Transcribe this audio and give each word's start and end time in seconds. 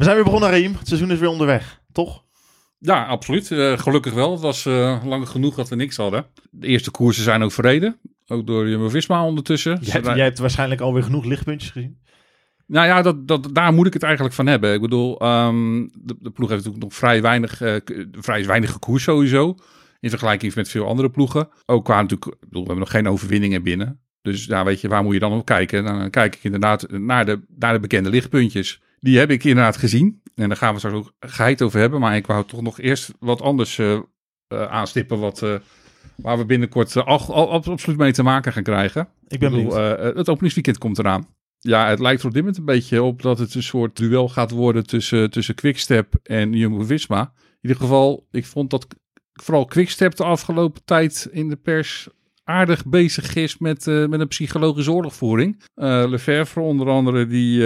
We 0.00 0.06
zijn 0.06 0.18
weer 0.18 0.24
begonnen, 0.24 0.50
Raim. 0.50 0.74
Het 0.78 0.86
seizoen 0.86 1.10
is 1.10 1.18
weer 1.18 1.28
onderweg, 1.28 1.80
toch? 1.92 2.24
Ja, 2.78 3.04
absoluut. 3.04 3.50
Eh, 3.50 3.78
gelukkig 3.78 4.12
wel. 4.12 4.30
Het 4.30 4.40
was 4.40 4.66
eh, 4.66 5.02
lang 5.04 5.28
genoeg 5.28 5.54
dat 5.54 5.68
we 5.68 5.76
niks 5.76 5.96
hadden. 5.96 6.26
De 6.50 6.66
eerste 6.66 6.90
koersen 6.90 7.24
zijn 7.24 7.42
ook 7.42 7.52
verreden. 7.52 8.00
Ook 8.26 8.46
door 8.46 8.68
Jumbo-Visma 8.68 9.24
ondertussen. 9.24 9.78
Jij 9.80 9.92
hebt, 9.92 10.06
jij 10.06 10.24
hebt 10.24 10.38
waarschijnlijk 10.38 10.80
alweer 10.80 11.02
genoeg 11.02 11.24
lichtpuntjes 11.24 11.70
gezien. 11.70 11.98
Nou 12.66 12.86
ja, 12.86 13.02
dat, 13.02 13.28
dat, 13.28 13.48
daar 13.52 13.72
moet 13.72 13.86
ik 13.86 13.92
het 13.92 14.02
eigenlijk 14.02 14.34
van 14.34 14.46
hebben. 14.46 14.74
Ik 14.74 14.80
bedoel, 14.80 15.18
ehm, 15.18 15.86
de, 15.92 16.16
de 16.20 16.30
ploeg 16.30 16.48
heeft 16.48 16.64
natuurlijk 16.64 16.82
nog 16.90 16.94
vrij 16.94 17.22
weinig, 17.22 17.60
eh, 17.60 17.76
vrij 18.12 18.46
weinig 18.46 18.78
koers 18.78 19.02
sowieso. 19.02 19.54
In 20.00 20.10
vergelijking 20.10 20.54
met 20.54 20.68
veel 20.68 20.86
andere 20.86 21.10
ploegen. 21.10 21.48
Ook 21.66 21.84
qua 21.84 22.00
natuurlijk, 22.00 22.32
ik 22.32 22.48
bedoel, 22.48 22.62
we 22.62 22.68
hebben 22.68 22.84
nog 22.84 22.90
geen 22.90 23.08
overwinningen 23.08 23.62
binnen. 23.62 24.00
Dus 24.22 24.44
ja, 24.44 24.64
weet 24.64 24.80
je, 24.80 24.88
waar 24.88 25.02
moet 25.02 25.14
je 25.14 25.20
dan 25.20 25.32
op 25.32 25.44
kijken? 25.44 25.84
Dan 25.84 26.10
kijk 26.10 26.34
ik 26.34 26.44
inderdaad 26.44 26.90
naar 26.90 27.26
de, 27.26 27.40
naar 27.56 27.72
de 27.72 27.80
bekende 27.80 28.10
lichtpuntjes. 28.10 28.80
Die 29.00 29.18
heb 29.18 29.30
ik 29.30 29.44
inderdaad 29.44 29.76
gezien. 29.76 30.22
En 30.34 30.48
daar 30.48 30.56
gaan 30.56 30.72
we 30.72 30.78
straks 30.78 30.96
ook 30.96 31.12
geheid 31.20 31.62
over 31.62 31.80
hebben. 31.80 32.00
Maar 32.00 32.16
ik 32.16 32.26
wou 32.26 32.44
toch 32.44 32.62
nog 32.62 32.80
eerst 32.80 33.12
wat 33.18 33.40
anders 33.40 33.78
eh, 33.78 33.92
eh, 33.92 34.02
aanstippen. 34.62 35.18
Wat, 35.18 35.42
eh, 35.42 35.54
waar 36.16 36.38
we 36.38 36.44
binnenkort 36.44 36.96
al, 36.96 37.34
al- 37.34 37.50
absoluut 37.50 37.98
mee 37.98 38.12
te 38.12 38.22
maken 38.22 38.52
gaan 38.52 38.62
krijgen. 38.62 39.08
Ik 39.28 39.38
ben 39.38 39.50
benieuwd. 39.50 39.74
het 40.16 40.28
openingsweekend 40.28 40.78
komt 40.78 40.98
eraan. 40.98 41.26
Ja, 41.58 41.88
het 41.88 41.98
lijkt 41.98 42.20
er 42.20 42.26
op 42.26 42.32
dit 42.32 42.42
moment 42.42 42.58
een 42.58 42.64
beetje 42.64 43.02
op 43.02 43.22
dat 43.22 43.38
het 43.38 43.54
een 43.54 43.62
soort 43.62 43.96
duel 43.96 44.28
gaat 44.28 44.50
worden 44.50 44.86
tussen, 44.86 45.30
tussen 45.30 45.54
Quickstep 45.54 46.14
en 46.22 46.52
Jumbo-Visma. 46.52 47.20
In 47.20 47.58
ieder 47.68 47.78
geval, 47.78 48.26
ik 48.30 48.46
vond 48.46 48.70
dat 48.70 48.86
vooral 49.32 49.64
Quickstep 49.64 50.16
de 50.16 50.24
afgelopen 50.24 50.84
tijd 50.84 51.28
in 51.30 51.48
de 51.48 51.56
pers 51.56 52.08
aardig 52.44 52.86
bezig 52.86 53.34
is 53.34 53.58
met, 53.58 53.86
met 53.86 54.20
een 54.20 54.28
psychologische 54.28 54.92
oorlogvoering. 54.92 55.62
Lefevre 55.74 56.60
onder 56.60 56.88
andere, 56.88 57.26
die, 57.26 57.58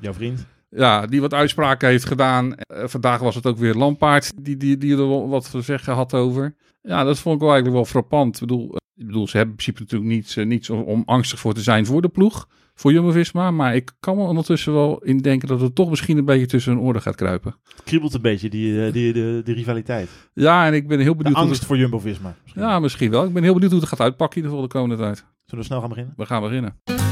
Jouw 0.00 0.12
vriend. 0.12 0.46
Ja, 0.70 1.06
die 1.06 1.20
wat 1.20 1.34
uitspraken 1.34 1.88
heeft 1.88 2.04
gedaan. 2.04 2.54
Eh, 2.54 2.86
vandaag 2.86 3.20
was 3.20 3.34
het 3.34 3.46
ook 3.46 3.58
weer 3.58 3.74
Lampaard 3.74 4.32
die, 4.44 4.56
die, 4.56 4.78
die 4.78 4.96
er 4.96 5.28
wat 5.28 5.50
te 5.50 5.60
zeggen 5.60 5.94
had 5.94 6.14
over. 6.14 6.54
Ja, 6.82 7.04
dat 7.04 7.18
vond 7.18 7.34
ik 7.34 7.40
wel 7.40 7.50
eigenlijk 7.50 7.82
wel 7.82 7.90
frappant. 7.90 8.34
Ik 8.34 8.40
bedoel, 8.40 8.68
eh, 8.68 8.76
ik 8.96 9.06
bedoel 9.06 9.28
ze 9.28 9.36
hebben 9.36 9.56
in 9.56 9.62
principe 9.62 9.82
natuurlijk 9.82 10.10
niets, 10.10 10.36
eh, 10.36 10.46
niets 10.46 10.70
om, 10.70 10.80
om 10.82 11.02
angstig 11.06 11.38
voor 11.38 11.54
te 11.54 11.62
zijn 11.62 11.86
voor 11.86 12.02
de 12.02 12.08
ploeg. 12.08 12.48
Voor 12.74 12.92
Jumbo-Visma. 12.92 13.50
Maar 13.50 13.74
ik 13.74 13.92
kan 14.00 14.16
me 14.16 14.22
ondertussen 14.22 14.72
wel 14.72 14.98
indenken 14.98 15.48
dat 15.48 15.60
het 15.60 15.74
toch 15.74 15.90
misschien 15.90 16.18
een 16.18 16.24
beetje 16.24 16.46
tussen 16.46 16.72
hun 16.72 16.82
oren 16.82 17.02
gaat 17.02 17.14
kruipen. 17.14 17.56
Het 17.62 17.82
kriebelt 17.84 18.14
een 18.14 18.20
beetje, 18.20 18.48
die, 18.48 18.90
die, 18.90 19.12
de, 19.12 19.40
die 19.44 19.54
rivaliteit. 19.54 20.08
Ja, 20.34 20.66
en 20.66 20.74
ik 20.74 20.88
ben 20.88 20.98
heel 20.98 21.10
De 21.10 21.16
benieuwd 21.16 21.34
hoe 21.34 21.44
angst 21.44 21.58
het... 21.58 21.68
voor 21.68 21.78
Jumbo-Visma. 21.78 22.34
Ja, 22.54 22.78
misschien 22.78 23.10
wel. 23.10 23.24
Ik 23.24 23.32
ben 23.32 23.42
heel 23.42 23.52
benieuwd 23.52 23.70
hoe 23.70 23.80
het 23.80 23.88
gaat 23.88 24.00
uitpakken 24.00 24.36
in 24.36 24.42
ieder 24.42 24.58
geval 24.58 24.72
de 24.72 24.78
komende 24.78 25.02
tijd. 25.02 25.24
Zullen 25.44 25.64
we 25.64 25.70
snel 25.70 25.80
gaan 25.80 25.88
beginnen? 25.88 26.14
We 26.16 26.26
gaan 26.26 26.42
beginnen. 26.42 27.09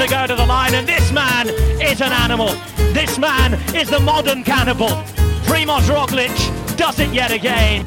To 0.00 0.06
go 0.06 0.26
to 0.26 0.34
the 0.34 0.46
line, 0.46 0.74
and 0.74 0.86
this 0.86 1.12
man 1.12 1.46
is 1.78 2.00
an 2.00 2.12
animal. 2.12 2.48
This 2.94 3.18
man 3.18 3.52
is 3.74 3.88
the 3.90 4.00
modern 4.00 4.42
cannibal. 4.42 4.88
Primoz 5.44 5.88
Roglic 5.88 6.36
does 6.76 6.98
it 6.98 7.12
yet 7.12 7.30
again. 7.30 7.84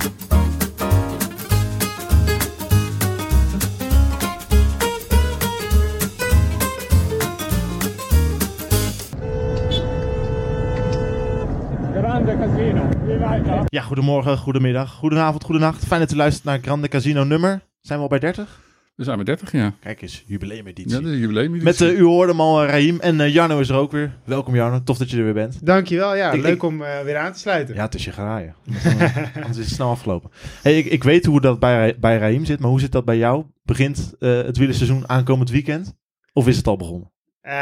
Ja, 13.70 13.82
goedemorgen, 13.82 14.38
goedemiddag, 14.38 14.92
goedenavond, 14.92 15.44
goedenacht. 15.44 15.86
Fijn 15.86 16.00
dat 16.00 16.12
u 16.12 16.16
luistert 16.16 16.46
naar 16.46 16.60
Grande 16.62 16.88
Casino 16.88 17.24
nummer. 17.24 17.62
Zijn 17.82 17.98
we 17.98 18.04
al 18.04 18.10
bij 18.10 18.20
30? 18.20 18.73
We 18.96 19.04
zijn 19.04 19.18
met 19.18 19.26
30 19.26 19.52
jaar. 19.52 19.74
Kijk 19.80 20.02
eens, 20.02 20.24
jubileumeditie. 20.28 20.92
Ja, 20.92 20.98
dat 20.98 21.06
is 21.06 21.12
een 21.14 21.20
jubileum. 21.20 21.64
Met, 21.64 21.82
eh, 21.82 22.00
u 22.00 22.04
hoorde 22.04 22.32
hem 22.32 22.42
al, 22.42 22.62
eh, 22.64 22.70
Raim. 22.70 23.00
En 23.00 23.20
eh, 23.22 23.34
Jarno 23.34 23.60
is 23.60 23.70
er 23.70 23.76
ook 23.76 23.92
weer. 23.92 24.18
Welkom 24.26 24.56
Jarno, 24.56 24.84
tof 24.84 24.98
dat 24.98 25.10
je 25.12 25.18
er 25.18 25.24
weer 25.24 25.34
bent. 25.34 25.66
Dankjewel, 25.66 26.16
ja. 26.16 26.32
Ik- 26.32 26.42
leuk 26.42 26.54
ik- 26.54 26.64
om 26.64 26.82
eh, 26.82 27.02
weer 27.02 27.18
aan 27.18 27.34
te 27.34 27.40
sluiten. 27.40 27.76
Ja, 27.76 27.82
het 27.82 27.96
is 27.96 28.06
je 28.06 28.12
geraaien. 28.12 28.56
Anders 29.36 29.58
is 29.58 29.66
het 29.66 29.74
snel 29.76 29.90
afgelopen. 29.90 30.32
Hey, 30.62 30.78
ik, 30.78 30.86
ik 30.86 31.04
weet 31.04 31.26
hoe 31.26 31.42
dat 31.42 31.60
bij, 31.60 31.96
bij 32.00 32.18
Raim 32.18 32.46
zit, 32.46 32.60
maar 32.60 32.70
hoe 32.70 32.80
zit 32.80 32.92
dat 32.92 33.06
bij 33.06 33.18
jou? 33.18 33.46
Begint 33.64 34.14
eh, 34.20 34.42
het 34.42 34.58
wielerseizoen 34.58 35.10
aankomend 35.10 35.50
weekend? 35.50 35.94
Of 36.34 36.48
is 36.48 36.58
het 36.58 36.68
al 36.68 36.78
begonnen? 36.78 37.12
Eh, 37.44 37.54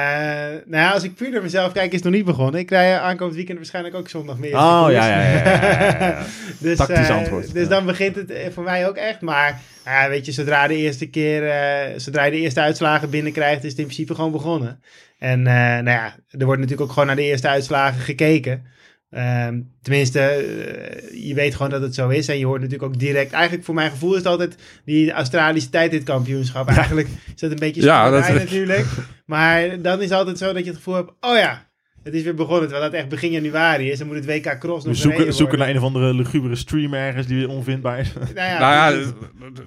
nou 0.66 0.84
ja, 0.84 0.92
als 0.92 1.04
ik 1.04 1.16
puur 1.16 1.32
naar 1.32 1.42
mezelf 1.42 1.72
kijk, 1.72 1.88
is 1.88 1.96
het 1.96 2.04
nog 2.04 2.14
niet 2.14 2.26
begonnen. 2.26 2.60
Ik 2.60 2.70
rij 2.70 3.00
aankomend 3.00 3.36
weekend 3.36 3.58
waarschijnlijk 3.58 3.96
ook 3.96 4.10
zondag 4.10 4.38
meer. 4.38 4.54
Oh, 4.54 4.86
ja, 4.90 5.08
ja, 5.08 5.22
ja, 5.22 5.22
ja, 5.22 5.62
ja, 5.62 5.98
ja. 6.00 6.26
dus, 6.60 6.78
Tactisch 6.78 7.10
eh, 7.10 7.18
antwoord, 7.18 7.54
Dus 7.54 7.68
dan 7.68 7.86
begint 7.86 8.16
het 8.16 8.32
eh, 8.32 8.52
voor 8.52 8.64
mij 8.64 8.88
ook 8.88 8.96
echt. 8.96 9.22
Maar 9.22 9.62
weet 10.10 10.26
je, 10.26 10.32
zodra 10.32 10.68
de 10.68 10.76
eerste 10.76 11.10
keer, 11.10 11.54
zodra 11.96 12.24
je 12.24 12.32
de 12.32 12.38
eerste 12.38 12.60
uitslagen 12.62 13.10
binnenkrijgt, 13.10 13.64
is 13.64 13.70
het 13.70 13.80
in 13.80 13.86
principe 13.86 14.16
gewoon 14.16 14.32
begonnen. 14.32 14.82
En 15.18 15.42
nou 15.42 15.90
ja, 15.90 16.16
er 16.30 16.46
wordt 16.46 16.62
natuurlijk 16.62 16.82
ook 16.82 16.92
gewoon 16.92 17.08
naar 17.08 17.16
de 17.16 17.24
eerste 17.24 17.48
uitslagen 17.48 18.02
gekeken. 18.02 18.66
Ehm, 19.12 19.60
tenminste, 19.82 20.20
eh, 20.20 21.28
je 21.28 21.34
weet 21.34 21.56
gewoon 21.56 21.72
dat 21.72 21.82
het 21.82 21.96
zo 21.96 22.10
is. 22.10 22.28
En 22.28 22.38
je 22.40 22.46
hoort 22.46 22.62
natuurlijk 22.62 22.94
ook 22.94 23.00
direct. 23.00 23.32
Eigenlijk 23.32 23.66
voor 23.66 23.76
mijn 23.76 23.92
gevoel 23.92 24.12
is 24.12 24.18
het 24.18 24.26
altijd 24.26 24.56
die 24.86 25.12
Australische 25.12 25.70
tijdritkampioenschap. 25.70 26.68
Eigenlijk 26.78 27.08
is 27.36 27.42
dat 27.42 27.52
een 27.52 27.60
beetje 27.60 27.82
Ja, 27.82 28.10
dat- 28.10 28.34
natuurlijk. 28.34 28.86
Maar 29.26 29.82
dan 29.82 29.98
is 29.98 30.10
het 30.10 30.18
altijd 30.18 30.38
zo 30.38 30.54
dat 30.54 30.64
je 30.64 30.68
het 30.70 30.78
gevoel 30.78 30.94
hebt. 30.96 31.12
Oh 31.20 31.36
ja, 31.38 31.70
het 32.04 32.14
is 32.14 32.24
weer 32.24 32.36
begonnen. 32.36 32.62
Terwijl 32.64 32.84
het 32.84 32.94
echt 32.94 33.10
begin 33.10 33.32
januari 33.32 33.92
is. 33.92 33.98
Dan 33.98 34.08
moet 34.08 34.16
het 34.16 34.26
WK 34.26 34.60
Cross 34.60 34.86
nog 34.86 34.96
We 34.96 35.02
zoeken, 35.02 35.34
zoeken 35.34 35.58
naar 35.58 35.70
een 35.70 35.78
of 35.78 35.84
andere 35.84 36.14
lugubere 36.14 36.56
stream 36.56 36.94
ergens 36.94 37.28
die 37.28 37.38
weer 37.38 37.50
onvindbaar 37.50 38.00
is. 38.00 38.14
Nou 38.14 38.28
ja, 38.36 38.60
nou 38.60 38.74
ja, 38.96 39.12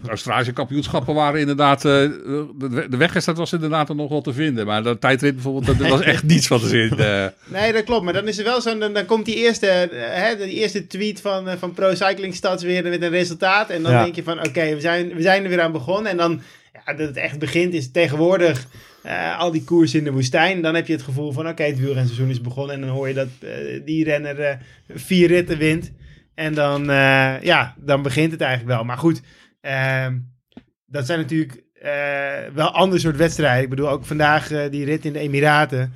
de, 0.02 0.08
Australische 0.08 0.52
kampioenschappen 0.52 1.14
waren 1.14 1.40
inderdaad... 1.40 1.84
eh, 1.84 1.90
de, 1.92 2.86
de 2.90 2.96
wegwedstrijd 2.96 3.38
was 3.38 3.52
inderdaad 3.52 3.88
er 3.88 3.94
nog 3.94 4.08
wel 4.10 4.20
te 4.20 4.32
vinden. 4.32 4.66
Maar 4.66 4.82
de 4.82 4.98
tijdrit 4.98 5.34
bijvoorbeeld, 5.34 5.66
dat, 5.66 5.78
dat 5.78 5.88
was 5.88 6.00
echt 6.00 6.22
niets 6.22 6.46
van 6.46 6.60
te 6.60 6.68
zien. 6.68 6.98
eh. 6.98 7.26
Nee, 7.60 7.72
dat 7.72 7.84
klopt. 7.84 8.04
Maar 8.04 8.12
dan 8.12 8.28
is 8.28 8.38
er 8.38 8.44
wel 8.44 8.60
zo'n. 8.60 8.78
Dan, 8.78 8.92
dan 8.92 9.04
komt 9.06 9.24
die 9.24 9.36
eerste, 9.36 9.66
eh, 9.66 9.88
hè, 10.22 10.36
die 10.36 10.54
eerste 10.54 10.86
tweet 10.86 11.20
van, 11.20 11.48
van 11.58 11.72
Pro 11.72 11.94
Cycling 11.94 12.34
Stats 12.34 12.62
weer 12.62 12.82
met 12.82 13.02
een 13.02 13.10
resultaat. 13.10 13.70
En 13.70 13.82
dan 13.82 13.92
Ja. 13.92 14.02
denk 14.02 14.14
je 14.14 14.22
van: 14.22 14.38
oké, 14.46 14.74
we, 14.74 14.80
zijn, 14.80 15.14
we 15.14 15.22
zijn 15.22 15.42
er 15.42 15.48
weer 15.48 15.60
aan 15.60 15.72
begonnen. 15.72 16.10
En 16.10 16.16
dan, 16.16 16.40
ja, 16.86 16.92
dat 16.94 17.06
het 17.08 17.16
echt 17.16 17.38
begint, 17.38 17.74
is 17.74 17.90
tegenwoordig 17.90 18.66
eh, 19.04 19.38
al 19.38 19.50
die 19.50 19.64
koers 19.64 19.94
in 19.94 20.04
de 20.04 20.12
woestijn. 20.12 20.62
Dan 20.62 20.74
heb 20.74 20.86
je 20.86 20.92
het 20.92 21.02
gevoel 21.02 21.32
van: 21.32 21.48
oké, 21.48 21.62
het 21.62 21.78
wielrenseizoen 21.78 22.28
is 22.30 22.40
begonnen. 22.40 22.74
En 22.74 22.80
dan 22.80 22.90
hoor 22.90 23.08
je 23.08 23.14
dat 23.14 23.28
eh, 23.40 23.50
die 23.84 24.04
renner 24.04 24.40
eh, 24.40 24.56
vier 24.94 25.28
ritten 25.28 25.58
wint. 25.58 25.92
En 26.34 26.54
dan, 26.54 26.84
ja, 27.42 27.74
dan 27.78 28.02
begint 28.02 28.32
het 28.32 28.40
eigenlijk 28.40 28.76
wel. 28.76 28.84
Maar 28.84 28.98
goed, 28.98 29.20
ehm, 29.60 30.16
dat 30.86 31.06
zijn 31.06 31.18
natuurlijk 31.18 31.62
wel 32.54 32.70
ander 32.70 33.00
soort 33.00 33.16
wedstrijden. 33.16 33.62
Ik 33.62 33.70
bedoel, 33.70 33.88
ook 33.88 34.04
vandaag 34.04 34.48
die 34.70 34.84
rit 34.84 35.04
in 35.04 35.12
de 35.12 35.18
Emiraten. 35.18 35.92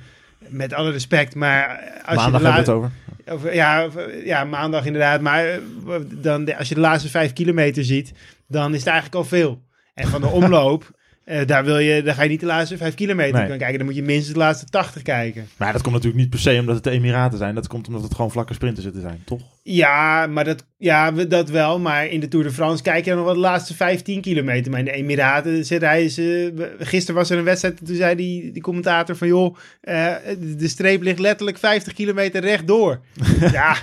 Met 0.47 0.73
alle 0.73 0.91
respect, 0.91 1.35
maar 1.35 1.67
als 2.05 2.15
Maandag 2.15 2.41
je 2.41 2.47
hebben 2.47 2.51
we 2.53 2.57
het 2.59 2.69
over. 2.69 2.91
over- 3.33 3.53
ja, 3.55 3.83
over- 3.83 4.25
ja, 4.25 4.43
maandag 4.43 4.85
inderdaad. 4.85 5.21
Maar 5.21 5.59
dan, 6.07 6.57
als 6.57 6.69
je 6.69 6.75
de 6.75 6.81
laatste 6.81 7.09
vijf 7.09 7.33
kilometer 7.33 7.83
ziet, 7.83 8.11
dan 8.47 8.71
is 8.73 8.79
het 8.79 8.87
eigenlijk 8.87 9.17
al 9.17 9.25
veel. 9.25 9.63
En 9.93 10.07
van 10.07 10.21
de 10.21 10.27
omloop, 10.39 10.98
eh, 11.29 11.45
daar, 11.45 11.65
wil 11.65 11.79
je, 11.79 12.03
daar 12.03 12.15
ga 12.15 12.23
je 12.23 12.29
niet 12.29 12.39
de 12.39 12.45
laatste 12.45 12.77
vijf 12.77 12.93
kilometer 12.95 13.31
Nee. 13.31 13.41
kunnen 13.41 13.59
kijken. 13.59 13.77
Dan 13.77 13.85
moet 13.87 13.95
je 13.95 14.03
minstens 14.03 14.33
de 14.33 14.39
laatste 14.39 14.65
80 14.65 15.01
kijken. 15.01 15.47
Maar 15.57 15.73
dat 15.73 15.81
komt 15.81 15.93
natuurlijk 15.93 16.21
niet 16.21 16.29
per 16.29 16.39
se 16.39 16.57
omdat 16.59 16.75
het 16.75 16.83
de 16.83 16.89
Emiraten 16.89 17.37
zijn. 17.37 17.55
Dat 17.55 17.67
komt 17.67 17.87
omdat 17.87 18.03
het 18.03 18.15
gewoon 18.15 18.31
vlakke 18.31 18.53
sprinten 18.53 18.83
zitten 18.83 19.01
zijn, 19.01 19.21
toch? 19.25 19.41
Ja, 19.63 20.27
maar 20.27 20.43
dat, 20.43 20.65
ja, 20.77 21.11
dat 21.11 21.49
wel. 21.49 21.79
Maar 21.79 22.07
in 22.07 22.19
de 22.19 22.27
Tour 22.27 22.45
de 22.45 22.51
France 22.51 22.83
kijk 22.83 23.03
je 23.03 23.09
dan 23.09 23.17
nog 23.17 23.25
wel 23.25 23.35
de 23.35 23.39
laatste 23.41 23.75
15 23.75 24.21
kilometer. 24.21 24.71
Maar 24.71 24.79
in 24.79 24.85
de 24.85 24.91
Emiraten 24.91 25.65
zit 25.65 25.81
hij... 25.81 26.09
Ze, 26.09 26.53
gisteren 26.79 27.15
was 27.15 27.29
er 27.29 27.37
een 27.37 27.43
wedstrijd 27.43 27.79
en 27.79 27.85
toen 27.85 27.95
zei 27.95 28.15
die, 28.15 28.51
die 28.51 28.61
commentator 28.61 29.15
van... 29.15 29.27
joh, 29.27 29.55
eh, 29.81 30.13
de 30.57 30.67
streep 30.67 31.01
ligt 31.01 31.19
letterlijk 31.19 31.57
50 31.57 31.93
kilometer 31.93 32.41
rechtdoor. 32.41 32.99
ja, 33.51 33.75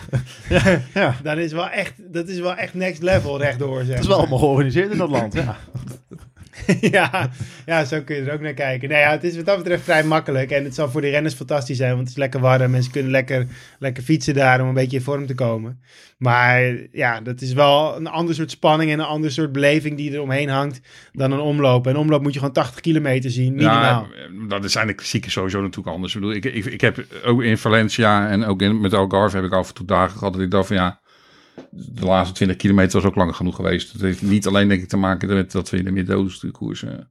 Ja. 0.94 1.16
dat 1.22 1.36
is 1.38 1.52
wel 1.52 1.68
echt, 1.68 1.92
dat 2.12 2.28
is 2.28 2.38
wel 2.38 2.54
echt 2.54 2.74
next 2.74 3.02
level 3.02 3.38
rechtdoor. 3.38 3.78
Zeg 3.84 3.94
Het 3.94 4.02
is 4.02 4.06
wel 4.06 4.18
allemaal 4.18 4.38
georganiseerd 4.38 4.90
in 4.92 4.98
dat 4.98 5.10
land. 5.10 5.34
Ja. 5.34 5.56
ja, 6.96 7.30
ja, 7.66 7.84
zo 7.84 8.02
kun 8.02 8.16
je 8.16 8.22
er 8.22 8.32
ook 8.32 8.40
naar 8.40 8.54
kijken. 8.54 8.88
Nou 8.88 9.00
ja, 9.00 9.10
het 9.10 9.24
is 9.24 9.36
wat 9.36 9.46
dat 9.46 9.56
betreft 9.56 9.82
vrij 9.82 10.04
makkelijk. 10.04 10.50
En 10.50 10.64
het 10.64 10.74
zal 10.74 10.90
voor 10.90 11.00
de 11.00 11.08
renners 11.08 11.34
fantastisch 11.34 11.76
zijn, 11.76 11.90
want 11.90 12.00
het 12.00 12.10
is 12.10 12.16
lekker 12.16 12.40
warm. 12.40 12.74
En 12.74 12.82
ze 12.82 12.90
kunnen 12.90 13.10
lekker, 13.10 13.46
lekker 13.78 14.02
fietsen 14.02 14.34
daar 14.34 14.60
om 14.60 14.68
een 14.68 14.74
beetje 14.74 14.96
in 14.96 15.02
vorm 15.02 15.26
te 15.26 15.34
komen. 15.34 15.80
Maar 16.18 16.76
ja, 16.92 17.20
dat 17.20 17.40
is 17.40 17.52
wel 17.52 17.96
een 17.96 18.06
ander 18.06 18.34
soort 18.34 18.50
spanning 18.50 18.90
en 18.90 18.98
een 18.98 19.04
ander 19.04 19.30
soort 19.30 19.52
beleving 19.52 19.96
die 19.96 20.12
er 20.12 20.20
omheen 20.20 20.48
hangt 20.48 20.80
dan 21.12 21.32
een 21.32 21.40
omloop. 21.40 21.86
En 21.86 21.94
een 21.94 22.00
omloop 22.00 22.22
moet 22.22 22.32
je 22.32 22.38
gewoon 22.38 22.54
80 22.54 22.80
kilometer 22.80 23.30
zien, 23.30 23.54
minimaal. 23.54 24.08
Ja, 24.14 24.48
dat 24.48 24.64
is 24.64 24.72
zijn 24.72 24.86
de 24.86 24.94
klassieken 24.94 25.30
sowieso 25.30 25.60
natuurlijk 25.60 25.94
anders. 25.94 26.14
Ik, 26.14 26.20
bedoel, 26.20 26.36
ik, 26.36 26.44
ik, 26.44 26.64
ik 26.64 26.80
heb 26.80 27.04
ook 27.24 27.42
in 27.42 27.58
Valencia 27.58 28.28
en 28.28 28.44
ook 28.44 28.62
in, 28.62 28.80
met 28.80 28.94
Algarve 28.94 29.36
heb 29.36 29.44
ik 29.44 29.52
af 29.52 29.68
en 29.68 29.74
toe 29.74 29.86
dagen 29.86 30.18
gehad 30.18 30.32
dat 30.32 30.42
ik 30.42 30.50
dacht 30.50 30.66
van 30.66 30.76
ja, 30.76 31.00
de 31.70 32.04
laatste 32.04 32.34
20 32.34 32.56
kilometer 32.56 33.00
was 33.00 33.10
ook 33.10 33.16
lang 33.16 33.36
genoeg 33.36 33.56
geweest. 33.56 33.92
Het 33.92 34.00
heeft 34.00 34.22
niet 34.22 34.46
alleen 34.46 34.68
denk 34.68 34.82
ik 34.82 34.88
te 34.88 34.96
maken 34.96 35.28
met 35.28 35.52
dat 35.52 35.70
we 35.70 35.76
in 35.76 35.84
de 35.84 35.90
Midden-Oosten 35.90 36.50
koersen. 36.50 37.08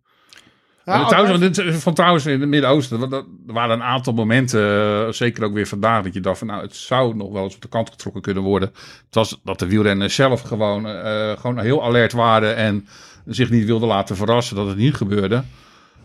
Nou, 0.86 1.07
trouwens, 1.07 1.59
van 1.83 1.94
trouwens 1.94 2.25
in 2.25 2.39
het 2.39 2.50
Midden-Oosten, 2.50 3.12
er 3.12 3.24
waren 3.45 3.75
een 3.75 3.83
aantal 3.83 4.13
momenten, 4.13 4.62
eh, 4.62 5.12
zeker 5.12 5.44
ook 5.44 5.53
weer 5.53 5.68
vandaag, 5.68 6.03
dat 6.03 6.13
je 6.13 6.19
dacht 6.19 6.38
van 6.38 6.47
nou, 6.47 6.62
het 6.62 6.75
zou 6.75 7.15
nog 7.15 7.31
wel 7.31 7.44
eens 7.44 7.56
op 7.56 7.62
de 7.62 7.68
kant 7.68 7.89
getrokken 7.89 8.21
kunnen 8.21 8.44
worden. 8.44 8.69
Het 9.06 9.15
was 9.15 9.39
dat 9.44 9.59
de 9.59 9.68
wielrenners 9.68 10.15
zelf 10.15 10.42
gewoon, 10.42 10.88
eh, 10.88 11.38
gewoon 11.38 11.59
heel 11.59 11.83
alert 11.83 12.13
waren 12.13 12.56
en 12.56 12.88
zich 13.25 13.50
niet 13.50 13.65
wilden 13.65 13.88
laten 13.88 14.15
verrassen 14.15 14.56
dat 14.56 14.68
het 14.68 14.77
niet 14.77 14.95
gebeurde. 14.95 15.44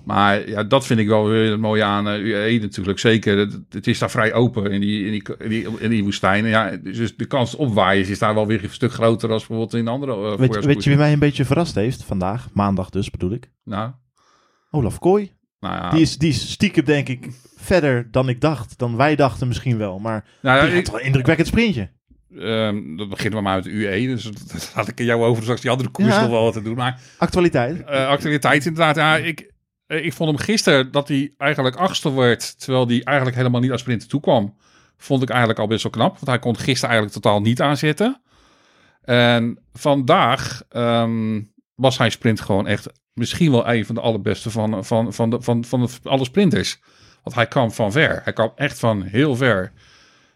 Maar 0.04 0.48
ja, 0.48 0.64
dat 0.64 0.86
vind 0.86 1.00
ik 1.00 1.08
wel 1.08 1.28
weer 1.28 1.50
het 1.50 1.60
mooie 1.60 1.82
aan 1.84 2.08
eh, 2.08 2.18
UAE 2.18 2.58
natuurlijk. 2.60 2.98
Zeker, 2.98 3.38
het, 3.38 3.58
het 3.68 3.86
is 3.86 3.98
daar 3.98 4.10
vrij 4.10 4.32
open 4.32 4.70
in 4.72 4.80
die, 4.80 5.04
in 5.04 5.10
die, 5.10 5.22
in 5.38 5.48
die, 5.48 5.66
in 5.80 5.90
die 5.90 6.02
woestijn. 6.02 6.46
Ja, 6.46 6.76
dus 6.76 7.16
de 7.16 7.26
kans 7.26 7.54
op 7.56 7.74
waaiers 7.74 8.08
is 8.08 8.18
daar 8.18 8.34
wel 8.34 8.46
weer 8.46 8.64
een 8.64 8.70
stuk 8.70 8.92
groter 8.92 9.28
dan 9.28 9.36
bijvoorbeeld 9.38 9.74
in 9.74 9.88
andere 9.88 10.12
uh, 10.32 10.38
Weet, 10.38 10.64
weet 10.64 10.84
je 10.84 10.90
wie 10.90 10.98
mij 10.98 11.12
een 11.12 11.18
beetje 11.18 11.44
verrast 11.44 11.74
heeft 11.74 12.04
vandaag? 12.04 12.48
Maandag 12.52 12.90
dus 12.90 13.10
bedoel 13.10 13.32
ik. 13.32 13.50
Nou, 13.64 13.90
Olaf 14.70 14.98
Kooi. 14.98 15.32
nou 15.60 15.74
ja. 15.74 15.90
Die, 15.90 16.00
is, 16.00 16.18
die 16.18 16.28
is 16.30 16.50
stiekem 16.50 16.84
denk 16.84 17.08
ik 17.08 17.28
verder 17.56 18.08
dan 18.10 18.28
ik 18.28 18.40
dacht. 18.40 18.78
Dan 18.78 18.96
wij 18.96 19.16
dachten 19.16 19.48
misschien 19.48 19.78
wel. 19.78 19.98
Maar 19.98 20.24
nou, 20.42 20.56
ja, 20.58 20.66
die 20.70 20.78
ik- 20.78 20.86
had 20.86 20.94
een 21.00 21.06
indrukwekkend 21.06 21.48
sprintje. 21.48 21.90
Ehm, 22.38 22.96
dat 22.96 23.08
begint 23.08 23.34
maar 23.40 23.54
uit 23.54 23.66
UE, 23.66 24.06
dus 24.06 24.22
dat 24.24 24.72
laat 24.76 24.88
ik 24.88 24.98
jou 24.98 25.22
over 25.22 25.42
straks 25.42 25.60
die 25.60 25.70
andere 25.70 25.88
koers 25.88 26.08
Ja. 26.14 26.20
nog 26.20 26.30
wel 26.30 26.42
wat 26.44 26.52
te 26.52 26.62
doen. 26.62 26.74
Maar 26.76 27.00
Actualiteit. 27.18 27.84
eh, 27.84 28.06
actualiteit 28.06 28.66
inderdaad, 28.66 28.96
ja, 28.96 29.16
ik, 29.16 29.50
ik 29.96 30.12
vond 30.12 30.30
hem 30.30 30.38
gisteren 30.38 30.90
dat 30.92 31.08
hij 31.08 31.34
eigenlijk 31.38 31.76
achtste 31.76 32.14
werd, 32.14 32.60
terwijl 32.60 32.86
hij 32.86 33.02
eigenlijk 33.02 33.36
helemaal 33.36 33.60
niet 33.60 33.70
als 33.70 33.80
sprinter 33.80 34.08
toekwam. 34.08 34.56
Vond 34.96 35.22
ik 35.22 35.28
eigenlijk 35.28 35.58
al 35.58 35.66
best 35.66 35.82
wel 35.82 35.92
knap, 35.92 36.12
want 36.12 36.26
hij 36.26 36.38
kon 36.38 36.56
gisteren 36.56 36.90
eigenlijk 36.90 37.22
totaal 37.22 37.40
niet 37.40 37.60
aanzetten. 37.60 38.20
En 39.02 39.58
vandaag 39.72 40.62
ehm, 40.68 41.40
was 41.74 41.98
hij 41.98 42.10
sprint 42.10 42.40
gewoon 42.40 42.66
echt 42.66 42.88
misschien 43.12 43.50
wel 43.50 43.68
een 43.68 43.86
van 43.86 43.94
de 43.94 44.00
allerbeste 44.00 44.50
van, 44.50 44.84
van, 44.84 45.12
van, 45.12 45.30
de, 45.30 45.42
van, 45.42 45.64
van 45.64 45.80
de, 45.80 45.88
alle 46.02 46.24
sprinters. 46.24 46.80
Want 47.22 47.36
hij 47.36 47.46
kwam 47.46 47.70
van 47.70 47.92
ver. 47.92 48.20
Hij 48.24 48.32
kwam 48.32 48.52
echt 48.54 48.78
van 48.78 49.02
heel 49.02 49.36
ver. 49.36 49.72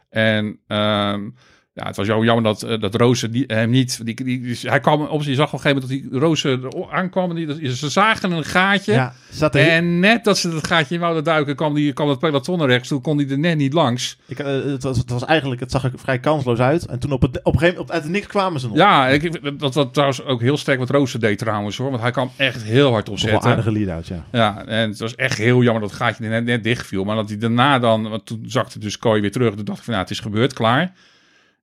En 0.08 0.60
ehm, 0.66 1.30
ja, 1.74 1.86
het 1.86 1.96
was 1.96 2.06
jammer 2.06 2.42
dat, 2.42 2.62
eh, 2.62 2.80
dat 2.80 2.94
Rozen 2.94 3.30
die, 3.30 3.44
hem 3.46 3.70
niet... 3.70 4.04
Die, 4.04 4.14
die, 4.14 4.40
die- 4.40 4.58
hij 4.70 4.80
kwam 4.80 5.00
op, 5.02 5.22
je 5.22 5.34
zag 5.34 5.46
op 5.46 5.52
een 5.52 5.60
gegeven 5.60 5.82
moment 5.88 6.02
dat 6.02 6.10
die 6.10 6.20
Rozen 6.20 6.62
er 6.62 6.90
aankwam. 6.92 7.30
En 7.30 7.36
die, 7.36 7.46
dat- 7.46 7.76
ze 7.76 7.88
zagen 7.88 8.32
een 8.32 8.44
gaatje. 8.44 8.92
Ja, 8.92 9.14
zat 9.30 9.54
er, 9.54 9.68
En 9.68 10.00
net 10.00 10.24
dat 10.24 10.38
ze 10.38 10.50
dat 10.50 10.66
gaatje 10.66 10.94
in 10.94 11.00
wouden 11.00 11.24
duiken, 11.24 11.56
kwam, 11.56 11.74
die, 11.74 11.92
kwam 11.92 12.08
het 12.08 12.18
peloton 12.18 12.58
naar 12.58 12.68
rechts. 12.68 12.88
Toen 12.88 13.00
kon 13.00 13.18
hij 13.18 13.28
er 13.28 13.38
net 13.38 13.56
niet 13.56 13.72
langs. 13.72 14.18
ik, 14.26 14.38
eh, 14.38 14.46
het, 14.64 14.82
was, 14.82 14.96
het 14.98 15.10
was 15.10 15.24
eigenlijk, 15.24 15.60
het 15.60 15.70
zag 15.70 15.84
er 15.84 15.90
vrij 15.96 16.18
kansloos 16.18 16.58
uit. 16.58 16.86
En 16.86 16.98
toen 16.98 17.12
op, 17.12 17.22
het, 17.22 17.38
op 17.42 17.52
een 17.52 17.58
gegeven 17.58 17.74
moment, 17.74 17.92
uit 17.94 18.02
het 18.02 18.12
niks 18.12 18.26
kwamen 18.26 18.60
ze 18.60 18.66
nog. 18.68 18.76
Ja, 18.76 19.08
ik, 19.08 19.58
dat 19.60 19.74
was 19.74 19.86
trouwens 19.92 20.22
ook 20.24 20.40
heel 20.40 20.56
sterk 20.56 20.78
wat 20.78 20.90
Rozen 20.90 21.20
deed 21.20 21.38
trouwens 21.38 21.76
hoor. 21.76 21.90
Want 21.90 22.02
hij 22.02 22.10
kwam 22.10 22.30
echt 22.36 22.62
heel 22.62 22.90
hard 22.90 23.08
opzetten. 23.08 23.50
aardige 23.50 23.72
lead-out, 23.72 24.06
ja. 24.06 24.24
Ja, 24.32 24.64
en 24.66 24.88
het 24.88 24.98
was 24.98 25.14
echt 25.14 25.38
heel 25.38 25.62
jammer 25.62 25.82
dat 25.82 25.90
het 25.90 26.00
gaatje 26.00 26.28
net, 26.28 26.44
net 26.44 26.64
dicht 26.64 26.86
viel. 26.86 27.04
Maar 27.04 27.16
dat 27.16 27.28
hij 27.28 27.38
daarna 27.38 27.78
dan, 27.78 28.08
want 28.08 28.26
toen 28.26 28.44
zakte 28.46 28.78
dus 28.78 28.98
Kooi 28.98 29.20
weer 29.20 29.32
terug. 29.32 29.54
Toen 29.54 29.64
dacht 29.64 29.78
ik 29.78 29.84
van, 29.84 29.92
nou, 29.92 30.04
het 30.06 30.14
is 30.14 30.20
gebeurd, 30.20 30.52
klaar. 30.52 30.92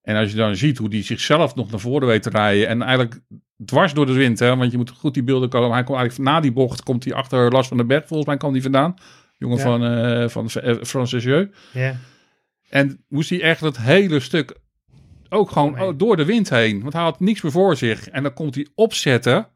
En 0.02 0.16
als 0.16 0.32
je 0.32 0.38
dan 0.38 0.56
ziet 0.56 0.78
hoe 0.78 0.90
die 0.90 1.04
zichzelf 1.04 1.56
nog 1.56 1.72
naar 1.72 1.80
voren 1.80 2.08
weet 2.08 2.24
te 2.24 2.30
rijden. 2.30 2.68
En 2.68 2.82
eigenlijk 2.82 3.20
dwars 3.66 3.94
door 3.94 4.06
de 4.06 4.14
wind, 4.14 4.40
hè. 4.40 4.56
Want 4.56 4.72
je 4.72 4.78
moet 4.78 4.90
goed 4.90 5.14
die 5.14 5.24
beelden 5.24 5.50
komen. 5.50 5.72
Hij 5.72 5.84
komt 5.84 5.98
eigenlijk 5.98 6.30
na 6.30 6.40
die 6.40 6.52
bocht, 6.52 6.84
komt 6.84 7.04
hij 7.04 7.14
achter 7.14 7.52
Lars 7.52 7.68
van 7.68 7.78
den 7.78 7.88
Berg. 7.88 8.08
Volgens 8.08 8.28
mij 8.28 8.38
kwam 8.38 8.54
die 8.54 8.62
vandaan. 8.62 8.94
Jongen 9.38 9.58
Ja. 9.58 9.64
van, 9.64 9.84
eh 9.84 10.30
van 10.30 10.50
Francis 10.86 11.24
Jeu. 11.24 11.48
Ja. 11.74 11.96
En 12.70 13.04
moest 13.08 13.30
hij 13.30 13.42
echt 13.42 13.62
het 13.62 13.78
hele 13.78 14.20
stuk 14.20 14.56
ook 15.30 15.52
gewoon 15.52 15.82
oh, 15.82 15.98
door 15.98 16.18
de 16.18 16.26
wind 16.26 16.50
heen. 16.50 16.82
Want 16.82 16.94
hij 16.94 17.02
had 17.04 17.20
niks 17.20 17.42
meer 17.42 17.52
voor 17.52 17.76
zich. 17.76 18.10
En 18.10 18.24
dan 18.24 18.34
komt 18.34 18.56
hij 18.56 18.68
opzetten. 18.76 19.48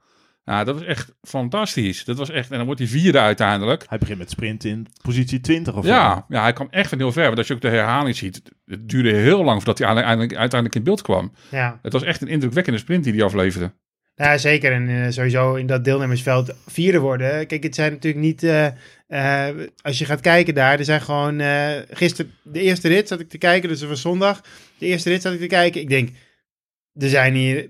Ja, 0.46 0.64
dat 0.64 0.76
was 0.76 0.86
echt 0.88 1.14
fantastisch. 1.22 2.04
Dat 2.06 2.18
was 2.18 2.30
echt, 2.30 2.52
en 2.52 2.58
dan 2.58 2.66
wordt 2.66 2.80
hij 2.82 2.90
vierde 2.90 3.20
uiteindelijk. 3.20 3.84
Hij 3.90 3.98
begint 3.98 4.18
met 4.18 4.30
sprint 4.30 4.64
in 4.64 4.88
positie 5.02 5.40
20 5.42 5.76
of 5.76 5.86
Ja, 5.86 6.14
zo. 6.16 6.26
ja, 6.36 6.42
hij 6.42 6.54
kwam 6.54 6.68
echt 6.72 6.90
van 6.90 6.98
heel 6.98 7.12
ver. 7.12 7.26
Want 7.26 7.38
als 7.38 7.48
je 7.48 7.54
ook 7.54 7.62
de 7.62 7.70
herhaling 7.70 8.16
ziet, 8.16 8.36
het- 8.36 8.52
het 8.66 8.90
duurde 8.90 9.12
heel 9.14 9.44
lang 9.44 9.56
voordat 9.58 9.78
hij 9.78 9.88
uiteindelijk, 9.88 10.36
uiteindelijk 10.36 10.76
in 10.76 10.84
beeld 10.84 11.02
kwam. 11.02 11.32
ja. 11.52 11.80
Het 11.82 11.94
was 11.94 12.04
echt 12.04 12.22
een 12.22 12.28
indrukwekkende 12.28 12.80
sprint 12.80 13.04
die 13.04 13.14
hij 13.14 13.24
afleverde. 13.24 13.72
Ja, 14.16 14.38
zeker. 14.38 14.72
En 14.72 14.90
eh, 14.90 15.12
sowieso 15.12 15.56
in 15.56 15.68
dat 15.68 15.84
deelnemersveld 15.84 16.54
vierde 16.68 17.00
worden. 17.00 17.48
Kijk, 17.48 17.64
het 17.64 17.76
zijn 17.76 17.92
natuurlijk 17.92 18.24
niet... 18.24 18.44
eh, 18.44 18.66
eh, 19.08 19.56
als 19.82 19.98
je 20.00 20.06
gaat 20.06 20.22
kijken 20.22 20.54
daar, 20.56 20.78
er 20.80 20.86
zijn 20.86 21.02
gewoon... 21.02 21.40
eh 21.40 21.72
gisteren, 21.90 22.32
de 22.44 22.62
eerste 22.62 22.88
rit 22.88 23.08
zat 23.08 23.20
ik 23.20 23.30
te 23.30 23.38
kijken, 23.38 23.70
dus 23.70 23.80
dat 23.80 23.90
was 23.90 24.02
zondag. 24.02 24.42
De 24.78 24.86
eerste 24.86 25.10
rit 25.10 25.22
zat 25.22 25.34
ik 25.34 25.40
te 25.40 25.48
kijken. 25.48 25.82
Ik 25.82 25.90
denk, 25.90 26.10
er 26.98 27.10
zijn 27.10 27.34
hier... 27.34 27.70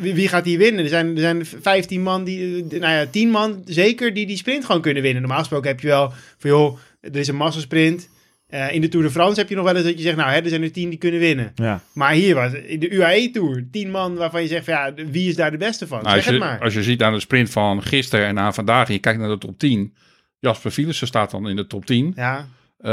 wie, 0.00 0.28
gaat 0.28 0.44
hier 0.44 0.58
winnen? 0.58 0.84
Er 0.84 0.90
zijn, 0.90 1.14
er 1.14 1.20
zijn 1.20 1.46
15 1.46 2.02
man, 2.02 2.24
die, 2.24 2.64
nou 2.64 2.92
ja, 2.92 3.06
10 3.06 3.30
man 3.30 3.62
zeker, 3.64 4.14
die 4.14 4.26
die 4.26 4.36
sprint 4.36 4.64
gewoon 4.64 4.80
kunnen 4.80 5.02
winnen. 5.02 5.22
Normaal 5.22 5.40
gesproken 5.40 5.68
heb 5.68 5.80
je 5.80 5.86
wel 5.86 6.12
van, 6.38 6.50
joh, 6.50 6.78
er 7.00 7.16
is 7.16 7.28
een 7.28 7.36
massasprint. 7.36 8.08
Eh 8.46 8.74
in 8.74 8.80
de 8.80 8.88
Tour 8.88 9.06
de 9.06 9.12
France 9.12 9.40
heb 9.40 9.48
je 9.48 9.54
nog 9.54 9.64
wel 9.64 9.76
eens 9.76 9.84
dat 9.84 9.96
je 9.96 10.02
zegt, 10.02 10.16
nou, 10.16 10.30
hè, 10.30 10.40
er 10.40 10.48
zijn 10.48 10.62
er 10.62 10.72
10 10.72 10.88
die 10.88 10.98
kunnen 10.98 11.20
winnen. 11.20 11.52
Ja. 11.54 11.82
Maar 11.92 12.12
hier 12.12 12.34
was 12.34 12.52
in 12.52 12.80
de 12.80 12.90
UAE-tour 12.90 13.64
10 13.70 13.90
man 13.90 14.14
waarvan 14.14 14.42
je 14.42 14.48
zegt, 14.48 14.64
van, 14.64 14.74
ja, 14.74 14.94
wie 14.94 15.28
is 15.28 15.36
daar 15.36 15.50
de 15.50 15.56
beste 15.56 15.86
van? 15.86 16.02
Nou, 16.02 16.14
als, 16.14 16.24
zeg 16.24 16.32
het 16.34 16.42
je, 16.42 16.48
maar. 16.48 16.60
als 16.60 16.74
je 16.74 16.82
ziet 16.82 17.02
aan 17.02 17.12
de 17.12 17.20
sprint 17.20 17.50
van 17.50 17.82
gisteren 17.82 18.26
en 18.26 18.38
aan 18.38 18.54
vandaag, 18.54 18.86
en 18.88 18.92
je 18.92 19.00
kijkt 19.00 19.18
naar 19.18 19.28
de 19.28 19.38
top 19.38 19.58
10. 19.58 19.94
Jasper 20.38 20.70
Philipsen 20.70 21.06
staat 21.06 21.30
dan 21.30 21.48
in 21.48 21.56
de 21.56 21.66
top 21.66 21.86
10. 21.86 22.12
Ja, 22.16 22.48
Eh, 22.80 22.90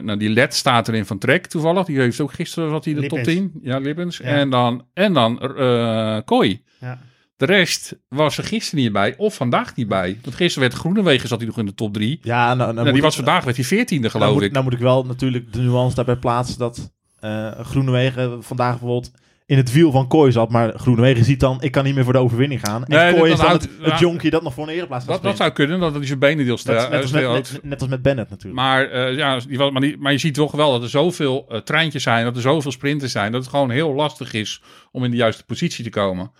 nou, 0.00 0.16
die 0.16 0.28
led 0.30 0.54
staat 0.54 0.88
erin 0.88 1.06
van 1.06 1.18
Trek 1.18 1.46
toevallig. 1.46 1.86
Die 1.86 1.98
heeft 2.00 2.20
ook 2.20 2.32
gisteren 2.32 2.70
wat 2.70 2.84
hij 2.84 2.94
in 2.94 3.00
de 3.00 3.06
top 3.06 3.18
Lippens. 3.18 3.36
10. 3.52 3.60
Ja, 3.62 3.78
Lippens. 3.78 4.16
Ja. 4.16 4.24
En 4.24 4.50
dan, 4.50 4.84
en 4.94 5.12
dan 5.12 5.40
eh 5.56 6.18
Kooi. 6.24 6.62
ja. 6.80 6.98
De 7.36 7.46
rest 7.46 7.96
was 8.08 8.38
er 8.38 8.44
gisteren 8.44 8.84
niet 8.84 8.92
bij 8.92 9.14
of 9.16 9.34
vandaag 9.34 9.76
niet 9.76 9.88
bij. 9.88 10.18
Want 10.22 10.36
gisteren 10.36 10.68
werd 10.68 10.80
Groenewegen 10.80 11.28
zat 11.28 11.38
hij 11.38 11.46
nog 11.46 11.58
in 11.58 11.66
de 11.66 11.74
top 11.74 11.94
3. 11.94 12.18
Ja, 12.22 12.46
nou, 12.46 12.56
nou 12.58 12.74
Nou, 12.74 12.92
die 12.92 13.02
was 13.02 13.18
ik- 13.18 13.24
vandaag 13.24 13.44
werd 13.44 13.56
hij 13.56 13.64
14e 13.64 13.98
nou 14.00 14.10
geloof 14.10 14.32
moet, 14.34 14.42
ik. 14.42 14.52
nou 14.52 14.64
moet 14.64 14.72
ik 14.72 14.78
wel 14.78 15.04
natuurlijk 15.04 15.52
de 15.52 15.60
nuance 15.60 15.94
daarbij 15.96 16.16
plaatsen 16.16 16.58
dat 16.58 16.92
eh 17.20 17.50
Groenewegen 17.60 18.42
vandaag 18.42 18.70
bijvoorbeeld 18.70 19.10
in 19.48 19.56
het 19.56 19.72
wiel 19.72 19.90
van 19.90 20.08
Kooi 20.08 20.32
zat. 20.32 20.50
Maar 20.50 20.72
Groenewegen 20.78 21.24
ziet 21.24 21.40
dan, 21.40 21.62
ik 21.62 21.70
kan 21.72 21.84
niet 21.84 21.94
meer 21.94 22.04
voor 22.04 22.12
de 22.12 22.18
overwinning 22.18 22.60
gaan. 22.60 22.84
En 22.84 22.96
Nee, 22.98 23.14
Kooi 23.14 23.30
is 23.32 23.36
dan 23.38 23.46
houdt- 23.46 23.62
het, 23.62 23.90
het 23.90 23.98
jonkje 23.98 24.30
dat 24.30 24.42
nog 24.42 24.54
voor 24.54 24.68
een 24.68 24.74
ereplaats 24.74 25.04
gaat 25.06 25.22
dat, 25.22 25.36
zou 25.36 25.50
kunnen, 25.50 25.80
dat 25.80 25.94
hij 25.94 26.06
zijn 26.06 26.18
benen 26.18 26.44
deel 26.44 26.58
Net, 26.64 26.90
net, 26.90 27.02
als 27.02 27.10
met, 27.12 27.22
net, 27.22 27.60
net 27.62 27.80
als 27.80 27.90
met 27.90 28.02
Bennett 28.02 28.30
natuurlijk. 28.30 28.60
Maar, 28.62 28.90
eh, 28.90 29.16
ja, 29.16 29.38
die 29.48 29.58
was, 29.58 29.70
maar, 29.70 29.80
die, 29.80 29.96
maar 29.98 30.12
je 30.12 30.18
ziet 30.18 30.34
toch 30.34 30.52
wel 30.52 30.70
dat 30.72 30.82
er 30.82 30.88
zoveel 30.88 31.46
eh, 31.48 31.58
treintjes 31.60 32.02
zijn, 32.02 32.24
dat 32.24 32.36
er 32.36 32.42
zoveel 32.42 32.72
sprinters 32.72 33.12
zijn, 33.12 33.32
dat 33.32 33.40
het 33.40 33.50
gewoon 33.50 33.70
heel 33.70 33.94
lastig 33.94 34.32
is 34.32 34.62
om 34.92 35.04
in 35.04 35.10
de 35.10 35.16
juiste 35.16 35.44
positie 35.44 35.84
te 35.84 35.90
komen. 35.90 36.30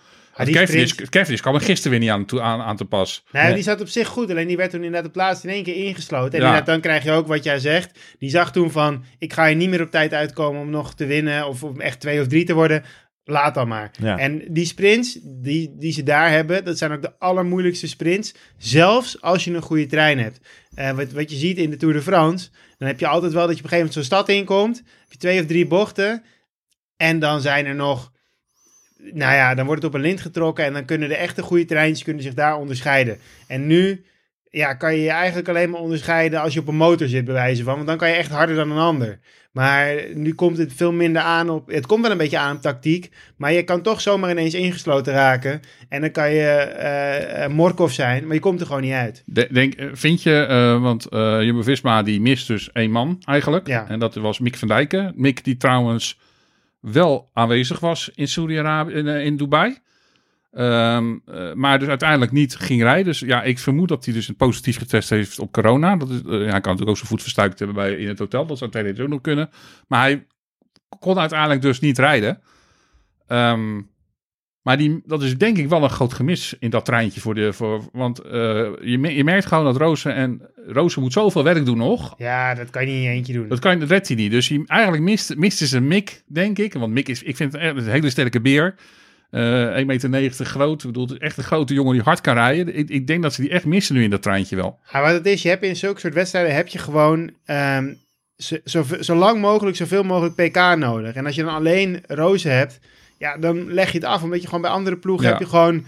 sprint- 0.43 1.09
Cavendish 1.09 1.41
kwam 1.41 1.55
er 1.55 1.61
gisteren 1.61 1.91
weer 1.91 1.99
niet 1.99 2.09
aan, 2.09 2.25
toe- 2.25 2.41
aan, 2.41 2.61
aan 2.61 2.75
te 2.77 2.85
pas. 2.85 3.23
Nee, 3.31 3.43
Nee. 3.43 3.53
die 3.53 3.63
zat 3.63 3.81
op 3.81 3.87
zich 3.87 4.07
goed. 4.07 4.29
Alleen 4.29 4.47
die 4.47 4.57
werd 4.57 4.69
toen 4.71 4.79
inderdaad 4.83 5.05
op 5.07 5.13
plaats 5.13 5.43
in 5.43 5.49
één 5.49 5.63
keer 5.63 5.75
ingesloten. 5.75 6.31
En 6.33 6.39
Ja. 6.39 6.45
inderdaad, 6.45 6.65
dan 6.65 6.79
krijg 6.81 7.03
je 7.03 7.11
ook 7.11 7.27
wat 7.27 7.43
jij 7.43 7.59
zegt. 7.59 7.99
Die 8.19 8.29
zag 8.29 8.51
toen 8.51 8.71
van, 8.71 9.03
ik 9.17 9.33
ga 9.33 9.45
hier 9.47 9.55
niet 9.55 9.69
meer 9.69 9.81
op 9.81 9.91
tijd 9.91 10.13
uitkomen 10.13 10.61
om 10.61 10.69
nog 10.69 10.93
te 10.93 11.05
winnen. 11.05 11.47
Of 11.47 11.63
om 11.63 11.81
echt 11.81 11.99
twee 11.99 12.21
of 12.21 12.27
drie 12.27 12.45
te 12.45 12.53
worden. 12.53 12.83
Laat 13.29 13.53
dan 13.53 13.67
maar. 13.67 13.91
Ja. 14.01 14.17
En 14.17 14.41
die 14.47 14.65
sprints 14.65 15.19
die, 15.21 15.75
die 15.77 15.91
ze 15.91 16.03
daar 16.03 16.29
hebben, 16.29 16.65
dat 16.65 16.77
zijn 16.77 16.91
ook 16.91 17.01
de 17.01 17.19
allermoeilijkste 17.19 17.87
sprints. 17.87 18.33
Zelfs 18.57 19.21
als 19.21 19.43
je 19.43 19.53
een 19.53 19.61
goede 19.61 19.85
trein 19.85 20.19
hebt. 20.19 20.39
Eh, 20.75 20.91
wat, 20.91 21.11
wat 21.11 21.31
je 21.31 21.37
ziet 21.37 21.57
in 21.57 21.69
de 21.69 21.77
Tour 21.77 21.93
de 21.93 22.01
France, 22.01 22.49
dan 22.77 22.87
heb 22.87 22.99
je 22.99 23.07
altijd 23.07 23.33
wel 23.33 23.47
dat 23.47 23.57
je 23.57 23.63
op 23.63 23.63
een 23.63 23.69
gegeven 23.69 23.93
moment 23.93 23.93
zo'n 23.93 24.17
stad 24.17 24.29
inkomt. 24.29 24.77
Heb 24.77 25.11
je 25.11 25.17
twee 25.17 25.39
of 25.39 25.45
drie 25.45 25.67
bochten. 25.67 26.23
En 26.97 27.19
dan 27.19 27.41
zijn 27.41 27.65
er 27.65 27.75
nog, 27.75 28.11
nou 28.97 29.33
ja, 29.33 29.55
dan 29.55 29.65
wordt 29.65 29.81
het 29.81 29.91
op 29.91 29.97
een 29.97 30.05
lint 30.05 30.21
getrokken. 30.21 30.65
En 30.65 30.73
dan 30.73 30.85
kunnen 30.85 31.09
de 31.09 31.15
echte 31.15 31.41
goede 31.41 31.65
treintjes 31.65 32.03
kunnen 32.03 32.23
zich 32.23 32.33
daar 32.33 32.57
onderscheiden. 32.57 33.17
En 33.47 33.67
nu 33.67 34.05
ja, 34.49 34.73
kan 34.73 34.95
je 34.95 35.01
je 35.01 35.09
eigenlijk 35.09 35.49
alleen 35.49 35.69
maar 35.69 35.79
onderscheiden 35.79 36.41
als 36.41 36.53
je 36.53 36.59
op 36.59 36.67
een 36.67 36.75
motor 36.75 37.07
zit, 37.07 37.25
bij 37.25 37.33
wijze 37.33 37.63
van. 37.63 37.75
Want 37.75 37.87
dan 37.87 37.97
kan 37.97 38.09
je 38.09 38.15
echt 38.15 38.31
harder 38.31 38.55
dan 38.55 38.71
een 38.71 38.77
ander. 38.77 39.19
Maar 39.51 39.95
nu 40.13 40.33
komt 40.33 40.57
het 40.57 40.73
veel 40.73 40.91
minder 40.91 41.21
aan 41.21 41.49
op. 41.49 41.67
Het 41.67 41.85
komt 41.85 42.01
wel 42.01 42.11
een 42.11 42.17
beetje 42.17 42.37
aan 42.37 42.55
op 42.55 42.61
tactiek. 42.61 43.11
Maar 43.37 43.53
je 43.53 43.63
kan 43.63 43.81
toch 43.81 44.01
zomaar 44.01 44.31
ineens 44.31 44.53
ingesloten 44.53 45.13
raken. 45.13 45.59
En 45.89 46.01
dan 46.01 46.11
kan 46.11 46.31
je 46.31 46.47
eh 46.47 47.43
eh, 47.43 47.51
Morkov 47.51 47.91
zijn. 47.91 48.25
Maar 48.25 48.33
je 48.33 48.41
komt 48.41 48.59
er 48.59 48.65
gewoon 48.65 48.81
niet 48.81 48.91
uit. 48.93 49.23
De- 49.25 49.47
denk, 49.51 49.73
eh, 49.73 49.87
vind 49.93 50.23
je, 50.23 50.77
want 50.81 51.05
eh 51.05 51.41
Jumbo-Visma 51.41 52.03
die 52.03 52.21
mist 52.21 52.47
dus 52.47 52.71
één 52.71 52.91
man 52.91 53.21
eigenlijk. 53.25 53.67
Ja. 53.67 53.85
En 53.87 53.99
dat 53.99 54.15
was 54.15 54.39
Mick 54.39 54.55
van 54.57 54.67
Dijken. 54.67 55.13
Mick 55.15 55.43
die 55.43 55.57
trouwens 55.57 56.19
wel 56.79 57.29
aanwezig 57.33 57.79
was 57.79 58.11
in 58.15 58.27
Saudi-Arabië, 58.27 58.93
in, 58.93 59.07
in 59.07 59.37
Dubai. 59.37 59.77
Ehm, 60.51 61.17
eh, 61.25 61.53
maar 61.53 61.79
dus 61.79 61.87
uiteindelijk 61.87 62.31
niet 62.31 62.55
ging 62.55 62.81
rijden. 62.81 63.05
Dus 63.05 63.19
ja, 63.19 63.43
ik 63.43 63.59
vermoed 63.59 63.87
dat 63.87 64.05
hij 64.05 64.13
dus 64.13 64.27
een 64.27 64.35
positief 64.35 64.77
getest 64.77 65.09
heeft 65.09 65.39
op 65.39 65.51
corona. 65.51 65.95
Dat 65.95 66.09
is, 66.09 66.21
eh, 66.21 66.31
ja, 66.31 66.37
hij 66.37 66.45
kan 66.45 66.51
natuurlijk 66.51 66.89
ook 66.89 66.97
zijn 66.97 67.07
voet 67.07 67.21
verstuikt 67.21 67.59
hebben 67.59 67.77
bij, 67.77 67.93
in 67.93 68.07
het 68.07 68.19
hotel. 68.19 68.45
Dat 68.45 68.57
zou 68.57 68.71
theoretisch 68.71 69.03
ook 69.03 69.09
nog 69.09 69.21
kunnen. 69.21 69.49
Maar 69.87 70.01
hij 70.01 70.25
kon 70.99 71.19
uiteindelijk 71.19 71.61
dus 71.61 71.79
niet 71.79 71.97
rijden. 71.97 72.41
Ehm, 73.27 73.81
maar 74.61 74.77
die, 74.77 75.01
dat 75.05 75.21
is 75.21 75.37
denk 75.37 75.57
ik 75.57 75.69
wel 75.69 75.83
een 75.83 75.89
groot 75.89 76.13
gemis 76.13 76.55
in 76.59 76.69
dat 76.69 76.85
treintje. 76.85 77.21
Voor 77.21 77.35
de, 77.35 77.53
voor, 77.53 77.89
want 77.91 78.19
eh, 78.19 78.31
je, 78.81 79.15
je 79.15 79.23
merkt 79.23 79.45
gewoon 79.45 79.63
dat 79.63 79.77
Rozen 79.77 80.13
en 80.13 80.41
Rozen 80.67 81.01
moet 81.01 81.13
zoveel 81.13 81.43
werk 81.43 81.65
doen 81.65 81.77
nog. 81.77 82.13
Ja, 82.17 82.53
dat 82.53 82.69
kan 82.69 82.81
je 82.81 82.87
niet 82.87 82.97
in 82.97 83.03
je 83.03 83.09
eentje 83.09 83.33
doen. 83.33 83.47
Dat, 83.47 83.59
kan, 83.59 83.79
dat 83.79 83.89
redt 83.89 84.07
hij 84.07 84.17
niet. 84.17 84.31
Dus 84.31 84.47
hij, 84.47 84.63
eigenlijk 84.65 85.03
mist, 85.03 85.35
miste 85.35 85.67
ze 85.67 85.79
Mick, 85.79 86.23
denk 86.27 86.57
ik. 86.57 86.73
Want 86.73 86.93
Mick 86.93 87.07
is, 87.07 87.23
ik 87.23 87.35
vind 87.35 87.53
het 87.53 87.61
een 87.61 87.87
hele 87.87 88.09
sterke 88.09 88.41
beer. 88.41 88.75
Eh 89.29 89.99
1,90 90.03 90.09
meter 90.09 90.45
groot. 90.45 90.81
Ik 90.81 90.87
bedoel, 90.87 91.03
het 91.03 91.11
is 91.11 91.17
echt 91.19 91.37
een 91.37 91.43
grote 91.43 91.73
jongen 91.73 91.93
die 91.93 92.01
hard 92.01 92.21
kan 92.21 92.33
rijden. 92.33 92.77
Ik, 92.77 92.89
ik 92.89 93.07
denk 93.07 93.23
dat 93.23 93.33
ze 93.33 93.41
die 93.41 93.49
echt 93.49 93.65
missen 93.65 93.95
nu 93.95 94.03
in 94.03 94.09
dat 94.09 94.21
treintje 94.21 94.55
wel. 94.55 94.79
Ja, 94.91 95.01
wat 95.01 95.11
het 95.11 95.25
is, 95.25 95.41
je 95.41 95.49
hebt 95.49 95.63
in 95.63 95.75
zulke 95.75 95.99
soort 95.99 96.13
wedstrijden 96.13 96.55
heb 96.55 96.67
je 96.67 96.77
gewoon 96.77 97.31
ehm, 97.45 97.93
zo, 98.37 98.57
zo, 98.65 98.85
zo 98.99 99.15
lang 99.15 99.41
mogelijk, 99.41 99.77
zoveel 99.77 100.03
mogelijk 100.03 100.35
PK 100.35 100.75
nodig. 100.77 101.13
En 101.13 101.25
als 101.25 101.35
je 101.35 101.43
dan 101.43 101.53
alleen 101.53 102.03
Rozen 102.07 102.57
hebt, 102.57 102.79
ja, 103.17 103.37
dan 103.37 103.73
leg 103.73 103.91
je 103.91 103.97
het 103.97 104.07
af. 104.07 104.23
Omdat 104.23 104.39
je 104.41 104.45
gewoon 104.45 104.61
bij 104.61 104.71
andere 104.71 104.97
ploegen 104.97 105.25
Ja. 105.25 105.31
heb 105.31 105.41
je 105.41 105.47
gewoon 105.47 105.85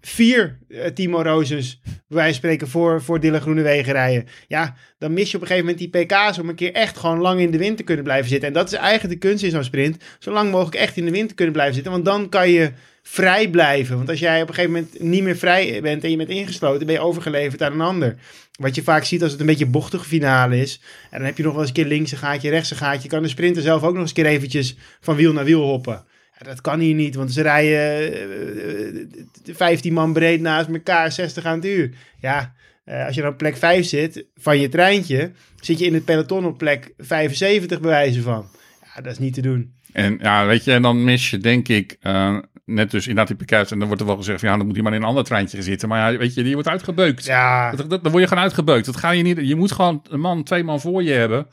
vier 0.00 0.58
eh, 0.68 0.86
Timo 0.86 1.22
Rozes, 1.22 1.80
van 2.08 2.34
spreken, 2.34 2.68
voor, 2.68 3.02
voor 3.02 3.20
Dylan 3.20 3.40
Groenewegen 3.40 3.92
rijden. 3.92 4.26
Ja, 4.48 4.76
dan 4.98 5.12
mis 5.12 5.30
je 5.30 5.36
op 5.36 5.42
een 5.42 5.48
gegeven 5.48 5.70
moment 5.70 5.92
die 5.92 6.04
PK's 6.04 6.38
om 6.38 6.48
een 6.48 6.54
keer 6.54 6.72
echt 6.72 6.98
gewoon 6.98 7.18
lang 7.18 7.40
in 7.40 7.50
de 7.50 7.58
wind 7.58 7.76
te 7.76 7.82
kunnen 7.82 8.04
blijven 8.04 8.28
zitten. 8.28 8.48
En 8.48 8.54
dat 8.54 8.72
is 8.72 8.78
eigenlijk 8.78 9.20
de 9.20 9.28
kunst 9.28 9.44
in 9.44 9.50
zo'n 9.50 9.64
sprint. 9.64 10.02
Zo 10.18 10.32
lang 10.32 10.50
mogelijk 10.50 10.76
echt 10.76 10.96
in 10.96 11.04
de 11.04 11.10
wind 11.10 11.28
te 11.28 11.34
kunnen 11.34 11.54
blijven 11.54 11.74
zitten. 11.74 11.92
Want 11.92 12.04
dan 12.04 12.28
kan 12.28 12.50
je 12.50 12.72
vrij 13.02 13.50
blijven. 13.50 13.96
Want 13.96 14.08
als 14.08 14.18
jij 14.18 14.42
op 14.42 14.48
een 14.48 14.54
gegeven 14.54 14.74
moment 14.74 15.00
niet 15.02 15.22
meer 15.22 15.36
vrij 15.36 15.80
bent 15.82 16.04
en 16.04 16.10
je 16.10 16.16
bent 16.16 16.28
ingesloten, 16.28 16.86
ben 16.86 16.94
je 16.94 17.00
overgeleverd 17.00 17.62
aan 17.62 17.72
een 17.72 17.80
ander. 17.80 18.16
Wat 18.58 18.74
je 18.74 18.82
vaak 18.82 19.04
ziet 19.04 19.22
als 19.22 19.32
het 19.32 19.40
een 19.40 19.46
beetje 19.46 19.64
een 19.64 19.70
bochtige 19.70 20.04
finale 20.04 20.60
is. 20.60 20.80
En 21.10 21.18
dan 21.18 21.26
heb 21.26 21.36
je 21.36 21.42
nog 21.42 21.52
wel 21.52 21.60
eens 21.60 21.70
een 21.70 21.76
keer 21.76 21.86
links 21.86 22.12
een 22.12 22.18
gaatje, 22.18 22.50
rechts 22.50 22.70
een 22.70 22.76
gaatje. 22.76 23.08
Kan 23.08 23.22
de 23.22 23.28
sprinter 23.28 23.62
zelf 23.62 23.82
ook 23.82 23.92
nog 23.92 24.00
eens 24.00 24.08
een 24.08 24.22
keer 24.22 24.32
eventjes 24.32 24.76
van 25.00 25.16
wiel 25.16 25.32
naar 25.32 25.44
wiel 25.44 25.62
hoppen. 25.62 26.04
Dat 26.44 26.60
kan 26.60 26.80
hier 26.80 26.94
niet, 26.94 27.14
want 27.14 27.32
ze 27.32 27.42
rijden 27.42 28.12
eh, 28.12 29.00
eh, 29.00 29.56
15 29.56 29.92
man 29.92 30.12
breed 30.12 30.40
naast 30.40 30.68
elkaar, 30.68 31.12
60 31.12 31.44
aan 31.44 31.54
het 31.56 31.64
uur. 31.66 31.90
Ja, 32.20 32.52
eh, 32.84 33.06
als 33.06 33.14
je 33.14 33.20
dan 33.20 33.30
op 33.30 33.36
plek 33.38 33.56
5 33.56 33.86
zit 33.86 34.24
van 34.36 34.58
je 34.58 34.68
treintje, 34.68 35.30
zit 35.60 35.78
je 35.78 35.84
in 35.86 35.94
het 35.94 36.04
peloton 36.04 36.44
op 36.46 36.58
plek 36.58 36.92
75 36.98 37.80
bij 37.80 37.90
wijze 37.90 38.22
van. 38.22 38.46
Ja, 38.94 39.00
dat 39.02 39.12
is 39.12 39.18
niet 39.18 39.34
te 39.34 39.40
doen. 39.40 39.72
En 39.92 40.18
ja, 40.22 40.46
weet 40.46 40.64
je, 40.64 40.72
en 40.72 40.82
dan 40.82 41.04
mis 41.04 41.30
je 41.30 41.38
denk 41.38 41.68
ik 41.68 41.96
eh, 42.00 42.38
net 42.64 42.90
dus 42.90 43.06
inderdaad 43.06 43.38
die 43.38 43.46
PK's. 43.58 43.70
En 43.70 43.78
dan 43.78 43.86
wordt 43.86 44.02
er 44.02 44.08
wel 44.08 44.16
gezegd 44.16 44.40
ja, 44.40 44.56
dan 44.56 44.66
moet 44.66 44.74
hij 44.74 44.84
maar 44.84 44.94
in 44.94 45.00
een 45.02 45.08
ander 45.08 45.24
treintje 45.24 45.56
gaan 45.56 45.66
zitten. 45.66 45.88
Maar 45.88 46.12
ja, 46.12 46.18
weet 46.18 46.34
je, 46.34 46.42
die 46.42 46.52
wordt 46.54 46.68
uitgebeukt. 46.68 47.24
Ja, 47.24 47.70
Dat, 47.70 47.90
dat- 47.90 48.02
dan 48.02 48.10
word 48.12 48.22
je 48.22 48.28
gewoon 48.28 48.44
uitgebeukt. 48.44 48.86
Dat 48.86 48.96
ga 48.96 49.10
je 49.10 49.22
niet. 49.22 49.38
Je 49.42 49.56
moet 49.56 49.72
gewoon 49.72 50.02
een 50.08 50.20
man, 50.20 50.42
twee 50.44 50.64
man 50.64 50.80
voor 50.80 51.02
je 51.02 51.12
hebben. 51.12 51.46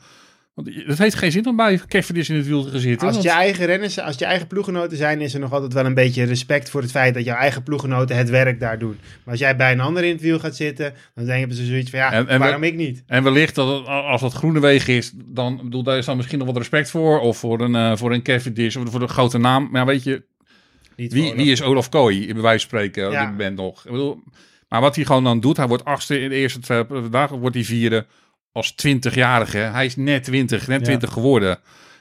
Want 0.64 0.70
het 0.86 0.98
heeft 0.98 1.14
geen 1.14 1.32
zin 1.32 1.46
om 1.46 1.56
bij 1.56 1.80
Cavendish 1.88 2.28
in 2.28 2.36
het 2.36 2.46
wiel 2.46 2.64
te 2.64 2.70
gaan 2.70 2.78
zitten. 2.80 3.06
Als 3.06 3.16
want- 3.16 3.28
je 3.28 3.32
eigen 3.32 3.66
renners, 3.66 4.00
als 4.00 4.18
je 4.18 4.24
eigen 4.24 4.46
ploegenoten 4.46 4.96
zijn, 4.96 5.20
is 5.20 5.34
er 5.34 5.40
nog 5.40 5.52
altijd 5.52 5.72
wel 5.72 5.84
een 5.86 5.94
beetje 5.94 6.24
respect 6.24 6.70
voor 6.70 6.80
het 6.82 6.90
feit 6.90 7.14
dat 7.14 7.24
jouw 7.24 7.36
eigen 7.36 7.62
ploegenoten 7.62 8.16
het 8.16 8.30
werk 8.30 8.60
daar 8.60 8.78
doen. 8.78 8.96
Maar 9.00 9.30
als 9.34 9.38
jij 9.38 9.56
bij 9.56 9.72
een 9.72 9.80
ander 9.80 10.04
in 10.04 10.12
het 10.12 10.20
wiel 10.20 10.38
gaat 10.38 10.56
zitten, 10.56 10.94
dan 11.14 11.24
denken 11.24 11.56
ze 11.56 11.64
zoiets 11.66 11.90
van 11.90 11.98
ja, 11.98 12.12
En- 12.12 12.28
en 12.28 12.38
waarom 12.38 12.60
we- 12.60 12.66
ik 12.66 12.74
niet? 12.74 13.02
En 13.06 13.22
wellicht 13.22 13.54
dat 13.54 13.86
als 13.86 14.20
het 14.20 14.32
groene 14.32 14.60
wegen 14.60 14.94
is, 14.94 15.12
dan 15.14 15.60
bedoel, 15.62 15.82
daar 15.82 15.98
is 15.98 16.04
dan 16.04 16.16
misschien 16.16 16.38
nog 16.38 16.46
wat 16.46 16.56
respect 16.56 16.90
voor. 16.90 17.20
Of 17.20 17.38
voor 17.38 17.60
een, 17.60 17.74
eh, 17.74 17.96
voor 17.96 18.12
een 18.12 18.22
Cavendish 18.22 18.76
of 18.76 18.90
voor 18.90 19.02
een 19.02 19.08
grote 19.08 19.38
naam. 19.38 19.68
Maar 19.70 19.86
weet 19.86 20.02
je, 20.04 20.22
niet 20.96 21.12
wie, 21.12 21.34
wie 21.34 21.50
is 21.50 21.62
Olaf 21.62 21.88
Kooi, 21.88 22.32
bij 22.32 22.42
wijze 22.42 22.68
van 22.68 22.78
spreken, 22.78 23.06
op 23.06 23.12
Ja. 23.12 23.20
dit 23.20 23.30
moment 23.30 23.56
nog. 23.56 23.84
Ik 23.84 23.90
bedoel, 23.90 24.22
maar 24.68 24.80
wat 24.80 24.96
hij 24.96 25.04
gewoon 25.04 25.24
dan 25.24 25.40
doet, 25.40 25.56
hij 25.56 25.66
wordt 25.66 25.84
achtste 25.84 26.20
in 26.20 26.28
de 26.28 26.34
eerste 26.34 26.58
twee 26.60 26.84
dagen, 27.10 27.38
wordt 27.38 27.54
hij 27.54 27.64
vierde 27.64 28.06
als 28.58 28.74
20-jarige. 28.86 29.58
Hij 29.58 29.86
is 29.86 29.96
net 29.96 30.24
20, 30.24 30.66
net 30.66 30.78
Ja. 30.80 30.84
20 30.84 31.12
geworden. 31.12 31.58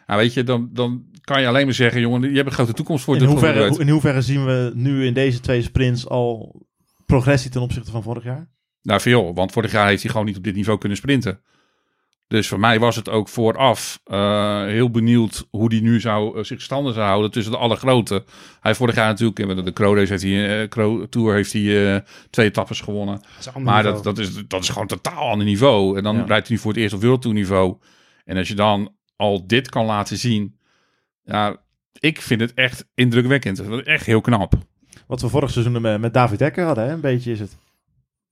Nou, 0.07 0.19
weet 0.19 0.33
je, 0.33 0.43
dan, 0.43 0.69
dan 0.73 1.05
kan 1.21 1.41
je 1.41 1.47
alleen 1.47 1.65
maar 1.65 1.73
zeggen, 1.73 2.01
jongen, 2.01 2.29
je 2.29 2.35
hebt 2.35 2.47
een 2.47 2.53
grote 2.53 2.73
toekomst 2.73 3.03
voor 3.03 3.15
In 3.15 3.23
hoeverre, 3.23 3.79
in 3.79 3.89
hoeverre 3.89 4.21
zien 4.21 4.45
we 4.45 4.71
nu 4.75 5.05
in 5.05 5.13
deze 5.13 5.39
twee 5.39 5.61
sprints 5.61 6.07
al 6.07 6.61
progressie 7.05 7.51
ten 7.51 7.61
opzichte 7.61 7.91
van 7.91 8.03
vorig 8.03 8.23
jaar? 8.23 8.49
Nou, 8.81 9.01
veel, 9.01 9.33
want 9.33 9.51
vorig 9.51 9.71
jaar 9.71 9.87
heeft 9.87 10.01
hij 10.01 10.11
gewoon 10.11 10.25
niet 10.25 10.37
op 10.37 10.43
dit 10.43 10.55
niveau 10.55 10.79
kunnen 10.79 10.97
sprinten. 10.97 11.41
Dus 12.27 12.47
voor 12.47 12.59
mij 12.59 12.79
was 12.79 12.95
het 12.95 13.09
ook 13.09 13.29
vooraf 13.29 13.99
eh, 14.03 14.63
heel 14.65 14.89
benieuwd 14.91 15.47
hoe 15.49 15.71
hij 15.73 15.79
nu 15.81 15.99
zou, 15.99 16.37
eh, 16.37 16.43
zich 16.43 16.61
standen 16.61 16.93
zou 16.93 17.05
houden 17.05 17.31
tussen 17.31 17.51
de 17.51 17.57
allergrote. 17.57 18.13
Hij 18.13 18.23
heeft 18.61 18.77
vorig 18.77 18.95
jaar 18.95 19.07
natuurlijk, 19.07 19.39
in 19.39 19.65
de 19.65 19.73
Crow 19.73 19.97
Race 19.97 20.11
heeft 20.11 20.23
hij, 20.23 20.61
eh, 20.61 20.67
Crow 20.67 21.05
Tour 21.09 21.33
heeft 21.33 21.53
hij 21.53 21.93
eh, 21.95 22.01
twee 22.29 22.47
etappes 22.47 22.81
gewonnen. 22.81 23.21
Dat 23.43 23.53
Maar 23.53 23.83
niveau. 23.83 23.83
dat, 23.83 24.03
dat, 24.03 24.17
is, 24.17 24.47
dat 24.47 24.63
is 24.63 24.69
gewoon 24.69 24.87
totaal 24.87 25.29
ander 25.29 25.45
niveau. 25.47 25.97
En 25.97 26.03
dan 26.03 26.15
Ja. 26.15 26.23
rijdt 26.25 26.47
hij 26.47 26.55
nu 26.55 26.61
voor 26.61 26.71
het 26.71 26.81
eerst 26.81 26.93
op 26.93 27.01
wereldtoerniveau. 27.01 27.77
En 28.25 28.37
als 28.37 28.47
je 28.47 28.55
dan 28.55 28.95
al 29.15 29.47
dit 29.47 29.69
kan 29.69 29.85
laten 29.85 30.17
zien, 30.17 30.57
ja, 31.23 31.55
ik 31.99 32.21
vind 32.21 32.41
het 32.41 32.53
echt 32.53 32.85
indrukwekkend. 32.95 33.57
Dat 33.57 33.79
is 33.79 33.85
Echt 33.85 34.05
heel 34.05 34.21
knap. 34.21 34.53
Wat 35.07 35.21
we 35.21 35.29
vorig 35.29 35.51
seizoen 35.51 35.81
met, 35.81 35.99
met 36.01 36.13
David 36.13 36.39
Dekker 36.39 36.65
hadden, 36.65 36.85
hè? 36.85 36.91
een 36.93 36.99
beetje 37.01 37.31
is 37.31 37.39
het. 37.39 37.57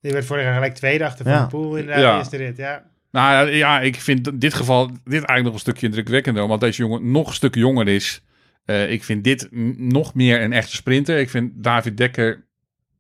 Die 0.02 0.12
werd 0.12 0.26
vorig 0.26 0.44
jaar 0.44 0.54
gelijk 0.54 0.76
tweede 0.76 1.06
achter 1.06 1.26
Van 1.26 1.34
Ja. 1.34 1.46
Poel 1.46 1.76
in 1.76 1.86
de 1.86 1.92
Ja. 1.92 2.18
eerste 2.18 2.38
rit. 2.38 2.58
Ja. 2.58 2.84
Nou 3.16 3.52
ja, 3.52 3.80
ik 3.82 3.96
vind 3.96 4.28
in 4.28 4.40
dit 4.40 4.54
geval 4.54 4.88
dit 4.88 4.98
eigenlijk 5.14 5.44
nog 5.44 5.54
een 5.54 5.60
stukje 5.60 5.86
indrukwekkender. 5.86 6.44
Omdat 6.44 6.60
deze 6.60 6.82
jongen 6.82 7.12
nog 7.12 7.28
een 7.28 7.34
stuk 7.34 7.56
jonger 7.56 7.88
is. 7.88 8.22
Eh, 8.66 8.92
ik 8.92 9.04
vind 9.04 9.24
dit 9.24 9.48
nog 9.78 10.14
meer 10.14 10.42
een 10.42 10.54
echte 10.54 10.76
sprinter. 10.76 11.18
Ik 11.20 11.30
vind 11.30 11.52
David 11.56 11.98
Dekker... 11.98 12.44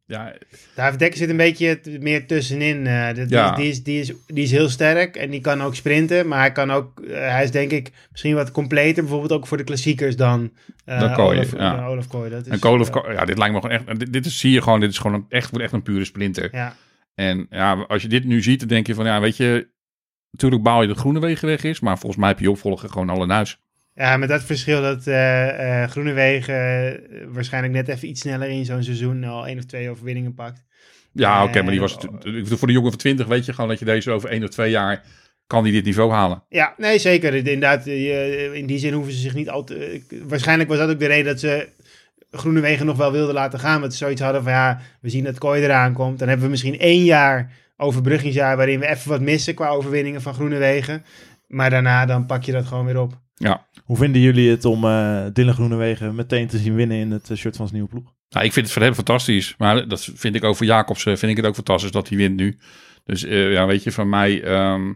Ja, 0.07 0.33
David 0.75 0.99
Dekker 0.99 1.17
zit 1.17 1.29
een 1.29 1.37
beetje 1.37 1.79
meer 1.99 2.27
tussenin. 2.27 2.87
eh, 2.87 3.13
die, 3.13 3.25
Ja. 3.29 3.55
die, 3.55 3.69
is, 3.69 3.83
die, 3.83 3.99
is, 3.99 4.11
die 4.27 4.43
is 4.43 4.51
heel 4.51 4.69
sterk 4.69 5.15
en 5.15 5.29
die 5.29 5.41
kan 5.41 5.61
ook 5.61 5.75
sprinten. 5.75 6.27
Maar 6.27 6.39
hij, 6.39 6.51
kan 6.51 6.71
ook, 6.71 6.99
eh, 6.99 7.29
hij 7.29 7.43
is 7.43 7.51
denk 7.51 7.71
ik 7.71 7.91
misschien 8.11 8.35
wat 8.35 8.51
completer. 8.51 9.03
Bijvoorbeeld 9.03 9.31
ook 9.31 9.47
voor 9.47 9.57
de 9.57 9.63
klassiekers 9.63 10.15
dan, 10.15 10.51
Dan 10.85 11.13
Kooi, 11.13 11.37
Olaf, 11.37 11.51
ja. 11.51 11.75
dan 11.75 11.85
Olaf 11.85 12.07
Kooi. 12.07 12.29
Dat 12.29 12.45
is, 12.45 12.51
en 12.51 12.59
Ko- 12.59 13.11
ja, 13.11 13.25
dit 13.25 13.37
lijkt 13.37 13.53
me 13.53 13.61
gewoon 13.61 13.75
echt... 13.75 13.99
Dit, 13.99 14.13
dit 14.13 14.25
is, 14.25 14.39
zie 14.39 14.51
je 14.51 14.61
gewoon, 14.61 14.79
dit 14.79 14.89
is 14.89 14.97
gewoon 14.97 15.13
een, 15.15 15.25
echt, 15.29 15.57
echt 15.59 15.73
een 15.73 15.83
pure 15.83 16.05
sprinter. 16.05 16.49
ja. 16.51 16.75
En 17.15 17.47
ja, 17.49 17.73
als 17.87 18.01
je 18.01 18.07
dit 18.07 18.23
nu 18.25 18.41
ziet, 18.41 18.59
dan 18.59 18.67
denk 18.67 18.87
je 18.87 18.93
van... 18.93 19.05
Ja, 19.05 19.19
weet 19.21 19.37
je... 19.37 19.67
Natuurlijk 20.35 20.63
baal 20.63 20.81
je 20.81 20.87
dat 20.87 20.97
groene 20.97 21.19
wegen 21.19 21.47
weg 21.47 21.63
is. 21.63 21.79
Maar 21.79 21.97
volgens 21.97 22.21
mij 22.21 22.29
heb 22.29 22.39
je 22.39 22.51
opvolger 22.51 22.89
gewoon 22.89 23.09
al 23.09 23.23
in 23.23 23.29
huis. 23.29 23.59
ja, 23.93 24.17
met 24.17 24.29
dat 24.29 24.43
verschil 24.43 24.81
dat 24.81 25.01
Groenewegen 25.91 26.55
eh, 26.55 27.27
waarschijnlijk 27.27 27.73
net 27.73 27.87
even 27.87 28.07
iets 28.07 28.21
sneller 28.21 28.49
in 28.49 28.65
zo'n 28.65 28.83
seizoen 28.83 29.23
al 29.23 29.47
één 29.47 29.57
of 29.57 29.63
twee 29.63 29.89
overwinningen 29.89 30.33
pakt. 30.33 30.63
Ja, 31.11 31.43
oké, 31.43 31.61
maar 31.61 31.71
die 31.71 31.79
was... 31.79 31.97
Voor 32.43 32.67
de 32.67 32.73
jongen 32.73 32.89
van 32.89 32.99
20 32.99 33.27
weet 33.27 33.45
je 33.45 33.53
gewoon 33.53 33.69
dat 33.69 33.79
je 33.79 33.85
deze 33.85 34.11
over 34.11 34.29
één 34.29 34.43
of 34.43 34.49
twee 34.49 34.69
jaar... 34.71 35.03
kan 35.47 35.63
die 35.63 35.73
dit 35.73 35.85
niveau 35.85 36.11
halen. 36.11 36.43
Ja, 36.49 36.73
nee, 36.77 36.99
zeker. 36.99 37.33
Inderdaad, 37.33 37.85
in 37.85 38.65
die 38.65 38.77
zin 38.77 38.93
hoeven 38.93 39.13
ze 39.13 39.19
zich 39.19 39.33
niet 39.33 39.49
al 39.49 39.63
te... 39.63 40.01
Waarschijnlijk 40.27 40.69
was 40.69 40.77
dat 40.77 40.89
ook 40.89 40.99
de 40.99 41.05
reden 41.05 41.25
dat 41.25 41.39
ze 41.39 41.69
Groenewegen 42.31 42.85
nog 42.85 42.97
wel 42.97 43.11
wilden 43.11 43.33
laten 43.33 43.59
gaan. 43.59 43.79
Want 43.79 43.91
ze 43.91 43.97
zoiets 43.97 44.21
hadden 44.21 44.43
van, 44.43 44.51
ja, 44.51 44.81
we 45.01 45.09
zien 45.09 45.23
dat 45.23 45.37
Kooi 45.37 45.63
eraan 45.63 45.93
komt. 45.93 46.19
Dan 46.19 46.27
hebben 46.27 46.45
we 46.45 46.51
misschien 46.51 46.79
één 46.79 47.03
jaar 47.03 47.51
overbruggingsjaar... 47.77 48.57
waarin 48.57 48.79
we 48.79 48.87
even 48.87 49.09
wat 49.09 49.21
missen 49.21 49.55
qua 49.55 49.67
overwinningen 49.67 50.21
van 50.21 50.33
Groenewegen. 50.33 51.03
Maar 51.47 51.69
daarna 51.69 52.05
dan 52.05 52.25
pak 52.25 52.43
je 52.43 52.51
dat 52.51 52.65
gewoon 52.65 52.85
weer 52.85 52.99
op. 52.99 53.21
Ja. 53.35 53.67
Hoe 53.83 53.97
vinden 53.97 54.21
jullie 54.21 54.49
het 54.49 54.65
om 54.65 54.83
eh 54.85 55.25
Dylan 55.33 55.53
Groenewegen 55.53 56.15
meteen 56.15 56.47
te 56.47 56.57
zien 56.57 56.75
winnen 56.75 56.97
in 56.97 57.11
het 57.11 57.29
eh, 57.29 57.37
shirt 57.37 57.55
van 57.55 57.67
zijn 57.67 57.79
nieuwe 57.79 57.93
ploeg? 57.95 58.13
Nou, 58.29 58.45
ik 58.45 58.53
vind 58.53 58.65
het 58.65 58.75
voor 58.75 58.83
hem 58.85 58.93
fantastisch. 58.93 59.55
Maar 59.57 59.87
dat 59.87 60.09
vind 60.15 60.35
ik 60.35 60.43
ook 60.43 60.55
voor 60.55 60.65
Jacobs 60.65 61.05
eh, 61.05 61.15
vind 61.15 61.31
ik 61.31 61.37
het 61.37 61.45
ook 61.45 61.55
fantastisch 61.55 61.91
dat 61.91 62.09
hij 62.09 62.17
wint 62.17 62.35
nu. 62.35 62.57
Dus 63.05 63.23
eh, 63.23 63.51
ja, 63.51 63.65
weet 63.65 63.83
je, 63.83 63.91
van 63.91 64.09
mij... 64.09 64.43
ehm, 64.43 64.93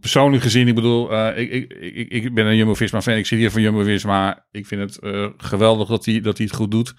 persoonlijk 0.00 0.42
gezien, 0.42 0.68
ik 0.68 0.74
bedoel, 0.74 1.12
eh, 1.12 1.38
ik, 1.38 1.50
ik, 1.50 1.72
ik, 1.72 2.08
ik 2.10 2.34
ben 2.34 2.46
een 2.46 2.56
Jumbo-Visma 2.56 3.02
fan. 3.02 3.14
Ik 3.14 3.26
zit 3.26 3.38
hier 3.38 3.50
voor 3.50 3.60
Jumbo-Visma. 3.60 4.46
Ik 4.50 4.66
vind 4.66 4.80
het 4.80 4.98
eh, 4.98 5.26
geweldig 5.36 5.88
dat 5.88 6.04
hij, 6.04 6.20
dat 6.20 6.36
hij 6.36 6.46
het 6.46 6.56
goed 6.56 6.70
doet. 6.70 6.94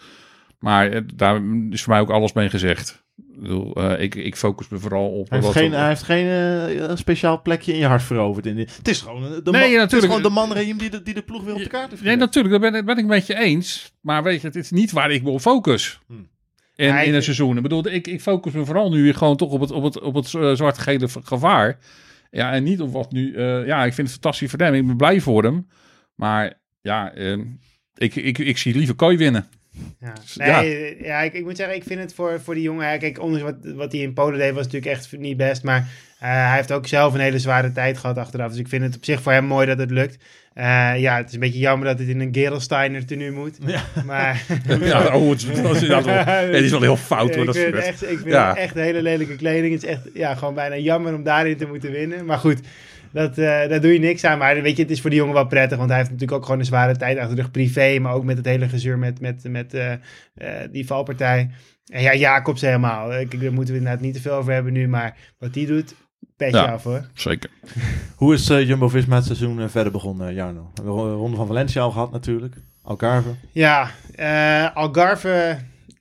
Maar 0.59 1.15
daar 1.15 1.41
is 1.69 1.81
voor 1.83 1.93
mij 1.93 2.01
ook 2.01 2.09
alles 2.09 2.33
mee 2.33 2.49
gezegd. 2.49 3.05
Ik 3.35 3.41
bedoel, 3.41 3.73
eh, 3.75 4.01
ik, 4.03 4.15
ik 4.15 4.35
focus 4.35 4.67
me 4.69 4.77
vooral 4.79 5.09
op... 5.09 5.29
Hij 5.29 5.39
heeft 5.39 5.51
geen, 5.51 5.71
hij 5.71 5.87
heeft 5.87 6.03
geen 6.03 6.27
eh, 6.27 6.95
speciaal 6.95 7.41
plekje 7.41 7.73
in 7.73 7.79
je 7.79 7.85
hart 7.85 8.03
veroverd. 8.03 8.45
In 8.45 8.55
dit. 8.55 8.77
Het 8.77 8.87
is 8.87 9.01
gewoon, 9.01 9.23
eh, 9.23 9.29
de, 9.43 9.51
Nee, 9.51 9.61
man, 9.61 9.61
het 9.61 9.71
is 9.71 9.77
natuurlijk. 9.77 10.05
gewoon 10.13 10.21
de 10.23 10.29
manregime 10.29 10.77
die 10.79 10.89
de, 10.89 11.01
die 11.03 11.13
de 11.13 11.21
ploeg 11.21 11.43
weer 11.43 11.53
op 11.53 11.59
de 11.63 11.67
kaart 11.67 11.89
heeft 11.89 12.03
Nee, 12.03 12.15
natuurlijk, 12.15 12.61
daar 12.61 12.71
ben, 12.71 12.85
ben 12.85 12.97
ik 12.97 13.05
met 13.05 13.27
je 13.27 13.39
eens. 13.39 13.93
Maar 14.01 14.23
weet 14.23 14.41
je, 14.41 14.47
het 14.47 14.55
is 14.55 14.71
niet 14.71 14.91
waar 14.91 15.11
ik 15.11 15.23
me 15.23 15.29
op 15.29 15.41
focus. 15.41 15.99
Hmm. 16.07 16.29
In, 16.75 16.87
Ja, 16.87 16.99
ik- 16.99 17.07
in 17.07 17.13
een 17.13 17.23
seizoen. 17.23 17.55
Ik 17.57 17.63
bedoel, 17.63 17.87
ik, 17.87 18.07
ik 18.07 18.21
focus 18.21 18.53
me 18.53 18.65
vooral 18.65 18.89
nu 18.91 19.13
gewoon 19.13 19.37
toch 19.37 19.51
op 19.51 19.59
het, 19.61 19.71
op 19.71 19.83
het, 19.83 20.01
op 20.01 20.15
het 20.15 20.27
zwart-gele 20.27 21.07
gevaar. 21.23 21.77
Ja, 22.31 22.51
en 22.51 22.63
niet 22.63 22.81
op 22.81 22.91
wat 22.91 23.11
nu... 23.11 23.39
ja, 23.65 23.85
ik 23.85 23.93
vind 23.93 24.07
het 24.07 24.19
fantastisch 24.21 24.49
voor 24.49 24.59
hem. 24.59 24.73
Ik 24.73 24.87
ben 24.87 24.97
blij 24.97 25.19
voor 25.21 25.43
hem. 25.43 25.67
Maar 26.15 26.53
ja, 26.81 27.13
eh, 27.13 27.37
ik, 27.95 28.15
ik, 28.15 28.37
ik 28.37 28.57
zie 28.57 28.75
liever 28.75 28.95
Kooi 28.95 29.17
winnen. 29.17 29.47
Ja, 29.99 30.13
Ja. 30.33 30.61
nee, 30.61 30.97
ja. 31.03 31.21
ik, 31.21 31.33
ik 31.33 31.43
moet 31.43 31.57
zeggen, 31.57 31.75
ik 31.75 31.83
vind 31.83 31.99
het 31.99 32.13
voor, 32.13 32.41
voor 32.43 32.53
die 32.53 32.63
jongen... 32.63 32.99
Kijk, 32.99 33.19
ondanks 33.21 33.43
wat, 33.43 33.73
wat 33.75 33.91
hij 33.91 34.01
in 34.01 34.13
Polen 34.13 34.39
deed, 34.39 34.53
was 34.53 34.63
natuurlijk 34.65 34.91
echt 34.91 35.17
niet 35.17 35.37
best. 35.37 35.63
Maar 35.63 35.77
eh, 36.19 36.29
hij 36.29 36.55
heeft 36.55 36.71
ook 36.71 36.87
zelf 36.87 37.13
een 37.13 37.19
hele 37.19 37.39
zware 37.39 37.71
tijd 37.71 37.97
gehad 37.97 38.17
achteraf. 38.17 38.49
Dus 38.49 38.59
ik 38.59 38.67
vind 38.67 38.83
het 38.83 38.95
op 38.95 39.05
zich 39.05 39.21
voor 39.21 39.31
hem 39.31 39.45
mooi 39.45 39.67
dat 39.67 39.77
het 39.77 39.91
lukt. 39.91 40.23
Eh, 40.53 40.91
ja, 40.99 41.17
het 41.17 41.27
is 41.27 41.33
een 41.33 41.39
beetje 41.39 41.59
jammer 41.59 41.87
dat 41.87 41.99
het 41.99 42.07
in 42.07 42.19
een 42.19 42.33
Gerelsteiner 42.33 43.05
tenue 43.05 43.31
moet. 43.31 43.57
Ja. 43.65 43.81
Maar... 44.05 44.43
Ja, 44.81 45.15
oh, 45.15 45.29
het, 45.29 45.41
is- 45.51 45.61
dat 45.61 45.75
is 45.75 45.87
wel- 45.87 46.03
het 46.53 46.53
is 46.63 46.71
wel 46.71 46.81
heel 46.81 46.97
fout 46.97 47.29
hoor. 47.35 47.39
ik 47.39 47.45
Dat 47.45 47.55
vind, 47.57 47.73
het 47.75 47.83
is 47.83 47.89
echt, 47.89 48.01
ik 48.03 48.17
vind 48.17 48.29
Ja. 48.31 48.49
het 48.49 48.57
echt 48.57 48.73
hele 48.73 49.01
lelijke 49.01 49.35
kleding. 49.35 49.73
Het 49.73 49.83
is 49.83 49.89
echt 49.89 50.01
ja, 50.13 50.35
gewoon 50.35 50.53
bijna 50.53 50.77
jammer 50.77 51.13
om 51.15 51.23
daarin 51.23 51.57
te 51.57 51.65
moeten 51.67 51.91
winnen. 51.91 52.25
Maar 52.25 52.37
goed, 52.37 52.59
dat, 53.13 53.37
eh, 53.37 53.45
daar 53.45 53.81
doe 53.81 53.93
je 53.93 53.99
niks 53.99 54.23
aan. 54.23 54.37
Maar 54.37 54.61
weet 54.61 54.75
je, 54.75 54.81
het 54.81 54.91
is 54.91 55.01
voor 55.01 55.09
die 55.09 55.19
jongen 55.19 55.33
wel 55.35 55.47
prettig. 55.47 55.77
Want 55.77 55.89
hij 55.89 55.97
heeft 55.97 56.09
natuurlijk 56.11 56.37
ook 56.37 56.45
gewoon 56.45 56.59
een 56.59 56.65
zware 56.65 56.97
tijd 56.97 57.17
achter 57.17 57.35
de 57.35 57.41
rug 57.41 57.51
privé. 57.51 57.99
Maar 57.99 58.13
ook 58.13 58.23
met 58.23 58.37
het 58.37 58.45
hele 58.45 58.69
gezeur 58.69 58.97
met, 58.99 59.21
met, 59.21 59.43
met 59.49 59.73
eh, 59.73 59.91
eh, 59.93 59.99
die 60.71 60.87
valpartij. 60.87 61.49
En 61.91 62.01
ja, 62.01 62.15
Jacobs 62.15 62.61
helemaal. 62.61 63.19
Ik, 63.19 63.41
daar 63.41 63.53
moeten 63.53 63.73
we 63.73 63.79
inderdaad 63.79 64.01
niet 64.03 64.13
te 64.13 64.21
veel 64.21 64.33
over 64.33 64.53
hebben 64.53 64.73
nu. 64.73 64.87
Maar 64.87 65.17
wat 65.37 65.53
die 65.53 65.67
doet, 65.67 65.95
petje 66.37 66.57
Ja. 66.57 66.71
af 66.71 66.83
hoor. 66.83 67.05
Zeker. 67.13 67.49
Hoe 68.15 68.33
is 68.33 68.49
eh, 68.49 68.67
Jumbo-Visma 68.67 69.15
het 69.15 69.25
seizoen 69.25 69.69
verder 69.69 69.91
begonnen, 69.91 70.33
Jarno? 70.33 70.61
We 70.73 70.81
hebben 70.83 70.95
de 71.03 71.11
Ronde 71.11 71.37
van 71.37 71.47
Valencia 71.47 71.81
al 71.81 71.91
gehad 71.91 72.11
natuurlijk. 72.11 72.55
Algarve. 72.83 73.29
Ja, 73.51 73.89
eh, 74.15 74.75
Algarve 74.75 75.57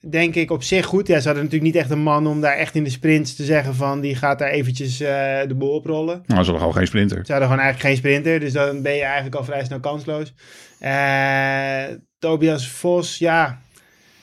denk 0.08 0.34
ik 0.34 0.50
op 0.50 0.62
zich 0.62 0.84
goed. 0.86 1.06
Ja, 1.06 1.20
ze 1.20 1.26
hadden 1.26 1.44
natuurlijk 1.44 1.72
niet 1.72 1.82
echt 1.82 1.90
een 1.90 2.02
man 2.02 2.26
om 2.26 2.40
daar 2.40 2.56
echt 2.56 2.74
in 2.74 2.84
de 2.84 2.90
sprints 2.90 3.34
te 3.36 3.44
zeggen 3.44 3.74
van 3.74 4.00
die 4.00 4.14
gaat 4.14 4.38
daar 4.38 4.50
eventjes 4.50 5.00
eh, 5.00 5.38
de 5.48 5.54
boel 5.54 5.70
oprollen. 5.74 6.14
Nou, 6.14 6.24
ze 6.26 6.34
hadden 6.34 6.56
gewoon 6.58 6.74
geen 6.74 6.86
sprinter. 6.86 7.16
Ze 7.26 7.32
hadden 7.32 7.48
gewoon 7.50 7.64
eigenlijk 7.64 7.94
geen 7.94 7.96
sprinter, 7.96 8.40
dus 8.40 8.52
dan 8.52 8.82
ben 8.82 8.94
je 8.94 9.02
eigenlijk 9.02 9.34
al 9.34 9.44
vrij 9.44 9.64
snel 9.64 9.80
kansloos. 9.80 10.32
Eh, 10.78 11.82
Tobias 12.18 12.68
Vos, 12.68 13.18
ja, 13.18 13.60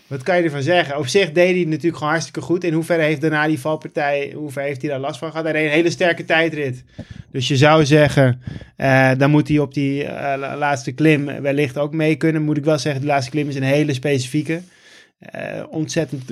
wat 0.07 0.23
kan 0.23 0.37
je 0.37 0.43
ervan 0.43 0.61
zeggen? 0.61 0.97
Op 0.97 1.07
zich 1.07 1.31
deed 1.31 1.49
hij 1.49 1.59
het 1.59 1.67
natuurlijk 1.67 1.95
gewoon 1.97 2.11
hartstikke 2.11 2.41
goed. 2.41 2.63
In 2.63 2.73
hoeverre 2.73 3.01
heeft 3.03 3.21
daarna 3.21 3.47
die 3.47 3.59
valpartij, 3.59 4.31
hoe 4.35 4.51
ver 4.51 4.63
heeft 4.63 4.81
hij 4.81 4.89
daar 4.89 4.99
last 4.99 5.19
van 5.19 5.29
gehad? 5.29 5.45
Hij 5.45 5.53
reed 5.53 5.65
een 5.65 5.71
hele 5.71 5.89
sterke 5.89 6.25
tijdrit. 6.25 6.83
Dus 7.31 7.47
je 7.47 7.57
zou 7.57 7.85
zeggen, 7.85 8.41
eh, 8.75 9.11
dan 9.17 9.29
moet 9.31 9.47
hij 9.47 9.59
op 9.59 9.73
die 9.73 10.03
la- 10.37 10.57
laatste 10.57 10.91
klim 10.91 11.25
wellicht 11.41 11.77
ook 11.77 11.93
mee 11.93 12.15
kunnen. 12.15 12.41
Moet 12.41 12.57
ik 12.57 12.65
wel 12.65 12.79
zeggen, 12.79 13.01
de 13.01 13.07
laatste 13.07 13.31
klim 13.31 13.47
is 13.49 13.55
een 13.55 13.63
hele 13.63 13.93
specifieke. 13.93 14.61
Eh, 15.19 15.63
ontzettend 15.69 16.31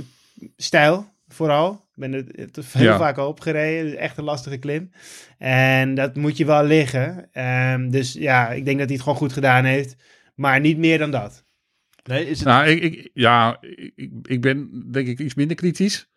stijl, 0.58 1.08
vooral. 1.28 1.72
Ik 1.72 2.02
ben 2.02 2.14
er 2.14 2.26
het 2.36 2.74
heel 2.74 2.84
Ja. 2.84 2.98
vaak 2.98 3.18
al 3.18 3.28
opgereden. 3.28 3.98
Echt 3.98 4.18
een 4.18 4.24
lastige 4.24 4.58
klim. 4.58 4.92
En 5.38 5.96
dat 5.96 6.16
moet 6.16 6.38
je 6.38 6.46
wel 6.46 6.64
liggen. 6.64 7.30
Ehm, 7.32 7.90
dus 7.90 8.14
ja, 8.14 8.50
ik 8.50 8.66
denk 8.66 8.78
dat 8.78 8.86
hij 8.86 8.96
het 8.96 9.04
gewoon 9.04 9.18
goed 9.20 9.34
gedaan 9.34 9.66
heeft. 9.66 9.96
Maar 10.36 10.60
niet 10.60 10.78
meer 10.78 10.98
dan 10.98 11.12
dat. 11.12 11.44
Nee, 12.04 12.30
is 12.30 12.40
het... 12.40 12.48
Nou, 12.48 12.68
ik, 12.68 12.82
ik, 12.84 13.10
ja, 13.14 13.58
ik, 13.96 14.10
ik 14.24 14.42
ben 14.42 14.84
denk 14.92 15.08
ik 15.08 15.20
iets 15.20 15.34
minder 15.34 15.56
kritisch. 15.56 16.08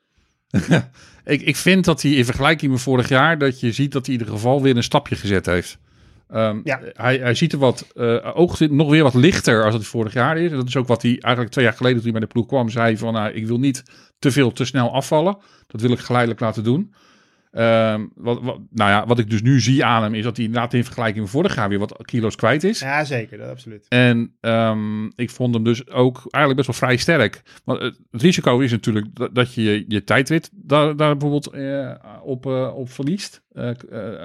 ik, 1.25 1.41
ik 1.43 1.57
vind 1.57 1.85
dat 1.85 2.03
hij 2.03 2.11
in 2.13 2.25
vergelijking 2.25 2.73
met 2.73 2.81
vorig 2.81 3.09
jaar, 3.09 3.39
dat 3.39 3.61
je 3.61 3.73
ziet 3.73 3.93
dat 3.93 4.07
hij 4.07 4.15
in 4.15 4.21
ieder 4.21 4.35
geval 4.35 4.63
weer 4.63 4.77
een 4.77 4.83
stapje 4.83 5.17
gezet 5.17 5.47
heeft. 5.47 5.79
Ehm, 6.29 6.61
Ja. 6.65 6.81
hij, 6.93 7.17
hij 7.19 7.35
ziet 7.35 7.53
er 7.53 7.59
wat, 7.59 7.87
eh 7.95 8.31
oog 8.35 8.61
nog 8.61 8.91
weer 8.91 9.03
wat 9.03 9.15
lichter 9.15 9.65
als 9.65 9.75
het 9.75 9.87
vorig 9.87 10.13
jaar 10.13 10.39
is. 10.39 10.51
Dat 10.51 10.67
is 10.69 10.77
ook 10.77 10.87
wat 10.87 11.03
hij 11.03 11.11
eigenlijk 11.21 11.53
twee 11.55 11.65
jaar 11.65 11.75
geleden 11.75 11.97
toen 11.97 12.11
hij 12.11 12.19
bij 12.19 12.29
de 12.29 12.33
ploeg 12.35 12.47
kwam, 12.47 12.69
zei 12.69 12.97
van 12.97 13.13
nou, 13.13 13.33
ik 13.33 13.47
wil 13.47 13.59
niet 13.59 13.83
te 14.19 14.31
veel 14.31 14.53
te 14.53 14.65
snel 14.65 14.93
afvallen. 14.95 15.39
Dat 15.67 15.81
wil 15.81 15.91
ik 15.91 15.99
geleidelijk 15.99 16.41
laten 16.41 16.65
doen. 16.65 16.95
Ehm, 17.53 18.07
wat, 18.15 18.43
wat, 18.43 18.59
nou 18.71 18.91
ja, 18.91 19.07
wat 19.07 19.19
ik 19.19 19.31
dus 19.31 19.43
nu 19.43 19.61
zie 19.61 19.85
aan 19.85 20.03
hem 20.03 20.15
is 20.15 20.25
dat 20.25 20.37
hij 20.37 20.45
inderdaad 20.47 20.75
in 20.75 20.85
vergelijking 20.85 21.21
met 21.23 21.31
vorig 21.31 21.55
jaar 21.55 21.69
weer 21.69 21.79
wat 21.79 21.97
kilo's 22.03 22.37
kwijt 22.37 22.65
is. 22.65 22.81
Ja, 22.81 23.05
zeker. 23.05 23.39
Dat 23.39 23.49
absoluut. 23.51 23.87
En 23.89 24.33
ehm, 24.41 25.05
ik 25.07 25.31
vond 25.31 25.55
hem 25.55 25.65
dus 25.65 25.89
ook 25.91 26.17
eigenlijk 26.31 26.67
best 26.67 26.67
wel 26.81 26.89
vrij 26.89 26.97
sterk. 26.97 27.43
Want 27.65 27.81
het, 27.83 27.99
het 28.11 28.23
risico 28.23 28.59
is 28.59 28.71
natuurlijk 28.71 29.07
dat, 29.13 29.35
dat 29.35 29.55
je 29.55 29.63
je, 29.63 29.85
je 29.89 30.05
tijdrit 30.05 30.51
daar, 30.53 30.97
daar 30.97 31.17
bijvoorbeeld 31.17 31.47
eh, 31.47 31.91
op, 32.23 32.47
eh, 32.47 32.77
op 32.77 32.91
verliest 32.91 33.43
eh, 33.53 33.71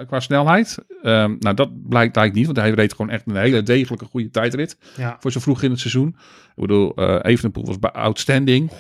qua 0.07 0.19
snelheid. 0.19 0.77
Ehm, 1.01 1.35
nou, 1.39 1.55
dat 1.55 1.89
blijkt 1.89 2.17
eigenlijk 2.17 2.33
niet, 2.33 2.45
want 2.45 2.57
hij 2.57 2.69
reed 2.71 2.91
gewoon 2.91 3.11
echt 3.11 3.23
een 3.27 3.35
hele 3.35 3.63
degelijke 3.63 4.05
goede 4.05 4.29
tijdrit 4.29 4.77
Ja. 4.97 5.17
voor 5.19 5.31
zo 5.31 5.39
vroeg 5.39 5.63
in 5.63 5.69
het 5.71 5.79
seizoen. 5.79 6.07
Ik 6.55 6.61
bedoel, 6.61 7.21
Evenepoel 7.21 7.65
was 7.65 7.91
outstanding. 7.91 8.71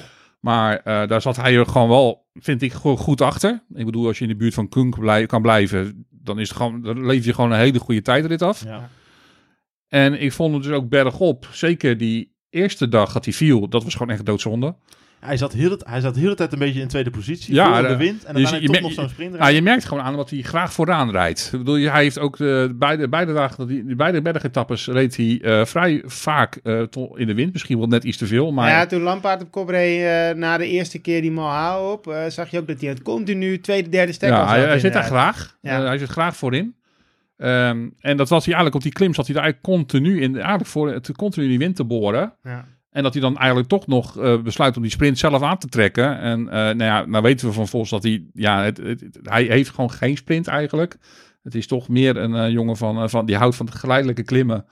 Maar 0.43 0.77
eh, 0.77 1.07
daar 1.07 1.21
zat 1.21 1.35
hij 1.35 1.55
er 1.55 1.65
gewoon 1.65 1.89
wel, 1.89 2.29
vind 2.33 2.61
ik, 2.61 2.73
gewoon 2.73 2.97
goed 2.97 3.21
achter. 3.21 3.63
Ik 3.73 3.85
bedoel, 3.85 4.07
als 4.07 4.17
je 4.17 4.23
in 4.23 4.29
de 4.29 4.35
buurt 4.35 4.53
van 4.53 4.69
Kunk 4.69 4.99
blij, 4.99 5.25
kan 5.25 5.41
blijven, 5.41 6.05
dan, 6.09 6.39
is 6.39 6.47
het 6.47 6.57
gewoon, 6.57 6.81
dan 6.81 7.05
leef 7.05 7.25
je 7.25 7.33
gewoon 7.33 7.51
een 7.51 7.59
hele 7.59 7.79
goede 7.79 8.01
tijdrit 8.01 8.41
af. 8.41 8.63
Ja. 8.63 8.89
En 9.87 10.21
ik 10.21 10.31
vond 10.31 10.53
het 10.53 10.63
dus 10.63 10.71
ook 10.71 10.89
bergop. 10.89 11.47
Zeker 11.51 11.97
die 11.97 12.35
eerste 12.49 12.89
dag 12.89 13.13
dat 13.13 13.25
hij 13.25 13.33
viel, 13.33 13.69
dat 13.69 13.83
was 13.83 13.93
gewoon 13.93 14.13
echt 14.13 14.25
doodzonde. 14.25 14.75
Hij, 15.25 15.37
zat 15.37 15.53
heel 15.53 15.69
het, 15.71 15.83
hij 15.87 15.99
zat 16.01 16.15
heel 16.15 16.29
de 16.29 16.35
tijd 16.35 16.53
een 16.53 16.59
beetje 16.59 16.81
in 16.81 16.87
tweede 16.87 17.09
positie. 17.09 17.53
Ja, 17.53 17.81
de 17.81 17.87
de- 17.87 17.97
wind. 17.97 18.23
En 18.23 18.35
dus 18.35 18.51
dan 18.51 18.61
je 18.61 18.67
toch 18.67 18.81
nog 18.81 18.91
zo'n 18.91 19.09
sprint 19.09 19.35
rijden. 19.35 19.55
je 19.55 19.61
merkt 19.61 19.85
gewoon 19.85 20.03
aan 20.03 20.15
wat 20.15 20.29
hij 20.29 20.41
graag 20.41 20.73
vooraan 20.73 21.11
rijdt. 21.11 21.49
Ik 21.53 21.59
bedoel, 21.59 21.79
hij 21.79 22.03
heeft 22.03 22.19
ook 22.19 22.37
de 22.37 22.73
beide, 22.75 23.09
beide 23.09 23.33
dagen, 23.33 23.57
dat 23.57 23.69
hij, 23.69 23.83
de 23.85 23.95
beide 23.95 24.21
bergetappes 24.21 24.87
reed 24.87 25.17
hij 25.17 25.39
eh, 25.41 25.65
vrij 25.65 26.01
vaak 26.05 26.55
eh, 26.55 26.81
in 27.15 27.27
de 27.27 27.33
wind. 27.33 27.53
Misschien 27.53 27.77
wel 27.77 27.87
net 27.87 28.03
iets 28.03 28.17
te 28.17 28.27
veel, 28.27 28.51
maar... 28.51 28.69
ja, 28.69 28.85
toen 28.85 29.01
Lampaard 29.01 29.41
op 29.41 29.51
kop 29.51 29.69
reed 29.69 30.01
eh, 30.01 30.37
na 30.37 30.57
de 30.57 30.67
eerste 30.67 30.99
keer 30.99 31.21
die 31.21 31.31
Malhao 31.31 31.91
op, 31.91 32.07
eh, 32.07 32.25
zag 32.27 32.51
je 32.51 32.59
ook 32.59 32.67
dat 32.67 32.81
hij 32.81 32.89
het 32.89 33.01
continu 33.01 33.59
tweede, 33.59 33.89
derde 33.89 34.11
stek 34.11 34.29
Ja, 34.29 34.41
al 34.41 34.47
hij, 34.47 34.63
hij 34.63 34.79
zit 34.79 34.93
daar 34.93 35.03
graag. 35.03 35.57
Ja. 35.61 35.79
Eh, 35.79 35.87
hij 35.87 35.97
zit 35.97 36.09
graag 36.09 36.35
voorin. 36.35 36.75
Ehm, 37.37 37.87
en 37.99 38.17
dat 38.17 38.29
was 38.29 38.45
hij 38.45 38.53
eigenlijk 38.53 38.75
op 38.75 38.81
die 38.81 38.91
klim 38.91 39.13
zat 39.13 39.25
hij 39.25 39.35
daar 39.35 39.43
eigenlijk 39.43 39.73
continu 39.73 40.21
in, 40.21 40.35
eigenlijk 40.35 40.65
voor 40.65 40.91
het 40.91 41.11
continu 41.11 41.43
in 41.43 41.49
die 41.51 41.59
wind 41.59 41.75
te 41.75 41.83
boren. 41.83 42.33
Ja. 42.43 42.65
En 42.93 43.03
dat 43.03 43.13
hij 43.13 43.21
dan 43.21 43.37
eigenlijk 43.37 43.69
toch 43.69 43.87
nog 43.87 44.19
eh, 44.19 44.41
besluit 44.41 44.75
om 44.75 44.81
die 44.81 44.91
sprint 44.91 45.17
zelf 45.17 45.41
aan 45.41 45.57
te 45.57 45.67
trekken. 45.67 46.19
En 46.19 46.39
eh, 46.49 46.53
nou 46.53 46.83
ja, 46.83 47.05
nou 47.05 47.23
weten 47.23 47.47
we 47.47 47.53
van 47.53 47.67
Vos 47.67 47.89
dat 47.89 48.03
hij, 48.03 48.23
ja, 48.33 48.63
het, 48.63 48.77
het- 48.77 49.01
het- 49.01 49.19
hij 49.23 49.43
heeft 49.43 49.69
gewoon 49.69 49.91
geen 49.91 50.17
sprint 50.17 50.47
eigenlijk. 50.47 50.97
Het 51.43 51.55
is 51.55 51.67
toch 51.67 51.89
meer 51.89 52.17
een 52.17 52.35
eh, 52.35 52.49
jongen 52.49 52.77
van, 52.77 53.09
van, 53.09 53.25
die 53.25 53.37
houdt 53.37 53.55
van 53.55 53.65
het 53.65 53.75
geleidelijke 53.75 54.23
klimmen. 54.23 54.65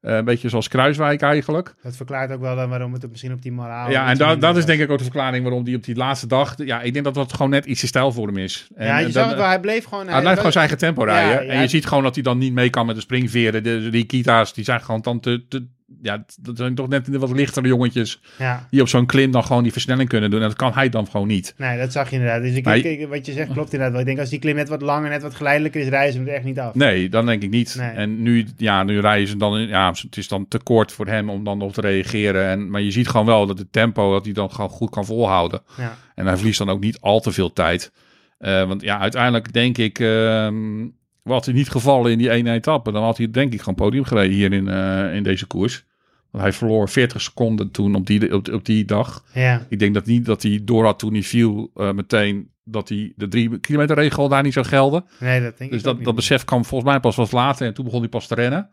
Een 0.00 0.24
beetje 0.24 0.48
zoals 0.48 0.68
Kruiswijk 0.68 1.20
eigenlijk. 1.22 1.74
Dat 1.82 1.96
verklaart 1.96 2.32
ook 2.32 2.40
wel 2.40 2.56
dan 2.56 2.68
waarom 2.68 2.92
het 2.92 3.10
misschien 3.10 3.32
op 3.32 3.42
die 3.42 3.52
Malhao... 3.52 3.90
ja, 3.90 4.04
en 4.06 4.10
iets 4.10 4.40
dat, 4.40 4.56
is 4.56 4.64
denk 4.64 4.80
ik 4.80 4.90
ook 4.90 4.98
de 4.98 5.04
verklaring 5.04 5.42
waarom 5.44 5.64
die 5.64 5.76
op 5.76 5.84
die 5.84 5.96
laatste 5.96 6.26
dag... 6.26 6.54
Ja, 6.56 6.80
ik 6.80 6.92
denk 6.92 7.04
dat 7.04 7.14
dat 7.14 7.32
gewoon 7.32 7.50
net 7.50 7.64
iets 7.64 7.80
te 7.80 7.86
stijl 7.86 8.12
voor 8.12 8.26
hem 8.26 8.36
is. 8.36 8.68
En, 8.74 8.86
Ja, 8.86 8.98
je 8.98 9.06
en 9.06 9.12
zag 9.12 9.34
wel, 9.34 9.44
hij 9.46 9.60
bleef 9.60 9.84
gewoon... 9.84 10.08
hij 10.08 10.20
blijft 10.20 10.36
gewoon 10.36 10.52
zijn 10.52 10.68
eigen 10.68 10.86
tempo 10.86 11.02
rijden. 11.04 11.46
ja, 11.46 11.52
en 11.52 11.60
je 11.60 11.68
ziet 11.68 11.86
gewoon 11.86 12.02
dat 12.02 12.14
hij 12.14 12.22
dan 12.24 12.38
niet 12.38 12.52
mee 12.52 12.70
kan 12.70 12.86
met 12.86 12.94
de 12.94 13.00
springveren. 13.00 13.62
De, 13.62 13.88
die 13.90 14.04
Kita's, 14.04 14.52
die 14.54 14.64
zijn 14.64 14.80
gewoon 14.80 15.00
dan 15.00 15.20
te... 15.20 15.44
te 15.48 15.66
ja, 16.02 16.24
dat 16.40 16.56
zijn 16.56 16.74
toch 16.74 16.88
net 16.88 17.04
de 17.12 17.18
wat 17.18 17.30
lichtere 17.30 17.68
jongetjes 17.68 18.20
Ja, 18.38 18.66
die 18.70 18.80
op 18.80 18.88
zo'n 18.88 19.06
klim 19.06 19.30
dan 19.30 19.44
gewoon 19.44 19.62
die 19.62 19.72
versnelling 19.72 20.08
kunnen 20.08 20.30
doen. 20.30 20.40
En 20.42 20.48
dat 20.48 20.56
kan 20.56 20.72
hij 20.72 20.88
dan 20.88 21.06
gewoon 21.06 21.26
niet. 21.26 21.54
nee, 21.56 21.78
dat 21.78 21.92
zag 21.92 22.10
je 22.10 22.16
inderdaad. 22.16 22.42
Dus 22.42 22.54
ik, 22.54 22.64
Maar 22.64 22.76
ik- 22.76 23.08
wat 23.08 23.26
je 23.26 23.32
zegt 23.32 23.52
klopt 23.52 23.72
inderdaad 23.72 23.90
wel. 23.90 24.00
Ik 24.00 24.06
denk 24.06 24.18
als 24.18 24.28
die 24.30 24.38
klim 24.38 24.54
net 24.56 24.68
wat 24.68 24.82
langer, 24.82 25.10
net 25.10 25.22
wat 25.22 25.34
geleidelijker 25.34 25.80
is, 25.80 25.88
rijden 25.88 26.12
ze 26.12 26.18
hem 26.18 26.28
er 26.28 26.34
echt 26.34 26.44
niet 26.44 26.58
af. 26.58 26.74
Nee, 26.74 27.08
dan 27.08 27.26
denk 27.26 27.42
ik 27.42 27.50
niet. 27.50 27.74
Nee. 27.78 27.90
En 27.90 28.22
nu, 28.22 28.46
ja, 28.56 28.82
nu 28.82 29.00
rijden 29.00 29.28
ze 29.28 29.36
dan... 29.36 29.60
Ja, 29.60 29.90
het 30.02 30.16
is 30.16 30.28
dan 30.28 30.48
te 30.48 30.58
kort 30.58 30.92
voor 30.92 31.06
hem 31.06 31.30
om 31.30 31.44
dan 31.44 31.62
op 31.62 31.72
te 31.72 31.80
reageren. 31.80 32.46
En, 32.48 32.70
maar 32.70 32.80
je 32.80 32.90
ziet 32.90 33.08
gewoon 33.08 33.26
wel 33.26 33.46
dat 33.46 33.58
het 33.58 33.72
tempo, 33.72 34.12
dat 34.12 34.24
hij 34.24 34.34
dan 34.34 34.50
gewoon 34.50 34.70
goed 34.70 34.90
kan 34.90 35.04
volhouden. 35.04 35.60
Ja. 35.76 35.96
En 36.14 36.26
hij 36.26 36.36
verliest 36.36 36.58
dan 36.58 36.68
ook 36.70 36.80
niet 36.80 37.00
al 37.00 37.20
te 37.20 37.32
veel 37.32 37.52
tijd. 37.52 37.92
Eh, 38.38 38.66
want 38.66 38.82
ja, 38.82 38.98
uiteindelijk 38.98 39.52
denk 39.52 39.78
ik... 39.78 39.98
ehm 39.98 40.86
wat 41.28 41.44
hij 41.44 41.54
niet 41.54 41.68
gevallen 41.70 42.12
in 42.12 42.18
die 42.18 42.30
ene 42.30 42.52
etappe... 42.52 42.92
dan 42.92 43.02
had 43.02 43.16
hij 43.16 43.30
denk 43.30 43.52
ik 43.52 43.58
gewoon 43.58 43.74
podium 43.74 44.04
gereden 44.04 44.36
hier 44.36 44.52
in, 44.52 44.68
eh, 44.68 45.14
in 45.14 45.22
deze 45.22 45.46
koers. 45.46 45.84
Want 46.30 46.44
hij 46.44 46.52
verloor 46.52 46.88
40 46.88 47.20
seconden 47.20 47.70
toen 47.70 47.94
op 47.94 48.06
die, 48.06 48.34
op, 48.34 48.52
op 48.52 48.64
die 48.64 48.84
dag. 48.84 49.24
Ja, 49.34 49.66
Ik 49.68 49.78
denk 49.78 49.94
dat 49.94 50.06
niet 50.06 50.24
dat 50.24 50.42
hij 50.42 50.60
door 50.62 50.84
had 50.84 50.98
toen 50.98 51.12
hij 51.12 51.22
viel 51.22 51.70
eh, 51.74 51.92
meteen... 51.92 52.50
dat 52.64 52.88
hij 52.88 53.12
de 53.16 53.28
drie 53.28 53.58
kilometer 53.58 53.96
regel 53.96 54.28
daar 54.28 54.42
niet 54.42 54.52
zou 54.52 54.66
gelden. 54.66 55.04
nee, 55.20 55.42
dat 55.42 55.58
denk 55.58 55.70
Dus 55.70 55.78
ik 55.78 55.84
dat, 55.84 56.04
dat 56.04 56.14
besef 56.14 56.44
kwam 56.44 56.64
volgens 56.64 56.90
mij 56.90 57.00
pas 57.00 57.16
wat 57.16 57.32
later 57.32 57.66
en 57.66 57.74
toen 57.74 57.84
begon 57.84 58.00
hij 58.00 58.08
pas 58.08 58.26
te 58.26 58.34
rennen. 58.34 58.70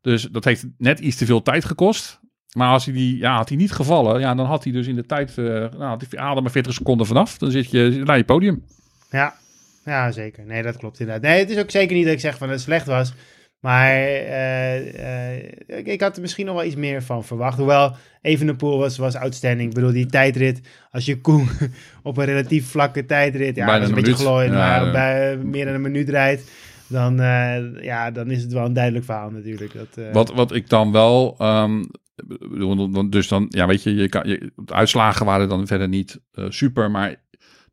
Dus 0.00 0.22
dat 0.22 0.44
heeft 0.44 0.66
net 0.78 0.98
iets 0.98 1.16
te 1.16 1.26
veel 1.26 1.42
tijd 1.42 1.64
gekost. 1.64 2.20
Maar 2.56 2.68
als 2.68 2.84
hij 2.84 2.94
die, 2.94 3.18
ja, 3.18 3.36
had 3.36 3.48
hij 3.48 3.58
niet 3.58 3.72
gevallen, 3.72 4.20
ja, 4.20 4.34
dan 4.34 4.46
had 4.46 4.64
hij 4.64 4.72
dus 4.72 4.86
in 4.86 4.94
de 4.94 5.06
tijd, 5.06 5.38
eh 5.38 5.44
nou, 5.44 5.82
had 5.82 6.04
hij 6.08 6.20
adem 6.20 6.42
maar 6.42 6.52
40 6.52 6.72
seconden 6.72 7.06
vanaf. 7.06 7.38
Dan 7.38 7.50
zit 7.50 7.70
je 7.70 8.02
naar 8.04 8.16
je 8.16 8.24
podium. 8.24 8.64
Ja. 9.10 9.34
Ja, 9.86 10.10
zeker. 10.10 10.46
Nee, 10.46 10.62
dat 10.62 10.76
klopt 10.76 11.00
inderdaad. 11.00 11.30
Nee, 11.30 11.38
het 11.38 11.50
is 11.50 11.58
ook 11.58 11.70
zeker 11.70 11.96
niet 11.96 12.04
dat 12.04 12.14
ik 12.14 12.20
zeg 12.20 12.36
van 12.36 12.46
dat 12.46 12.56
het 12.56 12.64
slecht 12.64 12.86
was. 12.86 13.14
Maar 13.60 13.90
eh, 13.90 15.34
eh, 15.34 15.42
ik, 15.66 15.86
ik 15.86 16.00
had 16.00 16.16
er 16.16 16.22
misschien 16.22 16.46
nog 16.46 16.54
wel 16.54 16.64
iets 16.64 16.74
meer 16.74 17.02
van 17.02 17.24
verwacht. 17.24 17.58
Hoewel 17.58 17.96
Evenepoel 18.22 18.78
was, 18.78 18.96
was 18.96 19.14
outstanding. 19.14 19.68
Ik 19.68 19.74
bedoel, 19.74 19.92
die 19.92 20.06
tijdrit, 20.06 20.60
als 20.90 21.04
je 21.04 21.20
Koen 21.20 21.48
op 22.02 22.16
een 22.16 22.24
relatief 22.24 22.66
vlakke 22.70 23.06
tijdrit, 23.06 23.56
ja, 23.56 23.66
dat 23.66 23.82
is 23.82 23.88
een 23.88 23.96
een 23.96 24.02
beetje 24.02 24.24
glooien, 24.24 24.52
Ja, 24.52 24.56
maar 24.58 24.84
ja. 24.84 24.92
bij 24.92 25.36
meer 25.36 25.64
dan 25.64 25.74
een 25.74 25.80
minuut 25.80 26.08
rijdt, 26.08 26.50
dan, 26.88 27.20
eh, 27.20 27.82
ja, 27.82 28.10
dan 28.10 28.30
is 28.30 28.42
het 28.42 28.52
wel 28.52 28.64
een 28.64 28.72
duidelijk 28.72 29.04
verhaal 29.04 29.30
natuurlijk. 29.30 29.72
Dat, 29.74 30.04
eh, 30.06 30.12
Wat, 30.12 30.32
wat 30.34 30.54
ik 30.54 30.68
dan 30.68 30.92
wel, 30.92 31.34
dan- 31.38 33.10
dus 33.10 33.28
dan, 33.28 33.46
ja, 33.48 33.66
weet 33.66 33.82
je, 33.82 33.94
je, 33.94 34.08
kan, 34.08 34.28
je 34.28 34.52
de 34.56 34.74
uitslagen 34.74 35.26
waren 35.26 35.48
dan 35.48 35.66
verder 35.66 35.88
niet 35.88 36.20
eh, 36.32 36.44
super, 36.48 36.90
maar 36.90 37.14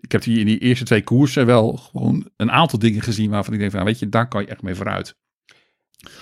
ik 0.04 0.12
heb 0.12 0.22
die 0.22 0.40
in 0.40 0.46
die 0.46 0.60
eerste 0.60 0.86
twee 0.86 1.04
koersen 1.04 1.46
wel 1.46 1.74
gewoon 1.74 2.30
een 2.38 2.52
aantal 2.52 2.80
dingen 2.80 3.02
gezien 3.02 3.30
waarvan 3.30 3.54
ik 3.54 3.60
denk 3.60 3.72
van, 3.72 3.84
weet 3.84 4.00
je, 4.00 4.10
daar 4.10 4.28
kan 4.28 4.42
je 4.42 4.48
echt 4.48 4.62
mee 4.62 4.76
vooruit. 4.76 5.16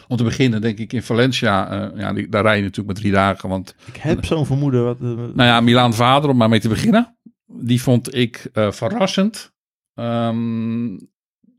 Om 0.07 0.17
te 0.17 0.23
beginnen 0.23 0.61
denk 0.61 0.77
ik 0.77 0.93
in 0.93 1.03
Valencia, 1.03 1.69
eh, 1.69 1.99
ja, 1.99 2.13
die, 2.13 2.29
daar 2.29 2.43
rij 2.43 2.55
je 2.55 2.61
natuurlijk 2.61 2.87
met 2.87 2.97
drie 2.97 3.11
dagen, 3.11 3.49
want 3.49 3.75
Ik 3.85 3.95
heb 3.95 4.25
zo'n 4.25 4.45
vermoeden. 4.45 4.83
Wat, 4.83 4.97
eh, 5.01 5.07
Nou 5.07 5.43
ja, 5.43 5.61
Milaan 5.61 5.93
Vader, 5.93 6.29
om 6.29 6.37
maar 6.37 6.49
mee 6.49 6.59
te 6.59 6.69
beginnen. 6.69 7.17
Die 7.45 7.81
vond 7.81 8.15
ik 8.15 8.49
eh, 8.53 8.71
verrassend. 8.71 9.53
Ehm, 9.93 10.97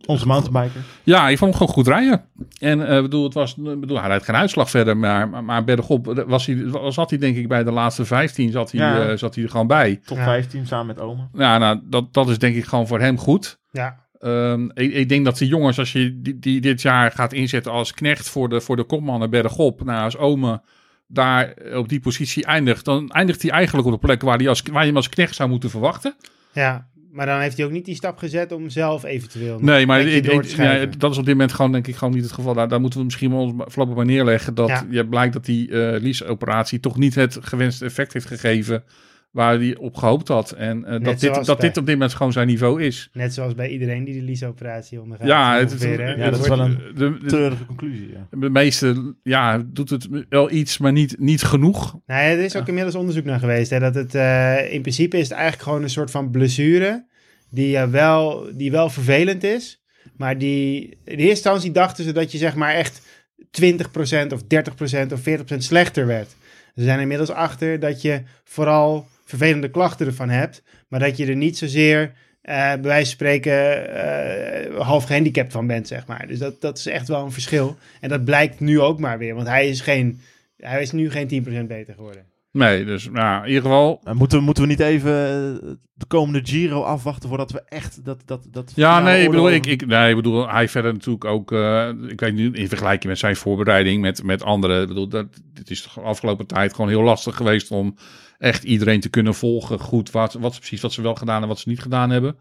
onze 0.07 0.27
mountainbiker. 0.27 0.81
ja, 1.03 1.29
ik 1.29 1.39
vond 1.39 1.51
hem 1.51 1.59
gewoon 1.59 1.75
goed 1.75 1.87
rijden. 1.87 2.25
En 2.59 2.87
eh 2.89 3.03
bedoel, 3.03 3.25
het 3.25 3.35
was, 3.35 3.57
ik 3.59 3.81
bedoel, 3.81 3.99
hij 3.99 4.09
rijdt 4.09 4.25
geen 4.25 4.35
uitslag 4.37 4.71
verder, 4.71 4.97
maar, 4.97 5.29
maar, 5.29 5.45
maar 5.45 5.65
bergop 5.65 6.25
was 6.27 6.47
hij, 6.47 6.67
was- 6.69 6.95
zat 6.95 7.11
hij 7.11 7.19
denk 7.19 7.37
ik 7.37 7.49
bij 7.49 7.65
de 7.65 7.71
laatste 7.73 8.05
15, 8.05 8.51
zat 8.51 8.71
hij, 8.73 8.81
Ja. 8.81 9.09
eh, 9.09 9.17
zat 9.17 9.35
hij 9.35 9.45
er 9.45 9.51
gewoon 9.51 9.67
bij. 9.67 10.01
Top 10.05 10.17
Ja. 10.17 10.25
15 10.25 10.67
samen 10.67 10.87
met 10.87 11.01
Ome. 11.01 11.29
Ja, 11.33 11.59
nou, 11.59 11.81
dat, 11.85 12.13
dat 12.15 12.29
is 12.29 12.39
denk 12.39 12.57
ik 12.57 12.65
gewoon 12.65 12.87
voor 12.87 13.01
hem 13.01 13.19
goed. 13.19 13.59
ja, 13.71 14.01
Ehm, 14.19 14.65
ik, 14.75 14.93
ik 14.93 15.09
denk 15.09 15.25
dat 15.25 15.39
die 15.39 15.49
jongens, 15.49 15.79
als 15.79 15.93
je 15.93 16.21
die, 16.23 16.39
die 16.39 16.61
dit 16.61 16.83
jaar 16.83 17.11
gaat 17.13 17.33
inzetten 17.33 17.73
als 17.73 17.93
knecht 17.95 18.29
voor 18.29 18.49
de, 18.49 18.61
voor 18.61 18.77
de 18.77 18.85
kopmannen 18.85 19.31
bergop, 19.31 19.85
nou, 19.85 20.05
als 20.05 20.17
Ome 20.17 20.63
daar 21.07 21.55
op 21.75 21.89
die 21.89 22.01
positie 22.01 22.45
eindigt, 22.45 22.85
dan 22.85 23.09
eindigt 23.11 23.43
hij 23.43 23.51
eigenlijk 23.51 23.87
op 23.87 23.93
de 23.93 23.99
plek 24.07 24.23
waar, 24.23 24.37
hij 24.39 24.49
als, 24.49 24.63
waar 24.73 24.81
je 24.81 24.87
hem 24.87 24.97
als 24.97 25.09
knecht 25.09 25.35
zou 25.35 25.49
moeten 25.49 25.71
verwachten. 25.71 26.15
ja. 26.53 26.87
Maar 27.13 27.27
dan 27.27 27.41
heeft 27.41 27.57
hij 27.57 27.67
ook 27.67 27.73
niet 27.73 27.85
die 27.85 27.95
stap 27.95 28.19
gezet 28.19 28.53
om 28.53 28.71
zelf 28.71 29.05
eventueel 29.05 29.59
Nee, 29.61 29.87
maar 29.87 30.01
ik- 30.01 31.01
dat 31.01 31.11
is 31.11 31.19
op 31.19 31.25
dit 31.25 31.35
moment 31.35 31.53
gewoon, 31.53 31.73
denk 31.73 31.87
ik, 31.87 31.97
gewoon 31.97 32.15
niet 32.15 32.23
het 32.23 32.33
geval. 32.33 32.55
Daar, 32.55 32.69
daar 32.69 32.81
moeten 32.81 32.99
we 32.99 33.05
misschien 33.05 33.31
wel 33.31 33.55
voorlopig 33.67 33.97
bij 33.97 34.05
neerleggen. 34.15 34.55
Dat 34.55 34.69
Ja. 34.69 34.87
je 34.91 35.07
blijkt 35.07 35.33
dat 35.33 35.45
die 35.45 35.69
eh 35.71 36.01
lease-operatie 36.03 36.81
toch 36.81 36.97
niet 36.99 37.15
het 37.15 37.39
gewenste 37.41 37.85
effect 37.85 38.13
heeft 38.13 38.27
gegeven 38.27 38.85
waar 39.33 39.59
hij 39.59 39.77
op 39.77 39.97
gehoopt 39.97 40.29
had. 40.29 40.51
En 40.51 40.85
eh, 40.85 40.93
dat, 41.05 41.21
dit, 41.21 41.35
dat 41.35 41.47
bij- 41.47 41.69
dit 41.69 41.77
op 41.77 41.87
dit 41.87 41.95
moment 41.95 42.15
gewoon 42.15 42.33
zijn 42.33 42.47
niveau 42.47 42.83
is. 42.83 43.09
Net 43.13 43.35
zoals 43.35 43.55
bij 43.55 43.69
iedereen 43.69 44.05
die 44.05 44.15
de 44.15 44.23
leaseoperatie 44.23 45.01
ondergaat. 45.01 45.27
Ja, 45.27 45.59
het 45.59 45.73
ongeveer, 45.73 46.19
ja, 46.19 46.31
dat 46.31 46.41
is 46.41 46.49
wel 46.49 46.61
een 46.61 46.79
De, 46.95 47.19
de, 47.19 47.27
treurige 47.27 47.67
conclusie. 47.67 48.11
Ja. 48.13 48.27
de 48.39 48.51
meeste, 48.51 49.15
ja, 49.23 49.63
doet 49.67 49.91
het 49.91 50.09
wel 50.29 50.51
iets, 50.51 50.79
maar 50.79 50.93
niet, 50.93 51.17
niet 51.19 51.43
genoeg. 51.43 51.93
Nou, 52.07 52.23
ja, 52.23 52.29
er 52.29 52.39
is 52.45 52.57
ook 52.57 52.69
inmiddels 52.69 52.95
onderzoek 52.95 53.25
naar 53.25 53.39
geweest. 53.39 53.71
Hè, 53.71 53.79
dat 53.79 53.95
het, 53.95 54.15
eh, 54.15 54.73
in 54.73 54.81
principe 54.81 55.17
is 55.17 55.23
het 55.29 55.33
eigenlijk 55.33 55.63
gewoon 55.63 55.83
een 55.83 55.91
soort 55.91 56.11
van 56.11 56.31
blessure. 56.31 57.07
Die, 57.51 57.77
eh, 57.77 57.89
wel, 57.91 58.47
die 58.55 58.71
wel 58.71 58.91
vervelend 58.91 59.45
is. 59.45 59.83
Maar 60.17 60.39
die, 60.39 60.83
in 61.05 61.17
eerste 61.19 61.29
instantie 61.29 61.71
dachten 61.71 62.05
ze 62.05 62.13
dat 62.13 62.33
je 62.33 62.39
zeg 62.39 62.55
maar 62.55 62.75
echt 62.75 63.07
20% 63.51 64.33
of 64.33 64.43
30% 64.43 65.13
of 65.13 65.21
40% 65.21 65.65
slechter 65.65 66.07
werd. 66.07 66.37
Ze 66.75 66.83
zijn 66.83 67.01
inmiddels 67.01 67.31
achter 67.31 67.81
dat 67.81 68.03
je 68.03 68.23
vooral 68.45 69.07
vervelende 69.25 69.71
klachten 69.71 70.07
ervan 70.07 70.29
hebt. 70.29 70.63
Maar 70.89 71.01
dat 71.01 71.17
je 71.17 71.27
er 71.27 71.37
niet 71.37 71.59
zozeer, 71.59 72.13
eh 72.43 72.57
bij 72.57 72.81
wijze 72.83 73.05
van 73.05 73.13
spreken, 73.13 73.95
eh, 73.95 74.81
half 74.81 75.05
gehandicapt 75.05 75.53
van 75.53 75.67
bent, 75.67 75.89
zeg 75.89 76.07
maar. 76.07 76.27
Dus 76.27 76.39
dat, 76.39 76.61
dat 76.61 76.79
is 76.79 76.87
echt 76.87 77.09
wel 77.09 77.25
een 77.25 77.33
verschil. 77.33 77.77
En 78.01 78.09
dat 78.09 78.25
blijkt 78.25 78.61
nu 78.61 78.81
ook 78.81 78.99
maar 79.01 79.19
weer. 79.19 79.35
Want 79.35 79.47
hij 79.49 79.69
is, 79.69 79.81
geen, 79.81 80.21
hij 80.57 80.83
is 80.83 80.93
nu 80.93 81.11
geen 81.11 81.29
10% 81.65 81.67
beter 81.67 81.95
geworden. 81.95 82.25
Nee, 82.53 82.85
dus 82.85 83.09
nou, 83.13 83.43
in 83.43 83.49
ieder 83.49 83.63
geval. 83.63 84.01
Maar 84.05 84.17
moeten, 84.17 84.39
we- 84.39 84.45
moeten 84.45 84.63
we 84.63 84.69
niet 84.69 84.81
even 84.81 85.13
eh, 85.13 85.71
de 85.95 86.07
komende 86.07 86.41
Giro 86.45 86.83
afwachten 86.83 87.29
voordat 87.29 87.51
we 87.53 87.63
echt 87.69 88.05
dat... 88.05 88.23
dat, 88.25 88.47
dat 88.51 88.73
Ja, 88.75 89.01
nee, 89.01 89.23
ik 89.23 89.31
bedoel, 89.31 89.51
ik, 89.51 89.67
ik, 89.67 89.87
nee, 89.87 90.11
ik 90.11 90.17
bedoel, 90.17 90.49
hij 90.51 90.69
verder 90.69 90.93
natuurlijk 90.93 91.25
ook, 91.25 91.53
eh, 91.53 91.89
ik 92.09 92.21
weet 92.21 92.35
niet, 92.35 92.55
in 92.55 92.69
vergelijking 92.69 93.05
met 93.09 93.19
zijn 93.19 93.37
voorbereiding 93.37 94.01
met, 94.01 94.23
met 94.23 94.43
anderen, 94.43 94.83
ik 94.83 94.89
bedoel, 94.89 95.09
dat, 95.09 95.27
dit 95.53 95.71
is 95.71 95.83
de 95.95 96.01
afgelopen 96.01 96.47
tijd 96.47 96.75
gewoon 96.75 96.91
heel 96.91 97.03
lastig 97.03 97.37
geweest 97.37 97.71
om 97.71 97.97
echt 98.43 98.65
iedereen 98.65 99.01
te 99.01 99.09
kunnen 99.09 99.35
volgen, 99.35 99.79
goed, 99.79 100.11
wat, 100.11 100.33
wat 100.33 100.59
precies 100.59 100.81
wat 100.81 100.93
ze 100.93 101.03
wel 101.03 101.15
gedaan 101.15 101.43
en 101.43 101.49
wat 101.49 101.59
ze 101.59 101.69
niet 101.69 101.81
gedaan 101.81 102.11
hebben. 102.11 102.37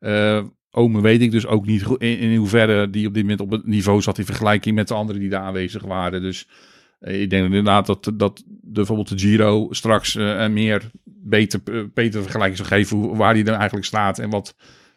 Eh 0.00 0.44
Ome 0.70 1.00
weet 1.00 1.20
ik 1.20 1.30
dus 1.30 1.46
ook 1.46 1.66
niet 1.66 1.82
in, 1.98 2.18
in 2.18 2.36
hoeverre 2.36 2.90
die 2.90 3.06
op 3.06 3.14
dit 3.14 3.22
moment 3.22 3.40
op 3.40 3.50
het 3.50 3.66
niveau 3.66 4.02
zat 4.02 4.18
in 4.18 4.24
vergelijking 4.24 4.74
met 4.74 4.88
de 4.88 4.94
anderen 4.94 5.20
die 5.20 5.30
daar 5.30 5.42
aanwezig 5.42 5.82
waren. 5.82 6.22
Dus 6.22 6.48
eh, 7.00 7.20
ik 7.20 7.30
denk 7.30 7.44
inderdaad 7.44 7.86
dat, 7.86 8.12
dat 8.14 8.36
de, 8.36 8.42
bijvoorbeeld 8.62 9.08
de 9.08 9.18
Giro 9.18 9.68
straks 9.70 10.14
een 10.14 10.52
meer 10.52 10.90
beter, 11.04 11.60
betere 11.94 12.22
vergelijking 12.22 12.56
zou 12.56 12.68
geven 12.68 13.16
waar 13.16 13.34
hij 13.34 13.42
dan 13.42 13.54
eigenlijk 13.54 13.86
staat 13.86 14.18
en 14.18 14.30
wat 14.30 14.54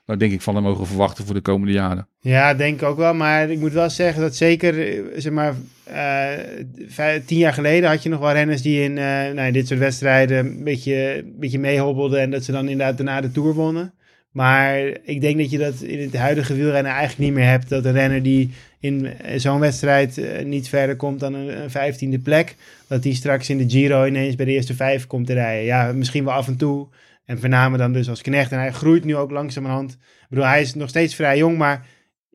we 0.07 0.17
denk 0.17 0.31
ik 0.31 0.41
van 0.41 0.55
hem 0.55 0.63
mogen 0.63 0.87
verwachten 0.87 1.25
voor 1.25 1.33
de 1.33 1.41
komende 1.41 1.73
jaren. 1.73 2.07
Ja, 2.19 2.53
denk 2.53 2.81
ik 2.81 2.87
ook 2.87 2.97
wel. 2.97 3.13
Maar 3.13 3.49
ik 3.49 3.59
moet 3.59 3.73
wel 3.73 3.89
zeggen 3.89 4.21
dat 4.21 4.35
zeker, 4.35 4.87
eh, 4.87 5.03
zeg 5.15 5.31
maar, 5.31 5.55
eh, 5.83 7.13
tien 7.25 7.37
jaar 7.37 7.53
geleden 7.53 7.89
had 7.89 8.03
je 8.03 8.09
nog 8.09 8.19
wel 8.19 8.31
renners 8.31 8.61
die 8.61 8.83
in 8.83 8.97
eh, 8.97 9.31
nou, 9.33 9.51
dit 9.51 9.67
soort 9.67 9.79
wedstrijden 9.79 10.37
een 10.37 10.63
beetje, 10.63 11.25
beetje 11.39 11.59
meehobbelden. 11.59 12.19
En 12.19 12.31
dat 12.31 12.43
ze 12.43 12.51
dan 12.51 12.69
inderdaad 12.69 12.97
daarna 12.97 13.21
de 13.21 13.31
Tour 13.31 13.53
wonnen. 13.53 13.93
Maar 14.31 14.79
ik 15.03 15.21
denk 15.21 15.37
dat 15.37 15.51
je 15.51 15.57
dat 15.57 15.81
in 15.81 15.99
het 15.99 16.15
huidige 16.15 16.55
wielrennen 16.55 16.91
eigenlijk 16.91 17.19
niet 17.19 17.33
meer 17.33 17.49
hebt. 17.49 17.69
Dat 17.69 17.85
een 17.85 17.93
renner 17.93 18.23
die 18.23 18.51
in 18.79 19.07
zo'n 19.35 19.59
wedstrijd 19.59 20.21
niet 20.45 20.69
verder 20.69 20.95
komt 20.95 21.19
dan 21.19 21.33
een, 21.33 21.61
een 21.61 21.69
vijftiende 21.69 22.19
plek. 22.19 22.55
Dat 22.87 23.03
die 23.03 23.13
straks 23.15 23.49
in 23.49 23.57
de 23.57 23.69
Giro 23.69 24.05
ineens 24.05 24.35
bij 24.35 24.45
de 24.45 24.51
eerste 24.51 24.73
vijf 24.73 25.07
komt 25.07 25.25
te 25.25 25.33
rijden. 25.33 25.65
Ja, 25.65 25.91
misschien 25.91 26.23
wel 26.23 26.33
af 26.33 26.47
en 26.47 26.57
toe. 26.57 26.87
En 27.27 27.39
voornamelijk 27.39 27.83
dan 27.83 27.93
dus 27.93 28.09
als 28.09 28.21
knecht. 28.21 28.51
En 28.51 28.59
hij 28.59 28.71
groeit 28.71 29.03
nu 29.03 29.15
ook 29.15 29.31
langzamerhand. 29.31 29.91
Ik 29.91 30.25
bedoel, 30.29 30.45
hij 30.45 30.61
is 30.61 30.73
nog 30.73 30.89
steeds 30.89 31.15
vrij 31.15 31.37
jong, 31.37 31.57
maar 31.57 31.85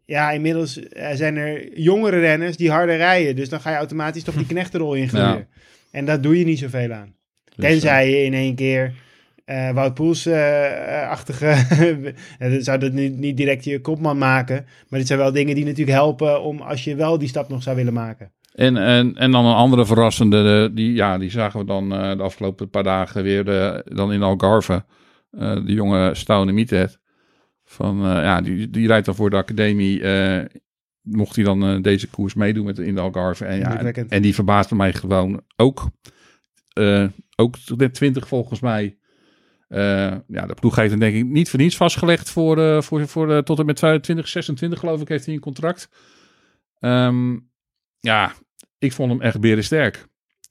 ja, 0.04 0.30
inmiddels 0.30 0.88
eh, 0.88 1.14
zijn 1.14 1.36
er 1.36 1.78
jongere 1.78 2.18
renners 2.18 2.56
die 2.56 2.70
harder 2.70 2.96
rijden. 2.96 3.36
Dus 3.36 3.48
dan 3.48 3.60
ga 3.60 3.70
je 3.70 3.76
automatisch 3.76 4.22
toch 4.22 4.34
die 4.34 4.46
knechtenrol 4.54 4.94
ingroeien. 4.94 5.26
Ja. 5.26 5.46
En 5.90 6.04
daar 6.04 6.20
doe 6.20 6.38
je 6.38 6.44
niet 6.44 6.58
zoveel 6.58 6.92
aan. 6.92 7.14
Dus, 7.44 7.64
Tenzij 7.64 8.10
je 8.10 8.24
in 8.24 8.34
één 8.34 8.54
keer 8.54 8.94
eh 9.44 9.70
Wout 9.70 9.94
Poels-achtige... 9.94 11.54
dat 12.38 12.64
zou 12.64 12.78
dat 12.78 12.92
niet, 12.92 13.18
niet 13.18 13.36
direct 13.36 13.64
je 13.64 13.80
kopman 13.80 14.18
maken. 14.18 14.66
Maar 14.88 14.98
dit 14.98 15.08
zijn 15.08 15.18
wel 15.18 15.32
dingen 15.32 15.54
die 15.54 15.64
natuurlijk 15.64 15.96
helpen 15.96 16.42
om 16.42 16.60
als 16.60 16.84
je 16.84 16.94
wel 16.94 17.18
die 17.18 17.28
stap 17.28 17.48
nog 17.48 17.62
zou 17.62 17.76
willen 17.76 17.92
maken. 17.92 18.32
En, 18.52 18.76
en, 18.76 19.14
en 19.14 19.30
dan 19.30 19.44
een 19.44 19.54
andere 19.54 19.86
verrassende, 19.86 20.70
die, 20.74 20.94
ja, 20.94 21.18
die 21.18 21.30
zagen 21.30 21.60
we 21.60 21.66
dan 21.66 21.92
eh, 21.92 22.16
de 22.16 22.22
afgelopen 22.22 22.70
paar 22.70 22.82
dagen 22.82 23.22
weer 23.22 23.48
eh, 23.48 23.78
dan 23.84 24.12
in 24.12 24.22
Algarve. 24.22 24.84
Eh, 25.30 25.54
de 25.54 25.72
jonge 25.72 26.14
Stone 26.14 26.52
Mietet. 26.52 27.00
Van, 27.64 27.98
ja, 28.00 28.40
die, 28.40 28.70
die 28.70 28.86
rijdt 28.86 29.06
dan 29.06 29.14
voor 29.14 29.30
de 29.30 29.36
academie. 29.36 30.02
mocht 31.02 31.36
hij 31.36 31.44
dan 31.44 31.82
deze 31.82 32.08
koers 32.08 32.34
meedoen 32.34 32.64
met, 32.64 32.78
in 32.78 32.94
de 32.94 33.00
Algarve. 33.00 33.44
En, 33.44 33.58
ja, 33.58 33.92
en, 33.92 34.22
die 34.22 34.34
verbaasde 34.34 34.74
mij 34.74 34.92
gewoon 34.92 35.42
ook. 35.56 35.90
Ook 37.36 37.56
net 37.76 37.94
20 37.94 38.28
volgens 38.28 38.60
mij. 38.60 38.98
Ja, 39.68 40.46
de 40.46 40.54
ploeg 40.60 40.76
heeft 40.76 40.90
hem 40.90 41.00
denk 41.00 41.14
ik 41.14 41.24
niet 41.24 41.50
voor 41.50 41.58
niets 41.58 41.76
vastgelegd 41.76 42.30
voor, 42.30 42.82
voor, 42.82 43.08
voor 43.08 43.42
tot 43.42 43.58
en 43.58 43.66
met 43.66 43.76
2026 43.76 44.78
geloof 44.78 45.00
ik 45.00 45.08
heeft 45.08 45.24
hij 45.24 45.34
een 45.34 45.40
contract. 45.40 45.88
Ehm, 46.78 47.36
ja, 48.02 48.32
ik 48.78 48.92
vond 48.92 49.10
hem 49.10 49.20
echt 49.20 49.40
berensterk. 49.40 50.06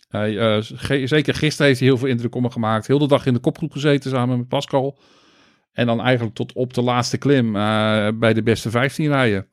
Hij, 0.07 0.37
eh, 0.37 0.61
zeker 1.05 1.33
gisteren 1.33 1.67
heeft 1.67 1.79
hij 1.79 1.87
heel 1.89 1.97
veel 1.97 2.07
indruk 2.07 2.35
op 2.35 2.41
me 2.41 2.51
gemaakt. 2.51 2.87
Heel 2.87 2.99
de 2.99 3.07
dag 3.07 3.25
in 3.25 3.33
de 3.33 3.39
kopgroep 3.39 3.71
gezeten 3.71 4.11
samen 4.11 4.37
met 4.37 4.47
Pascal. 4.47 4.99
En 5.71 5.85
dan 5.85 6.01
eigenlijk 6.01 6.35
tot 6.35 6.53
op 6.53 6.73
de 6.73 6.81
laatste 6.81 7.17
klim 7.17 7.55
eh, 7.55 8.07
bij 8.13 8.33
de 8.33 8.43
beste 8.43 8.69
15 8.69 9.07
rijden. 9.07 9.47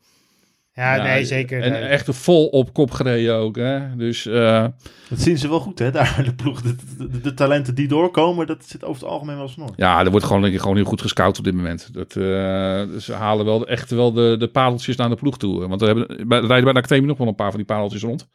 Ja, 0.78 0.94
Ja, 0.94 1.02
nee, 1.02 1.24
zeker. 1.24 1.62
En 1.62 1.72
Nee. 1.72 1.80
echt 1.82 2.08
vol 2.10 2.46
op 2.46 2.72
kop 2.72 2.90
gereden 2.90 3.34
ook. 3.34 3.56
Hè? 3.56 3.96
Dus 3.96 4.26
eh, 4.26 4.66
Dat 5.08 5.20
zien 5.20 5.38
ze 5.38 5.48
wel 5.48 5.60
goed, 5.60 5.78
hè, 5.78 5.90
daar 5.90 6.20
de 6.24 6.34
ploeg. 6.34 6.62
De, 6.62 6.74
de, 7.20 7.34
talenten 7.34 7.74
die 7.74 7.88
doorkomen, 7.88 8.46
dat 8.46 8.64
zit 8.66 8.84
over 8.84 9.02
het 9.02 9.10
algemeen 9.10 9.36
wel 9.36 9.48
snor. 9.48 9.70
ja, 9.76 10.04
er 10.04 10.10
wordt 10.10 10.26
gewoon, 10.26 10.42
denk 10.42 10.54
ik, 10.54 10.60
gewoon 10.60 10.76
heel 10.76 10.84
goed 10.84 11.00
gescout 11.00 11.38
op 11.38 11.44
dit 11.44 11.54
moment. 11.54 11.94
Dat, 11.94 12.16
eh, 12.16 12.22
ze 12.98 13.12
halen 13.12 13.44
wel 13.44 13.68
echt 13.68 13.90
wel 13.90 14.12
de, 14.12 14.36
de 14.38 14.48
pareltjes 14.48 14.96
naar 14.96 15.08
de 15.08 15.14
ploeg 15.14 15.38
toe. 15.38 15.68
Want 15.68 15.80
we 15.80 15.86
hebben, 15.86 16.06
bij, 16.06 16.38
er 16.38 16.46
rijden 16.46 16.64
bij 16.64 16.72
de 16.72 16.78
academie 16.78 17.08
nog 17.08 17.18
wel 17.18 17.28
een 17.28 17.34
paar 17.34 17.50
van 17.50 17.56
die 17.58 17.66
pareltjes 17.66 18.02
rond. 18.02 18.28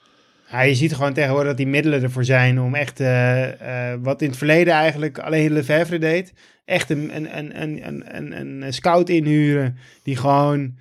Ja, 0.52 0.62
je 0.62 0.76
ziet 0.76 0.96
gewoon 0.96 1.14
tegenwoordig 1.14 1.48
dat 1.48 1.58
die 1.58 1.68
middelen 1.68 2.04
ervoor 2.04 2.26
zijn 2.26 2.62
om 2.62 2.76
echt, 2.76 3.00
eh, 3.00 3.92
eh, 3.92 4.00
wat 4.02 4.22
in 4.22 4.28
het 4.28 4.38
verleden 4.38 4.74
eigenlijk 4.74 5.20
alleen 5.20 5.54
Lefevre 5.54 5.98
deed, 5.98 6.34
echt 6.66 6.90
een, 6.90 7.16
een, 7.16 7.38
een, 7.38 7.62
een, 7.62 7.88
een, 7.88 8.40
een, 8.40 8.62
een 8.62 8.74
scout 8.74 9.10
inhuren 9.10 9.78
die 10.04 10.16
gewoon 10.16 10.74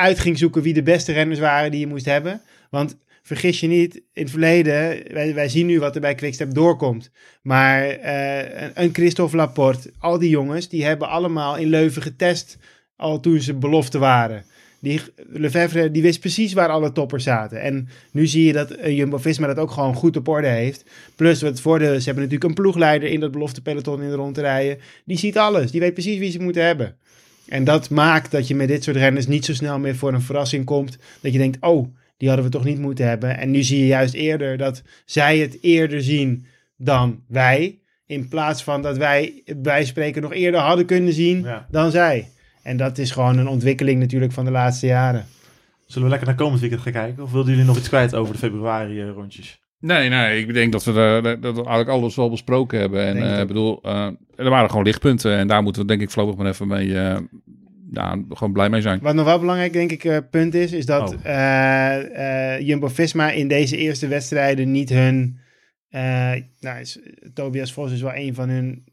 uit 0.00 0.18
ging 0.18 0.38
zoeken 0.38 0.62
wie 0.62 0.74
de 0.74 0.82
beste 0.82 1.12
renners 1.12 1.40
waren 1.40 1.70
die 1.70 1.80
je 1.80 1.86
moest 1.86 2.04
hebben. 2.04 2.40
Want 2.70 2.96
vergis 3.22 3.60
je 3.60 3.66
niet, 3.66 3.94
in 3.94 4.22
het 4.22 4.30
verleden, 4.30 5.02
wij, 5.34 5.48
zien 5.48 5.66
nu 5.66 5.78
wat 5.80 5.94
er 5.94 6.00
bij 6.00 6.14
Quickstep 6.14 6.54
doorkomt, 6.54 7.10
maar 7.42 7.88
eh, 7.88 8.68
een, 8.74 8.94
Christophe 8.94 9.36
Laporte, 9.36 9.92
al 9.98 10.18
die 10.18 10.30
jongens, 10.30 10.68
die 10.68 10.84
hebben 10.84 11.08
allemaal 11.08 11.56
in 11.56 11.68
Leuven 11.68 12.02
getest 12.02 12.58
al 12.96 13.20
toen 13.20 13.40
ze 13.40 13.54
belofte 13.54 13.98
waren. 13.98 14.44
Die, 14.80 15.00
Lefevre 15.28 15.90
die 15.90 16.02
wist 16.02 16.20
precies 16.20 16.52
waar 16.52 16.68
alle 16.68 16.92
toppers 16.92 17.24
zaten. 17.24 17.60
En 17.60 17.88
nu 18.12 18.26
zie 18.26 18.44
je 18.44 18.52
dat 18.52 18.70
eh, 18.70 18.96
Jumbo-Visma 18.96 19.46
dat 19.46 19.58
ook 19.58 19.70
gewoon 19.70 19.94
goed 19.94 20.16
op 20.16 20.28
orde 20.28 20.48
heeft. 20.48 20.84
Plus 21.16 21.42
wat 21.42 21.60
voordeel 21.60 21.92
is, 21.92 21.98
ze 21.98 22.04
hebben 22.04 22.24
natuurlijk 22.24 22.50
een 22.50 22.62
ploegleider 22.62 23.08
in 23.08 23.20
dat 23.20 23.30
belofte 23.30 23.62
peloton 23.62 24.02
in 24.02 24.08
de 24.08 24.14
rond 24.14 24.38
rijden. 24.38 24.78
Die 25.04 25.18
ziet 25.18 25.38
alles, 25.38 25.70
die 25.70 25.80
weet 25.80 25.94
precies 25.94 26.18
wie 26.18 26.30
ze 26.30 26.40
moeten 26.40 26.64
hebben. 26.64 26.96
En 27.50 27.64
dat 27.64 27.90
maakt 27.90 28.30
dat 28.30 28.48
je 28.48 28.54
met 28.54 28.68
dit 28.68 28.84
soort 28.84 28.96
renners 28.96 29.26
niet 29.26 29.44
zo 29.44 29.54
snel 29.54 29.78
meer 29.78 29.96
voor 29.96 30.12
een 30.12 30.20
verrassing 30.22 30.64
komt. 30.64 30.98
Dat 31.20 31.32
je 31.32 31.38
denkt, 31.38 31.56
oh, 31.60 31.88
die 32.16 32.28
hadden 32.28 32.46
we 32.46 32.52
toch 32.52 32.64
niet 32.64 32.78
moeten 32.78 33.08
hebben. 33.08 33.38
En 33.38 33.50
nu 33.50 33.62
zie 33.62 33.78
je 33.78 33.86
juist 33.86 34.14
eerder 34.14 34.56
dat 34.56 34.82
zij 35.04 35.38
het 35.38 35.58
eerder 35.60 36.02
zien 36.02 36.46
dan 36.76 37.22
wij. 37.28 37.78
In 38.06 38.28
plaats 38.28 38.62
van 38.62 38.82
dat 38.82 38.96
wij, 38.96 39.42
wij 39.62 39.84
spreken, 39.84 40.22
nog 40.22 40.32
eerder 40.32 40.60
hadden 40.60 40.86
kunnen 40.86 41.12
zien 41.12 41.42
Ja. 41.42 41.66
dan 41.70 41.90
zij. 41.90 42.28
En 42.62 42.76
dat 42.76 42.98
is 42.98 43.10
gewoon 43.10 43.38
een 43.38 43.48
ontwikkeling 43.48 44.00
natuurlijk 44.00 44.32
van 44.32 44.44
de 44.44 44.50
laatste 44.50 44.86
jaren. 44.86 45.26
Zullen 45.86 46.02
we 46.04 46.10
lekker 46.10 46.28
naar 46.28 46.36
komend 46.36 46.60
weekend 46.60 46.80
gaan 46.82 46.92
kijken? 46.92 47.22
Of 47.22 47.32
wilden 47.32 47.50
jullie 47.50 47.66
nog 47.66 47.76
iets 47.78 47.88
kwijt 47.88 48.14
over 48.14 48.32
de 48.32 48.38
februari 48.38 49.00
eh, 49.00 49.08
rondjes? 49.10 49.60
Nee, 49.80 50.08
nee, 50.08 50.40
ik 50.40 50.54
denk 50.54 50.72
dat 50.72 50.84
we, 50.84 50.92
dat 51.40 51.54
we 51.54 51.64
eigenlijk 51.64 51.88
alles 51.88 52.16
wel 52.16 52.30
besproken 52.30 52.78
hebben. 52.78 53.06
En 53.06 53.38
eh, 53.38 53.46
bedoel, 53.46 53.82
eh, 53.82 54.08
er 54.36 54.50
waren 54.50 54.70
gewoon 54.70 54.84
lichtpunten. 54.84 55.36
En 55.36 55.48
daar 55.48 55.62
moeten 55.62 55.82
we 55.82 55.88
denk 55.88 56.00
ik 56.00 56.10
voorlopig 56.10 56.38
maar 56.38 56.46
even 56.46 56.68
mee, 56.68 56.98
eh, 56.98 57.18
ja, 57.92 58.22
gewoon 58.28 58.52
blij 58.52 58.68
mee 58.68 58.80
zijn. 58.80 59.00
Wat 59.02 59.14
nog 59.14 59.24
wel 59.24 59.38
belangrijk, 59.38 59.72
denk 59.72 59.90
ik, 59.92 60.30
punt 60.30 60.54
is, 60.54 60.72
is 60.72 60.86
dat 60.86 61.16
Oh. 61.24 62.58
Jumbo-Visma 62.60 63.30
in 63.30 63.48
deze 63.48 63.76
eerste 63.76 64.08
wedstrijden 64.08 64.70
niet 64.70 64.88
hun... 64.88 65.38
nou, 66.60 66.80
is, 66.80 66.98
Tobias 67.34 67.72
Vos 67.72 67.92
is 67.92 68.02
wel 68.02 68.14
een 68.14 68.34
van 68.34 68.48
hun 68.48 68.84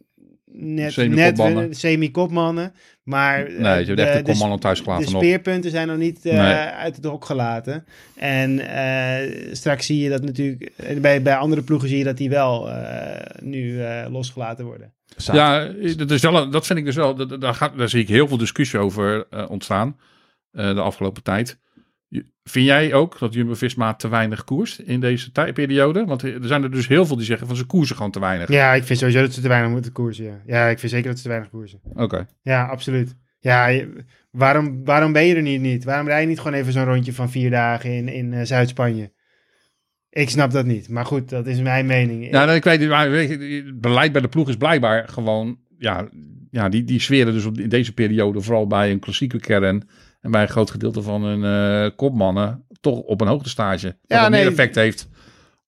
net, 0.60 0.91
Semi-kopmannen. 0.93 1.63
net 1.67 1.78
semi-kopmannen. 1.78 2.74
Maar 3.04 3.46
eh, 3.46 3.60
Nee, 3.60 3.80
je 3.80 3.86
hebt 3.86 4.00
echt 4.00 4.13
de 4.13 4.24
de, 4.24 4.32
kopmannen 4.32 4.60
thuis 4.60 4.78
de 4.78 4.84
gelaten 4.84 5.12
nog. 5.12 5.22
speerpunten 5.22 5.72
zijn 5.72 5.88
nog 5.88 5.98
niet 5.98 6.26
eh, 6.26 6.34
Nee. 6.34 6.54
uit 6.54 6.96
het 6.96 7.06
hok 7.06 7.26
gelaten. 7.26 7.86
En 8.15 8.60
eh, 8.60 9.54
straks 9.54 9.86
zie 9.86 10.00
je 10.04 10.10
dat 10.10 10.24
natuurlijk... 10.24 10.72
eh, 10.76 11.00
Bij, 11.00 11.22
bij 11.22 11.36
andere 11.36 11.62
ploegen 11.62 11.89
zie 11.89 11.98
je 11.98 12.04
dat 12.04 12.17
die 12.17 12.30
wel 12.30 12.70
eh, 12.72 13.41
nu 13.43 13.82
eh, 13.84 14.06
losgelaten 14.10 14.65
worden. 14.65 14.93
Ja, 15.15 15.65
dat, 15.98 16.12
is 16.12 16.22
wel, 16.22 16.38
een- 16.38 16.52
dat 16.52 16.65
vind 16.65 16.80
ik 16.80 16.86
dus 16.86 16.96
wel. 16.96 17.15
dat- 17.15 17.41
Daar, 17.41 17.54
gaat, 17.54 17.78
daar 17.78 17.89
zie 17.89 18.02
ik 18.02 18.08
heel 18.08 18.28
veel 18.28 18.38
discussie 18.38 18.80
over 18.80 19.26
eh, 19.30 19.50
ontstaan 19.50 19.98
eh, 20.52 20.74
de 20.76 20.82
afgelopen 20.82 21.24
tijd. 21.24 21.58
Vind 22.43 22.65
jij 22.65 22.93
ook 22.93 23.20
dat 23.20 23.34
Jumbo-Visma 23.34 23.93
te 23.93 24.08
weinig 24.08 24.43
koerst 24.43 24.80
in 24.80 25.00
deze 25.00 25.32
tijdperiode? 25.32 26.06
Want 26.06 26.22
er 26.22 26.38
zijn 26.41 26.63
er 26.63 26.72
dus 26.72 26.88
heel 26.88 27.06
veel 27.06 27.15
die 27.15 27.26
zeggen 27.26 27.48
van 27.48 27.56
ze 27.56 27.65
koersen 27.65 27.96
gewoon 27.96 28.12
te 28.12 28.20
weinig. 28.20 28.50
Ja, 28.50 28.74
ik 28.74 28.84
vind 28.84 29.00
sowieso 29.00 29.22
dat 29.22 29.34
ze 29.34 29.41
te 29.41 29.48
weinig 29.48 29.72
moeten 29.72 29.91
koersen. 29.91 30.26
Ja, 30.26 30.41
ja 30.46 30.67
ik 30.67 30.80
vind 30.80 30.91
zeker 30.91 31.08
dat 31.08 31.17
ze 31.17 31.24
te 31.24 31.30
weinig 31.30 31.50
koersen. 31.50 31.80
Oké. 31.93 32.28
Ja, 32.41 32.65
absoluut. 32.65 33.15
Ja, 33.39 33.67
je- 33.67 34.06
waarom, 34.32 34.84
waarom 34.86 35.12
ben 35.12 35.26
je 35.26 35.36
er 35.36 35.41
niet, 35.41 35.62
niet? 35.62 35.84
Waarom 35.84 36.08
rij 36.08 36.22
je 36.22 36.28
niet 36.28 36.38
gewoon 36.39 36.54
even 36.54 36.74
zo'n 36.74 36.86
rondje 36.86 37.13
van 37.13 37.30
vier 37.30 37.50
dagen 37.50 37.91
in, 37.96 38.08
in 38.08 38.34
eh, 38.34 38.46
Zuid-Spanje? 38.46 39.12
Ik 40.10 40.30
snap 40.30 40.52
dat 40.52 40.65
niet. 40.65 40.89
Maar 40.89 41.06
goed, 41.06 41.30
dat 41.30 41.48
is 41.48 41.60
mijn 41.60 41.86
mening. 41.86 42.32
Nee, 42.32 42.56
ik 42.56 42.63
weet 42.63 42.80
niet, 42.80 42.89
maar 42.89 43.10
weet 43.10 43.30
je, 43.30 43.63
het 43.65 43.82
beleid 43.82 44.12
bij 44.12 44.22
de 44.22 44.28
ploeg 44.28 44.50
is 44.50 44.58
blijkbaar 44.58 45.08
gewoon, 45.10 45.60
ja, 45.78 46.10
ja 46.52 46.70
die, 46.70 46.84
die 46.84 47.00
sferen 47.00 47.34
dus 47.34 47.46
op, 47.46 47.58
in 47.58 47.70
deze 47.70 47.93
periode, 47.93 48.41
vooral 48.41 48.67
bij 48.67 48.91
een 48.91 49.00
klassieke 49.00 49.39
kern 49.39 49.88
en 50.28 50.34
bij 50.34 50.42
een 50.42 50.50
groot 50.50 50.72
gedeelte 50.72 51.02
van 51.02 51.24
hun 51.24 51.44
eh, 51.44 51.96
kopmannen, 51.96 52.63
toch 52.82 53.00
op 53.00 53.22
een 53.22 53.28
hoogtestage. 53.28 53.86
Dat 53.88 54.20
Ja, 54.20 54.30
nee. 54.30 54.42
meer 54.44 54.52
effect 54.52 54.76
heeft 54.76 55.10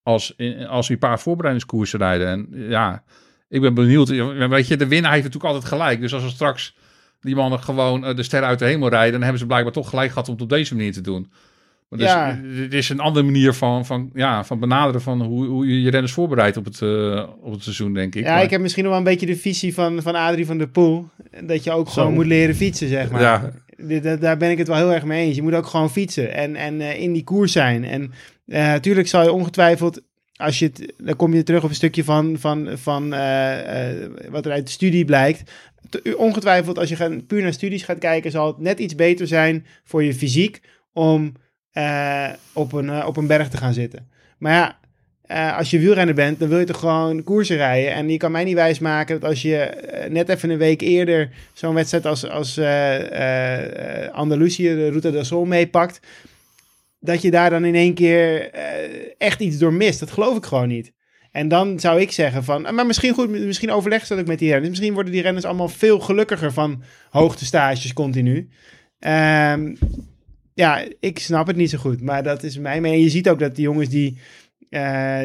als, 0.04 0.34
in, 0.38 0.68
als 0.68 0.88
we 0.88 0.94
een 0.94 1.00
paar 1.00 1.20
voorbereidingskoersen 1.20 2.00
rijden. 2.00 2.28
En 2.28 2.48
ja, 2.70 3.04
ik 3.50 3.62
ben 3.62 3.74
benieuwd. 3.74 4.10
Weet 4.50 4.68
je, 4.68 4.78
de 4.78 4.88
winnaar 4.88 5.12
heeft 5.12 5.24
natuurlijk 5.24 5.54
altijd 5.54 5.72
gelijk. 5.74 6.00
Dus 6.02 6.14
als 6.14 6.24
we 6.24 6.30
straks 6.30 6.76
die 7.22 7.36
mannen 7.36 7.60
gewoon 7.60 8.06
eh, 8.06 8.16
de 8.16 8.24
sterren 8.24 8.48
uit 8.50 8.60
de 8.60 8.66
hemel 8.66 8.90
rijden, 8.90 9.12
dan 9.12 9.22
hebben 9.22 9.40
ze 9.40 9.46
blijkbaar 9.46 9.74
toch 9.74 9.90
gelijk 9.90 10.10
gehad 10.12 10.28
om 10.28 10.34
het 10.34 10.44
op 10.44 10.50
deze 10.50 10.76
manier 10.76 10.94
te 10.94 11.02
doen. 11.02 11.32
Maar 11.90 12.00
dus, 12.00 12.08
Ja. 12.08 12.40
Het 12.44 12.74
is 12.74 12.90
een 12.90 13.00
andere 13.00 13.26
manier 13.26 13.54
van, 13.54 13.86
van, 13.86 14.10
ja, 14.14 14.44
van 14.44 14.60
benaderen 14.60 15.02
van 15.02 15.22
hoe, 15.22 15.46
hoe 15.46 15.68
je 15.68 15.82
je 15.82 15.90
renners 15.90 16.14
voorbereidt 16.14 16.58
op 16.58 16.66
het, 16.66 16.82
eh, 16.82 17.24
op 17.42 17.52
het 17.52 17.64
seizoen, 17.64 17.94
denk 17.94 18.16
ik. 18.16 18.24
Ja, 18.24 18.34
Maar- 18.34 18.44
ik 18.44 18.50
heb 18.50 18.62
misschien 18.62 18.84
nog 18.84 18.92
wel 18.92 19.02
een 19.02 19.08
beetje 19.08 19.26
de 19.26 19.36
visie 19.36 19.74
van, 19.74 20.02
van 20.02 20.16
Adrie 20.16 20.46
van 20.46 20.58
der 20.58 20.70
Poel. 20.70 21.10
Dat 21.44 21.64
je 21.64 21.72
ook 21.72 21.90
gewoon 21.90 22.14
moet 22.14 22.26
leren 22.26 22.56
fietsen, 22.56 22.88
zeg 22.88 23.12
maar. 23.12 23.22
Ja. 23.22 23.52
Daar 24.20 24.38
ben 24.38 24.52
ik 24.52 24.58
het 24.58 24.68
wel 24.68 24.78
heel 24.78 24.94
erg 24.94 25.06
mee 25.06 25.26
eens. 25.26 25.36
Je 25.36 25.42
moet 25.42 25.54
ook 25.54 25.66
gewoon 25.66 25.92
fietsen 25.92 26.34
en, 26.34 26.56
en 26.56 26.82
eh, 26.82 27.00
in 27.00 27.14
die 27.14 27.24
koers 27.24 27.52
zijn. 27.52 27.84
En 27.86 28.12
natuurlijk 28.46 29.08
zal 29.08 29.24
je 29.24 29.32
ongetwijfeld, 29.32 30.02
als 30.40 30.60
je 30.60 30.66
het, 30.66 30.94
dan 30.98 31.16
kom 31.16 31.34
je 31.34 31.44
terug 31.44 31.64
op 31.64 31.70
een 31.70 31.76
stukje 31.76 32.04
van, 32.04 32.36
van, 32.40 32.70
van 32.74 33.14
eh, 33.14 33.92
eh, 33.92 34.12
wat 34.30 34.46
er 34.46 34.52
uit 34.52 34.66
de 34.66 34.72
studie 34.72 35.06
blijkt. 35.06 35.52
Ongetwijfeld, 36.18 36.78
als 36.78 36.90
je 36.90 36.96
gaan, 36.96 37.26
puur 37.26 37.42
naar 37.42 37.54
studies 37.54 37.84
gaat 37.84 37.98
kijken, 37.98 38.32
zal 38.32 38.48
het 38.48 38.58
net 38.58 38.80
iets 38.80 38.96
beter 38.96 39.28
zijn 39.28 39.66
voor 39.84 40.04
je 40.04 40.14
fysiek 40.14 40.62
om 40.94 41.34
eh, 41.72 42.30
op, 42.54 42.74
een, 42.74 42.90
eh, 42.90 43.08
op 43.08 43.18
een 43.18 43.28
berg 43.28 43.50
te 43.50 43.58
gaan 43.58 43.74
zitten. 43.74 44.10
Maar 44.38 44.54
ja, 44.54 44.80
eh, 45.30 45.58
als 45.58 45.70
je 45.70 45.80
wielrenner 45.80 46.16
bent, 46.16 46.40
dan 46.40 46.50
wil 46.50 46.60
je 46.60 46.66
toch 46.66 46.80
gewoon 46.80 47.24
koersen 47.24 47.56
rijden. 47.56 47.94
En 47.94 48.10
je 48.10 48.18
kan 48.18 48.32
mij 48.32 48.44
niet 48.44 48.56
wijsmaken 48.56 49.20
dat 49.20 49.30
als 49.30 49.42
je 49.42 49.58
eh, 49.58 49.89
net 50.10 50.30
even 50.30 50.50
een 50.50 50.58
week 50.58 50.82
eerder 50.82 51.30
zo'n 51.54 51.74
wedstrijd 51.74 52.06
als, 52.06 52.30
als 52.30 52.58
eh, 52.58 54.06
eh, 54.06 54.14
Andalusië, 54.14 54.64
de 54.64 54.90
Route 54.90 55.12
del 55.12 55.24
Sol, 55.24 55.46
meepakt, 55.46 56.00
dat 57.00 57.22
je 57.22 57.32
daar 57.32 57.50
dan 57.50 57.66
in 57.66 57.76
één 57.76 57.94
keer 57.94 58.52
eh, 58.52 59.12
echt 59.18 59.40
iets 59.40 59.58
door 59.58 59.74
mist. 59.74 60.00
Dat 60.00 60.12
geloof 60.12 60.38
ik 60.38 60.46
gewoon 60.46 60.68
niet. 60.68 60.94
En 61.32 61.48
dan 61.48 61.80
zou 61.80 62.02
ik 62.02 62.12
zeggen 62.12 62.44
van, 62.44 62.66
ah, 62.66 62.74
maar 62.74 62.86
misschien 62.86 63.14
goed, 63.14 63.30
misschien 63.30 63.72
overleg 63.72 64.06
ze 64.06 64.14
dat 64.14 64.22
ook 64.22 64.30
met 64.30 64.40
die 64.40 64.50
renners. 64.50 64.70
Misschien 64.70 64.94
worden 64.94 65.12
die 65.12 65.22
renners 65.22 65.46
allemaal 65.46 65.70
veel 65.70 66.00
gelukkiger 66.00 66.54
van 66.54 66.84
hoogtestages 67.10 67.94
continu. 67.94 68.50
Ehm, 69.00 69.76
ja, 70.54 70.84
ik 71.00 71.20
snap 71.20 71.48
het 71.48 71.56
niet 71.56 71.70
zo 71.70 71.78
goed, 71.78 72.02
maar 72.02 72.24
dat 72.24 72.44
is 72.44 72.58
mijn 72.58 72.82
mening. 72.82 73.04
Je 73.04 73.10
ziet 73.10 73.30
ook 73.30 73.40
dat 73.40 73.56
die 73.56 73.64
jongens 73.64 73.90
die, 73.90 74.18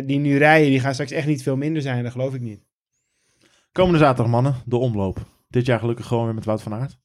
die 0.05 0.19
nu 0.19 0.39
rijden, 0.39 0.71
die 0.71 0.81
gaan 0.81 0.93
straks 0.93 1.11
echt 1.11 1.27
niet 1.27 1.43
veel 1.43 1.57
minder 1.57 1.83
zijn. 1.83 2.03
Dat 2.03 2.13
geloof 2.13 2.35
ik 2.35 2.41
niet. 2.41 2.64
Komende 3.75 3.99
zaterdag, 3.99 4.33
mannen, 4.33 4.55
de 4.65 4.77
omloop. 4.77 5.19
Dit 5.49 5.67
jaar 5.67 5.79
gelukkig 5.79 6.07
gewoon 6.07 6.25
weer 6.25 6.35
met 6.35 6.45
Wout 6.45 6.63
van 6.63 6.75
Aert. 6.75 6.99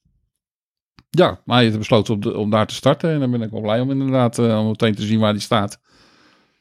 Ja, 1.09 1.41
maar 1.45 1.59
je 1.59 1.65
hebt 1.65 1.77
besloten 1.77 2.35
om, 2.35 2.49
daar 2.49 2.67
te 2.67 2.73
starten. 2.73 3.09
En 3.09 3.19
dan 3.19 3.31
ben 3.31 3.41
ik 3.41 3.51
wel 3.51 3.61
blij 3.61 3.79
om 3.79 3.91
inderdaad 3.91 4.39
eh, 4.39 4.59
om 4.59 4.67
meteen 4.67 4.95
te 4.95 5.01
zien 5.01 5.19
waar 5.19 5.31
hij 5.31 5.39
staat. 5.39 5.79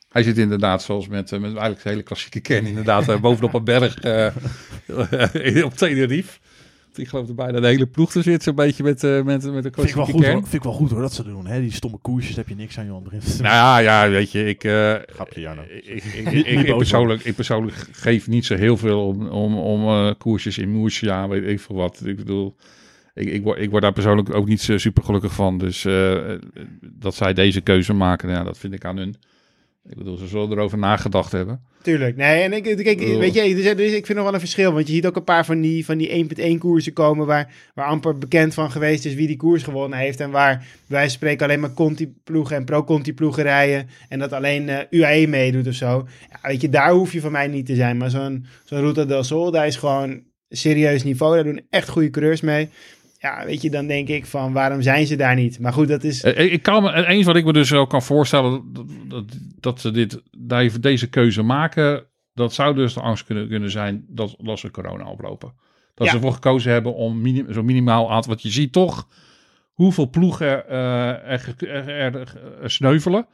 Hij 0.08 0.22
zit 0.22 0.38
inderdaad, 0.38 0.82
zoals 0.82 1.08
met, 1.08 1.32
eh, 1.32 1.38
met 1.38 1.50
eigenlijk 1.50 1.82
de 1.82 1.88
hele 1.88 2.02
klassieke 2.02 2.40
kern, 2.40 2.66
inderdaad 2.66 3.08
eh, 3.08 3.20
bovenop 3.20 3.54
een 3.54 3.64
berg 3.64 3.96
op 5.68 5.74
Tenerife. 5.74 6.38
Ik 6.98 7.08
geloof 7.08 7.26
dat 7.26 7.36
bijna 7.36 7.60
de 7.60 7.66
hele 7.66 7.86
ploeg 7.86 8.14
er 8.14 8.22
zit, 8.22 8.42
zo'n 8.42 8.54
beetje 8.54 8.82
met, 8.82 9.04
eh, 9.04 9.22
met, 9.22 9.52
met 9.52 9.62
de 9.62 9.70
Vind 9.72 9.88
ik, 9.88 9.94
wel 9.94 10.04
goed, 10.04 10.24
hoor. 10.24 10.32
vind 10.32 10.52
ik 10.52 10.62
wel 10.62 10.72
goed 10.72 10.90
hoor 10.90 11.00
dat 11.00 11.12
ze 11.12 11.22
doen. 11.24 11.46
Hè? 11.46 11.60
Die 11.60 11.72
stomme 11.72 11.98
koersjes 11.98 12.36
heb 12.36 12.48
je 12.48 12.54
niks 12.54 12.78
aan, 12.78 12.86
joh. 12.86 13.02
Begint. 13.02 13.40
Nou 13.40 13.54
ja, 13.54 13.78
ja, 13.78 14.10
weet 14.10 14.32
je, 14.32 14.44
ik, 14.44 14.64
eh, 14.64 14.94
Grapje, 15.06 15.40
Jarno. 15.40 15.62
ik, 15.82 16.04
ik, 16.04 16.76
persoonlijk, 16.76 17.24
ik 17.24 17.34
persoonlijk 17.34 17.76
geef 17.92 18.28
niet 18.28 18.44
zo 18.46 18.54
heel 18.54 18.76
veel 18.76 19.06
om, 19.06 19.26
om, 19.26 19.58
om 19.58 19.82
eh, 19.84 20.14
koersjes 20.18 20.58
in 20.58 20.70
Moersia, 20.70 21.28
weet 21.28 21.46
ik 21.46 21.60
veel 21.60 21.76
wat. 21.76 22.02
Ik 22.04 22.16
bedoel, 22.16 22.56
ik, 23.14 23.28
ik, 23.28 23.42
word, 23.42 23.58
ik 23.58 23.70
word 23.70 23.82
daar 23.82 23.92
persoonlijk 23.92 24.34
ook 24.34 24.48
niet 24.48 24.60
zo 24.60 24.78
super 24.78 25.02
gelukkig 25.02 25.32
van. 25.32 25.58
Dus 25.58 25.86
dat 26.80 27.14
zij 27.14 27.34
deze 27.34 27.60
keuze 27.60 27.92
maken, 27.92 28.30
ja, 28.30 28.44
dat 28.44 28.58
vind 28.58 28.74
ik 28.74 28.84
aan 28.84 28.96
hun. 28.96 29.16
Ik 29.90 29.96
bedoel, 29.96 30.16
ze 30.16 30.26
zullen 30.26 30.50
erover 30.50 30.78
nagedacht 30.78 31.32
hebben. 31.32 31.60
Tuurlijk. 31.82 32.16
Nee, 32.16 32.42
en 32.42 32.52
ik, 32.52 32.62
kijk, 32.62 32.98
bedoel- 32.98 33.18
weet 33.18 33.34
je, 33.34 33.40
er 33.40 33.80
is- 33.80 33.92
ik 33.92 34.06
vind 34.06 34.18
nog 34.18 34.24
wel 34.26 34.34
een 34.34 34.40
verschil. 34.40 34.72
Want 34.72 34.86
je 34.86 34.92
ziet 34.92 35.06
ook 35.06 35.16
een 35.16 35.24
paar 35.24 35.44
van 35.44 35.60
die, 35.60 35.84
van 35.84 35.98
die 35.98 36.08
1.1 36.12 36.58
koersen 36.58 36.92
komen 36.92 37.26
waar, 37.26 37.54
waar 37.74 37.86
amper 37.86 38.18
bekend 38.18 38.54
van 38.54 38.70
geweest 38.70 39.04
is 39.04 39.14
wie 39.14 39.26
die 39.26 39.36
koers 39.36 39.62
gewonnen 39.62 39.98
heeft. 39.98 40.20
En 40.20 40.30
waar 40.30 40.66
wij 40.86 41.08
spreken 41.08 41.46
alleen 41.46 41.60
maar 41.60 41.72
Conti-ploegen 41.74 42.56
en 42.56 42.64
pro-Conti-ploegen 42.64 43.42
rijden. 43.42 43.88
En 44.08 44.18
dat 44.18 44.32
alleen 44.32 44.68
eh, 44.68 44.78
UAE 44.90 45.26
meedoet 45.26 45.66
of 45.66 45.74
zo. 45.74 46.06
Ja, 46.30 46.48
weet 46.48 46.60
je, 46.60 46.68
daar 46.68 46.90
hoef 46.92 47.12
je 47.12 47.20
van 47.20 47.32
mij 47.32 47.46
niet 47.46 47.66
te 47.66 47.74
zijn. 47.74 47.96
Maar 47.96 48.10
zo'n 48.10 48.46
zo'n 48.64 48.80
Ruta 48.80 49.04
del 49.04 49.24
Sol, 49.24 49.50
daar 49.50 49.66
is 49.66 49.76
gewoon 49.76 50.20
serieus 50.48 51.04
niveau. 51.04 51.34
Daar 51.34 51.44
doen 51.44 51.60
echt 51.70 51.88
goede 51.88 52.10
coureurs 52.10 52.40
mee. 52.40 52.68
Ja, 53.20 53.44
weet 53.46 53.62
je, 53.62 53.70
dan 53.70 53.86
denk 53.86 54.08
ik 54.08 54.26
van 54.26 54.52
waarom 54.52 54.82
zijn 54.82 55.06
ze 55.06 55.16
daar 55.16 55.34
niet? 55.34 55.58
Maar 55.60 55.72
goed, 55.72 55.88
dat 55.88 56.04
is... 56.04 56.22
Eh, 56.22 56.52
Ik 56.52 56.62
kan 56.62 56.82
me, 56.82 57.06
eens 57.06 57.26
wat 57.26 57.36
ik 57.36 57.44
me 57.44 57.52
dus 57.52 57.70
wel 57.70 57.86
kan 57.86 58.02
voorstellen, 58.02 58.62
dat, 58.72 58.86
dat, 59.08 59.24
dat 59.60 59.80
ze 59.80 59.90
dit, 59.90 60.22
deze 60.80 61.08
keuze 61.08 61.42
maken, 61.42 62.04
dat 62.34 62.52
zou 62.54 62.74
dus 62.74 62.94
de 62.94 63.00
angst 63.00 63.24
kunnen, 63.24 63.48
kunnen 63.48 63.70
zijn 63.70 64.04
dat, 64.08 64.34
dat 64.38 64.58
ze 64.58 64.70
corona 64.70 65.04
oplopen. 65.10 65.52
Dat 65.94 66.06
Ja. 66.06 66.12
ze 66.12 66.18
ervoor 66.18 66.32
gekozen 66.34 66.72
hebben 66.72 66.94
om 66.94 67.20
minim, 67.20 67.52
zo 67.52 67.62
minimaal 67.62 68.10
aantal, 68.10 68.30
want 68.30 68.42
je 68.42 68.50
ziet 68.50 68.72
toch 68.72 69.08
hoeveel 69.72 70.10
ploegen 70.10 70.68
eh, 70.68 71.30
er, 71.32 71.54
er, 71.58 71.88
er, 71.88 72.32
er 72.62 72.70
sneuvelen. 72.70 73.26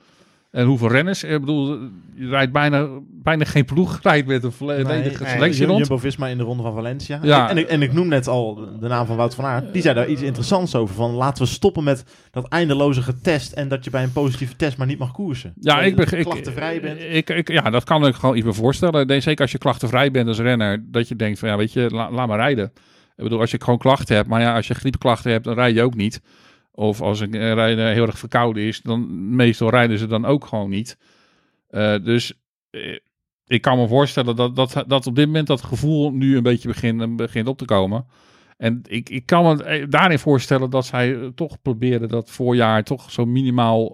En 0.54 0.66
hoeveel 0.66 0.88
renners. 0.88 1.24
Ik 1.24 1.40
bedoel, 1.40 1.78
je 2.14 2.28
rijdt 2.28 2.52
bijna, 2.52 2.88
bijna 3.22 3.44
geen 3.44 3.64
ploeg 3.64 3.98
rijdt 4.02 4.26
met 4.26 4.44
een 4.44 4.52
volledige 4.52 5.22
nee. 5.22 5.32
selectie 5.32 5.66
rond. 5.66 5.78
Jumbo-Visma 5.78 6.26
in 6.26 6.36
de 6.36 6.42
ronde 6.42 6.62
van 6.62 6.74
Valencia. 6.74 7.18
Ja. 7.22 7.50
En, 7.50 7.58
ik, 7.58 7.68
en 7.68 7.82
ik 7.82 7.92
noem 7.92 8.08
net 8.08 8.28
al 8.28 8.54
de 8.80 8.88
naam 8.88 9.06
van 9.06 9.16
Wout 9.16 9.34
van 9.34 9.44
Aert. 9.44 9.72
Die 9.72 9.82
zei 9.82 9.94
daar 9.94 10.08
iets 10.08 10.22
interessants 10.22 10.74
over. 10.74 10.94
Van 10.94 11.10
laten 11.10 11.42
we 11.44 11.48
stoppen 11.48 11.84
met 11.84 12.04
dat 12.30 12.48
eindeloze 12.48 13.02
getest. 13.02 13.52
En 13.52 13.68
dat 13.68 13.84
je 13.84 13.90
bij 13.90 14.02
een 14.02 14.12
positieve 14.12 14.56
test 14.56 14.76
maar 14.76 14.86
niet 14.86 14.98
mag 14.98 15.12
koersen. 15.12 15.52
Ja, 15.60 15.80
ik 15.80 15.96
ben 15.96 16.18
ik, 16.18 16.24
klachtenvrij 16.24 16.80
bent. 16.80 17.00
Ik, 17.00 17.30
ik, 17.30 17.48
ja, 17.48 17.70
dat 17.70 17.84
kan 17.84 18.06
ik 18.06 18.14
gewoon 18.14 18.36
iets 18.36 18.46
me 18.46 18.52
voorstellen. 18.52 19.22
Zeker 19.22 19.42
als 19.42 19.52
je 19.52 19.58
klachtenvrij 19.58 20.10
bent 20.10 20.28
als 20.28 20.38
renner, 20.38 20.84
dat 20.90 21.08
je 21.08 21.16
denkt 21.16 21.38
van 21.38 21.48
ja, 21.48 21.56
weet 21.56 21.72
je, 21.72 21.88
la- 21.90 22.10
laat 22.10 22.28
maar 22.28 22.38
rijden. 22.38 22.72
Ik 23.16 23.22
bedoel, 23.22 23.40
als 23.40 23.50
je 23.50 23.60
gewoon 23.62 23.78
klachten 23.78 24.16
hebt, 24.16 24.28
maar 24.28 24.40
ja, 24.40 24.54
als 24.54 24.66
je 24.66 24.74
griepklachten 24.74 25.30
hebt, 25.30 25.44
dan 25.44 25.54
rij 25.54 25.72
je 25.72 25.82
ook 25.82 25.94
niet. 25.94 26.20
Of 26.74 27.00
als 27.00 27.20
een 27.20 27.54
rijder 27.54 27.92
heel 27.92 28.06
erg 28.06 28.18
verkouden 28.18 28.62
is, 28.62 28.82
dan 28.82 29.34
meestal 29.36 29.70
rijden 29.70 29.98
ze 29.98 30.06
dan 30.06 30.24
ook 30.24 30.46
gewoon 30.46 30.70
niet. 30.70 30.98
Eh, 31.68 31.96
dus 32.02 32.32
eh, 32.70 32.98
ik 33.46 33.62
kan 33.62 33.78
me 33.78 33.88
voorstellen 33.88 34.36
dat, 34.36 34.56
dat, 34.56 34.84
dat 34.86 35.06
op 35.06 35.16
dit 35.16 35.26
moment 35.26 35.46
dat 35.46 35.62
gevoel 35.62 36.12
nu 36.12 36.36
een 36.36 36.42
beetje 36.42 36.68
begint, 36.68 37.16
begint 37.16 37.48
op 37.48 37.58
te 37.58 37.64
komen. 37.64 38.06
En 38.56 38.80
ik, 38.86 39.08
ik 39.08 39.26
kan 39.26 39.44
me 39.44 39.64
eh, 39.64 39.86
daarin 39.88 40.18
voorstellen 40.18 40.70
dat 40.70 40.86
zij 40.86 41.32
toch 41.34 41.62
proberen 41.62 42.08
dat 42.08 42.30
voorjaar 42.30 42.84
toch 42.84 43.10
zo 43.10 43.26
minimaal, 43.26 43.92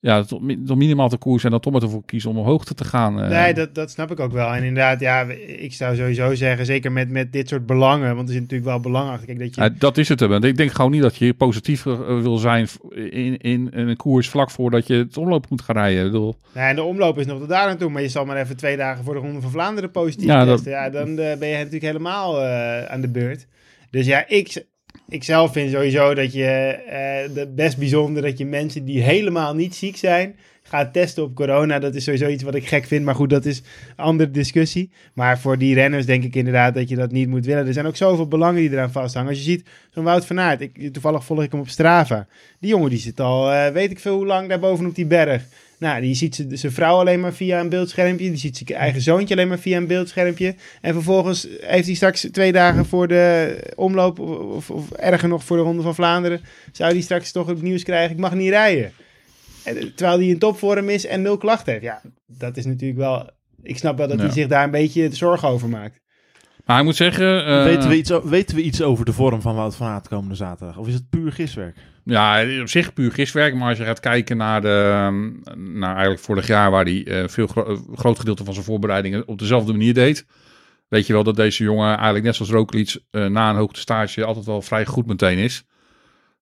ja, 0.00 0.22
tot, 0.22 0.42
mi- 0.42 0.62
tot 0.64 0.76
minimaal 0.76 1.08
te 1.08 1.16
koers 1.16 1.44
en 1.44 1.50
dan 1.50 1.60
toch 1.60 1.72
maar 1.72 1.82
ervoor 1.82 2.04
kiezen 2.04 2.30
om 2.30 2.38
omhoog 2.38 2.64
te 2.64 2.84
gaan. 2.84 3.20
eh. 3.22 3.28
Nee, 3.28 3.54
dat, 3.54 3.74
dat 3.74 3.90
snap 3.90 4.10
ik 4.10 4.20
ook 4.20 4.32
wel. 4.32 4.48
En 4.54 4.62
inderdaad, 4.62 5.00
ja, 5.00 5.22
ik 5.46 5.72
zou 5.72 5.96
sowieso 5.96 6.34
zeggen, 6.34 6.66
zeker 6.66 6.92
met, 6.92 7.10
met 7.10 7.32
dit 7.32 7.48
soort 7.48 7.66
belangen, 7.66 8.14
want 8.16 8.28
er 8.28 8.32
zit 8.34 8.42
natuurlijk 8.42 8.70
wel 8.70 8.80
belang 8.80 9.10
achter. 9.10 9.26
Kijk, 9.26 9.38
dat 9.38 9.54
je, 9.54 9.60
Ja, 9.60 9.68
dat 9.78 9.98
is 9.98 10.08
het. 10.08 10.20
hè. 10.20 10.46
Ik 10.46 10.56
denk 10.56 10.72
gewoon 10.72 10.90
niet 10.90 11.02
dat 11.02 11.16
je 11.16 11.34
positief 11.34 11.86
eh, 11.86 11.98
wil 12.06 12.36
zijn 12.36 12.68
in, 12.94 13.36
in, 13.36 13.70
in 13.70 13.88
een 13.88 13.96
koers 13.96 14.28
vlak 14.28 14.50
voordat 14.50 14.86
je 14.86 14.94
het 14.94 15.16
omloop 15.16 15.50
moet 15.50 15.62
gaan 15.62 15.76
rijden. 15.76 16.04
Ik 16.06 16.10
bedoel, 16.12 16.36
nou, 16.54 16.68
en 16.68 16.76
de 16.76 16.82
omloop 16.82 17.18
is 17.18 17.26
nog 17.26 17.38
tot 17.38 17.48
daar 17.48 17.68
aan 17.68 17.76
toe, 17.78 17.90
maar 17.90 18.02
je 18.02 18.08
zal 18.08 18.24
maar 18.24 18.36
even 18.36 18.56
twee 18.56 18.76
dagen 18.76 19.04
voor 19.04 19.14
de 19.14 19.20
Ronde 19.20 19.40
van 19.40 19.50
Vlaanderen 19.50 19.90
positief 19.90 20.26
Ja, 20.26 20.44
dat- 20.44 20.54
testen. 20.54 20.72
Ja, 20.72 20.90
dan 20.90 21.08
eh, 21.08 21.38
ben 21.38 21.48
je 21.48 21.56
natuurlijk 21.56 21.82
helemaal 21.82 22.40
aan 22.88 23.00
de 23.00 23.08
beurt. 23.10 23.46
Dus 23.90 24.06
ja, 24.06 24.28
ik, 24.28 24.64
ik 25.08 25.24
zelf 25.24 25.52
vind 25.52 25.70
sowieso 25.70 26.14
dat 26.14 26.32
je 26.32 26.78
de 27.34 27.52
best 27.54 27.78
bijzonder 27.78 28.22
dat 28.22 28.38
je 28.38 28.46
mensen 28.46 28.84
die 28.84 29.02
helemaal 29.02 29.54
niet 29.54 29.74
ziek 29.74 29.96
zijn, 29.96 30.34
gaat 30.68 30.92
testen 30.92 31.22
op 31.22 31.34
corona. 31.34 31.78
Dat 31.78 31.94
is 31.94 32.04
sowieso 32.04 32.28
iets 32.28 32.42
wat 32.42 32.54
ik 32.54 32.68
gek 32.68 32.84
vind. 32.84 33.04
Maar 33.04 33.14
goed, 33.14 33.30
dat 33.30 33.44
is 33.44 33.58
een 33.96 34.04
andere 34.04 34.30
discussie. 34.30 34.90
Maar 35.12 35.38
voor 35.38 35.58
die 35.58 35.74
renners 35.74 36.06
denk 36.06 36.24
ik 36.24 36.34
inderdaad 36.34 36.74
dat 36.74 36.88
je 36.88 36.96
dat 36.96 37.12
niet 37.12 37.28
moet 37.28 37.46
willen. 37.46 37.66
Er 37.66 37.72
zijn 37.72 37.86
ook 37.86 37.96
zoveel 37.96 38.28
belangen 38.28 38.60
die 38.60 38.70
eraan 38.70 38.92
vasthangen. 38.92 39.28
Als 39.28 39.38
je 39.38 39.44
ziet, 39.44 39.66
zo'n 39.90 40.04
Wout 40.04 40.26
van 40.26 40.40
Aert. 40.40 40.60
Ik, 40.60 40.92
toevallig 40.92 41.24
volg 41.24 41.42
ik 41.42 41.50
hem 41.50 41.60
op 41.60 41.68
Strava. 41.68 42.26
Die 42.60 42.70
jongen 42.70 42.90
die 42.90 42.98
zit 42.98 43.20
al, 43.20 43.52
eh, 43.52 43.72
weet 43.72 43.90
ik 43.90 43.98
veel 43.98 44.16
hoe 44.16 44.26
lang, 44.26 44.48
daar 44.48 44.58
bovenop 44.58 44.94
die 44.94 45.06
berg. 45.06 45.42
Nou, 45.78 46.00
die 46.00 46.14
ziet 46.14 46.44
zijn 46.50 46.72
vrouw 46.72 46.98
alleen 46.98 47.20
maar 47.20 47.32
via 47.34 47.60
een 47.60 47.68
beeldschermpje. 47.68 48.28
Die 48.28 48.38
ziet 48.38 48.56
zijn 48.56 48.78
eigen 48.78 49.00
zoontje 49.00 49.34
alleen 49.34 49.48
maar 49.48 49.58
via 49.58 49.76
een 49.76 49.86
beeldschermpje. 49.86 50.54
En 50.80 50.92
vervolgens 50.92 51.48
heeft 51.60 51.86
hij 51.86 51.94
straks 51.94 52.28
twee 52.32 52.52
dagen 52.52 52.86
voor 52.86 53.08
de 53.08 53.56
omloop, 53.76 54.18
of, 54.18 54.70
of, 54.70 54.90
erger 54.90 55.28
nog 55.28 55.44
voor 55.44 55.56
de 55.56 55.62
Ronde 55.62 55.82
van 55.82 55.94
Vlaanderen, 55.94 56.40
zou 56.72 56.92
hij 56.92 57.00
straks 57.00 57.32
toch 57.32 57.46
het 57.46 57.62
nieuws 57.62 57.82
krijgen, 57.82 58.10
ik 58.14 58.20
mag 58.20 58.34
niet 58.34 58.50
rijden. 58.50 58.92
En, 59.64 59.76
eh, 59.76 59.84
terwijl 59.84 60.18
hij 60.18 60.28
in 60.28 60.38
topvorm 60.38 60.88
is 60.88 61.06
en 61.06 61.22
nul 61.22 61.36
klachten 61.36 61.72
heeft. 61.72 61.84
Ja, 61.84 62.02
dat 62.26 62.56
is 62.56 62.64
natuurlijk 62.64 62.98
wel... 62.98 63.30
Ik 63.62 63.78
snap 63.78 63.98
wel 63.98 64.08
dat 64.08 64.16
Ja. 64.16 64.24
hij 64.24 64.32
zich 64.32 64.46
daar 64.46 64.64
een 64.64 64.70
beetje 64.70 65.08
zorgen 65.14 65.48
over 65.48 65.68
maakt. 65.68 66.00
Maar 66.68 66.78
ik 66.78 66.84
moet 66.84 66.96
zeggen... 66.96 67.46
eh, 67.46 67.62
weten, 67.62 67.88
we 67.88 67.96
iets, 67.96 68.12
weten 68.24 68.56
we 68.56 68.62
iets 68.62 68.82
over 68.82 69.04
de 69.04 69.12
vorm 69.12 69.40
van 69.40 69.54
Wout 69.54 69.76
van 69.76 69.86
Aert 69.86 70.08
komende 70.08 70.34
zaterdag? 70.34 70.76
Of 70.76 70.86
is 70.86 70.94
het 70.94 71.10
puur 71.10 71.32
giswerk? 71.32 71.76
Ja, 72.04 72.60
op 72.60 72.68
zich 72.68 72.92
puur 72.92 73.12
giswerk. 73.12 73.54
Maar 73.54 73.68
als 73.68 73.78
je 73.78 73.84
gaat 73.84 74.00
kijken 74.00 74.36
naar, 74.36 74.60
de, 74.60 74.90
ehm, 74.92 75.30
naar 75.78 75.90
eigenlijk 75.90 76.20
vorig 76.20 76.46
jaar... 76.46 76.70
waar 76.70 76.84
hij 76.84 77.04
eh, 77.04 77.28
veel 77.28 77.46
gro- 77.46 77.64
eh, 77.64 77.78
groot 77.94 78.18
gedeelte 78.18 78.44
van 78.44 78.52
zijn 78.52 78.64
voorbereidingen 78.64 79.28
op 79.28 79.38
dezelfde 79.38 79.72
manier 79.72 79.94
deed... 79.94 80.26
weet 80.88 81.06
je 81.06 81.12
wel 81.12 81.22
dat 81.24 81.36
deze 81.36 81.64
jongen 81.64 81.94
eigenlijk 81.94 82.24
net 82.24 82.34
zoals 82.34 82.50
Roglic... 82.50 82.96
na 83.10 83.50
een 83.50 83.56
hoogtestage 83.56 84.24
altijd 84.24 84.46
wel 84.46 84.62
vrij 84.62 84.86
goed 84.86 85.06
meteen 85.06 85.38
is. 85.38 85.64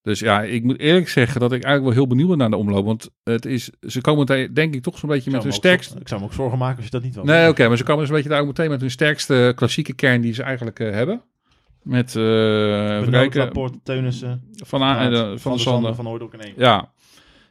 Dus 0.06 0.20
ja, 0.20 0.42
ik 0.42 0.62
moet 0.62 0.78
eerlijk 0.78 1.08
zeggen 1.08 1.40
dat 1.40 1.52
ik 1.52 1.62
eigenlijk 1.62 1.84
wel 1.84 2.04
heel 2.04 2.06
benieuwd 2.06 2.28
ben 2.28 2.38
naar 2.38 2.50
de 2.50 2.56
omloop. 2.56 2.84
Want 2.84 3.10
het 3.24 3.46
is, 3.46 3.70
ze 3.80 4.00
komen 4.00 4.54
denk 4.54 4.74
ik 4.74 4.82
toch 4.82 4.98
zo'n 4.98 5.08
beetje 5.08 5.30
met 5.30 5.42
hun 5.42 5.52
sterkste... 5.52 5.98
Ik 6.00 6.08
zou 6.08 6.20
me 6.20 6.26
ook 6.26 6.32
zorgen 6.32 6.58
maken 6.58 6.76
als 6.76 6.84
je 6.84 6.90
dat 6.90 7.02
niet 7.02 7.14
wil. 7.14 7.24
Nee, 7.24 7.48
oké, 7.48 7.68
maar 7.68 7.76
ze 7.76 7.82
komen 7.82 8.00
dus 8.00 8.08
een 8.08 8.14
beetje 8.14 8.30
daar 8.30 8.40
ook 8.40 8.46
meteen 8.46 8.70
met 8.70 8.80
hun 8.80 8.90
sterkste 8.90 9.52
klassieke 9.56 9.94
kern 9.94 10.20
die 10.20 10.32
ze 10.34 10.42
eigenlijk 10.42 10.80
eh, 10.80 10.90
hebben. 10.90 11.22
Met, 11.82 12.14
Laporte, 13.34 13.78
Teunissen, 13.82 14.42
van, 14.52 14.82
A- 14.82 15.10
eh, 15.10 15.32
van, 15.36 15.52
de 15.52 15.58
Zanden. 15.58 15.94
Van 15.94 16.06
Hooydonk 16.06 16.32
en 16.32 16.40
één. 16.40 16.54
Ja. 16.56 16.92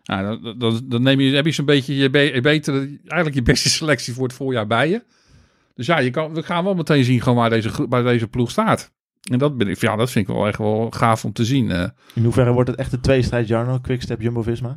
dan, 0.03 0.81
dan- 0.85 1.01
neem 1.01 1.19
je, 1.19 1.35
heb 1.35 1.45
je 1.45 1.51
zo'n 1.51 1.65
beetje 1.65 1.95
je, 1.95 2.09
be, 2.09 2.19
je 2.19 2.41
betere, 2.41 2.77
eigenlijk 3.07 3.35
je 3.35 3.41
beste 3.41 3.69
selectie 3.69 4.13
voor 4.13 4.23
het 4.23 4.33
voorjaar 4.33 4.67
bij 4.67 4.89
je. 4.89 5.03
Dus 5.75 5.85
ja, 5.85 5.99
je 5.99 6.09
kan, 6.09 6.33
we 6.33 6.43
gaan 6.43 6.63
wel 6.63 6.73
meteen 6.75 7.03
zien 7.03 7.21
gewoon 7.21 7.37
waar 7.37 7.49
deze, 7.49 7.85
waar 7.89 8.03
deze 8.03 8.27
ploeg 8.27 8.51
staat. 8.51 8.93
En 9.31 9.38
dat, 9.38 9.57
ben 9.57 9.67
ik, 9.67 9.77
ja, 9.81 9.95
dat 9.95 10.11
vind 10.11 10.27
ik 10.27 10.35
wel 10.35 10.47
echt 10.47 10.57
wel 10.57 10.91
gaaf 10.91 11.25
om 11.25 11.33
te 11.33 11.45
zien. 11.45 11.71
eh. 11.71 11.88
In 12.13 12.23
hoeverre 12.23 12.51
wordt 12.51 12.69
het 12.69 12.79
echt 12.79 12.93
een 12.93 13.01
tweestrijd, 13.01 13.47
Jarno? 13.47 13.79
Quickstep, 13.79 14.21
Jumbo-Visma? 14.21 14.75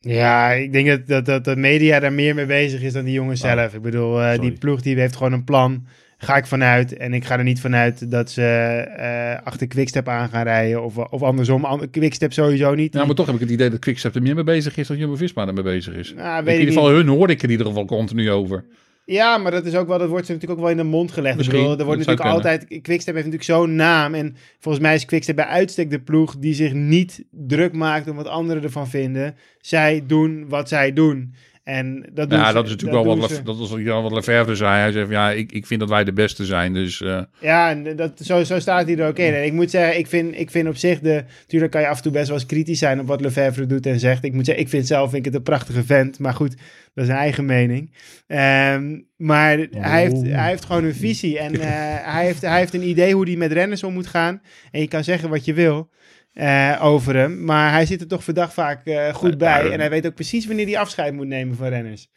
Ja, 0.00 0.50
ik 0.50 0.72
denk 0.72 0.88
dat, 0.88 1.06
dat, 1.06 1.26
dat 1.26 1.44
de 1.44 1.56
media 1.60 2.00
daar 2.00 2.12
meer 2.12 2.34
mee 2.34 2.46
bezig 2.46 2.82
is 2.82 2.92
dan 2.92 3.04
die 3.04 3.14
jongens 3.14 3.42
Oh, 3.44 3.50
zelf. 3.52 3.74
Ik 3.74 3.82
bedoel, 3.82 4.22
eh, 4.22 4.40
die 4.40 4.52
ploeg 4.52 4.80
die 4.82 4.98
heeft 4.98 5.16
gewoon 5.16 5.32
een 5.32 5.44
plan. 5.44 5.86
Ga 6.20 6.36
ik 6.36 6.46
vanuit. 6.46 6.96
En 6.96 7.14
ik 7.14 7.24
ga 7.24 7.38
er 7.38 7.44
niet 7.44 7.60
vanuit 7.60 8.10
dat 8.10 8.30
ze 8.30 8.42
eh, 8.42 9.46
achter 9.46 9.66
Quickstep 9.66 10.08
aan 10.08 10.28
gaan 10.28 10.42
rijden. 10.42 10.84
Of, 10.84 10.96
of 10.96 11.22
andersom. 11.22 11.64
An- 11.64 11.90
Quickstep 11.90 12.32
sowieso 12.32 12.74
niet. 12.74 12.92
Ja, 12.94 13.04
maar 13.04 13.14
toch 13.14 13.26
heb 13.26 13.34
ik 13.34 13.40
het 13.40 13.50
idee 13.50 13.70
dat 13.70 13.78
Quickstep 13.78 14.14
er 14.14 14.22
meer 14.22 14.34
mee 14.34 14.44
bezig 14.44 14.76
is 14.76 14.86
dan 14.88 14.96
Jumbo-Visma 14.96 15.46
er 15.46 15.54
mee 15.54 15.62
bezig 15.62 15.94
is. 15.94 16.14
Nou, 16.16 16.38
in 16.44 16.50
ieder 16.50 16.64
niet. 16.64 16.74
geval 16.74 16.90
hun 16.90 17.08
hoor 17.08 17.30
ik 17.30 17.38
er 17.38 17.44
in 17.44 17.50
ieder 17.50 17.66
geval 17.66 17.84
continu 17.84 18.30
over. 18.30 18.64
Ja, 19.10 19.38
maar 19.38 19.50
dat 19.50 19.66
is 19.66 19.74
ook 19.74 19.86
wel, 19.86 19.98
dat 19.98 20.08
wordt 20.08 20.26
ze 20.26 20.32
natuurlijk 20.32 20.60
ook 20.60 20.66
wel 20.66 20.74
in 20.76 20.82
de 20.82 20.90
mond 20.90 21.12
gelegd. 21.12 21.36
Misschien, 21.36 21.56
Ik 21.56 21.62
bedoel, 21.62 21.78
er 21.78 21.84
wordt 21.84 22.06
natuurlijk 22.06 22.28
altijd, 22.28 22.66
Quickstep 22.66 23.14
heeft 23.14 23.26
natuurlijk 23.26 23.42
zo'n 23.42 23.74
naam. 23.74 24.14
En 24.14 24.36
volgens 24.58 24.84
mij 24.84 24.94
is 24.94 25.04
Quickstep 25.04 25.36
bij 25.36 25.44
uitstek 25.44 25.90
de 25.90 26.00
ploeg 26.00 26.36
die 26.36 26.54
zich 26.54 26.72
niet 26.72 27.24
druk 27.30 27.72
maakt 27.72 28.08
om 28.08 28.16
wat 28.16 28.26
anderen 28.26 28.62
ervan 28.62 28.88
vinden. 28.88 29.36
Zij 29.60 30.02
doen 30.06 30.48
wat 30.48 30.68
zij 30.68 30.92
doen. 30.92 31.34
En 31.68 32.04
dat 32.12 32.30
Ja, 32.30 32.46
ze- 32.48 32.52
dat 32.54 32.64
is 32.64 32.70
natuurlijk 32.70 33.04
wel 33.04 33.16
wat, 33.18 33.30
ze. 33.30 33.42
Dat 33.42 33.60
is 33.60 33.70
wel 33.70 34.02
wat 34.02 34.12
Lefebvre 34.12 34.54
zei. 34.54 34.80
Hij 34.80 34.92
zei 34.92 35.10
ja, 35.10 35.30
ik, 35.30 35.52
ik 35.52 35.66
vind 35.66 35.80
dat 35.80 35.88
wij 35.88 36.04
de 36.04 36.12
beste 36.12 36.44
zijn. 36.44 36.72
Dus 36.72 37.00
eh, 37.02 37.20
Ja, 37.40 37.70
en 37.70 37.96
dat, 37.96 38.20
zo, 38.22 38.44
zo 38.44 38.58
staat 38.58 38.86
hij 38.86 38.98
er 38.98 39.06
ook 39.08 39.18
in. 39.18 39.34
En 39.34 39.44
ik 39.44 39.52
moet 39.52 39.70
zeggen, 39.70 39.98
ik 39.98 40.06
vind, 40.06 40.38
ik 40.38 40.50
vind 40.50 40.68
op 40.68 40.76
zich 40.76 41.00
de... 41.00 41.24
Tuurlijk 41.46 41.72
kan 41.72 41.80
je 41.80 41.86
af 41.88 41.96
en 41.96 42.02
toe 42.02 42.12
best 42.12 42.26
wel 42.28 42.36
eens 42.36 42.46
kritisch 42.46 42.78
zijn 42.78 43.00
op 43.00 43.06
wat 43.06 43.20
Lefebvre 43.20 43.66
doet 43.66 43.86
en 43.86 43.98
zegt. 44.00 44.24
Ik 44.24 44.32
moet 44.32 44.44
zeggen, 44.44 44.64
ik 44.64 44.70
vind 44.70 44.86
zelf 44.86 45.10
vind 45.10 45.18
ik 45.18 45.24
het 45.24 45.34
een 45.34 45.42
prachtige 45.42 45.84
vent. 45.84 46.18
Maar 46.18 46.34
goed, 46.34 46.56
dat 46.94 47.04
is 47.04 47.10
een 47.10 47.16
eigen 47.16 47.44
mening. 47.44 47.92
Ehm, 48.26 48.98
maar 49.16 49.58
hij, 49.70 50.00
heeft, 50.02 50.22
hij 50.22 50.48
heeft 50.48 50.64
gewoon 50.64 50.84
een 50.84 50.94
visie. 50.94 51.38
En 51.38 51.54
eh, 51.60 51.66
hij, 52.14 52.24
heeft, 52.24 52.40
hij 52.42 52.58
heeft 52.58 52.74
een 52.74 52.88
idee 52.88 53.14
hoe 53.14 53.26
hij 53.26 53.36
met 53.36 53.52
renners 53.52 53.82
om 53.82 53.92
moet 53.92 54.06
gaan. 54.06 54.40
En 54.70 54.80
je 54.80 54.88
kan 54.88 55.04
zeggen 55.04 55.28
wat 55.28 55.44
je 55.44 55.54
wil 55.54 55.90
eh, 56.38 56.78
over 56.82 57.16
hem. 57.16 57.44
Maar 57.44 57.70
hij 57.72 57.86
zit 57.86 58.00
er 58.00 58.06
toch 58.06 58.24
verdacht 58.24 58.52
vaak 58.52 58.86
eh, 58.86 59.14
goed 59.14 59.38
bij. 59.38 59.64
ja, 59.64 59.70
En 59.70 59.80
hij 59.80 59.90
weet 59.90 60.06
ook 60.06 60.14
precies 60.14 60.46
wanneer 60.46 60.66
hij 60.66 60.78
afscheid 60.78 61.14
moet 61.14 61.26
nemen 61.26 61.56
van 61.56 61.68
renners. 61.68 62.08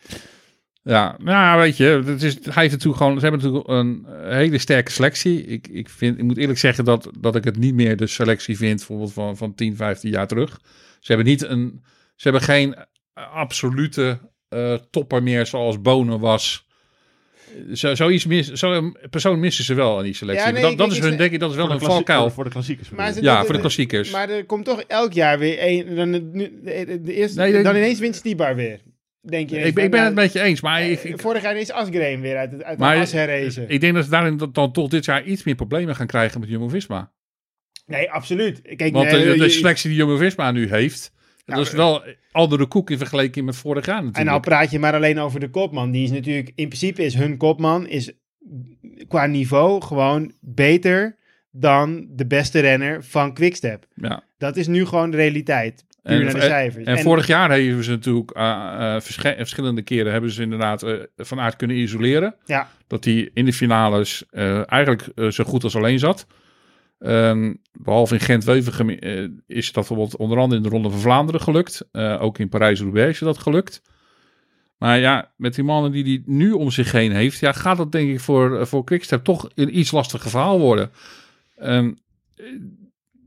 ja, 0.84 1.16
nou 1.18 1.60
weet 1.60 1.78
je, 1.78 2.04
het 2.06 2.22
is, 2.24 2.34
hij 2.34 2.54
heeft 2.54 2.72
natuurlijk 2.72 3.02
gewoon, 3.02 3.20
ze 3.20 3.26
hebben 3.26 3.42
natuurlijk 3.42 3.68
een 3.68 4.06
hele 4.34 4.58
sterke 4.58 4.92
selectie. 4.92 5.46
Ik, 5.46 5.68
ik, 5.68 5.90
vind, 5.90 6.18
ik 6.18 6.24
moet 6.24 6.38
eerlijk 6.38 6.60
zeggen 6.60 6.86
dat, 6.86 7.10
dat 7.20 7.36
ik 7.36 7.44
het 7.44 7.58
niet 7.58 7.74
meer 7.74 7.98
de 7.98 8.08
selectie 8.08 8.58
vind 8.58 8.78
bijvoorbeeld 8.78 9.14
van, 9.14 9.38
van 9.38 9.56
10, 9.56 9.76
15 9.76 10.10
jaar 10.10 10.28
terug. 10.28 10.60
Ze 11.00 11.12
hebben 11.14 11.26
niet 11.26 11.44
een, 11.44 11.84
ze 12.16 12.30
hebben 12.30 12.42
geen 12.42 12.76
absolute 13.14 14.20
eh, 14.50 14.74
topper 14.74 15.24
meer 15.24 15.46
zoals 15.46 15.82
Bonen 15.82 16.20
was. 16.20 16.68
Zo, 17.74 17.96
zoiets 17.96 18.26
mis, 18.26 18.52
zo'n 18.52 18.98
persoon 19.10 19.40
missen 19.40 19.64
ze 19.64 19.74
wel 19.74 19.98
aan 19.98 20.04
die 20.04 20.14
selectie. 20.14 20.46
Ja, 20.48 20.52
nee, 20.52 20.62
dat, 20.62 20.72
ik- 20.72 20.78
dat 20.78 20.92
is 20.92 21.00
hun, 21.00 21.18
denk 21.18 21.32
ik, 21.32 21.40
dat 21.40 21.50
is 21.50 21.56
wel 21.56 21.72
een 21.72 21.80
valkuil. 21.80 22.30
Voor, 22.30 22.44
de 22.44 22.50
klassiekers. 22.50 22.90
Maar 22.90 23.22
Ja, 23.22 23.44
voor 23.46 23.54
de 23.54 23.60
klassiekers. 23.60 24.12
Maar 24.12 24.30
er 24.30 24.46
komt 24.46 24.66
toch 24.66 24.82
elk 24.82 25.14
jaar 25.14 25.40
weer 25.40 25.58
één. 25.58 25.96
Dan, 25.96 26.12
de, 26.12 27.00
de 27.04 27.14
eerste, 27.14 27.40
Nee, 27.40 27.64
dan 27.64 27.76
ineens 27.76 28.00
wint 28.00 28.16
Stibar 28.16 28.56
weer. 28.56 28.80
Denk 29.22 29.50
je? 29.50 29.58
ik, 29.60 29.78
ik 29.78 29.92
ben 29.92 30.04
het 30.04 30.14
met 30.14 30.34
je 30.34 30.42
eens, 30.42 30.62
maar 30.62 30.84
ik, 30.84 31.04
ik, 31.04 31.20
Vorig 31.20 31.42
jaar 31.42 31.58
is 31.58 31.72
Asgreen 31.72 32.22
weer 32.22 32.38
uit, 32.38 32.52
het- 32.52 32.64
uit 32.64 32.78
Maar 32.78 32.96
de 32.96 33.02
as 33.02 33.12
herrezen. 33.12 33.66
ik 33.70 33.82
denk 33.82 33.94
dat 33.94 34.04
ze 34.04 34.10
daarin 34.10 34.38
dan, 34.38 34.50
dan 34.52 34.72
toch 34.72 34.90
dit 34.90 35.06
jaar 35.06 35.24
iets 35.24 35.44
meer 35.44 35.56
problemen 35.56 35.96
gaan 35.96 36.08
krijgen 36.08 36.40
met 36.40 36.50
Jumbo-Visma. 36.50 37.12
nee, 37.86 38.12
absoluut. 38.12 38.62
Kijk, 38.76 38.94
Want 38.94 39.12
nee, 39.12 39.24
de, 39.26 39.38
de 39.38 39.50
selectie 39.50 39.90
die 39.90 39.98
Jumbo-Visma 40.00 40.52
nu 40.52 40.70
heeft, 40.70 41.12
Dat 41.56 41.66
is 41.68 41.72
wel 41.74 42.04
andere 42.32 42.66
koek 42.66 42.90
in 42.90 42.98
vergelijking 42.98 43.46
met 43.46 43.56
vorig 43.56 43.86
jaar 43.86 43.98
en 43.98 44.06
natuurlijk. 44.06 44.30
nou 44.30 44.42
praat 44.42 44.72
je 44.72 44.80
maar 44.80 44.94
alleen 44.94 45.20
over 45.20 45.40
de 45.40 45.50
kopman. 45.50 45.92
Die 45.92 46.04
is 46.04 46.12
natuurlijk, 46.12 46.52
in 46.56 46.68
principe 46.68 47.04
is 47.04 47.14
hun 47.14 47.38
kopman 47.38 47.88
is 47.88 48.12
qua 49.08 49.26
niveau 49.26 49.82
gewoon 49.82 50.32
beter 50.40 51.16
dan 51.52 52.08
de 52.10 52.28
beste 52.28 52.60
renner 52.60 53.04
van 53.04 53.34
Quickstep. 53.34 53.86
ja. 53.96 54.24
Dat 54.38 54.56
is 54.58 54.68
nu 54.68 54.86
gewoon 54.86 55.12
de 55.12 55.18
realiteit. 55.18 55.86
Puur 56.04 56.14
En- 56.18 56.24
naar 56.24 56.34
de 56.34 56.40
en- 56.40 56.46
cijfers. 56.46 56.86
En, 56.86 57.00
vorig 57.00 57.28
jaar 57.28 57.52
hebben 57.52 57.84
ze 57.84 57.90
natuurlijk 57.92 58.32
eh, 58.32 58.44
eh, 58.96 59.02
versche- 59.02 59.36
verschillende 59.38 59.82
keren 59.82 60.12
hebben 60.12 60.32
ze 60.32 60.42
inderdaad 60.42 60.84
eh, 60.84 60.94
van 61.18 61.40
aard 61.40 61.56
kunnen 61.56 61.78
isoleren. 61.78 62.36
Ja. 62.46 62.70
Dat 62.88 63.04
hij 63.06 63.30
in 63.34 63.46
de 63.46 63.54
finales 63.54 64.24
eh, 64.32 64.72
eigenlijk 64.72 65.08
eh, 65.16 65.28
zo 65.28 65.44
goed 65.44 65.64
als 65.64 65.76
alleen 65.76 66.00
zat. 66.00 66.28
Ehm, 67.02 67.54
behalve 67.72 68.14
in 68.14 68.20
Gent-Wevergem 68.20 68.90
eh, 68.90 69.28
is 69.48 69.66
dat 69.66 69.74
bijvoorbeeld 69.74 70.16
onder 70.16 70.38
andere 70.38 70.62
in 70.62 70.64
de 70.64 70.70
Ronde 70.70 70.90
van 70.90 71.00
Vlaanderen 71.00 71.42
gelukt. 71.42 71.88
Eh, 71.92 72.22
ook 72.22 72.38
in 72.38 72.50
Parijs-Roubaix 72.50 73.12
is 73.12 73.20
dat 73.20 73.38
gelukt. 73.38 73.82
Maar 74.82 75.00
ja, 75.00 75.32
met 75.36 75.56
die 75.56 75.64
mannen 75.64 75.92
die 75.92 76.04
hij 76.04 76.22
nu 76.26 76.52
om 76.52 76.72
zich 76.72 76.92
heen 76.92 77.12
heeft, 77.12 77.40
ja, 77.40 77.52
gaat 77.52 77.78
dat 77.78 77.92
denk 77.92 78.10
ik 78.10 78.20
voor, 78.20 78.60
eh, 78.60 78.66
voor 78.66 78.84
Quickstep 78.84 79.24
toch 79.24 79.50
een 79.56 79.78
iets 79.78 79.92
lastiger 79.92 80.30
verhaal 80.30 80.60
worden. 80.60 80.92
Eh, 81.56 81.88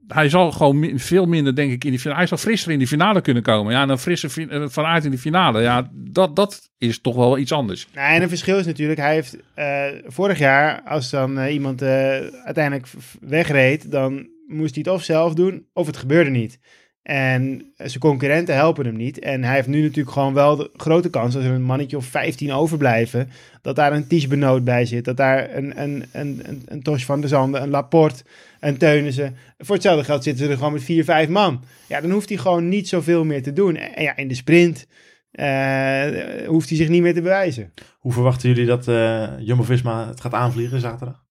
hij 0.08 0.28
zal 0.28 0.52
gewoon 0.52 0.98
veel 0.98 1.26
minder, 1.26 1.54
denk 1.54 1.72
ik, 1.72 1.84
in 1.84 1.90
die 1.90 1.98
finale. 1.98 2.18
Hij 2.18 2.28
zal 2.28 2.38
frisser 2.38 2.72
in 2.72 2.78
die 2.78 2.86
finale 2.86 3.20
kunnen 3.20 3.42
komen. 3.42 3.72
Ja, 3.72 3.82
en 3.82 3.88
een 3.88 3.98
frisse 3.98 4.48
eh, 4.48 4.64
vanuit 4.68 5.04
in 5.04 5.10
die 5.10 5.18
finale. 5.18 5.60
Ja, 5.60 5.90
dat, 5.92 6.36
dat 6.36 6.70
is 6.78 7.00
toch 7.00 7.16
wel 7.16 7.38
iets 7.38 7.52
anders. 7.52 7.88
Nou, 7.94 8.14
en 8.14 8.22
een 8.22 8.28
verschil 8.28 8.58
is 8.58 8.66
natuurlijk, 8.66 9.00
hij 9.00 9.14
heeft 9.14 9.36
eh, 9.54 9.84
vorig 10.06 10.38
jaar, 10.38 10.82
als 10.82 11.10
dan 11.10 11.38
eh, 11.38 11.52
iemand 11.52 11.82
uiteindelijk 11.82 12.86
wegreed, 13.20 13.90
dan 13.90 14.28
moest 14.46 14.74
hij 14.74 14.84
het 14.86 14.94
of 14.94 15.02
zelf 15.02 15.34
doen, 15.34 15.66
of 15.72 15.86
het 15.86 15.96
gebeurde 15.96 16.30
niet. 16.30 16.58
En 17.04 17.72
zijn 17.76 17.98
concurrenten 17.98 18.54
helpen 18.54 18.84
hem 18.84 18.96
niet. 18.96 19.18
En 19.18 19.44
hij 19.44 19.54
heeft 19.54 19.68
nu 19.68 19.82
natuurlijk 19.82 20.10
gewoon 20.10 20.34
wel 20.34 20.56
de 20.56 20.70
grote 20.76 21.10
kans, 21.10 21.36
als 21.36 21.44
er 21.44 21.50
een 21.50 21.62
mannetje 21.62 21.96
of 21.96 22.04
15 22.04 22.52
overblijven, 22.52 23.30
dat 23.62 23.76
daar 23.76 23.92
een 23.92 24.06
Ties 24.06 24.26
Benoot 24.26 24.64
bij 24.64 24.84
zit, 24.86 25.04
dat 25.04 25.16
daar 25.16 25.54
een, 25.56 25.82
een, 25.82 26.04
een, 26.12 26.42
een, 26.44 26.62
een 26.66 26.82
Tosh 26.82 27.04
van 27.04 27.20
der 27.20 27.28
Zanden, 27.28 27.62
een 27.62 27.70
Laporte, 27.70 28.24
een 28.60 28.76
Teunissen. 28.76 29.36
Voor 29.58 29.74
hetzelfde 29.74 30.04
geld 30.04 30.22
zitten 30.22 30.44
ze 30.44 30.50
er 30.50 30.56
gewoon 30.56 30.72
met 30.72 30.82
vier, 30.82 31.04
vijf 31.04 31.28
man. 31.28 31.64
Ja, 31.88 32.00
dan 32.00 32.10
hoeft 32.10 32.28
hij 32.28 32.38
gewoon 32.38 32.68
niet 32.68 32.88
zoveel 32.88 33.24
meer 33.24 33.42
te 33.42 33.52
doen. 33.52 33.76
En 33.76 34.02
ja, 34.02 34.16
in 34.16 34.28
de 34.28 34.34
sprint 34.34 34.86
eh, 35.30 36.46
hoeft 36.46 36.68
hij 36.68 36.78
zich 36.78 36.88
niet 36.88 37.02
meer 37.02 37.14
te 37.14 37.22
bewijzen. 37.22 37.72
Hoe 37.98 38.12
verwachten 38.12 38.48
jullie 38.48 38.66
dat 38.66 38.88
eh 38.88 39.28
Jumbo-Visma 39.38 40.08
het 40.08 40.20
gaat 40.20 40.34
aanvliegen 40.34 40.80
zaterdag? 40.80 41.24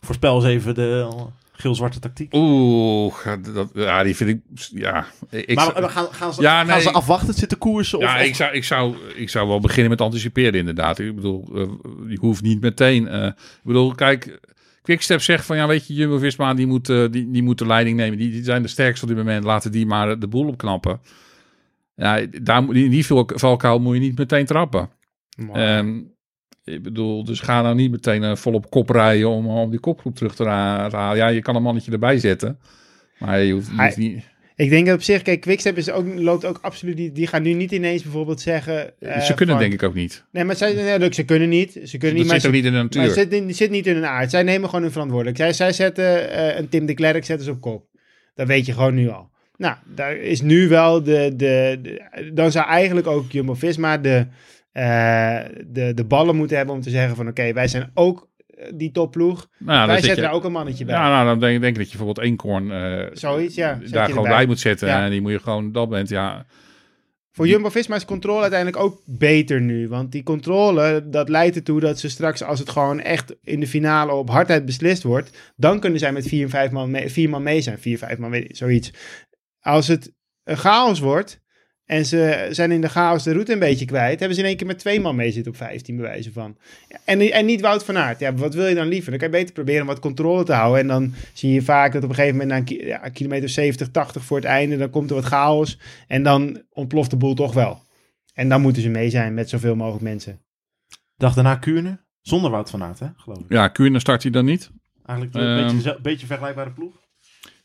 Voorspel 0.00 0.34
eens 0.34 0.44
even 0.44 0.74
de 0.74 1.08
geel-zwarte 1.56 1.98
tactiek. 1.98 2.34
Oeh, 2.34 3.14
dat, 3.54 3.70
ja, 3.74 4.02
die 4.02 4.16
vind 4.16 4.30
ik... 4.30 4.40
Ja, 4.70 5.06
ik, 5.30 5.54
maar 5.54 5.64
zou- 5.64 5.80
maar 5.80 5.90
gaan, 5.90 6.06
gaan, 6.10 6.34
ze, 6.34 6.42
Ja, 6.42 6.58
gaan 6.58 6.66
nee. 6.66 6.80
ze 6.80 6.90
afwachten, 6.92 7.34
zitten 7.34 7.58
koersen? 7.58 7.98
Of, 7.98 8.04
ja, 8.04 8.14
of- 8.20 8.26
ik 8.26 8.34
zou, 8.34 8.52
ik, 8.54 8.64
zou, 8.64 8.96
ik 9.14 9.28
zou 9.30 9.48
wel 9.48 9.60
beginnen 9.60 9.90
met 9.90 10.00
anticiperen 10.00 10.54
inderdaad. 10.58 10.98
Ik 10.98 11.14
bedoel, 11.14 11.48
eh, 11.54 11.60
je 12.08 12.18
hoeft 12.20 12.42
niet 12.42 12.60
meteen... 12.60 13.08
eh, 13.08 13.26
ik 13.26 13.60
bedoel, 13.62 13.94
kijk, 13.94 14.40
Quickstep 14.82 15.20
zegt 15.20 15.46
van... 15.46 15.56
Ja, 15.56 15.66
weet 15.66 15.86
je, 15.86 15.94
Jumbo-Visma, 15.94 16.54
die 16.54 16.66
moet, 16.66 16.88
eh, 16.88 17.04
die, 17.10 17.30
die 17.30 17.42
moet 17.42 17.58
de 17.58 17.66
leiding 17.66 17.96
nemen. 17.96 18.18
Die, 18.18 18.30
die 18.30 18.44
zijn 18.44 18.62
de 18.62 18.68
sterkste 18.68 19.02
op 19.04 19.08
dit 19.08 19.18
moment. 19.18 19.44
Laten 19.44 19.72
die 19.72 19.86
maar 19.86 20.18
de 20.18 20.28
boel 20.28 20.46
opknappen. 20.46 21.00
Ja, 21.94 22.26
daar, 22.42 22.62
moet- 22.62 22.74
in 22.74 22.90
die 22.90 23.06
val- 23.06 23.30
valkuil 23.34 23.78
moet 23.78 23.94
je 23.94 24.00
niet 24.00 24.18
meteen 24.18 24.46
trappen. 24.46 24.90
Ehm, 25.52 26.00
ik 26.74 26.82
bedoel, 26.82 27.24
dus 27.24 27.40
ga 27.40 27.62
nou 27.62 27.74
niet 27.74 27.90
meteen 27.90 28.22
eh, 28.24 28.36
volop 28.36 28.70
kop 28.70 28.90
rijden 28.90 29.28
om, 29.28 29.46
om 29.46 29.70
die 29.70 29.80
kopgroep 29.80 30.14
terug 30.14 30.34
te 30.34 30.44
halen. 30.44 31.16
Ja, 31.16 31.28
je 31.28 31.40
kan 31.42 31.56
een 31.56 31.62
mannetje 31.62 31.92
erbij 31.92 32.18
zetten. 32.18 32.58
Maar 33.18 33.40
je 33.40 33.52
hoeft, 33.52 33.66
je 33.66 33.72
hoeft 33.82 33.94
Hij- 33.96 34.04
niet... 34.04 34.24
Ik 34.56 34.70
denk 34.70 34.86
dat 34.86 34.94
op 34.94 35.02
zich, 35.02 35.22
kijk, 35.22 35.40
Quickstep 35.40 35.76
is 35.76 35.90
ook, 35.90 36.06
loopt 36.14 36.44
ook 36.44 36.58
absoluut 36.62 36.96
niet. 36.96 37.14
Die 37.14 37.26
gaan 37.26 37.42
nu 37.42 37.52
niet 37.52 37.72
ineens 37.72 38.02
bijvoorbeeld 38.02 38.40
zeggen. 38.40 39.00
eh, 39.00 39.20
ze 39.20 39.34
kunnen 39.34 39.54
van- 39.54 39.64
denk 39.64 39.74
ik 39.80 39.88
ook 39.88 39.94
niet. 39.94 40.24
Nee, 40.32 40.44
maar 40.44 40.56
zij, 40.56 40.72
nee, 40.98 41.12
ze 41.14 41.24
kunnen 41.24 41.48
niet. 41.48 41.72
Ze 41.72 41.98
kunnen 41.98 42.00
Dat 42.00 42.12
niet. 42.12 42.26
Maar 42.26 42.40
zit 42.40 42.46
ook 42.50 42.54
ze, 42.56 42.60
niet 42.60 42.64
in 42.64 42.70
de 42.72 42.76
maar 42.76 42.82
natuur. 42.84 43.02
het 43.24 43.32
zit, 43.46 43.56
zit 43.56 43.70
niet 43.70 43.86
in 43.86 43.94
hun 43.94 44.06
aard. 44.06 44.30
Zij 44.30 44.42
nemen 44.42 44.68
gewoon 44.68 44.82
hun 44.84 44.92
verantwoordelijkheid. 44.92 45.56
Zij, 45.56 45.72
zij 45.72 45.86
zetten 45.86 46.30
eh, 46.30 46.58
een 46.58 46.68
Tim 46.68 46.86
de 46.86 46.94
Klerk 46.94 47.24
zetten 47.24 47.44
ze 47.46 47.50
op 47.52 47.60
kop. 47.60 47.86
Dat 48.34 48.46
weet 48.46 48.66
je 48.66 48.72
gewoon 48.72 48.94
nu 48.94 49.08
al. 49.08 49.30
Nou, 49.56 49.76
daar 49.94 50.16
is 50.16 50.40
nu 50.42 50.68
wel 50.68 51.02
de. 51.02 51.32
de, 51.36 51.78
de- 51.82 52.30
dan 52.32 52.50
zou 52.52 52.66
eigenlijk 52.68 53.06
ook 53.06 53.30
Jumbo 53.32 53.54
Visma 53.54 53.98
de, 53.98 54.14
eh, 54.16 54.24
de, 55.66 55.92
de 55.94 56.04
ballen 56.04 56.36
moeten 56.36 56.56
hebben 56.56 56.74
om 56.74 56.80
te 56.80 56.90
zeggen: 56.90 57.16
van 57.16 57.28
oké, 57.28 57.52
wij 57.52 57.68
zijn 57.68 57.90
ook 57.94 58.28
eh, 58.46 58.72
die 58.74 58.90
topploeg. 58.90 59.48
Nou, 59.58 59.86
wij 59.86 59.96
zetten 59.96 60.14
je- 60.16 60.20
daar 60.20 60.32
ook 60.32 60.44
een 60.44 60.52
mannetje 60.52 60.84
bij. 60.84 60.94
Ja, 60.94 61.08
nou, 61.08 61.26
dan 61.26 61.40
denk, 61.40 61.60
denk 61.60 61.72
ik 61.72 61.78
dat 61.82 61.90
je 61.92 61.96
bijvoorbeeld 61.96 62.26
Eenkorn 62.26 62.70
eh 62.70 63.06
Zoiets, 63.12 63.54
ja. 63.54 63.78
daar 63.90 64.08
gewoon 64.08 64.28
bij 64.28 64.46
moet 64.46 64.60
zetten. 64.60 64.88
Ja. 64.88 65.04
En 65.04 65.10
die 65.10 65.20
moet 65.20 65.30
je 65.32 65.38
gewoon, 65.38 65.72
dat 65.72 65.88
bent, 65.88 66.08
ja. 66.08 66.46
Voor 67.32 67.46
Jumbo-Visma 67.48 67.96
is 67.96 68.04
controle 68.04 68.40
uiteindelijk 68.40 68.82
ook 68.82 69.00
beter 69.04 69.60
nu. 69.60 69.88
Want 69.88 70.12
die 70.12 70.22
controle, 70.22 71.08
dat 71.08 71.28
leidt 71.28 71.56
ertoe 71.56 71.80
dat 71.80 71.98
ze 71.98 72.08
straks, 72.08 72.42
als 72.42 72.58
het 72.58 72.70
gewoon 72.70 73.00
echt 73.00 73.36
in 73.42 73.60
de 73.60 73.66
finale 73.66 74.12
op 74.12 74.30
hardheid 74.30 74.64
beslist 74.64 75.02
wordt, 75.02 75.52
dan 75.56 75.80
kunnen 75.80 75.98
zij 75.98 76.12
met 76.12 76.26
vier, 76.28 76.42
en 76.42 76.48
vijf 76.50 76.70
man, 76.70 76.90
mee, 76.90 77.10
vier 77.10 77.28
man 77.30 77.42
mee 77.42 77.60
zijn. 77.60 77.78
Vier, 77.78 77.98
vijf 77.98 78.18
man, 78.18 78.30
weet 78.30 78.56
zoiets. 78.56 78.92
Als 79.60 79.88
het 79.88 80.12
een 80.44 80.56
chaos 80.56 81.00
wordt 81.00 81.40
en 81.86 82.06
ze 82.06 82.46
zijn 82.50 82.70
in 82.72 82.80
de 82.80 82.88
chaos 82.88 83.22
de 83.22 83.32
route 83.32 83.52
een 83.52 83.58
beetje 83.58 83.84
kwijt, 83.84 84.18
hebben 84.18 84.36
ze 84.36 84.42
in 84.42 84.48
één 84.48 84.56
keer 84.56 84.66
met 84.66 84.78
twee 84.78 85.00
man 85.00 85.16
mee 85.16 85.30
zitten 85.32 85.52
op 85.52 85.58
15 85.58 85.96
bewijzen 85.96 86.32
van. 86.32 86.56
En, 87.04 87.20
en 87.20 87.46
niet 87.46 87.60
Wout 87.60 87.84
van 87.84 87.98
Aert. 87.98 88.18
Ja, 88.18 88.34
wat 88.34 88.54
wil 88.54 88.66
je 88.66 88.74
dan 88.74 88.86
liever? 88.88 89.10
Dan 89.10 89.18
kan 89.20 89.28
je 89.30 89.34
beter 89.36 89.54
proberen 89.54 89.80
om 89.80 89.86
wat 89.86 89.98
controle 89.98 90.44
te 90.44 90.52
houden. 90.52 90.80
En 90.80 90.86
dan 90.86 91.14
zie 91.32 91.52
je 91.52 91.62
vaak 91.62 91.92
dat 91.92 92.02
op 92.02 92.08
een 92.08 92.14
gegeven 92.14 92.36
moment 92.38 92.50
na 92.52 92.56
een 92.56 92.78
ki- 92.78 92.86
ja, 92.86 93.08
kilometer 93.08 93.48
70, 93.48 93.88
80 93.90 94.24
voor 94.24 94.36
het 94.36 94.46
einde, 94.46 94.76
dan 94.76 94.90
komt 94.90 95.10
er 95.10 95.16
wat 95.16 95.24
chaos. 95.24 95.78
En 96.06 96.22
dan 96.22 96.62
ontploft 96.72 97.10
de 97.10 97.16
boel 97.16 97.34
toch 97.34 97.54
wel. 97.54 97.82
En 98.34 98.48
dan 98.48 98.60
moeten 98.60 98.82
ze 98.82 98.88
mee 98.88 99.10
zijn 99.10 99.34
met 99.34 99.48
zoveel 99.48 99.76
mogelijk 99.76 100.02
mensen. 100.04 100.40
Dag 101.16 101.34
daarna 101.34 101.54
Kuurne. 101.56 102.04
Zonder 102.20 102.50
Wout 102.50 102.70
van 102.70 102.82
Aert, 102.82 102.98
hè, 102.98 103.06
geloof 103.16 103.38
ik. 103.38 103.44
Ja, 103.48 103.68
Kuurne 103.68 103.98
start 103.98 104.22
hij 104.22 104.32
dan 104.32 104.44
niet. 104.44 104.70
Eigenlijk 105.06 105.36
een 105.38 105.56
Ehm. 105.58 105.74
beetje, 105.74 105.98
beetje 106.02 106.26
vergelijkbare 106.26 106.70
ploeg. 106.70 106.94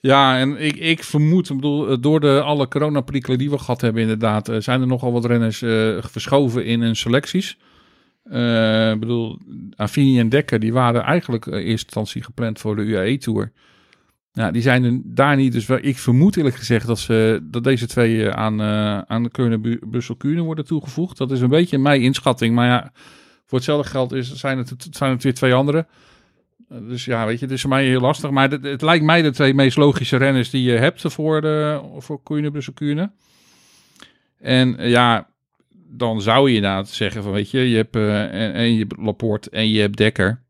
Ja, 0.02 0.38
en 0.38 0.58
ik, 0.58 0.76
ik 0.76 1.04
vermoed, 1.04 1.50
ik 1.50 1.56
bedoel, 1.56 1.90
eh, 1.90 1.98
door 2.00 2.20
de 2.20 2.42
alle 2.42 2.68
coronaprikkelen 2.68 3.38
die 3.38 3.50
we 3.50 3.58
gehad 3.58 3.82
hebben 3.82 4.02
inderdaad, 4.02 4.50
eh, 4.50 4.60
zijn 4.60 4.82
er 4.82 4.88
nogal 4.88 5.12
wat 5.12 5.26
renners 5.26 5.62
eh, 5.62 5.98
verschoven 6.04 6.66
in 6.66 6.82
hun 6.82 6.96
selecties. 6.96 7.58
Ik 8.94 9.00
bedoel, 9.00 9.40
Affini 9.76 10.20
en 10.20 10.30
Dekker, 10.30 10.60
die 10.60 10.74
waren 10.74 11.02
eigenlijk 11.02 11.46
in 11.46 11.54
eerste 11.54 11.86
instantie 11.86 12.24
gepland 12.24 12.60
voor 12.60 12.76
de 12.76 12.82
UAE-tour. 12.82 13.52
Ja, 14.32 14.52
die 14.52 14.62
zijn 14.62 14.84
er 14.84 15.02
daar 15.04 15.36
niet. 15.36 15.52
Dus 15.54 15.70
ik 15.70 15.98
vermoed 15.98 16.38
eerlijk 16.38 16.56
gezegd 16.56 16.88
dat, 16.88 17.00
ze, 17.00 17.40
dat 17.44 17.64
deze 17.64 17.88
twee 17.88 18.30
aan, 18.32 18.62
aan 19.08 19.24
de 19.24 19.30
Keurne 19.30 19.58
Bu- 19.58 19.80
Brussel 19.90 20.16
Kuurne 20.16 20.42
worden 20.42 20.66
toegevoegd. 20.66 21.18
Dat 21.18 21.32
is 21.32 21.42
een 21.42 21.50
beetje 21.50 21.78
mijn 21.78 22.02
inschatting. 22.02 22.56
Maar 22.56 22.68
ja, 22.68 22.92
voor 23.46 23.58
hetzelfde 23.58 23.90
geld 23.90 24.12
is, 24.12 24.34
zijn, 24.34 24.58
het, 24.58 24.88
zijn 24.92 25.12
het 25.12 25.24
weer 25.24 25.34
twee 25.34 25.54
andere. 25.54 25.88
Eh, 26.72 26.78
Dus 26.88 27.06
ja, 27.06 27.26
weet 27.26 27.40
je, 27.40 27.46
het 27.46 27.54
is 27.54 27.62
voor 27.62 27.70
mij 27.70 27.86
heel 27.86 28.02
lastig. 28.02 28.30
Maar 28.30 28.50
het, 28.50 28.64
het 28.64 28.82
lijkt 28.82 29.06
mij 29.06 29.22
de 29.22 29.32
twee 29.32 29.54
meest 29.54 29.78
logische 29.78 30.18
renners 30.18 30.50
die 30.50 30.64
je 30.64 30.78
hebt 30.78 31.02
voor, 31.02 31.42
de, 31.42 31.82
voor 31.98 32.24
Kuurne. 32.74 33.12
En 34.38 34.78
eh, 34.78 34.90
ja, 34.90 35.30
dan 35.90 36.22
zou 36.22 36.50
je 36.50 36.56
inderdaad 36.56 36.90
zeggen 36.90 37.24
van, 37.24 37.32
weet 37.32 37.52
je, 37.52 37.70
je 37.70 37.76
hebt 37.76 37.96
eh, 37.96 38.56
en, 38.56 38.74
je 38.74 38.80
hebt 38.80 38.98
Laporte 38.98 39.50
en 39.50 39.70
je 39.70 39.80
hebt 39.80 39.98
Dekker. 39.98 40.44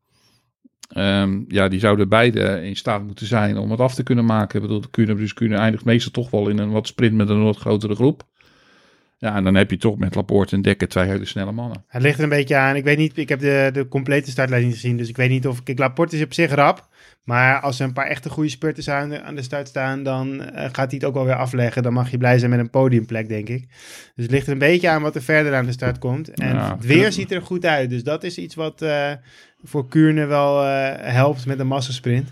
Ehm, 0.88 1.41
ja, 1.47 1.67
die 1.67 1.80
zouden 1.80 2.09
beide 2.09 2.61
in 2.63 2.76
staat 2.76 3.03
moeten 3.03 3.26
zijn 3.26 3.57
om 3.57 3.72
het 3.72 3.80
af 3.80 3.95
te 3.95 4.03
kunnen 4.03 4.26
maken. 4.26 4.55
Ik 4.55 4.67
bedoel, 4.67 4.82
de 4.82 5.34
Kuurne 5.34 5.55
eindigt 5.55 5.86
meestal 5.86 6.11
toch 6.11 6.30
wel 6.30 6.49
in 6.49 6.57
een 6.57 6.72
wat 6.72 6.88
sprint 6.88 7.15
met 7.15 7.30
een 7.30 7.43
wat 7.43 7.57
grotere 7.57 7.95
groep. 7.95 8.24
Ja, 9.22 9.36
en 9.36 9.43
dan 9.43 9.55
heb 9.55 9.69
je 9.72 9.78
toch 9.78 9.97
met 9.97 10.15
Laporte 10.15 10.55
en 10.55 10.61
Dekker 10.61 10.88
twee 10.88 11.07
hele 11.07 11.26
snelle 11.26 11.51
mannen. 11.51 11.84
Het 11.88 12.01
ligt 12.01 12.17
er 12.17 12.24
een 12.24 12.30
beetje 12.30 12.55
aan. 12.55 12.76
Ik 12.76 12.84
weet 12.84 12.97
niet, 12.97 13.17
ik 13.17 13.30
heb 13.30 13.39
de, 13.39 13.69
de 13.74 13.88
complete 13.88 14.32
startlijst 14.32 14.65
niet 14.65 14.74
gezien. 14.74 14.97
Dus 14.97 15.09
ik 15.09 15.15
weet 15.17 15.30
niet 15.30 15.47
of... 15.47 15.63
Kijk, 15.63 15.80
Laporte 15.80 16.15
is 16.15 16.24
op 16.24 16.34
zich 16.34 16.51
rap. 16.53 16.88
Maar 17.24 17.59
als 17.59 17.80
er 17.80 17.86
een 17.86 17.93
paar 17.93 18.07
echte 18.07 18.30
goede 18.30 18.49
spurters 18.49 18.89
aan 18.89 19.09
de, 19.09 19.22
aan 19.22 19.36
de 19.36 19.41
start 19.41 19.67
staan, 19.67 20.03
dan 20.03 20.41
eh, 20.43 20.63
gaat 20.63 20.76
hij 20.76 20.88
het 20.91 21.03
ook 21.05 21.13
wel 21.13 21.26
weer 21.26 21.36
afleggen. 21.36 21.84
Dan 21.84 21.93
mag 21.93 22.11
je 22.11 22.17
blij 22.17 22.38
zijn 22.39 22.51
met 22.51 22.59
een 22.59 22.69
podiumplek, 22.69 23.28
denk 23.30 23.49
ik. 23.49 23.67
Dus 24.15 24.24
het 24.26 24.32
ligt 24.32 24.45
er 24.47 24.51
een 24.53 24.57
beetje 24.59 24.89
aan 24.89 25.01
wat 25.01 25.15
er 25.15 25.22
verder 25.22 25.55
aan 25.55 25.65
de 25.65 25.72
start 25.72 25.99
komt. 25.99 26.30
En 26.30 26.55
Ja, 26.55 26.76
het 26.76 26.86
weer 26.86 27.11
ziet 27.11 27.32
er 27.32 27.41
goed 27.41 27.65
uit. 27.65 27.89
Dus 27.89 28.03
dat 28.03 28.24
is 28.24 28.38
iets 28.38 28.55
wat 28.55 28.82
eh, 28.82 29.11
voor 29.63 29.88
Kuurne 29.88 30.26
wel 30.26 30.63
eh, 30.65 31.13
helpt 31.13 31.45
met 31.45 31.59
een 31.59 31.67
massasprint. 31.67 32.30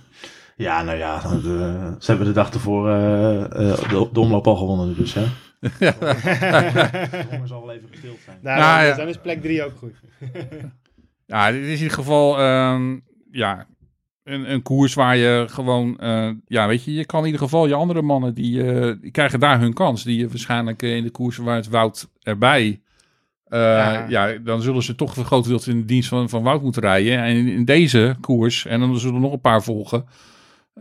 Ja, 0.56 0.84
nou 0.84 0.98
ja, 0.98 1.20
de- 1.22 1.96
ze 2.00 2.10
hebben 2.10 2.28
de 2.28 2.34
dag 2.34 2.54
ervoor 2.54 2.90
eh, 2.90 3.42
eh, 3.44 3.50
de, 3.90 4.10
de 4.14 4.20
omloop 4.20 4.48
al 4.48 4.56
gewonnen, 4.56 4.96
dus 4.96 5.14
hè. 5.14 5.26
Ja. 5.80 5.92
De 6.00 7.42
zal 7.46 7.66
wel 7.66 7.76
even 7.76 7.90
gestild 7.90 8.18
zijn. 8.26 8.38
Ja. 8.44 8.88
dus 8.88 8.98
dan 8.98 9.08
is 9.08 9.18
plek 9.18 9.42
3 9.42 9.64
ook 9.64 9.78
goed. 9.78 9.96
Ja, 11.26 11.52
dit 11.52 11.62
is 11.62 11.68
in 11.68 11.74
ieder 11.84 11.92
geval 11.92 12.40
ehm, 12.40 12.98
ja, 13.32 13.68
een, 14.24 14.52
een 14.52 14.62
koers 14.62 14.94
waar 14.94 15.18
je 15.18 15.46
gewoon... 15.50 15.98
eh, 16.00 16.30
ja, 16.46 16.68
weet 16.68 16.84
je, 16.84 16.94
je 16.94 17.06
kan 17.06 17.20
in 17.20 17.26
ieder 17.26 17.42
geval 17.42 17.68
je 17.68 17.74
andere 17.74 18.02
mannen... 18.02 18.34
die, 18.34 18.64
eh, 18.74 18.94
die 19.02 19.12
krijgen 19.12 19.40
daar 19.40 19.60
hun 19.60 19.74
kans. 19.74 20.04
Die 20.04 20.18
je 20.20 20.28
waarschijnlijk 20.28 20.84
eh, 20.84 20.96
in 20.96 21.04
de 21.04 21.10
koersen 21.10 21.44
waar 21.44 21.56
het 21.56 21.68
Wout 21.70 22.10
erbij... 22.22 22.82
eh, 23.46 23.60
Ja. 23.60 24.06
ja. 24.10 24.38
dan 24.38 24.62
zullen 24.62 24.84
ze 24.84 24.96
toch 24.96 25.10
voor 25.14 25.20
een 25.24 25.26
groot 25.30 25.46
deel 25.46 25.62
in 25.66 25.80
de 25.80 25.86
dienst 25.86 26.10
van, 26.10 26.30
van 26.30 26.44
Wout 26.44 26.62
moeten 26.62 26.82
rijden. 26.82 27.18
En 27.18 27.36
in, 27.36 27.48
in 27.48 27.66
deze 27.66 28.16
koers, 28.22 28.66
en 28.66 28.80
dan 28.80 29.00
zullen 29.00 29.16
er 29.16 29.22
nog 29.22 29.34
een 29.34 29.42
paar 29.42 29.64
volgen... 29.64 30.06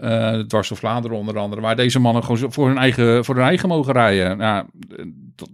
eh 0.01 0.39
dwars 0.39 0.69
door 0.69 0.79
Vlaanderen 0.79 1.17
onder 1.17 1.39
andere... 1.39 1.61
waar 1.61 1.77
deze 1.77 1.99
mannen 1.99 2.25
gewoon 2.25 2.53
voor 2.53 2.69
hun 2.69 2.79
eigen, 2.79 3.25
voor 3.25 3.35
hun 3.35 3.45
eigen 3.45 3.69
mogen 3.69 3.93
rijden. 3.93 4.39
Dat- 5.37 5.51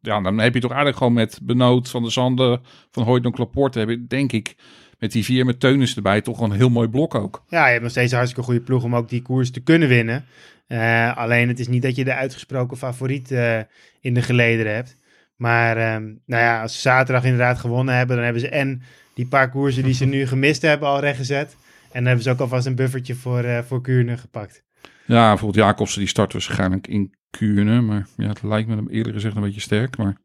ja, 0.00 0.20
dan 0.20 0.38
heb 0.38 0.54
je 0.54 0.60
toch 0.60 0.70
eigenlijk 0.70 0.98
gewoon 0.98 1.12
met 1.12 1.38
Benoot, 1.42 1.90
Van 1.90 2.02
der 2.02 2.12
Zanden, 2.12 2.60
Van 2.90 3.02
Hooydonk, 3.02 3.38
Laporte... 3.38 3.78
heb 3.78 3.88
je 3.88 4.06
denk 4.06 4.32
ik 4.32 4.56
met 4.98 5.12
die 5.12 5.24
vier 5.24 5.44
met 5.44 5.60
Teunis 5.60 5.96
erbij 5.96 6.20
toch 6.20 6.40
een 6.40 6.52
heel 6.52 6.68
mooi 6.68 6.88
blok 6.88 7.14
ook. 7.14 7.42
Ja, 7.48 7.64
je 7.64 7.70
hebt 7.70 7.82
nog 7.82 7.90
steeds 7.90 8.10
een 8.10 8.16
hartstikke 8.16 8.46
goede 8.50 8.64
ploeg 8.64 8.84
om 8.84 8.96
ook 8.96 9.08
die 9.08 9.22
koers 9.22 9.50
te 9.50 9.60
kunnen 9.60 9.88
winnen. 9.88 10.24
Eh, 10.66 11.16
alleen 11.16 11.48
het 11.48 11.58
is 11.58 11.68
niet 11.68 11.82
dat 11.82 11.96
je 11.96 12.04
de 12.04 12.14
uitgesproken 12.14 12.76
favoriet 12.76 13.30
eh, 13.30 13.58
in 14.00 14.14
de 14.14 14.22
gelederen 14.22 14.74
hebt. 14.74 14.96
Maar 15.36 15.76
ehm, 15.76 16.04
nou 16.26 16.42
ja, 16.42 16.62
als 16.62 16.74
ze 16.74 16.80
zaterdag 16.80 17.24
inderdaad 17.24 17.58
gewonnen 17.58 17.94
hebben, 17.94 18.16
dan 18.16 18.24
hebben 18.24 18.42
ze 18.42 18.48
en 18.48 18.82
die 19.14 19.26
paar 19.26 19.50
koersen 19.50 19.82
die 19.82 19.94
ze 19.94 20.04
nu 20.04 20.26
gemist 20.26 20.62
hebben 20.62 20.88
al 20.88 21.00
rechtgezet. 21.00 21.56
En 21.98 22.04
dan 22.04 22.12
hebben 22.12 22.22
ze 22.22 22.30
ook 22.30 22.40
alvast 22.40 22.66
een 22.66 22.74
buffertje 22.74 23.14
voor, 23.14 23.40
eh 23.40 23.58
voor 23.62 23.82
Kuurne 23.82 24.16
gepakt. 24.16 24.62
Ja, 25.06 25.28
bijvoorbeeld 25.28 25.64
Jacobsen 25.64 25.98
die 25.98 26.08
start 26.08 26.32
waarschijnlijk 26.32 26.86
in 26.86 27.14
Kuurne. 27.30 27.80
Maar 27.80 28.06
ja, 28.16 28.28
het 28.28 28.42
lijkt 28.42 28.68
me 28.68 28.74
hem 28.76 28.88
eerlijk 28.88 29.14
gezegd 29.14 29.36
een 29.36 29.42
beetje 29.42 29.60
sterk. 29.60 29.96
Maar 29.96 30.16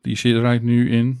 die 0.00 0.16
zit 0.16 0.34
er 0.36 0.44
eigenlijk 0.44 0.76
nu 0.76 0.90
in. 0.90 1.20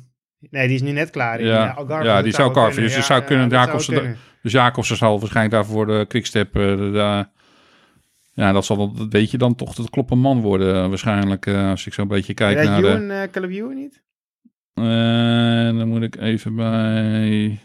Nee, 0.50 0.66
die 0.66 0.76
is 0.76 0.82
nu 0.82 0.90
net 0.90 1.10
klaar. 1.10 1.40
in, 1.40 1.46
Ja. 1.46 1.70
Algarve. 1.70 2.04
Ja, 2.06 2.14
Dat 2.14 2.24
die 2.24 2.32
zou 2.32 2.52
wel 2.52 2.62
Carver. 2.62 2.82
Dus 2.82 2.94
die 2.94 3.02
zou 3.02 3.22
kunnen, 3.22 3.48
dat 3.48 3.52
zou 3.58 3.66
Jacobsen- 3.66 3.94
kunnen. 3.94 4.16
Dus 4.42 4.52
Jacobsen 4.52 4.96
zal 4.96 5.18
waarschijnlijk 5.20 5.54
daarvoor 5.54 5.86
de 5.86 6.04
quickstep... 6.08 6.52
de, 6.52 6.90
de- 6.92 7.26
ja, 8.32 8.52
dat 8.52 8.64
zal 8.64 8.76
dan, 8.76 8.94
dat 8.96 9.12
weet 9.12 9.30
je 9.30 9.38
dan 9.38 9.54
toch 9.54 9.76
het 9.76 9.90
kloppen 9.90 10.18
man 10.18 10.40
worden 10.40 10.74
eh, 10.82 10.88
waarschijnlijk. 10.88 11.48
als 11.48 11.86
ik 11.86 11.94
zo'n 11.94 12.08
beetje 12.08 12.34
kijk 12.34 12.58
Ja, 12.58 12.64
naar 12.64 12.80
de... 12.80 12.88
Ewan, 12.88 13.10
eh, 13.10 13.30
Caleb 13.30 13.50
niet? 13.74 14.02
Dan 15.76 15.88
moet 15.88 16.02
ik 16.02 16.16
even 16.16 16.54
bij 16.56 17.58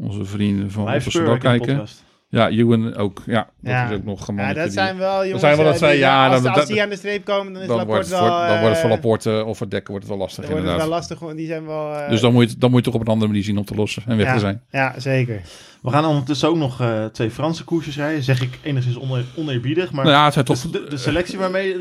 onze 0.00 0.24
vrienden 0.24 0.70
van 0.70 0.86
de 0.86 1.36
kijken. 1.38 1.86
Ja, 2.28 2.48
Ewan 2.50 2.94
ook. 2.96 3.22
Ja, 3.26 3.48
dat 3.60 3.72
Ja. 3.72 3.88
is 3.88 3.96
ook 3.96 4.04
nog 4.04 4.28
een 4.28 4.36
Ja, 4.36 4.52
dat 4.52 4.72
zijn 4.72 4.96
wel 4.96 5.22
jongens. 5.24 5.40
zijn 5.40 5.56
wel 5.56 5.64
dat 5.64 5.72
eh, 5.74 5.78
twee, 5.80 5.90
die- 5.90 6.00
ja, 6.00 6.26
Als, 6.28 6.36
dat- 6.42 6.46
als 6.46 6.58
dat- 6.58 6.66
die 6.68 6.82
aan 6.82 6.88
de 6.88 6.96
streep 6.96 7.24
komen, 7.24 7.52
dan 7.52 7.62
is 7.62 7.68
dan 7.68 7.76
Laporte 7.76 8.08
wordt, 8.08 8.22
voor, 8.24 8.28
wel... 8.38 8.46
dan 8.48 8.58
wordt 8.60 8.68
het 8.68 8.78
voor 8.78 8.90
eh, 8.90 8.94
Laporte 8.96 9.44
of 9.44 9.56
voor 9.58 9.68
Dekker 9.68 9.90
wordt 9.90 10.06
het 10.06 10.14
wel 10.16 10.22
lastig 10.24 10.44
Dan 10.44 10.52
wordt 10.52 10.66
het 10.68 10.72
inderdaad. 10.74 10.88
wel 11.00 11.08
lastig, 11.08 11.18
want 11.28 11.36
die 11.36 11.46
zijn 11.46 11.66
wel... 11.66 11.94
eh, 11.94 12.08
Dus 12.10 12.20
dan 12.20 12.32
moet, 12.32 12.42
je, 12.44 12.50
het- 12.50 12.60
dan 12.60 12.70
moet 12.70 12.78
je 12.84 12.90
toch 12.90 13.00
op 13.00 13.06
een 13.06 13.12
andere 13.12 13.30
manier 13.30 13.44
zien 13.44 13.58
om 13.58 13.64
te 13.64 13.74
lossen 13.74 14.02
en 14.06 14.16
weg 14.16 14.26
ja, 14.26 14.32
te 14.34 14.38
zijn. 14.38 14.62
Ja, 14.70 14.94
zeker. 14.96 15.40
We 15.82 15.90
gaan 15.90 16.04
ondertussen 16.04 16.48
ook 16.48 16.56
nog 16.56 16.80
eh, 16.80 17.04
twee 17.04 17.30
Franse 17.30 17.64
koersjes 17.64 17.96
rijden. 17.96 18.22
Zeg 18.22 18.42
ik 18.42 18.58
enigszins 18.62 18.98
oneer, 18.98 19.24
oneerbiedig. 19.36 19.92
Maar 19.92 20.04
Nou 20.04 20.16
ja, 20.16 20.24
het 20.24 20.32
zijn 20.32 20.44
toch... 20.44 20.60
dus 20.60 20.70
de, 20.70 20.86
de 20.88 20.96
selectie 20.96 21.38
waarmee 21.38 21.72
eh, 21.74 21.80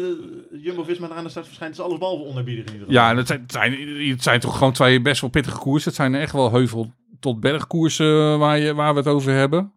Jumbo-Visma 0.63 1.09
aan 1.15 1.24
de 1.24 1.30
start 1.30 1.45
verschijnt... 1.45 1.74
is 1.74 1.80
allesbehalve 1.82 2.24
oneerbiedig 2.26 2.65
in 2.65 2.72
ieder 2.74 2.88
geval. 2.88 3.03
Ja, 3.03 3.09
en 3.11 3.17
het 3.17 3.28
zijn, 3.28 3.41
het, 3.41 3.51
zijn, 3.51 3.74
het 4.09 4.24
zijn 4.24 4.39
toch 4.39 4.57
gewoon 4.57 4.74
twee 4.74 5.01
best 5.01 5.22
wel 5.22 5.30
pittige 5.30 5.57
koersen. 5.57 5.88
Het 5.88 5.97
zijn 5.97 6.15
echt 6.15 6.32
wel 6.34 6.51
heuvel 6.51 6.91
tot 7.20 7.39
bergkoersen 7.39 8.39
waar, 8.39 8.59
je, 8.59 8.74
waar 8.74 8.93
we 8.93 8.99
het 8.99 9.07
over 9.07 9.34
hebben. 9.34 9.72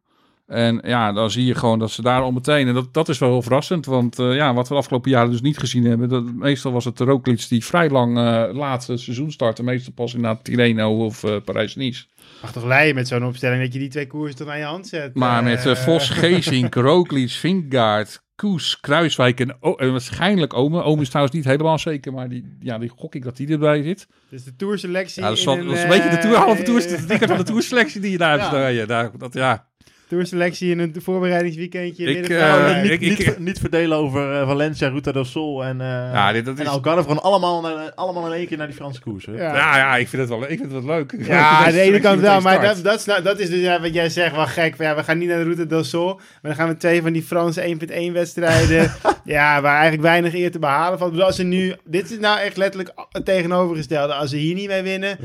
En 0.46 0.80
ja, 0.84 1.12
dan 1.12 1.30
zie 1.30 1.44
je 1.44 1.54
gewoon 1.54 1.78
dat 1.78 1.90
ze 1.90 2.02
daar 2.02 2.22
al 2.22 2.32
meteen... 2.32 2.68
En 2.68 2.74
dat, 2.74 2.94
dat 2.94 3.08
is 3.08 3.18
wel 3.18 3.30
heel 3.30 3.42
verrassend. 3.42 3.86
Want 3.86 4.18
eh, 4.18 4.34
ja, 4.34 4.54
wat 4.54 4.68
we 4.68 4.74
de 4.74 4.80
afgelopen 4.80 5.10
jaren 5.10 5.30
dus 5.30 5.40
niet 5.40 5.58
gezien 5.58 5.84
hebben... 5.84 6.08
Dat, 6.08 6.24
meestal 6.34 6.72
was 6.72 6.84
het 6.84 6.96
de 6.96 7.04
Roglic 7.04 7.48
die 7.48 7.64
vrij 7.64 7.90
lang 7.90 8.18
eh 8.18 8.44
laat 8.52 8.86
het 8.86 9.00
seizoen 9.00 9.32
startte. 9.32 9.62
Meestal 9.62 9.92
pas 9.92 10.14
inderdaad 10.14 10.44
Tirreno 10.44 11.04
of 11.04 11.24
eh, 11.24 11.36
Parijs-Nice. 11.44 12.04
Mag 12.42 12.52
toch 12.52 12.64
leiden 12.64 12.94
met 12.94 13.08
zo'n 13.08 13.24
opstelling 13.24 13.62
dat 13.62 13.72
je 13.72 13.78
die 13.78 13.88
twee 13.88 14.06
koersen 14.06 14.36
tot 14.36 14.48
aan 14.48 14.58
je 14.58 14.64
hand 14.64 14.86
zet. 14.88 15.14
Maar 15.14 15.38
Eh, 15.38 15.44
met 15.44 15.66
eh, 15.66 15.74
Vos, 15.76 16.08
Geesink, 16.10 16.74
Roglic, 16.74 17.30
Vingegaard, 17.30 18.22
Koes, 18.36 18.80
Kruiswijk 18.80 19.40
en, 19.40 19.56
o- 19.60 19.74
en 19.74 19.90
waarschijnlijk 19.90 20.54
Ome. 20.54 20.82
Ome 20.82 21.02
is 21.02 21.08
trouwens 21.08 21.36
niet 21.36 21.44
helemaal 21.44 21.78
zeker, 21.78 22.12
maar 22.12 22.28
die, 22.28 22.56
ja, 22.60 22.78
die 22.78 22.88
gok 22.88 23.14
ik 23.14 23.22
dat 23.22 23.36
die 23.36 23.48
erbij 23.48 23.82
zit. 23.82 24.06
Dus 24.30 24.44
de 24.44 24.56
tourselectie 24.56 25.22
Ja, 25.22 25.28
dat 25.28 25.38
is, 25.38 25.44
wel, 25.44 25.58
een, 25.58 25.66
dat 25.66 25.74
is 25.76 25.82
een 25.82 25.88
beetje 25.88 26.10
de 26.10 26.18
tour, 26.18 26.34
eh, 26.36 26.42
halve 26.42 26.62
tour, 26.62 26.80
de 26.80 27.26
van 27.28 27.36
de 27.36 27.42
tourselectie 27.42 28.00
die 28.00 28.10
je 28.10 28.18
daar 28.18 28.40
hebt. 28.40 28.74
Ja, 28.76 28.86
daar, 28.86 29.10
dat, 29.18 29.34
ja. 29.34 29.70
Tourselectie 30.16 30.70
in 30.70 30.78
een 30.78 30.94
voorbereidingsweekendje. 31.02 32.04
Ik, 32.04 32.20
midden- 32.20 32.38
eh, 32.40 32.46
Nou, 32.48 32.82
niet, 32.82 32.90
ik- 32.90 33.00
niet, 33.00 33.18
ik- 33.18 33.38
niet 33.38 33.58
verdelen 33.58 33.98
over 33.98 34.40
eh, 34.40 34.46
Valencia, 34.46 34.88
Ruta 34.88 35.12
del 35.12 35.24
Sol 35.24 35.64
en, 35.64 35.80
eh 35.80 35.86
Ja, 35.86 36.32
dit- 36.32 36.44
dat 36.44 36.56
en 36.58 36.62
is- 36.64 36.68
Algarve. 36.68 37.02
Gewoon 37.02 37.22
allemaal, 37.22 37.60
naar- 37.60 37.92
allemaal 37.94 38.26
in 38.26 38.32
één 38.32 38.46
keer 38.46 38.56
naar 38.56 38.66
die 38.66 38.76
Franse 38.76 39.00
koers. 39.00 39.26
hè. 39.26 39.32
Ja. 39.32 39.54
Ja, 39.54 39.76
ja, 39.76 39.96
ik 39.96 40.08
vind 40.08 40.22
het 40.22 40.30
wel, 40.30 40.42
ik 40.50 40.58
vind 40.58 40.72
het 40.72 40.84
wel 40.84 40.94
leuk. 40.96 41.14
Ja, 41.18 41.48
aan 41.66 41.72
de 41.72 41.80
ene 41.80 42.00
kant 42.00 42.20
wel, 42.20 42.40
maar 42.40 42.60
dat 42.60 42.74
dat, 42.74 42.84
dat, 42.84 42.98
is, 42.98 43.04
nou- 43.04 43.22
dat 43.22 43.38
is 43.38 43.50
dus 43.50 43.60
ja, 43.60 43.80
wat 43.80 43.94
jij 43.94 44.08
zegt, 44.08 44.34
wel 44.36 44.46
gek. 44.46 44.76
Ja, 44.78 44.94
we 44.96 45.04
gaan 45.04 45.18
niet 45.18 45.28
naar 45.28 45.38
de 45.38 45.44
Route 45.44 45.66
del 45.66 45.84
Sol, 45.84 46.14
maar 46.14 46.24
dan 46.42 46.54
gaan 46.54 46.68
we 46.68 46.76
twee 46.76 47.02
van 47.02 47.12
die 47.12 47.22
Franse 47.22 47.62
1.1 47.62 48.12
wedstrijden, 48.12 48.92
ja, 49.24 49.60
waar 49.60 49.72
eigenlijk 49.72 50.02
weinig 50.02 50.34
eer 50.34 50.50
te 50.50 50.58
behalen 50.58 50.98
valt. 50.98 51.10
Bedoel, 51.10 51.26
Als 51.26 51.36
ze 51.36 51.42
nu, 51.42 51.74
dit 51.84 52.10
is 52.10 52.18
nou 52.18 52.38
echt 52.40 52.56
letterlijk 52.56 52.92
het 53.10 53.24
tegenovergestelde. 53.24 54.12
Als 54.14 54.30
ze 54.30 54.36
hier 54.36 54.54
niet 54.54 54.68
mee 54.68 54.82
winnen, 54.82 55.16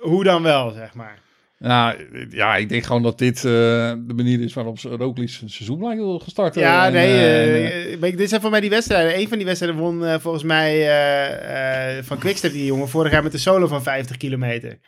hoe 0.00 0.24
dan 0.24 0.42
wel, 0.42 0.70
zeg 0.70 0.94
maar. 0.94 1.22
Nou, 1.64 1.96
ja, 2.30 2.56
ik 2.56 2.68
denk 2.68 2.84
gewoon 2.84 3.02
dat 3.02 3.18
dit 3.18 3.36
eh, 3.36 3.42
de 3.42 4.12
manier 4.16 4.40
is 4.40 4.54
waarop 4.54 4.78
ze 4.78 4.88
Roglic 4.88 5.38
een 5.42 5.50
seizoen 5.50 5.96
wil 5.96 6.18
gestart. 6.18 6.54
Ja, 6.54 6.86
En, 6.86 6.92
nee, 6.92 7.06
eh, 7.06 7.92
en, 7.92 8.00
je, 8.10 8.16
dit 8.16 8.28
zijn 8.28 8.40
voor 8.40 8.50
mij 8.50 8.60
die 8.60 8.70
wedstrijden. 8.70 9.18
Eén 9.18 9.28
van 9.28 9.36
die 9.36 9.46
wedstrijden 9.46 9.80
won 9.80 10.20
volgens 10.20 10.44
mij 10.44 10.88
van 12.02 12.18
Quickstep, 12.18 12.52
die 12.52 12.64
jongen, 12.64 12.88
vorig 12.88 13.12
jaar 13.12 13.22
met 13.22 13.32
de 13.32 13.38
solo 13.38 13.66
van 13.66 13.82
50 13.82 14.16
kilometer. 14.16 14.78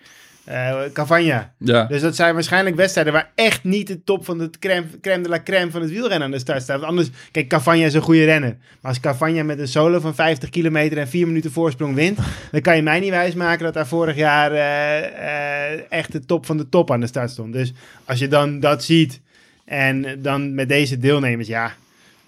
Eh 0.47 0.77
Cavagna. 0.93 1.53
ja. 1.59 1.85
Dus 1.85 2.01
dat 2.01 2.17
zijn 2.17 2.35
waarschijnlijk 2.35 2.77
wedstrijden 2.77 3.13
waar 3.13 3.31
echt 3.35 3.65
niet 3.65 3.87
de 3.87 4.05
top 4.05 4.25
van 4.25 4.51
crème, 4.59 4.87
crème 5.01 5.23
de 5.23 5.29
la 5.29 5.43
crème 5.43 5.71
van 5.71 5.81
het 5.81 5.91
wielrennen 5.91 6.23
aan 6.23 6.31
de 6.31 6.39
start 6.39 6.63
staat. 6.63 6.77
Want 6.77 6.91
anders, 6.91 7.11
kijk, 7.31 7.49
Cavagna 7.49 7.85
is 7.85 7.95
een 7.95 8.01
goede 8.01 8.25
renner. 8.25 8.57
Maar 8.81 8.91
als 8.91 9.01
Cavagna 9.01 9.43
met 9.43 9.59
een 9.59 9.69
solo 9.69 10.01
van 10.01 10.15
50 10.15 10.51
kilometer 10.51 10.99
en 10.99 11.09
4 11.09 11.27
minuten 11.27 11.53
voorsprong 11.53 11.95
wint, 11.95 12.19
dan 12.53 12.61
kan 12.61 12.77
je 12.77 12.83
mij 12.83 13.01
niet 13.01 13.11
wijsmaken 13.11 13.65
dat 13.65 13.75
daar 13.75 13.87
vorig 13.87 14.17
jaar 14.17 14.53
eh, 14.53 15.73
eh, 15.73 15.81
echt 15.89 16.13
de 16.13 16.25
top 16.25 16.47
van 16.47 16.57
de 16.57 16.69
top 16.69 16.91
aan 16.91 17.01
de 17.01 17.07
start 17.07 17.31
stond. 17.31 17.53
Dus 17.53 17.73
als 18.05 18.19
je 18.19 18.29
dan 18.29 18.61
dat 18.61 18.85
ziet 18.85 19.21
en 19.65 20.23
dan 20.23 20.55
met 20.55 20.69
deze 20.69 20.99
deelnemers, 20.99 21.49
ja, 21.49 21.73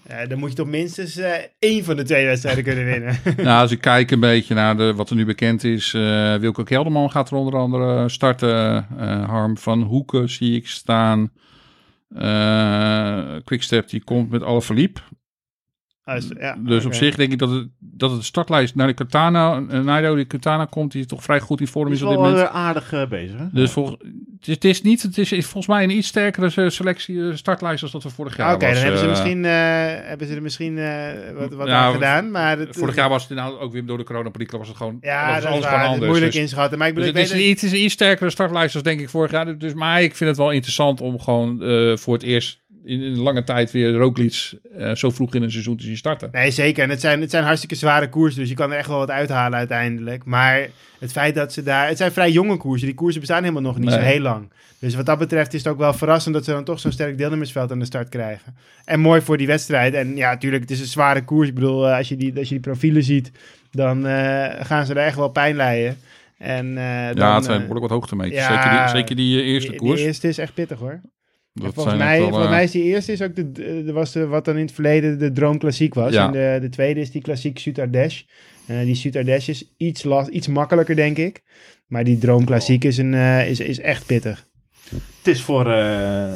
eh, 0.09 0.29
dan 0.29 0.39
moet 0.39 0.51
je 0.51 0.57
toch 0.57 0.67
minstens 0.67 1.17
eh, 1.17 1.33
één 1.59 1.85
van 1.85 1.97
de 1.97 2.03
twee 2.03 2.27
wedstrijden 2.27 2.65
kunnen 2.65 2.85
winnen. 2.85 3.17
Nou, 3.47 3.61
als 3.61 3.71
ik 3.71 3.81
kijk 3.81 4.11
een 4.11 4.21
beetje 4.21 4.55
naar 4.55 4.77
de, 4.77 4.95
wat 4.95 5.11
er 5.11 5.17
nu 5.17 5.25
bekend 5.25 5.65
is. 5.65 5.95
eh 5.95 6.35
Wilco 6.35 6.63
Kelderman 6.63 7.11
gaat 7.11 7.31
er 7.31 7.37
onder 7.37 7.57
andere 7.57 8.09
starten. 8.09 8.87
Harm 9.27 9.59
van 9.59 9.83
Hoeken 9.83 10.31
zie 10.31 10.57
ik 10.57 10.69
staan. 10.69 11.31
Quickstep 13.45 13.89
die 13.89 14.05
komt 14.05 14.31
met 14.31 14.43
alle 14.43 14.63
verliep. 14.63 15.03
Dus, 16.15 16.29
ja, 16.39 16.57
Dus 16.59 16.85
op 16.85 16.95
zich 16.95 17.15
denk 17.17 17.33
ik 17.33 17.39
dat 17.39 17.51
het, 17.51 17.69
dat 17.79 18.11
het 18.11 18.19
de 18.21 18.25
startlijst 18.27 18.75
naar 18.75 18.87
de 18.87 18.93
Katana, 18.95 19.59
uh, 19.73 19.81
Nairo 19.81 20.15
die 20.15 20.25
Katana 20.25 20.65
komt, 20.65 20.93
die 20.93 21.07
toch 21.07 21.23
vrij 21.23 21.41
goed 21.41 21.61
in 21.61 21.67
vorm 21.67 21.85
Die 21.87 21.95
is 21.95 22.01
is 22.01 22.07
op 22.07 22.13
dit 22.13 22.21
wel 22.21 22.31
moment. 22.31 22.49
eh, 22.49 22.55
aardig 22.55 22.93
eh, 22.93 23.07
bezig. 23.09 23.39
Hè? 23.39 23.45
Dus 23.53 23.71
volg, 23.71 23.91
het, 23.91 24.49
is, 24.49 24.55
het 24.55 24.65
is 24.65 24.83
niet, 24.83 25.03
het 25.03 25.19
is 25.19 25.29
volgens 25.29 25.67
mij 25.67 25.83
een 25.85 25.91
iets 25.91 26.09
sterkere 26.09 26.51
se- 26.51 26.71
selectie, 26.71 27.29
eh, 27.29 27.35
startlijst 27.35 27.83
als 27.83 27.93
dat 27.93 28.03
we 28.03 28.11
vorig 28.11 28.37
jaar 28.37 28.55
Oké, 28.55 28.65
was. 28.67 28.75
dan 28.75 28.83
hebben 28.83 28.99
ze, 29.01 29.05
eh, 29.05 29.11
misschien, 29.11 29.45
eh, 29.45 29.51
hebben 30.09 30.27
ze 30.27 30.35
er 30.35 30.43
misschien 30.43 30.79
eh, 30.79 31.09
wat, 31.39 31.53
wat 31.53 31.67
Ja, 31.67 31.75
aan 31.75 31.93
gedaan. 31.93 32.31
Maar 32.31 32.59
het, 32.59 32.77
Vorig 32.77 32.95
jaar 32.95 33.09
was 33.09 33.23
het 33.23 33.31
inderdaad 33.31 33.59
ook 33.59 33.73
weer 33.73 33.87
door 33.87 33.99
de 33.99 34.05
coronaperikelen 34.05 34.59
was 34.61 34.69
het 34.69 34.77
gewoon 34.77 34.99
Ja, 35.01 35.33
was 35.33 35.43
dat 35.43 35.53
alles 35.53 35.65
waar. 35.65 35.85
anders. 35.87 36.07
moeilijk 36.07 36.33
Dus- 36.33 36.41
inschatten. 36.41 36.79
Maar 36.79 36.89
ik 36.89 36.95
Dus 36.95 37.05
bedoel, 37.05 37.21
het 37.23 37.31
ik 37.31 37.37
is, 37.37 37.43
weet 37.43 37.51
een, 37.51 37.55
het 37.55 37.73
is 37.73 37.79
een 37.79 37.85
iets 37.85 37.95
sterkere 37.95 38.31
startlijst 38.31 38.75
als 38.75 38.83
denk 38.85 39.01
ik 39.01 39.09
vorig 39.09 39.31
jaar. 39.31 39.59
Dus, 39.59 39.75
maar 39.75 40.03
ik 40.03 40.17
vind 40.17 40.31
het 40.31 40.39
wel 40.39 40.51
interessant 40.51 41.01
om 41.01 41.21
gewoon 41.21 41.63
eh, 41.63 41.97
voor 41.97 42.15
het 42.15 42.23
eerst 42.23 42.61
in, 42.89 43.03
een 43.03 43.19
lange 43.19 43.45
tijd 43.45 43.71
weer 43.71 43.93
Roglic 43.93 44.53
eh, 44.77 44.95
zo 44.95 45.11
vroeg 45.11 45.35
in 45.35 45.43
een 45.43 45.51
seizoen 45.51 45.77
te 45.77 45.85
zien 45.85 45.97
starten. 45.97 46.29
Nee, 46.33 46.51
zeker. 46.51 46.83
En 46.83 46.91
het 46.91 47.01
zijn, 47.01 47.21
het 47.21 47.31
zijn 47.31 47.45
hartstikke 47.45 47.75
zware 47.75 48.09
koersen, 48.09 48.41
dus 48.41 48.49
je 48.49 48.55
kan 48.55 48.73
er 48.73 48.79
echt 48.79 48.89
wel 48.89 48.99
wat 48.99 49.11
uithalen 49.11 49.59
uiteindelijk. 49.59 50.25
Maar 50.25 50.69
het 50.99 51.13
feit 51.13 51.35
dat 51.35 51.53
ze 51.53 51.63
daar... 51.63 51.89
Het 51.89 51.97
zijn 51.97 52.13
vrij 52.13 52.31
jonge 52.31 52.57
koersen. 52.57 52.87
Die 52.87 52.97
koersen 52.97 53.21
bestaan 53.21 53.43
helemaal 53.43 53.63
nog 53.63 53.79
niet 53.79 53.93
zo 53.93 53.99
heel 53.99 54.21
lang. 54.21 54.51
Dus 54.79 54.95
wat 54.95 55.07
dat 55.07 55.19
betreft 55.19 55.55
is 55.55 55.65
het 55.65 55.73
ook 55.73 55.79
wel 55.79 55.93
verrassend 55.93 56.35
dat 56.35 56.45
ze 56.45 56.51
dan 56.51 56.65
toch 56.65 56.81
zo'n 56.81 56.93
sterk 56.93 57.19
deelnemersveld 57.19 57.71
aan 57.71 57.79
de 57.79 57.85
start 57.85 58.09
krijgen. 58.09 58.55
En 58.85 59.01
mooi 59.01 59.21
voor 59.21 59.37
die 59.37 59.47
wedstrijd. 59.47 59.95
En 59.95 60.17
ja, 60.17 60.31
natuurlijk, 60.31 60.63
het 60.63 60.71
is 60.71 60.81
een 60.81 60.87
zware 60.87 61.25
koers. 61.25 61.49
Ik 61.49 61.55
bedoel, 61.55 61.89
eh, 61.89 61.97
als 61.97 62.09
je 62.09 62.17
die, 62.17 62.39
als 62.39 62.49
je 62.49 62.55
die 62.55 62.63
profielen 62.65 63.03
ziet, 63.03 63.31
dan 63.71 64.07
eh, 64.07 64.65
gaan 64.65 64.87
ze 64.87 64.95
er 64.95 65.07
echt 65.07 65.17
wel 65.17 65.29
pijn 65.29 65.57
lijden. 65.57 65.97
En, 66.39 66.75
dan, 66.75 66.85
ja, 67.15 67.35
het 67.35 67.45
zijn 67.45 67.61
eh, 67.61 67.67
behoorlijk 67.67 67.81
wat 67.81 67.91
hoogtemeters. 67.91 68.47
ja, 68.47 68.49
zeker 68.49 68.79
die, 68.79 68.89
zeker 68.89 69.17
die 69.17 69.43
eerste 69.43 69.71
die- 69.71 69.79
koers. 69.79 69.97
Die 69.99 70.07
eerste 70.07 70.29
is 70.29 70.39
echt 70.39 70.55
pittig 70.55 70.79
hoor. 70.79 71.01
Dat 71.61 71.75
volgens 71.75 71.97
zijn 71.97 72.09
mij, 72.09 72.19
wel, 72.19 72.29
volgens 72.29 72.49
eh, 72.49 72.55
mij 72.55 72.65
is 72.65 72.71
die 72.71 72.83
eerste 72.83 73.13
is 73.13 73.23
ook 73.23 73.37
de, 73.37 73.53
de, 73.53 73.93
was 73.93 74.13
de, 74.13 74.27
wat 74.27 74.45
dan 74.45 74.57
in 74.57 74.65
het 74.65 74.75
verleden 74.75 75.19
de 75.19 75.33
Droom 75.33 75.59
Klassiek 75.59 75.95
was. 75.95 76.13
Ja. 76.13 76.27
En 76.27 76.33
de, 76.33 76.59
de 76.61 76.69
tweede 76.69 77.01
is 77.01 77.11
die 77.11 77.23
Klassiek 77.23 77.59
Sutardesh. 77.59 78.23
Eh 78.67 78.85
die 78.85 78.95
Sutardesh 78.95 79.49
is 79.49 79.65
iets, 79.77 80.03
last, 80.03 80.29
iets 80.29 80.47
makkelijker, 80.47 80.97
denk 80.97 81.17
ik. 81.17 81.43
Maar 81.87 82.05
die 82.05 82.19
Droom 82.19 82.45
Klassiek 82.45 82.85
is, 82.85 82.99
een, 82.99 83.15
eh, 83.15 83.51
is, 83.51 83.61
is 83.61 83.81
echt 83.81 84.07
pittig. 84.07 84.47
Het 84.89 85.27
is 85.35 85.43
voor 85.43 85.71
eh, 85.71 86.33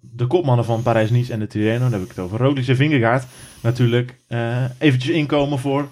de 0.00 0.26
kopmannen 0.26 0.64
van 0.64 0.82
Parijs-Nice 0.82 1.32
en 1.32 1.38
de 1.38 1.46
Tirreno, 1.46 1.78
dan 1.78 1.92
heb 1.92 2.02
ik 2.02 2.08
het 2.08 2.18
over 2.18 2.38
Roglic 2.38 2.68
en 2.68 2.76
Vingegaard, 2.76 3.26
natuurlijk 3.60 4.16
eh, 4.26 4.64
eventjes 4.78 5.14
inkomen 5.14 5.58
voor 5.58 5.88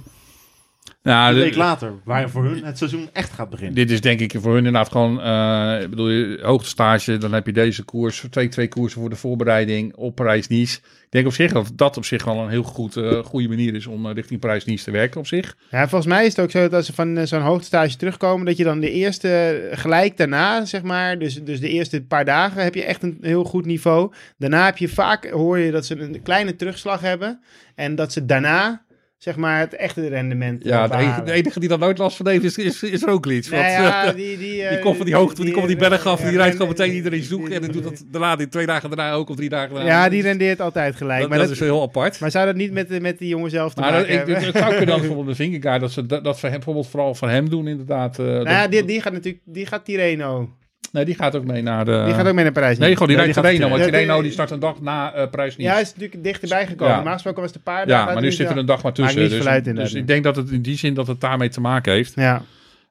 ja, 1.05 1.29
een 1.29 1.35
week 1.35 1.55
later, 1.55 1.93
waar 2.05 2.31
voor 2.31 2.45
hun 2.45 2.65
het 2.65 2.79
seizoen 2.79 3.09
echt 3.13 3.33
gaat 3.33 3.51
beginnen. 3.51 3.75
Dit 3.75 3.91
is 3.91 4.01
denk 4.01 4.21
ik 4.21 4.35
voor 4.41 4.55
hun 4.55 4.67
inderdaad 4.67 4.91
gewoon, 4.91 5.21
eh 5.21 5.83
ik 5.83 5.91
bedoel, 5.91 6.09
je 6.09 6.39
hoogtestage, 6.43 7.19
dan 7.19 7.33
heb 7.33 7.47
je 7.47 7.53
deze 7.53 7.83
koers, 7.83 8.25
twee, 8.31 8.49
twee 8.49 8.69
koersen 8.69 9.01
voor 9.01 9.11
de 9.11 9.17
voorbereiding 9.17 9.95
op 9.95 10.15
Parijs-Nice. 10.15 10.79
Ik 10.79 11.11
denk 11.11 11.27
op 11.27 11.33
zich 11.33 11.53
dat 11.53 11.71
dat 11.75 11.97
op 11.97 12.05
zich 12.05 12.25
wel 12.25 12.39
een 12.39 12.49
heel 12.49 12.63
goed, 12.63 12.97
eh, 12.97 13.25
goede 13.25 13.49
manier 13.49 13.75
is 13.75 13.87
om 13.87 14.07
eh, 14.07 14.15
richting 14.15 14.41
Parijs-Nice 14.41 14.85
te 14.85 14.91
werken 14.91 15.21
op 15.21 15.27
zich. 15.27 15.57
Ja, 15.71 15.89
volgens 15.89 16.13
mij 16.13 16.27
is 16.27 16.37
het 16.37 16.45
ook 16.45 16.51
zo 16.51 16.61
dat 16.61 16.73
als 16.73 16.87
ze 16.87 16.93
van 16.93 17.27
zo'n 17.27 17.41
hoogtestage 17.41 17.97
terugkomen, 17.97 18.47
dat 18.47 18.57
je 18.57 18.65
dan 18.65 18.81
de 18.81 18.91
eerste 18.91 19.69
gelijk 19.73 20.17
daarna, 20.17 20.65
zeg 20.65 20.83
maar, 20.83 21.19
dus, 21.19 21.45
dus 21.45 21.61
de 21.61 21.69
eerste 21.69 22.03
paar 22.03 22.25
dagen 22.25 22.63
heb 22.63 22.75
je 22.75 22.85
echt 22.85 23.03
een 23.03 23.19
heel 23.21 23.45
goed 23.45 23.67
niveau. 23.67 24.13
Daarna 24.39 24.65
heb 24.65 24.79
je 24.79 24.89
vaak, 24.89 25.31
hoor 25.31 25.59
je 25.59 25.71
dat 25.71 25.87
ze 25.87 26.01
een 26.01 26.23
kleine 26.23 26.57
terugslag 26.57 27.01
hebben 27.01 27.41
en 27.75 27.95
dat 27.95 28.13
ze 28.13 28.27
daarna, 28.27 28.84
zeg 29.25 29.37
maar, 29.37 29.59
het 29.61 29.75
echte 29.75 30.09
rendement 30.09 30.65
Ja, 30.65 30.85
eh, 30.85 30.91
de 30.91 30.95
enige, 30.95 31.05
behalen. 31.07 31.25
de 31.27 31.33
enige 31.33 31.61
die 31.61 31.69
dat 31.69 31.79
nooit 31.79 31.99
last 31.99 32.17
van 32.17 32.29
heeft 32.29 32.45
is, 32.45 32.57
is, 32.59 32.83
is 32.83 33.03
Roglic. 33.03 33.47
Want, 33.49 33.63
ja, 33.63 34.05
eh, 34.07 34.15
die, 34.15 34.27
die, 34.27 34.39
die 34.39 34.63
eh, 34.63 34.83
komt 34.83 34.97
van 34.97 35.07
die 35.07 35.15
hoogte, 35.15 35.35
die, 35.43 35.53
komt 35.53 35.67
van 35.67 35.79
die 35.79 35.89
berg 35.89 36.07
af, 36.07 36.21
en 36.21 36.29
die 36.29 36.37
rijdt 36.37 36.57
gewoon 36.57 36.69
die- 36.75 36.79
meteen 36.81 36.97
iedereen 36.97 37.19
die- 37.19 37.29
zoeken 37.29 37.49
die- 37.49 37.57
en 37.59 37.63
dan 37.63 37.73
doet 37.73 37.83
dat 37.85 38.05
daarna, 38.11 38.37
die 38.37 38.49
twee 38.49 38.67
dagen 38.67 38.89
daarna 38.91 39.13
ook 39.13 39.29
of 39.29 39.37
drie 39.37 39.49
dagen 39.49 39.75
daarna. 39.75 39.91
Ja, 39.91 40.09
die 40.09 40.23
rendeert 40.23 40.61
altijd 40.61 40.97
gelijk. 40.97 41.21
dat, 41.21 41.29
maar, 41.29 41.39
dat 41.39 41.47
dat, 41.47 41.57
is 41.57 41.63
heel 41.63 41.83
apart. 41.83 42.21
maar 42.21 42.31
zou 42.31 42.47
dat 42.47 42.55
niet 42.57 42.73
met, 42.73 42.89
de- 42.89 43.01
met 43.01 43.19
die 43.19 43.29
jongen 43.29 43.51
zelf 43.51 43.75
te 43.75 43.81
Maar 43.81 43.93
maken 43.93 44.19
dat, 44.27 44.29
ik, 44.29 44.45
het 44.45 44.57
zou 44.57 44.69
kunnen 44.69 44.87
dat 44.95 44.99
bijvoorbeeld 44.99 45.37
de 45.37 45.43
Vingegaard, 45.45 45.81
dat 45.81 45.93
ze 45.93 46.07
dat, 46.07 46.25
dat 46.25 46.39
ze 46.39 46.47
hem 46.47 46.55
bijvoorbeeld 46.55 46.89
vooral 46.89 47.15
van 47.15 47.29
hem 47.29 47.49
doen 47.49 47.69
inderdaad. 47.69 48.19
eh, 48.19 48.25
nou 48.25 48.49
ja, 48.49 48.69
die, 48.69 48.85
die 48.85 49.01
gaat 49.01 49.13
natuurlijk, 49.13 49.43
die 49.47 49.67
gaat 49.67 49.85
Tireno. 49.85 50.49
Nee, 50.93 51.05
die 51.05 51.15
gaat 51.15 51.37
ook 51.37 51.45
mee 51.45 51.63
naar 51.63 51.85
de... 51.85 52.03
Die 52.05 52.15
gaat 52.15 52.27
ook 52.27 52.35
mee 52.35 52.45
naar 52.45 52.53
Parijs. 52.53 52.79
Nee, 52.79 52.93
gewoon 52.93 53.09
die 53.09 53.17
Nee, 53.17 53.27
rijdt 53.27 53.41
Tirreno, 53.41 53.69
want 53.69 53.83
Tirreno. 53.83 53.99
Tirreno 53.99 54.23
die 54.23 54.31
start 54.31 54.51
een 54.51 54.59
dag 54.59 54.81
na 54.81 55.13
eh 55.13 55.31
prijs 55.31 55.57
niet. 55.57 55.67
Ja, 55.67 55.73
hij 55.73 55.83
is 55.83 55.95
natuurlijk 55.95 56.23
dichterbij 56.25 56.67
gekomen. 56.67 56.89
Ja. 56.89 56.95
Normaal 56.95 57.13
gesproken 57.13 57.41
was 57.41 57.51
het 57.51 57.59
een 57.59 57.73
paar 57.73 57.89
Ja, 57.89 58.05
maar 58.05 58.21
nu 58.23 58.33
zit 58.33 58.51
er 58.51 58.57
een 58.57 58.67
dag 58.67 58.83
maar 58.83 58.93
tussen. 58.93 59.21
Dus, 59.21 59.31
dus 59.31 59.47
inderdaad. 59.47 59.95
ik 59.95 60.07
denk 60.07 60.25
dat 60.25 60.37
het 60.37 60.51
in 60.51 60.63
die 60.63 60.77
zin 60.77 60.95
dat 60.95 61.07
het 61.07 61.21
daarmee 61.21 61.49
te 61.49 61.61
maken 61.61 61.93
heeft. 61.93 62.13
Ja. 62.15 62.43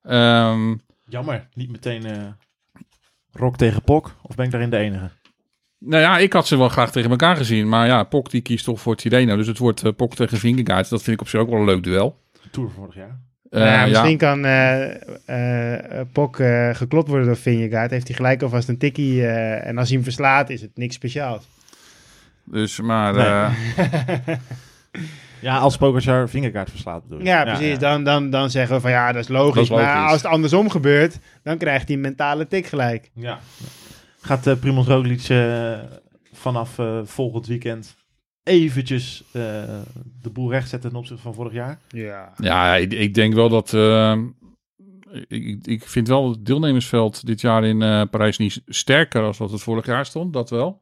Ehm, 0.04 0.76
Jammer, 1.06 1.48
niet 1.54 1.72
meteen 1.72 2.06
eh 2.06 2.18
Rock 3.32 3.58
tegen 3.58 3.82
Pok, 3.82 4.16
of 4.22 4.36
ben 4.36 4.46
ik 4.46 4.52
daarin 4.52 4.70
de 4.70 4.78
enige? 4.78 5.10
nou 5.80 6.02
ja, 6.02 6.18
ik 6.18 6.34
had 6.34 6.48
ze 6.48 6.58
wel 6.58 6.70
graag 6.70 6.92
tegen 6.92 7.10
elkaar 7.10 7.36
gezien. 7.36 7.70
Maar 7.70 7.88
ja, 7.88 8.04
Pok 8.04 8.30
die 8.30 8.42
kiest 8.42 8.66
toch 8.66 8.82
voor 8.82 8.96
Tirreno. 8.96 9.36
Dus 9.36 9.48
het 9.48 9.58
wordt 9.58 9.84
eh, 9.84 9.92
Pok 9.96 10.16
tegen 10.16 10.38
Vingegaard. 10.38 10.90
Dat 10.90 11.04
vind 11.04 11.16
ik 11.16 11.22
op 11.22 11.28
zich 11.28 11.40
ook 11.40 11.50
wel 11.50 11.60
een 11.60 11.66
leuk 11.66 11.84
duel. 11.84 12.20
Tour 12.52 12.70
vorig 12.70 12.96
jaar. 12.96 13.20
Eh, 13.54 13.60
Nou 13.60 13.72
ja, 13.72 13.80
ja. 13.84 13.88
misschien 13.88 14.18
kan 14.18 14.46
eh 14.46 14.84
eh, 15.26 16.00
eh, 16.00 16.08
Pok 16.12 16.40
eh, 16.40 16.70
geklopt 16.74 17.08
worden 17.08 17.26
door 17.28 17.38
Vingegaard. 17.38 17.92
Heeft 17.92 18.08
hij 18.08 18.16
gelijk 18.16 18.42
alvast 18.42 18.68
een 18.70 18.78
tikkie. 18.78 19.26
eh, 19.28 19.68
en 19.68 19.78
als 19.78 19.88
hij 19.88 19.96
hem 19.96 20.04
verslaat, 20.04 20.50
is 20.50 20.62
het 20.62 20.72
niks 20.78 20.96
speciaals. 20.96 21.48
Dus, 22.44 22.82
maar... 22.82 23.14
Nee. 23.14 23.26
eh, 23.26 24.36
Ja, 25.40 25.58
als 25.58 25.78
Pogacar 25.78 26.30
Vingegaard 26.30 26.70
verslaat 26.70 27.04
bedoel 27.04 27.20
je. 27.20 27.26
Ja, 27.26 27.44
precies. 27.44 27.72
ja. 27.72 27.78
Dan, 27.78 28.04
dan, 28.04 28.30
dan 28.30 28.50
zeggen 28.50 28.76
we 28.76 28.82
van 28.82 28.92
ja, 28.92 29.12
dat 29.12 29.22
is 29.22 29.28
logisch. 29.28 29.68
Dat 29.70 29.80
is 29.80 29.86
Maar 29.86 30.06
als 30.08 30.22
het 30.22 30.32
andersom 30.32 30.70
gebeurt, 30.70 31.20
dan 31.44 31.58
krijgt 31.58 31.88
hij 31.88 31.96
een 31.96 32.02
mentale 32.02 32.48
tik 32.48 32.66
gelijk. 32.66 33.10
Ja. 33.14 33.40
Gaat 34.22 34.48
eh 34.48 34.56
Primoz 34.60 34.88
Roglic 34.88 35.30
eh, 35.30 35.74
vanaf 36.34 36.80
eh, 36.80 37.00
volgend 37.04 37.48
weekend 37.48 37.96
eventjes 38.44 39.24
eh, 39.32 39.42
de 40.22 40.30
boel 40.34 40.52
rechtzetten 40.52 40.90
ten 40.90 41.00
opzichte 41.00 41.22
van 41.22 41.34
vorig 41.34 41.54
jaar? 41.54 41.80
Ja. 41.88 42.34
Ja, 42.38 42.76
ik, 42.76 42.94
ik 42.94 43.14
denk 43.14 43.34
wel 43.34 43.50
dat. 43.50 43.74
eh, 43.74 44.18
ik, 45.28 45.66
ik 45.68 45.84
vind 45.88 46.08
wel 46.08 46.30
het 46.30 46.46
deelnemersveld 46.46 47.26
dit 47.26 47.42
jaar 47.42 47.64
in 47.64 47.82
eh, 47.82 48.02
Parijs 48.12 48.38
niet 48.38 48.62
sterker 48.68 49.22
als 49.22 49.38
wat 49.38 49.52
het 49.52 49.62
vorig 49.62 49.86
jaar 49.86 50.06
stond. 50.06 50.34
Dat 50.34 50.50
wel. 50.50 50.82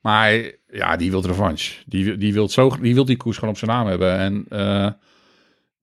Maar 0.00 0.52
ja, 0.66 0.96
die 0.96 1.10
wil 1.10 1.22
revanche. 1.26 1.82
Die, 1.86 2.16
die, 2.16 2.32
wil 2.32 2.48
zo, 2.48 2.76
die 2.80 2.94
wil 2.94 3.04
die 3.04 3.16
koers 3.16 3.36
gewoon 3.38 3.52
op 3.54 3.58
zijn 3.58 3.70
naam 3.70 3.86
hebben. 3.86 4.18
En 4.18 4.44
eh, 4.48 4.90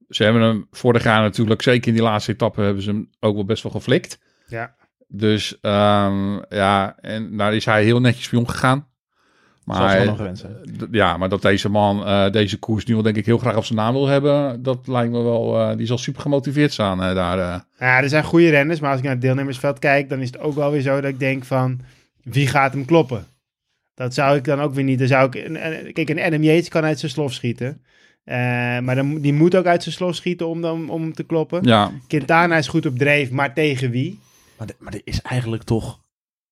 ze 0.08 0.22
hebben 0.24 0.42
hem 0.42 0.66
vorig 0.70 1.02
jaar 1.02 1.22
natuurlijk, 1.22 1.62
zeker 1.62 1.88
in 1.88 1.94
die 1.94 2.02
laatste 2.02 2.32
etappe, 2.32 2.60
hebben 2.60 2.82
ze 2.82 2.90
hem 2.90 3.10
ook 3.20 3.34
wel 3.34 3.44
best 3.44 3.62
wel 3.62 3.72
geflikt. 3.72 4.20
Ja. 4.46 4.74
Dus 5.08 5.60
ehm, 5.60 6.38
ja, 6.48 6.96
en 7.00 7.36
daar 7.36 7.54
is 7.54 7.64
hij 7.64 7.84
heel 7.84 8.00
netjes 8.00 8.30
mee 8.30 8.40
omgegaan. 8.40 8.88
Zoals 9.76 9.92
we 9.92 9.98
Maar, 10.78 10.88
d- 10.88 10.88
ja, 10.90 11.16
maar 11.16 11.28
dat 11.28 11.42
deze 11.42 11.68
man 11.68 12.04
eh, 12.06 12.30
deze 12.30 12.58
koers 12.58 12.84
nu 12.84 12.94
wel 12.94 13.02
denk 13.02 13.16
ik 13.16 13.26
heel 13.26 13.38
graag 13.38 13.56
op 13.56 13.64
zijn 13.64 13.78
naam 13.78 13.92
wil 13.92 14.06
hebben, 14.06 14.62
dat 14.62 14.86
lijkt 14.86 15.12
me 15.12 15.22
wel, 15.22 15.60
eh, 15.60 15.76
die 15.76 15.86
zal 15.86 15.98
super 15.98 16.22
gemotiveerd 16.22 16.72
staan 16.72 17.02
eh, 17.02 17.14
daar. 17.14 17.38
eh. 17.38 17.60
Ja, 17.78 18.02
er 18.02 18.08
zijn 18.08 18.24
goede 18.24 18.50
renners, 18.50 18.80
maar 18.80 18.88
als 18.90 18.98
ik 18.98 19.04
naar 19.04 19.14
het 19.14 19.22
deelnemersveld 19.22 19.78
kijk, 19.78 20.08
dan 20.08 20.20
is 20.20 20.26
het 20.26 20.38
ook 20.40 20.54
wel 20.54 20.70
weer 20.70 20.80
zo 20.80 21.00
dat 21.00 21.10
ik 21.10 21.18
denk 21.18 21.44
van, 21.44 21.80
wie 22.22 22.46
gaat 22.46 22.72
hem 22.72 22.84
kloppen? 22.84 23.26
Dat 23.94 24.14
zou 24.14 24.36
ik 24.36 24.44
dan 24.44 24.60
ook 24.60 24.74
weer 24.74 24.84
niet. 24.84 24.98
Dan 24.98 25.08
zou 25.08 25.38
ik, 25.38 25.92
kijk, 25.92 26.08
een 26.08 26.20
Adam 26.20 26.42
Yates 26.42 26.68
kan 26.68 26.84
uit 26.84 26.98
zijn 26.98 27.10
slof 27.12 27.32
schieten. 27.32 27.82
Eh, 28.24 28.36
maar 28.78 28.94
dan, 28.94 29.20
die 29.20 29.32
moet 29.32 29.56
ook 29.56 29.66
uit 29.66 29.82
zijn 29.82 29.94
slof 29.94 30.14
schieten 30.14 30.48
om, 30.48 30.60
dan, 30.60 30.90
om 30.90 31.02
hem 31.02 31.12
te 31.14 31.22
kloppen. 31.22 31.64
Ja, 31.64 31.90
Quintana 32.06 32.56
is 32.56 32.68
goed 32.68 32.86
op 32.86 32.98
dreef, 32.98 33.30
maar 33.30 33.54
tegen 33.54 33.90
wie? 33.90 34.18
Maar, 34.58 34.66
de- 34.66 34.74
maar 34.78 34.92
er 34.94 35.00
is 35.04 35.20
eigenlijk 35.22 35.62
toch, 35.62 36.00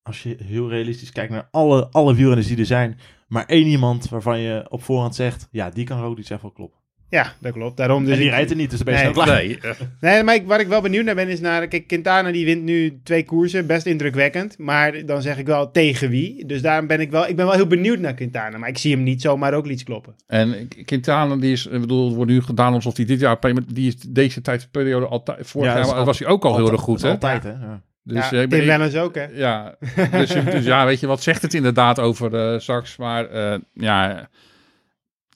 als 0.03 0.23
je 0.23 0.35
heel 0.43 0.69
realistisch 0.69 1.11
kijkt 1.11 1.31
naar 1.31 1.47
alle, 1.51 1.87
alle 1.91 2.15
wielrenners 2.15 2.47
die 2.47 2.57
er 2.57 2.65
zijn, 2.65 2.99
maar 3.27 3.45
één 3.45 3.67
iemand 3.67 4.09
waarvan 4.09 4.39
je 4.39 4.65
op 4.69 4.83
voorhand 4.83 5.15
zegt, 5.15 5.47
ja, 5.51 5.69
die 5.69 5.85
kan 5.85 6.01
Roglic 6.01 6.29
echt 6.29 6.41
wel 6.41 6.51
kloppen. 6.51 6.77
Ja, 7.11 7.33
dat 7.39 7.53
klopt. 7.53 7.77
Daarom 7.77 8.03
dus 8.03 8.11
en 8.13 8.17
die 8.19 8.27
ik- 8.27 8.33
rijdt 8.33 8.49
er 8.49 8.55
niet, 8.55 8.69
dus 8.69 8.79
dan 8.79 8.93
ben 8.93 8.97
je 8.97 9.03
Nee. 9.03 9.13
snel 9.13 9.25
klaar. 9.25 9.43
nee, 9.43 9.59
Nee, 10.13 10.23
maar 10.23 10.35
ik, 10.35 10.45
waar 10.47 10.59
ik 10.59 10.67
wel 10.67 10.81
benieuwd 10.81 11.05
naar 11.05 11.15
ben 11.15 11.27
is 11.29 11.39
naar... 11.39 11.67
Kijk, 11.67 11.87
Quintana 11.87 12.31
die 12.31 12.45
wint 12.45 12.63
nu 12.63 12.99
twee 13.03 13.25
koersen, 13.25 13.67
best 13.67 13.85
indrukwekkend. 13.85 14.57
Maar 14.57 15.05
dan 15.05 15.21
zeg 15.21 15.37
ik 15.37 15.45
wel 15.45 15.71
tegen 15.71 16.09
wie. 16.09 16.45
Dus 16.45 16.61
daarom 16.61 16.87
ben 16.87 16.99
ik 16.99 17.11
wel... 17.11 17.27
Ik 17.27 17.35
ben 17.35 17.45
wel 17.45 17.55
heel 17.55 17.67
benieuwd 17.67 17.99
naar 17.99 18.13
Quintana. 18.13 18.57
Maar 18.57 18.69
ik 18.69 18.77
zie 18.77 18.93
hem 18.95 19.03
niet 19.03 19.21
zomaar 19.21 19.53
ook 19.53 19.67
iets 19.67 19.83
kloppen. 19.83 20.15
En 20.27 20.67
Quintana, 20.85 21.35
die 21.35 21.51
is, 21.51 21.65
ik 21.65 21.79
bedoel, 21.81 22.05
het 22.05 22.15
wordt 22.15 22.31
nu 22.31 22.41
gedaan 22.41 22.73
alsof 22.73 22.95
hij 22.95 23.05
dit 23.05 23.19
jaar, 23.19 23.39
die 23.73 23.87
is 23.87 23.95
deze 23.95 24.41
tijdsperiode 24.41 25.05
altijd, 25.07 25.47
vorig 25.47 25.73
Ja, 25.73 25.85
jaar 25.85 26.05
was 26.05 26.19
hij 26.19 26.27
ook 26.27 26.45
al 26.45 26.55
heel 26.55 26.71
erg 26.71 26.81
goed, 26.81 27.01
hè? 27.01 27.09
Altijd, 27.09 27.43
hè. 27.43 27.49
Ja. 27.49 27.81
Dus, 28.03 28.29
ja, 28.29 28.31
eh, 28.37 28.41
ik 28.41 28.49
ben- 28.49 28.59
Tim 28.59 28.67
Wellens 28.67 28.95
ook, 28.95 29.15
hè? 29.15 29.23
Ja, 29.25 29.75
dus, 30.11 30.29
dus 30.29 30.65
ja, 30.65 30.85
weet 30.85 30.99
je, 30.99 31.07
wat 31.07 31.23
zegt 31.23 31.41
het 31.41 31.53
inderdaad 31.53 31.99
over 31.99 32.35
eh 32.53 32.59
Saks? 32.59 32.97
Maar 32.97 33.25
eh, 33.29 33.59
ja, 33.73 34.29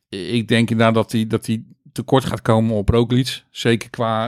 ik 0.09 0.47
denk 0.47 0.69
inderdaad 0.69 0.93
dat 0.95 1.11
hij 1.11 1.27
dat 1.27 1.45
hij 1.45 1.63
tekort 1.91 2.25
gaat 2.25 2.41
komen 2.41 2.75
op 2.75 2.89
Roglic. 2.89 3.43
Zeker 3.51 3.89
qua 3.89 4.27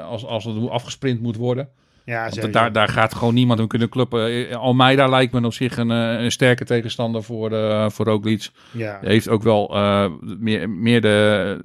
als, 0.00 0.24
als 0.24 0.44
het 0.44 0.68
afgesprint 0.68 1.20
moet 1.20 1.36
worden. 1.36 1.68
Ja, 2.04 2.28
daar, 2.50 2.72
daar 2.72 2.88
gaat 2.88 3.14
gewoon 3.14 3.34
niemand 3.34 3.58
hem 3.58 3.68
kunnen 3.68 3.88
kloppen. 3.88 4.48
Eh, 4.48 4.56
Almeida 4.56 5.08
lijkt 5.08 5.32
me 5.32 5.44
op 5.44 5.54
zich 5.54 5.76
een, 5.76 5.90
eh, 5.90 6.22
een 6.22 6.32
sterke 6.32 6.64
tegenstander 6.64 7.22
voor, 7.22 7.52
eh 7.52 7.90
voor 7.90 8.06
Roglic. 8.06 8.48
Ja. 8.70 8.98
Hij 9.00 9.12
heeft 9.12 9.28
ook 9.28 9.42
wel 9.42 9.74
eh, 9.74 10.06
meer, 10.38 10.70
meer 10.70 11.00
de... 11.00 11.58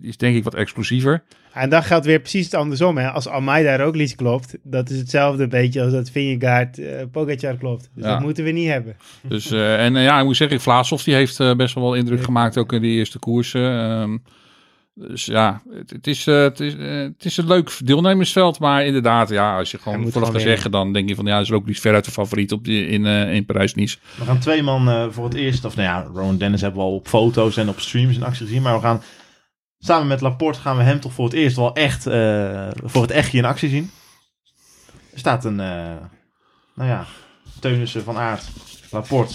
is 0.00 0.16
denk 0.16 0.36
ik 0.36 0.44
wat 0.44 0.54
explosiever. 0.54 1.22
En 1.52 1.70
dan 1.70 1.82
geldt 1.82 2.06
weer 2.06 2.20
precies 2.20 2.44
het 2.44 2.54
andersom, 2.54 2.98
hè? 2.98 3.10
Als 3.10 3.28
Almeida 3.28 3.76
Roglic 3.76 4.16
klopt, 4.16 4.58
dat 4.62 4.90
is 4.90 4.98
hetzelfde 4.98 5.48
beetje 5.48 5.82
als 5.82 5.92
dat 5.92 6.10
Vingegaard 6.10 6.78
eh 6.78 7.02
Pogacar 7.12 7.56
klopt. 7.56 7.90
Dus 7.94 8.04
Ja. 8.04 8.10
dat 8.10 8.20
moeten 8.20 8.44
we 8.44 8.50
niet 8.50 8.68
hebben. 8.68 8.96
Dus, 9.28 9.50
eh, 9.50 9.84
en 9.84 9.96
eh, 9.96 10.02
ja, 10.04 10.18
ik 10.18 10.24
moet 10.24 10.36
zeggen, 10.36 10.60
Vlaashoff 10.60 11.04
die 11.04 11.14
heeft 11.14 11.40
eh, 11.40 11.54
best 11.54 11.74
wel 11.74 11.84
wel 11.84 11.94
indruk 11.94 12.22
gemaakt, 12.24 12.58
ook 12.58 12.72
in 12.72 12.82
die 12.82 12.96
eerste 12.98 13.18
koersen. 13.18 13.78
Ehm, 13.80 14.16
dus 14.94 15.24
ja, 15.24 15.62
het, 15.70 15.90
het 15.90 16.06
is, 16.06 16.26
eh, 16.26 16.42
het, 16.42 16.60
is, 16.60 16.74
eh, 16.74 16.96
het 16.96 17.24
is 17.24 17.36
een 17.36 17.46
leuk 17.46 17.78
deelnemersveld, 17.84 18.58
maar 18.58 18.84
inderdaad, 18.84 19.28
ja, 19.28 19.58
als 19.58 19.70
je 19.70 19.78
gewoon 19.78 20.00
moet 20.00 20.12
vooraf 20.12 20.30
gaat 20.30 20.40
zeggen, 20.40 20.70
dan 20.70 20.92
denk 20.92 21.08
je 21.08 21.14
van, 21.14 21.26
ja, 21.26 21.40
is 21.40 21.48
er 21.48 21.54
ook 21.54 21.66
niet 21.66 21.80
veruit 21.80 22.04
de 22.04 22.10
favoriet 22.10 22.52
op 22.52 22.64
die, 22.64 22.86
in, 22.86 23.06
eh, 23.06 23.34
in 23.34 23.44
Parijs-Nice. 23.44 23.98
We 24.18 24.24
gaan 24.24 24.38
twee 24.38 24.62
man 24.62 24.88
eh, 24.88 25.06
voor 25.10 25.24
het 25.24 25.34
eerst, 25.34 25.64
of 25.64 25.76
nou 25.76 25.88
ja, 25.88 26.10
Rowan 26.14 26.38
Dennis 26.38 26.60
hebben 26.60 26.80
we 26.80 26.86
al 26.86 26.94
op 26.94 27.08
foto's 27.08 27.56
en 27.56 27.68
op 27.68 27.80
streams 27.80 28.16
in 28.16 28.22
actie 28.22 28.46
gezien, 28.46 28.62
maar 28.62 28.74
we 28.74 28.80
gaan 28.80 29.02
samen 29.78 30.06
met 30.06 30.20
Laporte 30.20 30.60
gaan 30.60 30.76
we 30.76 30.82
hem 30.82 31.00
toch 31.00 31.12
voor 31.12 31.24
het 31.24 31.34
eerst 31.34 31.56
wel 31.56 31.74
echt, 31.74 32.06
eh, 32.06 32.68
voor 32.84 33.02
het 33.02 33.10
echtje 33.10 33.38
in 33.38 33.44
actie 33.44 33.68
zien. 33.68 33.90
Er 35.12 35.18
staat 35.18 35.44
een, 35.44 35.60
eh, 35.60 35.96
nou 36.74 36.90
ja, 36.90 37.06
Teunissen 37.60 38.04
van 38.04 38.16
Aert, 38.16 38.44
Laporte, 38.90 39.34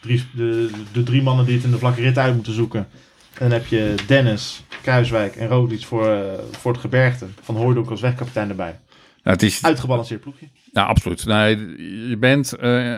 drie, 0.00 0.24
de, 0.34 0.70
de 0.92 1.02
drie 1.02 1.22
mannen 1.22 1.44
die 1.46 1.54
het 1.54 1.64
in 1.64 1.70
de 1.70 1.78
vlakke 1.78 2.00
rit 2.00 2.18
uit 2.18 2.34
moeten 2.34 2.52
zoeken. 2.52 2.88
En 3.40 3.48
dan 3.48 3.58
heb 3.58 3.66
je 3.66 3.94
Dennis, 4.06 4.62
Kruiswijk 4.82 5.36
en 5.36 5.48
Roglic 5.48 5.84
voor, 5.84 6.06
eh, 6.06 6.32
voor 6.50 6.72
het 6.72 6.80
gebergte. 6.80 7.26
Van 7.42 7.56
Hooydonk 7.56 7.90
als 7.90 8.00
wegkapitein 8.00 8.48
erbij. 8.48 8.78
Ja, 9.22 9.30
het 9.30 9.42
is, 9.42 9.62
Uitgebalanceerd 9.62 10.20
ploegje. 10.20 10.46
ja, 10.72 10.84
absoluut. 10.84 11.26
Nee, 11.26 11.56
je 12.08 12.16
bent, 12.18 12.52
eh, 12.52 12.96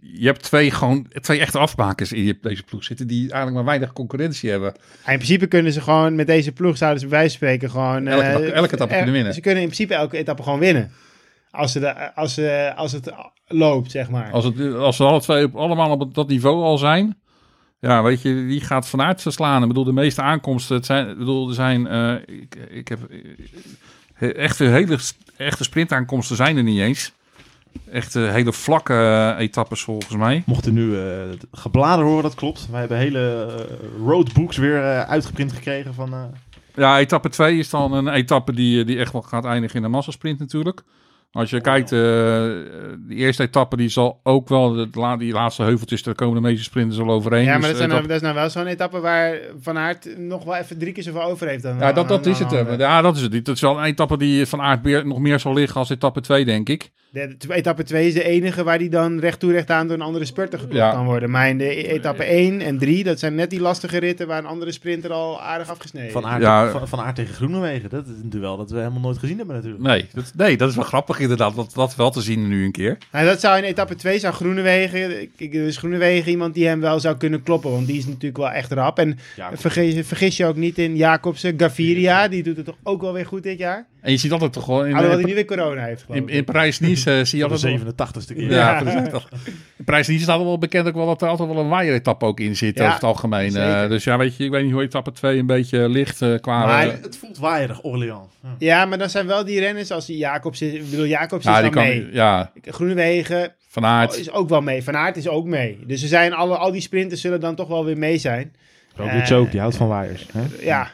je 0.00 0.26
hebt 0.26 0.42
twee, 0.42 0.70
gewoon, 0.70 1.06
twee 1.20 1.40
echte 1.40 1.58
afmakers 1.58 2.12
in 2.12 2.22
je, 2.22 2.38
deze 2.40 2.62
ploeg 2.62 2.84
zitten, 2.84 3.06
die 3.06 3.20
eigenlijk 3.20 3.54
maar 3.54 3.64
weinig 3.64 3.92
concurrentie 3.92 4.50
hebben. 4.50 4.74
En 5.04 5.12
in 5.12 5.18
principe 5.18 5.46
kunnen 5.46 5.72
ze 5.72 5.80
gewoon 5.80 6.14
met 6.14 6.26
deze 6.26 6.52
ploeg, 6.52 6.76
zouden 6.76 7.00
ze 7.00 7.06
bij 7.06 7.18
wijze 7.18 7.38
van 7.38 7.46
spreken 7.48 7.70
gewoon... 7.70 8.06
Elke 8.06 8.24
eh, 8.24 8.52
elke 8.52 8.74
etappe 8.74 8.94
kunnen 8.94 9.14
winnen. 9.14 9.34
Ze 9.34 9.40
kunnen 9.40 9.62
in 9.62 9.68
principe 9.68 9.94
elke 9.94 10.16
etappe 10.16 10.42
gewoon 10.42 10.58
winnen. 10.58 10.90
Als, 11.50 11.72
ze 11.72 11.80
de, 11.80 12.14
als, 12.14 12.34
ze, 12.34 12.72
als 12.76 12.92
het 12.92 13.12
loopt, 13.46 13.90
zeg 13.90 14.10
maar. 14.10 14.30
Als, 14.30 14.44
het, 14.44 14.74
als 14.74 14.96
ze 14.96 15.04
alle 15.04 15.20
twee 15.20 15.44
op, 15.44 15.56
allemaal 15.56 15.90
op 15.90 16.14
dat 16.14 16.28
niveau 16.28 16.62
al 16.62 16.78
zijn. 16.78 17.21
Ja, 17.88 18.02
weet 18.02 18.22
je, 18.22 18.46
die 18.46 18.60
gaat 18.60 18.88
vanuit 18.88 19.22
verslaan. 19.22 19.62
Ik 19.62 19.68
bedoel, 19.68 19.84
de 19.84 19.92
meeste 19.92 20.22
aankomsten. 20.22 20.76
Het 20.76 20.86
zijn, 20.86 21.08
ik 21.08 21.18
bedoel, 21.18 21.48
er 21.48 21.54
zijn. 21.54 21.86
eh, 21.86 22.14
ik, 22.26 22.54
ik 22.70 22.88
heb. 22.88 22.98
eh, 24.14 24.36
echte, 24.36 24.64
hele, 24.64 24.98
echte 25.36 25.64
sprintaankomsten 25.64 26.36
zijn 26.36 26.56
er 26.56 26.62
niet 26.62 26.80
eens. 26.80 27.12
Echte 27.90 28.18
hele 28.20 28.52
vlakke 28.52 28.94
eh, 28.94 29.34
etappes 29.44 29.82
volgens 29.82 30.16
mij. 30.16 30.42
Mochten 30.46 30.74
nu 30.74 30.98
eh 30.98 31.22
gebladen 31.52 32.04
horen, 32.04 32.22
dat 32.22 32.34
klopt. 32.34 32.68
Wij 32.70 32.80
hebben 32.80 32.98
hele 32.98 33.54
roadbooks 34.04 34.56
weer 34.56 35.04
uitgeprint 35.04 35.52
gekregen 35.52 35.94
van... 35.94 36.14
Ja, 36.74 36.98
etappe 36.98 37.28
2 37.28 37.58
is 37.58 37.70
dan 37.70 37.92
een 37.92 38.08
etappe 38.08 38.52
die, 38.52 38.84
die 38.84 38.98
echt 38.98 39.12
wel 39.12 39.22
gaat 39.22 39.44
eindigen 39.44 39.76
in 39.78 39.84
een 39.84 39.90
massasprint 39.90 40.38
natuurlijk. 40.38 40.82
Als 41.32 41.50
je 41.50 41.60
kijkt, 41.60 41.92
eh 41.92 42.50
die 43.08 43.16
eerste 43.16 43.42
etappe 43.42 43.76
die 43.76 43.88
zal 43.88 44.20
ook 44.22 44.48
wel, 44.48 44.72
de, 44.72 45.16
die 45.18 45.32
laatste 45.32 45.62
heuveltjes, 45.62 46.02
daar 46.02 46.14
komen 46.14 46.34
de 46.34 46.48
meeste 46.48 46.62
sprinters 46.62 47.00
al 47.00 47.10
overheen. 47.10 47.44
ja, 47.44 47.50
maar 47.50 47.58
Dus 47.60 47.68
dat, 47.68 47.76
zijn, 47.76 47.88
etappe- 47.90 48.06
dat 48.08 48.16
is 48.16 48.22
nou 48.22 48.34
wel 48.34 48.50
zo'n 48.50 48.66
etappe 48.66 49.00
waar 49.00 49.36
Van 49.60 49.78
Aert 49.78 50.18
nog 50.18 50.44
wel 50.44 50.56
even 50.56 50.78
drie 50.78 50.92
keer 50.92 51.02
zoveel 51.02 51.22
over 51.22 51.46
heeft 51.48 51.62
dan... 51.62 51.78
Ja, 51.78 51.92
dat, 51.92 52.08
dat 52.08 52.24
dan- 52.24 52.32
is 52.32 52.38
het. 52.38 52.50
hè. 52.50 52.58
Ja, 52.76 53.02
dat 53.02 53.16
is 53.16 53.22
het. 53.22 53.44
Dat 53.44 53.54
is 53.54 53.60
wel 53.60 53.78
een 53.78 53.84
etappe 53.84 54.16
die 54.16 54.46
van 54.46 54.60
aard 54.60 54.82
meer- 54.82 55.06
nog 55.06 55.18
meer 55.18 55.38
zal 55.40 55.52
liggen 55.54 55.80
als 55.80 55.90
etappe 55.90 56.20
2, 56.20 56.44
denk 56.44 56.68
ik. 56.68 56.90
De, 57.10 57.34
de- 57.38 57.54
etappe 57.54 57.82
2 57.82 58.06
is 58.06 58.14
de 58.14 58.22
enige 58.24 58.64
waar 58.64 58.78
die 58.78 58.88
dan 58.90 59.18
recht 59.18 59.40
toe 59.40 59.52
recht 59.52 59.70
aan 59.70 59.86
door 59.86 59.96
een 59.96 60.02
andere 60.02 60.24
spurter 60.24 60.58
geklopt 60.58 60.78
Ja. 60.80 60.90
kan 60.92 61.04
worden. 61.04 61.30
Maar 61.30 61.48
in 61.48 61.58
de 61.58 61.64
e- 61.64 61.82
etappe 61.92 62.24
1 62.24 62.60
en 62.60 62.78
3, 62.78 63.04
dat 63.04 63.18
zijn 63.18 63.34
net 63.34 63.50
die 63.50 63.60
lastige 63.60 63.98
ritten 63.98 64.26
waar 64.26 64.38
een 64.38 64.46
andere 64.46 64.72
sprinter 64.72 65.12
al 65.12 65.40
aardig 65.42 65.70
afgesneden 65.70 66.10
van, 66.12 66.22
is. 66.22 66.28
Aert, 66.28 66.42
Ja. 66.42 66.70
van, 66.70 66.88
van 66.88 67.00
Aert 67.00 67.14
tegen 67.16 67.34
Groenewegen. 67.34 67.90
Dat 67.90 68.06
is 68.06 68.12
een 68.22 68.30
duel 68.30 68.56
dat 68.56 68.70
we 68.70 68.78
helemaal 68.78 69.00
nooit 69.00 69.18
gezien 69.18 69.36
hebben 69.36 69.54
natuurlijk. 69.56 69.82
Nee 69.82 70.06
dat, 70.14 70.32
nee, 70.36 70.56
dat 70.56 70.68
is 70.68 70.74
wel 70.74 70.84
grappig 70.84 71.20
inderdaad. 71.22 71.54
Dat, 71.56 71.72
dat 71.74 71.96
wel 71.96 72.10
te 72.10 72.20
zien 72.20 72.48
nu 72.48 72.64
een 72.64 72.72
keer. 72.72 72.98
Nou, 73.12 73.26
dat 73.26 73.40
zou 73.40 73.58
in 73.58 73.64
etappe 73.64 73.94
2 73.94 74.18
zou 74.18 74.34
Groenewegen, 74.34 75.22
ik- 75.36 75.52
is 75.52 75.76
Groenewegen 75.76 76.30
iemand 76.30 76.54
die 76.54 76.66
hem 76.66 76.80
wel 76.80 77.00
zou 77.00 77.16
kunnen 77.16 77.42
kloppen, 77.42 77.70
want 77.70 77.86
die 77.86 77.98
is 77.98 78.06
natuurlijk 78.06 78.36
wel 78.36 78.50
echt 78.50 78.72
rap. 78.72 78.98
En 78.98 79.18
vergis, 79.58 80.06
vergis 80.06 80.36
je 80.36 80.46
ook 80.46 80.56
niet 80.56 80.78
in 80.78 80.96
Jacobsen, 80.96 81.54
Gaviria, 81.56 82.28
die 82.28 82.42
doet 82.42 82.56
het 82.56 82.64
toch 82.66 82.76
ook 82.82 83.00
wel 83.00 83.12
weer 83.12 83.26
goed 83.26 83.42
dit 83.42 83.58
jaar? 83.58 83.86
En 84.02 84.10
je 84.10 84.16
ziet 84.16 84.32
altijd 84.32 84.52
toch 84.52 84.64
gewoon 84.64 84.86
in, 84.86 84.92
Alhoewel 84.94 85.10
hij 85.12 85.20
in, 85.20 85.26
nu 85.28 85.34
weer 85.34 85.44
corona 85.44 85.84
heeft 85.84 86.04
in, 86.10 86.28
in 86.28 86.44
Parijs-Nice 86.44 87.10
eh, 87.18 87.24
zie 87.24 87.38
je 87.38 87.44
de 87.44 87.50
altijd 87.50 87.82
wel... 87.84 87.94
87ste 87.94 88.34
keer. 88.34 88.50
Ja, 88.50 88.80
Ja. 88.84 89.22
In 89.76 89.84
Parijs-Nice 89.84 90.22
staat 90.22 90.38
wel 90.42 90.58
bekend 90.58 90.86
ook 90.86 90.94
wel 90.94 91.06
dat 91.06 91.22
er 91.22 91.28
altijd 91.28 91.48
wel 91.48 91.58
een 91.58 91.68
waaieretappe 91.68 92.24
ook 92.24 92.40
in 92.40 92.56
zit 92.56 92.76
Ja, 92.76 92.82
over 92.82 92.94
het 92.94 93.04
algemeen. 93.04 93.56
Eh, 93.56 93.88
dus 93.88 94.04
ja, 94.04 94.18
weet 94.18 94.36
je, 94.36 94.44
ik 94.44 94.50
weet 94.50 94.62
niet 94.64 94.72
hoe 94.72 94.82
etappe 94.82 95.12
2 95.12 95.38
een 95.38 95.46
beetje 95.46 95.88
ligt 95.88 96.22
eh, 96.22 96.34
qua... 96.40 96.66
Maar- 96.66 96.88
eh, 96.88 97.02
Het 97.02 97.16
voelt 97.16 97.38
waaierig, 97.38 97.82
Orléans. 97.84 98.32
Ja. 98.42 98.48
Ja, 98.58 98.84
maar 98.84 98.98
dan 98.98 99.10
zijn 99.10 99.26
wel 99.26 99.44
die 99.44 99.60
renners 99.60 99.90
als 99.90 100.06
die 100.06 100.16
Jacobsen, 100.16 100.74
ik 100.74 100.90
bedoel 100.90 101.06
Jacobsen 101.06 101.50
ja, 101.52 101.56
is 101.58 101.62
die 101.64 101.72
dan 101.72 101.82
kan, 101.82 101.92
mee. 101.92 102.08
ja, 102.12 102.52
Groenewegen 102.62 103.52
Van 103.68 103.84
Aert. 103.84 104.18
is 104.18 104.30
ook 104.30 104.48
wel 104.48 104.60
mee. 104.60 104.82
Van 104.82 104.96
Aert 104.96 105.16
is 105.16 105.28
ook 105.28 105.46
mee. 105.46 105.78
Dus 105.86 106.00
ze 106.00 106.06
zijn 106.06 106.32
alle, 106.32 106.56
al 106.56 106.72
die 106.72 106.80
sprinters 106.80 107.20
zullen 107.20 107.40
dan 107.40 107.54
toch 107.54 107.68
wel 107.68 107.84
weer 107.84 107.98
mee 107.98 108.18
zijn. 108.18 108.54
Roglic 108.94 109.28
Eh, 109.28 109.38
ook, 109.38 109.50
die 109.50 109.60
houdt 109.60 109.76
van 109.76 109.88
waaiers. 109.88 110.26
Hè? 110.32 110.42
Ja, 110.60 110.90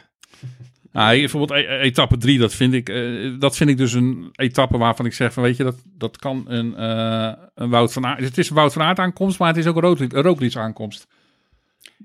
Nou, 0.91 1.17
bijvoorbeeld 1.19 1.59
e- 1.59 1.63
e- 1.63 1.79
etappe 1.79 2.17
3, 2.17 2.39
dat 2.39 2.53
vind 2.53 2.73
ik, 2.73 2.89
eh, 2.89 3.29
dat 3.39 3.57
vind 3.57 3.69
ik 3.69 3.77
dus 3.77 3.93
een 3.93 4.29
etappe 4.35 4.77
waarvan 4.77 5.05
ik 5.05 5.13
zeg 5.13 5.33
van, 5.33 5.43
weet 5.43 5.57
je, 5.57 5.63
dat, 5.63 5.75
dat 5.97 6.17
kan 6.17 6.45
een, 6.47 6.75
eh, 6.75 7.31
een 7.55 7.69
Wout 7.69 7.93
van 7.93 8.05
Aert. 8.05 8.19
Het 8.23 8.37
is 8.37 8.49
een 8.49 8.55
Wout 8.55 8.73
van 8.73 8.81
Aert 8.81 8.99
aankomst, 8.99 9.39
maar 9.39 9.47
het 9.47 9.57
is 9.57 9.67
ook 9.67 9.75
een 9.75 10.11
Roglic- 10.11 10.55
aankomst. 10.55 11.07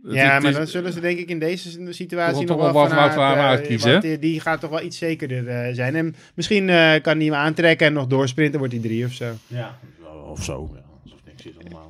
Ja 0.02 0.32
het 0.34 0.42
maar 0.42 0.50
is- 0.50 0.56
dan 0.56 0.66
zullen 0.66 0.92
ze 0.92 1.00
denk 1.00 1.18
ik 1.18 1.28
in 1.28 1.38
deze 1.38 1.92
situatie 1.92 2.46
Toch 2.46 2.56
nog 2.56 2.72
wel 2.72 2.72
van 2.72 2.72
Wout 2.74 2.92
Aert, 2.92 3.14
van 3.14 3.22
Aert 3.22 3.66
eh, 3.66 3.78
want 3.78 4.02
die, 4.02 4.18
die 4.18 4.40
gaat 4.40 4.60
toch 4.60 4.70
wel 4.70 4.82
iets 4.82 4.98
zekerder 4.98 5.74
zijn. 5.74 5.94
En 5.94 6.14
misschien 6.34 6.68
eh, 6.68 7.00
kan 7.02 7.16
hij 7.16 7.24
hem 7.26 7.34
aantrekken 7.34 7.86
en 7.86 7.92
nog 7.92 8.06
doorsprinten, 8.06 8.58
wordt 8.58 8.74
hij 8.74 8.82
drie 8.82 9.04
of 9.04 9.12
zo. 9.12 9.32
Ja. 9.46 9.78
Of 10.26 10.44
zo. 10.44 10.70
Ja, 10.74 10.80
alsof 11.04 11.18
niks 11.24 11.42
zit 11.42 11.54
allemaal. 11.60 11.83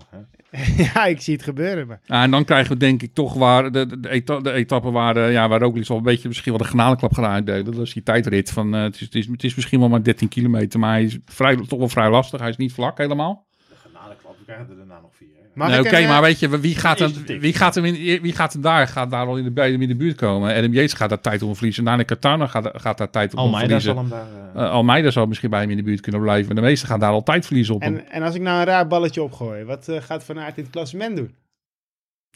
Ja, 0.94 1.04
ik 1.04 1.20
zie 1.20 1.34
het 1.34 1.42
gebeuren. 1.42 1.86
Maar. 1.86 2.00
Ja, 2.04 2.22
en 2.22 2.30
dan 2.30 2.44
krijgen 2.44 2.72
we 2.72 2.78
denk 2.78 3.02
ik 3.02 3.14
toch 3.14 3.34
waar 3.34 3.72
de, 3.72 3.86
de, 3.86 4.00
de, 4.00 4.08
eta- 4.08 4.40
de 4.40 4.52
etappe 4.52 4.90
waar, 4.90 5.16
eh, 5.16 5.32
ja, 5.32 5.48
waar 5.48 5.60
Roglic 5.60 5.86
wel 5.86 5.96
een 5.96 6.02
beetje 6.02 6.28
misschien 6.28 6.52
wel 6.52 6.62
de 6.62 6.68
genadeklap 6.68 7.12
gaan 7.14 7.24
uitdelen. 7.30 7.64
Dat 7.64 7.86
is 7.86 7.92
die 7.92 8.02
tijdrit 8.02 8.50
van, 8.50 8.74
eh, 8.74 8.82
het, 8.82 8.94
is, 8.94 9.00
het, 9.00 9.14
is, 9.14 9.26
het 9.26 9.44
is 9.44 9.54
misschien 9.54 9.80
wel 9.80 9.88
maar 9.88 10.02
13 10.02 10.28
kilometer, 10.28 10.78
maar 10.80 10.90
hij 10.92 11.04
is 11.04 11.18
vrij, 11.26 11.56
toch 11.56 11.78
wel 11.78 11.88
vrij 11.88 12.10
lastig. 12.10 12.40
Hij 12.40 12.48
is 12.48 12.56
niet 12.56 12.72
vlak 12.72 12.98
helemaal. 12.98 13.44
De 13.68 13.74
genadeklap 13.88 14.36
we 14.38 14.44
krijgen 14.44 14.68
er 14.70 14.76
daarna 14.76 15.00
nog 15.00 15.10
vier. 15.16 15.28
hè. 15.36 15.43
Nee, 15.54 15.78
ik 15.78 15.84
Oké, 15.86 16.06
maar 16.06 16.22
weet 16.22 16.38
je, 16.38 16.60
wie 16.60 16.74
gaat, 16.74 16.98
dan, 16.98 17.12
wie 17.26 17.52
gaat 17.54 17.74
hem, 17.74 17.84
in, 17.84 18.20
wie 18.22 18.32
gaat 18.32 18.52
hem 18.52 18.62
daar? 18.62 18.88
Gaat 18.88 19.10
daar 19.10 19.26
al 19.26 19.36
in 19.36 19.44
de, 19.44 19.50
bij 19.50 19.70
hem 19.70 19.82
in 19.82 19.88
de 19.88 19.94
buurt 19.94 20.16
komen? 20.16 20.54
Adam 20.56 20.72
Yates 20.72 20.92
gaat 20.92 21.08
daar 21.08 21.20
tijd 21.20 21.42
om 21.42 21.54
verliezen. 21.54 21.84
Nani 21.84 22.04
Katana 22.04 22.46
gaat, 22.46 22.70
gaat 22.74 22.98
daar 22.98 23.10
tijd 23.10 23.32
om 23.32 23.38
Almeida 23.38 23.80
verliezen. 23.80 23.94
zal 23.94 24.02
hem 24.02 24.10
daar... 24.10 24.26
eh, 24.54 24.62
Eh, 24.68 24.70
Almeida 24.70 25.10
zal 25.10 25.26
misschien 25.26 25.50
bij 25.50 25.60
hem 25.60 25.70
in 25.70 25.76
de 25.76 25.82
buurt 25.82 26.00
kunnen 26.00 26.20
blijven. 26.20 26.46
Maar 26.46 26.62
de 26.62 26.68
meesten 26.68 26.88
gaan 26.88 27.00
daar 27.00 27.10
altijd 27.12 27.46
verliezen 27.46 27.74
op 27.74 27.80
hem. 27.82 27.96
En, 27.96 28.10
en 28.10 28.22
als 28.22 28.34
ik 28.34 28.40
nou 28.40 28.58
een 28.58 28.64
raar 28.64 28.86
balletje 28.86 29.22
opgooi, 29.22 29.64
wat 29.64 29.88
eh, 29.88 29.96
gaat 30.00 30.24
Van 30.24 30.38
Aert 30.38 30.56
in 30.56 30.62
het 30.62 30.72
klassement 30.72 31.16
doen? 31.16 31.34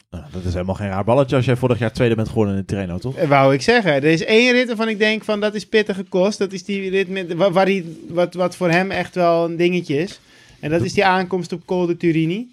nou, 0.09 0.23
dat 0.31 0.43
is 0.43 0.53
helemaal 0.53 0.75
geen 0.75 0.87
raar 0.89 1.03
balletje 1.03 1.35
als 1.35 1.45
jij 1.45 1.55
vorig 1.55 1.79
jaar 1.79 1.91
tweede 1.91 2.15
bent 2.15 2.27
geworden 2.27 2.53
in 2.53 2.59
de 2.59 2.65
Tirreno, 2.65 2.97
toch? 2.97 3.25
Wou 3.27 3.53
ik 3.53 3.61
zeggen. 3.61 3.91
Er 3.93 4.03
is 4.03 4.23
één 4.25 4.51
rit 4.51 4.67
waarvan 4.67 4.89
ik 4.89 4.99
denk 4.99 5.23
van 5.23 5.39
dat 5.39 5.55
is 5.55 5.65
pittige 5.67 6.03
kost. 6.03 6.37
Dat 6.37 6.51
is 6.51 6.63
die 6.63 6.89
rit 6.89 7.09
met, 7.09 7.33
wa- 7.33 7.51
waar 7.51 7.65
hij, 7.65 7.85
wat, 8.07 8.33
wat 8.33 8.55
voor 8.55 8.69
hem 8.69 8.91
echt 8.91 9.15
wel 9.15 9.45
een 9.45 9.55
dingetje 9.55 9.97
is. 9.97 10.19
En 10.59 10.69
dat 10.69 10.81
is 10.81 10.93
die 10.93 11.05
aankomst 11.05 11.53
op 11.53 11.65
Col 11.65 11.85
de 11.85 11.97
Turini. 11.97 12.47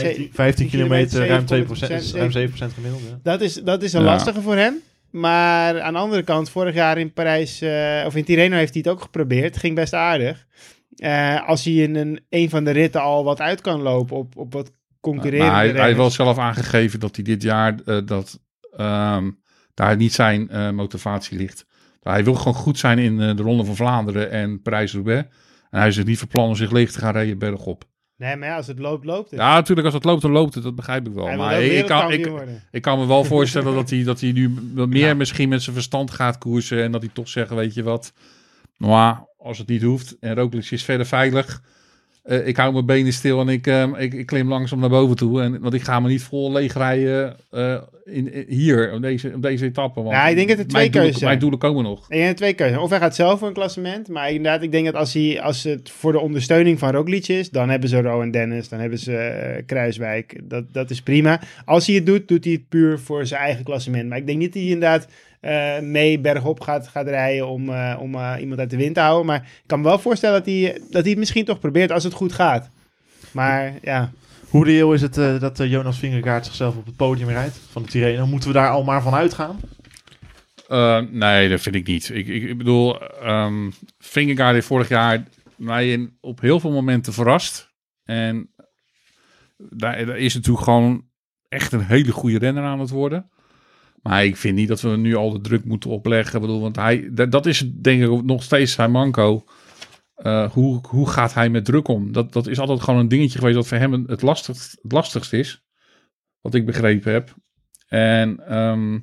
15, 0.00 0.30
15 0.32 0.68
kilometer, 0.68 1.26
ruim 1.26 1.44
2 1.46 1.62
procent, 1.62 2.12
7%, 2.12 2.16
ruim 2.16 2.30
7 2.30 2.48
procent 2.48 2.72
gemiddeld. 2.72 3.02
Ja. 3.02 3.18
Dat 3.22 3.40
is, 3.40 3.54
dat 3.54 3.82
is 3.82 3.92
een 3.92 4.00
Ja. 4.00 4.06
lastige 4.06 4.42
voor 4.42 4.56
hem. 4.56 4.74
Maar 5.10 5.80
aan 5.80 5.92
de 5.92 5.98
andere 5.98 6.22
kant, 6.22 6.50
vorig 6.50 6.74
jaar 6.74 6.98
in 6.98 7.12
Parijs, 7.12 7.60
eh, 7.60 8.02
of 8.06 8.16
in 8.16 8.24
Tirreno 8.24 8.56
heeft 8.56 8.72
hij 8.74 8.82
het 8.84 8.92
ook 8.92 9.02
geprobeerd. 9.02 9.56
Ging 9.56 9.74
best 9.74 9.94
aardig. 9.94 10.46
Eh, 10.96 11.48
als 11.48 11.64
hij 11.64 11.72
in 11.74 11.94
een, 11.96 12.20
een 12.28 12.50
van 12.50 12.64
de 12.64 12.70
ritten 12.70 13.00
al 13.02 13.24
wat 13.24 13.40
uit 13.40 13.60
kan 13.60 13.80
lopen 13.82 14.16
op, 14.16 14.36
op 14.36 14.52
wat 14.52 14.70
concurrerende 15.00 15.52
Maar 15.52 15.60
hij, 15.64 15.72
hij 15.72 15.84
heeft 15.84 15.96
wel 15.96 16.10
zelf 16.10 16.38
aangegeven 16.38 17.00
dat 17.00 17.14
hij 17.14 17.24
dit 17.24 17.42
jaar 17.42 17.74
eh, 17.84 17.98
dat, 18.04 18.40
ehm, 18.76 19.30
daar 19.74 19.96
niet 19.96 20.12
zijn 20.12 20.48
eh, 20.50 20.70
motivatie 20.70 21.38
ligt. 21.38 21.66
Hij 22.02 22.24
wil 22.24 22.34
gewoon 22.34 22.54
goed 22.54 22.78
zijn 22.78 22.98
in 22.98 23.16
de 23.16 23.42
Ronde 23.42 23.64
van 23.64 23.76
Vlaanderen 23.76 24.30
en 24.30 24.62
Parijs-Roubaix. 24.62 25.28
En 25.70 25.78
hij 25.78 25.88
is 25.88 25.96
het 25.96 26.06
niet 26.06 26.18
van 26.18 26.28
plan 26.28 26.48
om 26.48 26.54
zich 26.54 26.70
leeg 26.70 26.92
te 26.92 26.98
gaan 26.98 27.12
rijden 27.12 27.38
bergop. 27.38 27.84
Nee, 28.16 28.36
maar 28.36 28.48
ja, 28.48 28.56
als 28.56 28.66
het 28.66 28.78
loopt, 28.78 29.04
loopt 29.04 29.30
het. 29.30 29.40
Ja, 29.40 29.54
natuurlijk, 29.54 29.86
als 29.86 29.94
het 29.94 30.04
loopt, 30.04 30.22
dan 30.22 30.30
loopt 30.30 30.54
het. 30.54 30.62
Dat 30.62 30.74
begrijp 30.74 31.06
ik 31.06 31.14
wel. 31.14 31.26
hij 31.26 31.36
maar 31.36 31.62
ik 31.62 31.86
kan, 31.86 32.12
ik, 32.12 32.32
ik 32.70 32.82
kan 32.82 32.98
me 32.98 33.06
wel 33.06 33.24
voorstellen 33.34 33.74
dat 33.74 33.90
hij, 33.90 34.02
dat 34.02 34.20
hij 34.20 34.32
nu 34.32 34.54
wat 34.74 34.88
meer 34.88 35.16
misschien 35.16 35.48
met 35.48 35.62
zijn 35.62 35.74
verstand 35.74 36.10
gaat 36.10 36.38
koersen. 36.38 36.82
En 36.82 36.92
dat 36.92 37.02
hij 37.02 37.10
toch 37.14 37.28
zegt, 37.28 37.50
weet 37.50 37.74
je 37.74 37.82
wat, 37.82 38.12
nou, 38.76 39.16
als 39.36 39.58
het 39.58 39.68
niet 39.68 39.82
hoeft 39.82 40.16
en 40.20 40.34
Roglic 40.34 40.70
is 40.70 40.84
verder 40.84 41.06
veilig. 41.06 41.62
Eh, 42.24 42.46
ik 42.46 42.56
hou 42.56 42.72
mijn 42.72 42.86
benen 42.86 43.12
stil 43.12 43.40
en 43.40 43.48
ik, 43.48 43.66
eh, 43.66 43.88
ik, 43.98 44.14
ik 44.14 44.26
klim 44.26 44.48
langzaam 44.48 44.80
naar 44.80 44.88
boven 44.88 45.16
toe. 45.16 45.42
En, 45.42 45.60
want 45.60 45.74
ik 45.74 45.82
ga 45.82 46.00
me 46.00 46.08
niet 46.08 46.22
vol 46.22 46.52
leeg 46.52 46.74
rijden 46.74 47.36
eh, 47.50 47.76
in, 48.04 48.32
in- 48.32 48.44
hier, 48.48 48.92
op 48.92 49.02
deze, 49.02 49.32
op 49.34 49.42
deze 49.42 49.64
etappe. 49.64 50.00
Want 50.02 50.14
Ja, 50.14 50.26
ik 50.28 50.36
denk 50.36 50.48
dat 50.48 50.58
er 50.58 50.66
twee 50.66 50.90
keuzes 50.90 51.14
zijn. 51.14 51.26
Mijn 51.28 51.38
doelen 51.38 51.58
komen 51.58 51.82
nog. 51.84 52.10
Ik 52.10 52.16
denk 52.16 52.36
twee 52.36 52.52
keuzes. 52.54 52.78
Of 52.78 52.90
hij 52.90 52.98
gaat 52.98 53.14
zelf 53.14 53.38
voor 53.38 53.48
een 53.48 53.54
klassement. 53.54 54.08
Maar 54.08 54.28
inderdaad, 54.30 54.62
ik 54.62 54.72
denk 54.72 54.84
dat 54.84 54.94
als, 54.94 55.12
hij, 55.12 55.40
als 55.42 55.62
het 55.62 55.90
voor 55.90 56.12
de 56.12 56.20
ondersteuning 56.20 56.78
van 56.78 56.90
Roglic 56.90 57.28
is, 57.28 57.50
dan 57.50 57.68
hebben 57.70 57.88
ze 57.88 58.00
Rowan 58.00 58.30
Dennis, 58.30 58.68
dan 58.68 58.80
hebben 58.80 58.98
ze 58.98 59.16
eh, 59.16 59.62
Kruiswijk. 59.66 60.40
Dat, 60.44 60.64
dat 60.72 60.90
is 60.90 61.02
prima. 61.02 61.40
Als 61.64 61.86
hij 61.86 61.94
het 61.94 62.06
doet, 62.06 62.28
doet 62.28 62.44
hij 62.44 62.52
het 62.52 62.68
puur 62.68 62.98
voor 62.98 63.26
zijn 63.26 63.40
eigen 63.40 63.64
klassement. 63.64 64.08
Maar 64.08 64.18
ik 64.18 64.26
denk 64.26 64.38
niet 64.38 64.52
dat 64.52 64.62
hij 64.62 64.70
inderdaad 64.72 65.06
eh, 65.44 65.80
mee 65.80 66.18
bergop 66.18 66.60
gaat, 66.60 66.88
gaat 66.88 67.06
rijden 67.06 67.48
om, 67.48 67.68
eh, 67.68 67.96
om 68.00 68.14
eh, 68.14 68.34
iemand 68.40 68.60
uit 68.60 68.70
de 68.70 68.76
wind 68.76 68.94
te 68.94 69.00
houden. 69.00 69.26
Maar 69.26 69.36
ik 69.36 69.66
kan 69.66 69.80
me 69.80 69.84
wel 69.84 69.98
voorstellen 69.98 70.38
dat 70.38 70.46
hij, 70.46 70.72
dat 70.90 71.02
hij 71.02 71.10
het 71.10 71.18
misschien 71.18 71.44
toch 71.44 71.58
probeert 71.58 71.92
als 71.92 72.04
het 72.04 72.12
goed 72.12 72.32
gaat. 72.32 72.70
Maar 73.32 73.72
ja, 73.82 74.12
Hoe 74.48 74.64
reëel 74.64 74.92
is 74.94 75.02
het 75.02 75.18
eh, 75.18 75.40
dat 75.40 75.58
Jonas 75.58 75.98
Vingegaard 75.98 76.46
zichzelf 76.46 76.76
op 76.76 76.86
het 76.86 76.96
podium 76.96 77.28
rijdt 77.28 77.58
van 77.70 77.82
de 77.82 77.88
Tirreno? 77.88 78.26
Moeten 78.26 78.48
we 78.48 78.54
daar 78.54 78.70
al 78.70 78.84
maar 78.84 79.02
van 79.02 79.14
uitgaan? 79.14 79.60
Eh, 80.68 81.00
nee, 81.10 81.48
dat 81.48 81.60
vind 81.60 81.74
ik 81.74 81.86
niet. 81.86 82.08
Ik, 82.08 82.26
ik, 82.26 82.42
ik 82.42 82.58
bedoel, 82.58 82.98
um, 83.24 83.72
Vingegaard 83.98 84.54
heeft 84.54 84.66
vorig 84.66 84.88
jaar 84.88 85.24
mij 85.56 85.92
in, 85.92 86.16
op 86.20 86.40
heel 86.40 86.60
veel 86.60 86.70
momenten 86.72 87.12
verrast. 87.12 87.72
En 88.04 88.50
daar, 89.56 90.06
daar 90.06 90.18
is 90.18 90.34
natuurlijk 90.34 90.64
gewoon 90.64 91.04
echt 91.48 91.72
een 91.72 91.84
hele 91.84 92.12
goede 92.12 92.38
renner 92.38 92.64
aan 92.64 92.80
het 92.80 92.90
worden. 92.90 93.30
Maar 94.04 94.24
ik 94.24 94.36
vind 94.36 94.56
niet 94.56 94.68
dat 94.68 94.80
we 94.80 94.88
nu 94.88 95.14
al 95.14 95.32
de 95.32 95.40
druk 95.40 95.64
moeten 95.64 95.90
opleggen. 95.90 96.34
Ik 96.34 96.40
bedoel, 96.40 96.60
want 96.60 96.76
hij, 96.76 97.10
dat, 97.28 97.46
is 97.46 97.70
denk 97.74 98.02
ik 98.02 98.24
nog 98.24 98.42
steeds 98.42 98.72
zijn 98.72 98.90
manco. 98.90 99.44
Eh, 100.14 100.50
hoe, 100.50 100.80
hoe 100.88 101.08
gaat 101.08 101.34
hij 101.34 101.48
met 101.48 101.64
druk 101.64 101.88
om? 101.88 102.12
Dat, 102.12 102.32
dat 102.32 102.46
is 102.46 102.58
altijd 102.58 102.80
gewoon 102.80 103.00
een 103.00 103.08
dingetje 103.08 103.38
geweest 103.38 103.56
dat 103.56 103.66
voor 103.66 103.76
hem 103.76 104.04
het 104.06 104.22
lastigst, 104.22 104.78
het 104.82 104.92
lastigst 104.92 105.32
is. 105.32 105.62
Wat 106.40 106.54
ik 106.54 106.66
begrepen 106.66 107.12
heb. 107.12 107.34
En 107.88 108.46
ehm, 108.46 108.98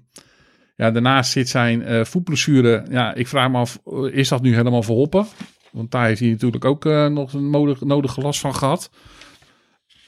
ja, 0.76 0.92
daarnaast 0.92 1.32
zit 1.32 1.50
zijn 1.50 1.84
eh 1.84 2.06
voetblessure. 2.06 2.86
Ja, 2.90 3.14
ik 3.14 3.28
vraag 3.28 3.52
me 3.52 3.58
af, 3.58 3.82
eh, 3.86 4.18
is 4.18 4.28
dat 4.28 4.42
nu 4.42 4.56
helemaal 4.56 4.84
verholpen? 4.84 5.26
Want 5.72 5.92
daar 5.92 6.06
heeft 6.06 6.20
hij 6.20 6.30
natuurlijk 6.30 6.66
ook 6.66 6.84
nog 7.10 7.34
een 7.34 7.50
nodig, 7.50 7.82
nodige 7.82 8.22
last 8.22 8.40
van 8.40 8.56
gehad. 8.56 8.92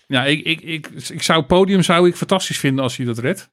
Ja, 0.07 0.25
ik, 0.25 0.45
ik, 0.45 0.61
ik, 0.61 0.87
ik 0.87 1.21
zou 1.21 1.43
podium 1.43 1.81
zou 1.81 2.07
ik 2.07 2.15
fantastisch 2.15 2.59
vinden 2.59 2.83
als 2.83 2.97
hij 2.97 3.05
dat 3.05 3.17
redt. 3.17 3.51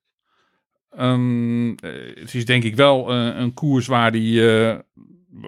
Ehm, 0.96 1.68
eh, 1.70 1.90
het 2.20 2.34
is 2.34 2.44
denk 2.44 2.64
ik 2.64 2.76
wel 2.76 3.10
eh, 3.10 3.28
een 3.36 3.54
koers 3.54 3.86
waar 3.86 4.12
die, 4.12 4.50
eh, 4.50 4.76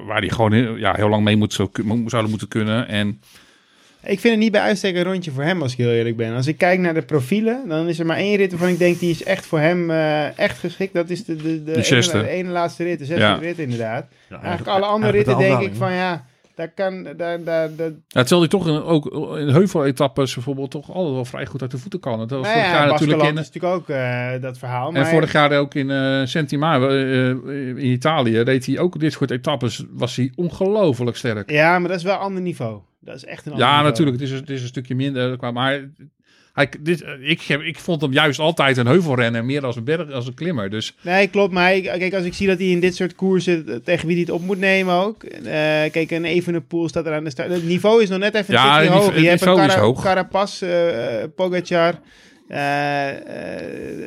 waar 0.06 0.20
die 0.20 0.30
gewoon 0.30 0.52
heel, 0.52 0.76
ja, 0.76 0.94
heel 0.94 1.08
lang 1.08 1.24
mee 1.24 1.36
moet, 1.36 1.52
zo, 1.52 1.70
zouden 2.06 2.30
moeten 2.30 2.48
kunnen. 2.48 2.88
En 2.88 3.20
Ik 4.04 4.20
vind 4.20 4.34
het 4.34 4.42
niet 4.42 4.52
bij 4.52 4.60
uitstek 4.60 4.94
een 4.96 5.02
rondje 5.02 5.30
voor 5.30 5.42
hem, 5.42 5.62
als 5.62 5.72
ik 5.72 5.78
heel 5.78 5.90
eerlijk 5.90 6.16
ben. 6.16 6.34
Als 6.34 6.46
ik 6.46 6.58
kijk 6.58 6.80
naar 6.80 6.94
de 6.94 7.02
profielen, 7.02 7.68
dan 7.68 7.88
is 7.88 7.98
er 7.98 8.06
maar 8.06 8.16
één 8.16 8.36
rit 8.36 8.50
waarvan 8.50 8.68
ik 8.68 8.78
denk 8.78 8.98
die 8.98 9.10
is 9.10 9.22
echt 9.24 9.46
voor 9.46 9.58
hem 9.58 9.90
eh, 9.90 10.38
echt 10.38 10.58
geschikt. 10.58 10.94
Dat 10.94 11.10
is 11.10 11.24
de, 11.24 11.36
de, 11.36 11.62
de, 11.64 11.72
ene, 11.90 12.00
de 12.12 12.28
ene 12.28 12.48
laatste 12.50 12.82
rit, 12.84 12.98
de 12.98 13.04
zesde 13.04 13.22
Ja. 13.24 13.34
rit 13.34 13.58
inderdaad. 13.58 14.06
Ja, 14.28 14.40
Eigenlijk 14.40 14.68
alle 14.68 14.86
andere 14.86 15.12
eigenlijk 15.12 15.38
ritten 15.38 15.56
de 15.56 15.62
denk 15.62 15.72
ik 15.72 15.78
van 15.78 15.92
ja, 15.92 16.24
daar 16.54 16.68
kan, 16.68 17.02
daar, 17.02 17.44
daar, 17.44 17.76
daar, 17.76 17.90
ja, 18.08 18.24
hij 18.38 18.48
toch 18.48 18.66
in, 18.68 18.82
ook 18.82 19.06
in 19.38 19.48
heuveletappes 19.48 20.34
bijvoorbeeld 20.34 20.70
toch 20.70 20.90
altijd 20.92 21.14
wel 21.14 21.24
vrij 21.24 21.46
goed 21.46 21.62
uit 21.62 21.70
de 21.70 21.78
voeten 21.78 22.00
kan. 22.00 22.18
Dat 22.18 22.30
was 22.30 22.40
nou 22.40 22.52
vorig 22.52 22.66
ja, 22.70 22.72
jaar 22.72 22.86
natuurlijk 22.86 23.22
in, 23.22 23.34
natuurlijk 23.34 23.74
ook 23.74 23.88
eh, 23.88 24.30
dat 24.40 24.58
verhaal. 24.58 24.86
En 24.86 24.92
Maar 24.92 25.06
vorig 25.06 25.32
jaar 25.32 25.58
ook 25.58 25.74
in 25.74 25.90
eh, 25.90 26.26
in 27.78 27.86
Italië, 27.86 28.44
deed 28.44 28.66
hij 28.66 28.78
ook 28.78 29.00
dit 29.00 29.12
soort 29.12 29.30
etappes, 29.30 29.84
was 29.90 30.16
hij 30.16 30.32
ongelooflijk 30.34 31.16
sterk. 31.16 31.50
Ja, 31.50 31.78
maar 31.78 31.88
dat 31.88 31.98
is 31.98 32.04
wel 32.04 32.14
een 32.14 32.20
ander 32.20 32.42
niveau. 32.42 32.80
Dat 33.00 33.16
is 33.16 33.24
echt 33.24 33.46
een 33.46 33.52
ander 33.52 33.66
Ja, 33.66 33.72
niveau. 33.72 33.90
natuurlijk, 33.90 34.18
het 34.20 34.26
is, 34.28 34.32
een- 34.34 34.40
het 34.40 34.50
is 34.50 34.62
een 34.62 34.68
stukje 34.68 34.94
minder, 34.94 35.52
maar 35.52 35.88
hij, 36.52 36.68
dit, 36.80 37.04
ik, 37.20 37.40
heb, 37.42 37.60
ik 37.60 37.78
vond 37.78 38.00
hem 38.00 38.12
juist 38.12 38.38
altijd 38.38 38.76
een 38.76 38.86
heuvelrenner, 38.86 39.44
meer 39.44 39.64
als 39.66 39.76
een 39.76 39.84
berg, 39.84 40.10
als 40.12 40.26
een 40.26 40.34
klimmer. 40.34 40.70
Dus 40.70 40.94
Nee, 41.00 41.28
klopt. 41.28 41.52
Maar 41.52 41.74
ik- 41.74 41.82
kijk, 41.82 42.14
als 42.14 42.24
ik 42.24 42.34
zie 42.34 42.46
dat 42.46 42.58
hij 42.58 42.66
in 42.68 42.80
dit 42.80 42.94
soort 42.96 43.14
koersen 43.14 43.68
eh, 43.68 43.74
tegen 43.84 44.06
wie 44.06 44.16
hij 44.16 44.24
het 44.24 44.34
op 44.34 44.42
moet 44.42 44.58
nemen 44.58 44.94
ook. 44.94 45.22
eh, 45.24 45.42
kijk, 45.90 46.10
een 46.10 46.24
Evenepoel 46.24 46.88
staat 46.88 47.06
er 47.06 47.12
aan 47.14 47.24
de 47.24 47.30
start. 47.30 47.50
Het 47.50 47.64
niveau 47.64 48.02
is 48.02 48.08
nog 48.08 48.18
net 48.18 48.34
even 48.34 48.54
een 48.54 48.60
Ja, 48.60 48.66
stukje 48.72 48.80
niveau- 48.82 49.04
hoger. 49.04 49.20
Je 49.22 49.28
hebt 49.28 49.40
een 49.40 49.48
niveau 49.48 49.66
is 49.68 49.74
Cara- 49.74 49.86
hoog. 49.86 50.02
Carapaz, 50.02 50.62
eh, 50.62 51.22
eh, 51.22 51.28
Pogacar. 51.36 52.00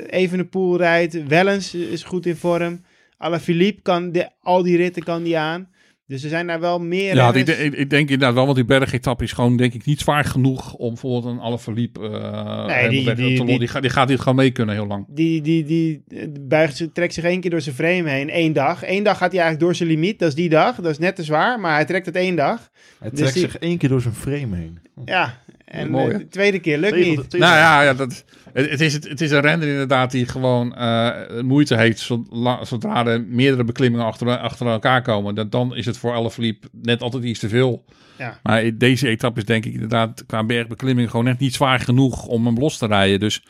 Evenepoel 0.10 0.78
rijdt. 0.78 1.28
Wellens 1.28 1.74
is 1.74 2.04
goed 2.04 2.26
in 2.26 2.36
vorm. 2.36 2.82
Alaphilippe 3.18 3.82
kan 3.82 4.12
de, 4.12 4.30
al 4.42 4.64
die 4.64 4.78
ritten 4.78 5.04
kan 5.04 5.24
die 5.24 5.38
aan. 5.38 5.70
Dus 6.08 6.24
er 6.24 6.30
zijn 6.30 6.48
daar 6.48 6.60
wel 6.60 6.80
meer 6.80 7.16
ja, 7.16 7.28
ik, 7.28 7.34
renners. 7.36 7.58
ik, 7.60 7.74
ik 7.74 7.90
denk 7.90 8.10
inderdaad 8.10 8.34
wel, 8.34 8.44
want 8.44 8.56
die 8.56 8.66
bergetappe 8.66 9.24
is 9.24 9.32
gewoon 9.32 9.58
denk 9.58 9.74
ik 9.74 9.86
niet 9.86 10.00
zwaar 10.00 10.24
genoeg 10.26 10.74
om 10.74 10.88
bijvoorbeeld 10.90 11.34
een 11.34 11.40
Alaphilippe 11.40 12.00
uh, 12.00 12.66
Nee, 12.66 12.90
die- 12.90 13.14
die- 13.14 13.44
die- 13.46 13.60
die, 13.60 13.68
gaat- 13.68 13.82
die 13.82 13.92
gaat 13.92 14.08
dit 14.08 14.20
gewoon 14.20 14.36
mee 14.36 14.52
kunnen 14.52 14.76
heel 14.76 14.88
lang. 14.88 15.06
Die, 15.10 15.42
die, 15.42 15.64
die 15.64 16.04
buigt, 16.42 16.78
zich- 16.78 16.90
trekt 16.94 17.14
zich 17.14 17.24
één 17.24 17.40
keer 17.40 17.50
door 17.50 17.62
zijn 17.62 17.76
frame 17.76 18.10
heen. 18.10 18.30
één 18.30 18.54
dag. 18.54 18.82
Eén 18.88 19.04
dag 19.04 19.18
gaat 19.18 19.32
hij 19.32 19.42
eigenlijk 19.42 19.60
door 19.60 19.76
zijn 19.76 19.90
limiet. 19.90 20.20
Dat 20.20 20.28
is 20.30 20.36
die 20.36 20.50
dag. 20.50 20.76
Dat 20.76 20.92
is 20.92 20.98
net 20.98 21.16
te 21.16 21.24
zwaar. 21.24 21.60
Maar 21.60 21.74
hij 21.74 21.86
trekt 21.86 22.06
het 22.06 22.16
één 22.16 22.36
dag. 22.36 22.70
Hij 23.00 23.10
Dus 23.10 23.20
trekt 23.20 23.34
die- 23.34 23.44
zich 23.44 23.58
één 23.58 23.78
keer 23.78 23.90
door 23.90 24.02
zijn 24.02 24.14
frame 24.14 24.56
heen. 24.56 24.80
Ja. 25.06 25.42
En 25.66 25.90
Mooi, 25.90 26.12
eh, 26.12 26.18
de 26.18 26.28
tweede 26.28 26.60
keer 26.60 26.78
lukt 26.78 26.94
Tegel- 26.94 27.10
niet. 27.16 27.30
tegel- 27.30 27.48
Nou 27.48 27.60
ja, 27.60 27.82
ja 27.84 27.94
dat, 27.94 28.24
het, 28.54 28.70
het, 28.70 28.82
is, 28.82 28.94
het, 28.94 29.08
het 29.10 29.22
is 29.22 29.32
een 29.32 29.42
renner 29.42 29.68
inderdaad 29.68 30.12
die 30.12 30.28
gewoon 30.28 30.76
eh, 30.76 31.12
moeite 31.42 31.78
heeft 31.78 32.00
zodra, 32.00 32.66
zodra 32.66 33.06
er 33.06 33.22
meerdere 33.24 33.64
beklimmingen 33.64 34.06
achter, 34.06 34.38
achter 34.38 34.68
elkaar 34.68 35.02
komen. 35.02 35.36
Dan, 35.36 35.50
dan 35.50 35.76
is 35.76 35.86
het 35.86 35.98
voor 35.98 36.14
Alaphilippe 36.14 36.68
net 36.72 37.02
altijd 37.02 37.24
iets 37.24 37.40
te 37.40 37.50
veel. 37.50 37.86
Ja. 38.18 38.40
Maar 38.44 38.64
in 38.64 38.78
deze 38.78 39.08
etappe 39.08 39.40
is 39.40 39.46
denk 39.46 39.66
ik 39.66 39.74
inderdaad 39.74 40.24
qua 40.26 40.44
bergbeklimming 40.44 41.10
gewoon 41.10 41.26
net 41.26 41.40
niet 41.40 41.54
zwaar 41.54 41.80
genoeg 41.80 42.26
om 42.26 42.46
hem 42.46 42.58
los 42.60 42.78
te 42.78 42.88
rijden. 42.88 43.20
Dus 43.20 43.44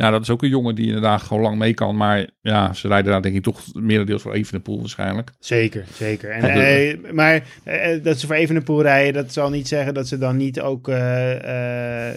ja, 0.00 0.10
dat 0.10 0.22
is 0.22 0.30
ook 0.30 0.42
een 0.42 0.48
jongen 0.48 0.74
die 0.74 0.86
inderdaad 0.86 1.22
gewoon 1.22 1.42
lang 1.42 1.58
mee 1.58 1.74
kan. 1.74 1.96
Maar 1.96 2.26
ja, 2.42 2.72
ze 2.72 2.88
rijden 2.88 3.12
daar 3.12 3.22
denk 3.22 3.34
ik 3.34 3.42
toch 3.42 3.60
merendeels 3.72 4.22
voor 4.22 4.32
Evenepoel 4.32 4.78
waarschijnlijk. 4.80 5.30
Zeker, 5.40 5.84
zeker. 5.94 6.30
En, 6.30 6.40
de- 6.54 6.98
eh, 7.04 7.12
maar 7.12 7.42
eh, 7.64 8.02
dat 8.02 8.18
ze 8.20 8.26
voor 8.26 8.36
Evenepoel 8.36 8.82
rijden, 8.82 9.22
dat 9.22 9.32
zal 9.32 9.50
niet 9.50 9.68
zeggen 9.68 9.94
dat 9.94 10.08
ze 10.08 10.18
dan 10.18 10.36
niet 10.36 10.60
ook 10.60 10.88
eh 10.88 12.10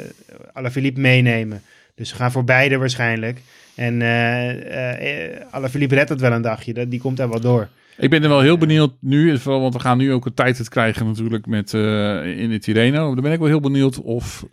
Alaphilippe 0.53 0.99
meenemen. 0.99 1.61
Dus 1.95 2.09
ze 2.09 2.15
gaan 2.15 2.31
voor 2.31 2.43
beide 2.43 2.77
waarschijnlijk. 2.77 3.41
En 3.75 4.01
eh 4.01 5.41
Alaphilippe 5.51 5.95
redt 5.95 6.09
het 6.09 6.21
wel 6.21 6.31
een 6.31 6.41
dagje. 6.41 6.73
Dat, 6.73 6.89
die 6.91 6.99
komt 7.01 7.17
daar 7.17 7.29
wel 7.29 7.39
door. 7.39 7.67
Ik 7.97 8.09
ben 8.09 8.23
er 8.23 8.29
wel 8.29 8.41
heel 8.41 8.57
benieuwd 8.57 8.91
nu, 8.99 9.37
vooral 9.37 9.61
want 9.61 9.73
we 9.73 9.79
gaan 9.79 9.97
nu 9.97 10.13
ook 10.13 10.25
een 10.25 10.33
tijd 10.33 10.57
het 10.57 10.69
krijgen 10.69 11.05
natuurlijk 11.07 11.45
met 11.45 11.73
in 11.73 12.49
de 12.49 12.57
Tirreno. 12.59 13.13
Dan 13.13 13.23
ben 13.23 13.31
ik 13.31 13.39
wel 13.39 13.47
heel 13.47 13.59
benieuwd 13.59 14.01
of 14.01 14.45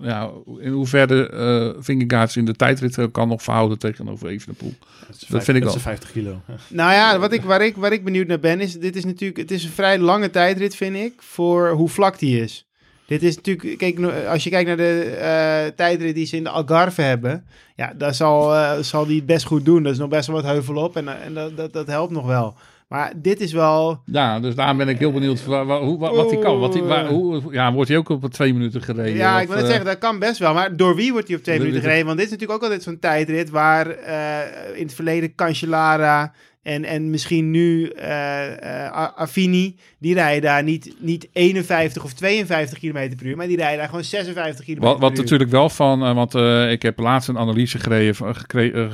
ja, 0.00 0.30
in 0.58 0.72
hoeverre 0.72 1.28
eh 1.28 1.82
Vingegaard 1.82 2.36
in 2.36 2.44
de 2.44 2.54
tijdrit 2.54 2.98
eh, 2.98 3.04
kan 3.12 3.28
nog 3.28 3.42
verhouden 3.42 3.78
tegenover 3.78 4.28
Evenepoel. 4.28 4.74
Dat, 5.06 5.16
is 5.20 5.28
dat 5.28 5.44
vind 5.44 5.56
ik 5.56 5.62
dat 5.62 5.72
wel. 5.72 5.74
is 5.74 5.82
50 5.82 6.12
kilo. 6.12 6.40
Nou 6.68 6.92
ja, 6.92 7.18
wat 7.18 7.32
ik, 7.32 7.42
waar, 7.42 7.64
ik, 7.64 7.76
waar 7.76 7.92
ik 7.92 8.04
benieuwd 8.04 8.26
naar 8.26 8.40
ben, 8.40 8.60
is 8.60 8.78
dit 8.78 8.96
is 8.96 9.04
natuurlijk, 9.04 9.38
het 9.38 9.50
is 9.50 9.64
een 9.64 9.70
vrij 9.70 9.98
lange 9.98 10.30
tijdrit 10.30 10.76
vind 10.76 10.96
ik, 10.96 11.12
voor 11.16 11.70
hoe 11.70 11.88
vlak 11.88 12.18
die 12.18 12.40
is. 12.40 12.66
Dit 13.06 13.22
is 13.22 13.36
natuurlijk, 13.36 13.78
kijk, 13.78 13.98
no- 13.98 14.24
als 14.24 14.44
je 14.44 14.50
kijkt 14.50 14.66
naar 14.68 14.76
de 14.76 15.02
eh 15.02 15.76
tijdrit 15.76 16.14
die 16.14 16.26
ze 16.26 16.36
in 16.36 16.44
de 16.44 16.50
Algarve 16.50 17.02
hebben, 17.02 17.46
ja, 17.76 17.92
daar 17.96 18.14
zal, 18.14 18.54
eh, 18.54 18.78
zal 18.80 19.06
die 19.06 19.16
het 19.16 19.26
best 19.26 19.44
goed 19.46 19.64
doen. 19.64 19.84
Er 19.84 19.90
is 19.90 19.98
nog 19.98 20.08
best 20.08 20.26
wel 20.26 20.36
wat 20.36 20.44
heuvel 20.44 20.76
op 20.76 20.96
en, 20.96 21.08
eh, 21.08 21.24
en 21.24 21.34
dat, 21.34 21.56
dat, 21.56 21.72
dat 21.72 21.86
helpt 21.86 22.12
nog 22.12 22.26
wel. 22.26 22.54
Maar 22.88 23.12
dit 23.16 23.40
is 23.40 23.52
wel, 23.52 24.02
Ja, 24.04 24.40
dus 24.40 24.54
daarom 24.54 24.76
ben 24.76 24.88
ik 24.88 24.98
heel 24.98 25.12
benieuwd 25.12 25.44
wa- 25.44 25.64
wa- 25.64 25.80
hoe, 25.80 25.98
wa- 25.98 26.14
wat 26.14 26.30
hij 26.30 26.40
kan. 26.40 26.58
Wat 26.58 26.74
hij, 26.74 26.82
waar- 26.82 27.06
hoe, 27.06 27.42
ja, 27.50 27.72
wordt 27.72 27.88
hij 27.88 27.98
ook 27.98 28.08
op 28.08 28.24
twee 28.32 28.52
minuten 28.52 28.82
gereden? 28.82 29.14
ja, 29.14 29.40
ik 29.40 29.46
wil 29.46 29.54
net 29.56 29.64
eh, 29.64 29.70
zeggen, 29.70 29.86
dat 29.86 29.98
kan 29.98 30.18
best 30.18 30.38
wel. 30.38 30.54
Maar 30.54 30.76
door 30.76 30.94
wie 30.94 31.12
wordt 31.12 31.28
hij 31.28 31.36
op 31.36 31.42
twee 31.42 31.58
minuten 31.58 31.80
gereden? 31.80 32.04
Want 32.06 32.16
dit 32.18 32.26
is 32.26 32.32
natuurlijk 32.32 32.58
ook 32.58 32.64
altijd 32.64 32.82
zo'n 32.84 32.98
tijdrit 32.98 33.50
waar 33.50 33.90
eh, 33.90 34.78
in 34.78 34.82
het 34.84 34.94
verleden 34.94 35.34
Cancellara 35.34 36.32
en, 36.66 36.84
en 36.84 37.10
misschien 37.10 37.50
nu 37.50 37.88
eh 37.88 38.84
eh, 38.86 39.08
Affini, 39.16 39.76
die 39.98 40.14
rijden 40.14 40.42
daar 40.42 40.62
niet, 40.62 40.94
niet 40.98 41.28
51 41.32 42.04
of 42.04 42.12
52 42.12 42.78
km 42.78 43.16
per 43.16 43.26
uur, 43.26 43.36
maar 43.36 43.46
die 43.46 43.56
rijden 43.56 43.78
daar 43.78 43.88
gewoon 43.88 44.04
56 44.04 44.64
km 44.64 44.80
Wat, 44.80 44.98
wat 44.98 45.10
uur. 45.10 45.16
natuurlijk 45.16 45.50
wel 45.50 45.68
van, 45.68 46.04
eh, 46.04 46.14
want 46.14 46.34
ik 46.72 46.82
heb 46.82 46.98
laatst 46.98 47.28
een 47.28 47.38
analyse 47.38 47.78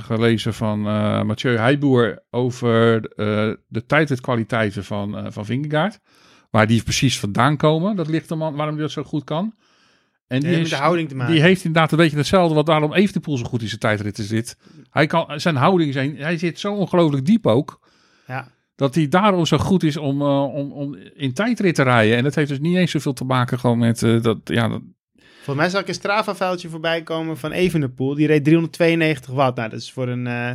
gelezen 0.04 0.54
van 0.54 0.80
Mathieu 1.26 1.56
Heijboer 1.56 2.22
over 2.30 3.00
de 3.68 3.86
tijdritkwaliteiten 3.86 4.84
van, 4.84 5.32
van 5.32 5.44
Vingegaard. 5.44 5.98
Waar 6.50 6.66
die 6.66 6.82
precies 6.82 7.18
vandaan 7.18 7.56
komen. 7.56 7.96
Dat 7.96 8.08
ligt 8.08 8.30
er 8.30 8.36
man, 8.36 8.54
waarom 8.54 8.74
hij 8.74 8.82
dat 8.82 8.92
zo 8.92 9.02
goed 9.02 9.24
kan. 9.24 9.54
En 10.32 10.40
Die 10.40 10.48
heeft 10.54 10.70
de 10.70 10.76
houding 10.76 11.08
te 11.08 11.14
maken. 11.14 11.32
die 11.34 11.42
heeft 11.42 11.64
inderdaad 11.64 11.92
een 11.92 11.98
beetje 11.98 12.16
hetzelfde 12.16 12.54
wat 12.54 12.66
daarom 12.66 12.92
Evenepoel 12.92 13.38
zo 13.38 13.44
goed 13.44 13.62
in 13.62 13.68
zijn 13.68 13.80
tijdritten 13.80 14.24
zit. 14.24 14.56
Hij 14.90 15.06
kan, 15.06 15.40
zijn 15.40 15.56
houding, 15.56 15.92
zijn, 15.92 16.16
hij 16.16 16.38
zit 16.38 16.60
zo 16.60 16.74
ongelooflijk 16.74 17.26
diep 17.26 17.46
ook. 17.46 17.80
Ja. 18.26 18.48
Dat 18.74 18.94
hij 18.94 19.08
daarom 19.08 19.46
zo 19.46 19.58
goed 19.58 19.82
is 19.82 19.96
om, 19.96 20.20
eh, 20.20 20.54
om, 20.54 20.72
om 20.72 20.96
in 21.14 21.32
tijdrit 21.32 21.74
te 21.74 21.82
rijden. 21.82 22.16
En 22.16 22.22
dat 22.22 22.34
heeft 22.34 22.48
dus 22.48 22.60
niet 22.60 22.76
eens 22.76 22.90
zoveel 22.90 23.12
te 23.12 23.24
maken 23.24 23.58
gewoon 23.58 23.78
met 23.78 24.02
eh, 24.02 24.22
dat, 24.22 24.38
ja, 24.44 24.68
dat, 24.68 24.80
Volgens 25.34 25.56
mij 25.56 25.68
zag 25.68 25.80
ik 25.80 25.88
een 25.88 25.94
Strava-vuiltje 25.94 26.68
voorbij 26.68 27.02
komen 27.02 27.38
van 27.38 27.52
Evenepoel. 27.52 28.14
Die 28.14 28.26
reed 28.26 28.44
392 28.44 29.34
watt. 29.34 29.56
Nou, 29.56 29.70
dat 29.70 29.80
is 29.80 29.92
voor 29.92 30.08
een, 30.08 30.26
eh 30.26 30.50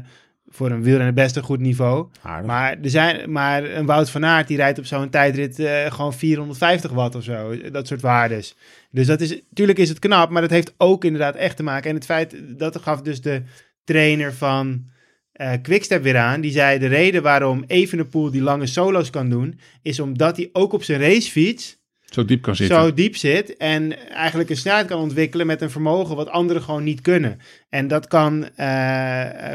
voor 0.50 0.72
een 0.72 0.84
wielrenner 0.84 1.14
best 1.14 1.36
een 1.36 1.44
goed 1.44 1.60
niveau. 1.60 2.08
Aardig. 2.22 2.46
Maar, 2.46 2.78
er 2.82 2.90
zijn, 2.90 3.32
maar 3.32 3.64
een 3.64 3.86
Wout 3.86 4.10
van 4.10 4.26
Aert, 4.26 4.48
die 4.48 4.58
rijdt 4.58 4.80
op 4.80 4.86
zo'n 4.86 5.10
tijdrit 5.10 5.60
eh, 5.60 5.92
gewoon 5.92 6.14
450 6.14 6.92
watt 6.92 7.16
of 7.16 7.24
zo. 7.24 7.70
Dat 7.72 7.88
soort 7.88 8.02
waardes. 8.02 8.56
Dus 8.92 9.08
dat 9.08 9.22
is, 9.22 9.42
tuurlijk 9.54 9.78
is 9.78 9.90
het 9.90 10.00
knap, 10.00 10.30
maar 10.30 10.42
dat 10.42 10.52
heeft 10.52 10.74
ook 10.78 11.06
inderdaad 11.06 11.36
echt 11.36 11.58
te 11.58 11.64
maken. 11.64 11.90
En 11.90 11.96
het 11.96 12.06
feit, 12.06 12.36
dat 12.58 12.78
gaf 12.78 13.02
dus 13.02 13.22
de 13.22 13.42
trainer 13.84 14.34
van 14.34 14.86
eh 15.32 15.52
Quickstep 15.62 16.04
weer 16.04 16.18
aan. 16.18 16.42
Die 16.42 16.52
zei, 16.52 16.80
de 16.80 16.88
reden 16.88 17.24
waarom 17.24 17.64
Evenepoel 17.68 18.32
die 18.32 18.42
lange 18.42 18.66
solo's 18.66 19.10
kan 19.10 19.30
doen, 19.30 19.60
is 19.82 20.00
omdat 20.00 20.38
hij 20.38 20.50
ook 20.54 20.74
op 20.74 20.84
zijn 20.84 21.02
racefiets 21.02 21.77
zo 22.14 22.26
diep 22.26 22.42
kan 22.42 22.56
zitten. 22.56 22.78
zo 22.78 22.94
diep 22.94 23.16
zit 23.16 23.58
en 23.58 24.10
eigenlijk 24.10 24.50
een 24.50 24.58
snelheid 24.58 24.88
kan 24.88 25.00
ontwikkelen 25.00 25.48
met 25.48 25.62
een 25.62 25.70
vermogen 25.70 26.16
wat 26.16 26.30
anderen 26.30 26.62
gewoon 26.62 26.84
niet 26.84 27.02
kunnen. 27.02 27.40
En 27.70 27.88
dat 27.88 28.08
kan 28.08 28.48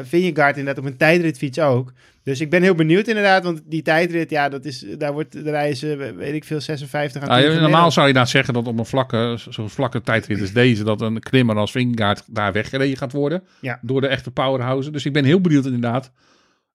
Vingegaard 0.02 0.56
inderdaad 0.56 0.84
op 0.84 0.90
een 0.90 0.96
tijdritfiets 0.96 1.58
ook. 1.58 1.92
Dus 2.24 2.40
ik 2.40 2.50
ben 2.50 2.62
heel 2.62 2.74
benieuwd 2.74 3.08
inderdaad, 3.08 3.44
want 3.44 3.62
die 3.64 3.82
tijdrit, 3.82 4.30
ja, 4.30 4.48
dat 4.48 4.64
is, 4.64 4.84
daar 4.98 5.12
wordt 5.12 5.32
de 5.32 5.50
reizen, 5.50 6.16
weet 6.16 6.34
ik 6.34 6.44
veel, 6.44 6.60
56 6.60 7.22
aan 7.22 7.28
Nou, 7.28 7.40
10 7.40 7.50
ja, 7.50 7.52
normaal 7.52 7.68
gemiddeld. 7.68 7.92
zou 7.92 8.06
je 8.06 8.12
dan 8.12 8.26
zeggen 8.26 8.54
dat 8.54 8.66
op 8.66 8.78
een 8.78 8.86
vlakke, 8.86 9.38
zo'n 9.48 9.70
vlakke 9.70 10.00
tijdrit 10.00 10.40
als 10.40 10.52
deze, 10.52 10.84
dat 10.84 11.00
een 11.00 11.20
klimmer 11.20 11.56
als 11.56 11.70
Vingegaard 11.70 12.24
daar 12.26 12.52
weggereden 12.52 12.96
gaat 12.96 13.12
worden. 13.12 13.42
Ja. 13.60 13.78
Door 13.82 14.00
de 14.00 14.06
echte 14.06 14.30
powerhouse. 14.30 14.90
Dus 14.90 15.04
ik 15.04 15.12
ben 15.12 15.24
heel 15.24 15.40
benieuwd 15.40 15.64
inderdaad 15.64 16.12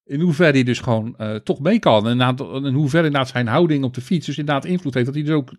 in 0.07 0.19
hoeverre 0.19 0.51
hij 0.51 0.63
dus 0.63 0.79
gewoon 0.79 1.17
eh, 1.17 1.35
toch 1.35 1.59
mee 1.59 1.79
kan. 1.79 2.07
En 2.07 2.37
in 2.65 2.73
hoeverre 2.73 3.05
inderdaad 3.05 3.29
zijn 3.29 3.47
houding 3.47 3.83
op 3.83 3.93
de 3.93 4.01
fiets 4.01 4.25
dus 4.25 4.37
inderdaad 4.37 4.65
invloed 4.65 4.93
heeft. 4.93 5.05
Dat 5.05 5.15
hij 5.15 5.23
dus 5.23 5.33
ook 5.33 5.51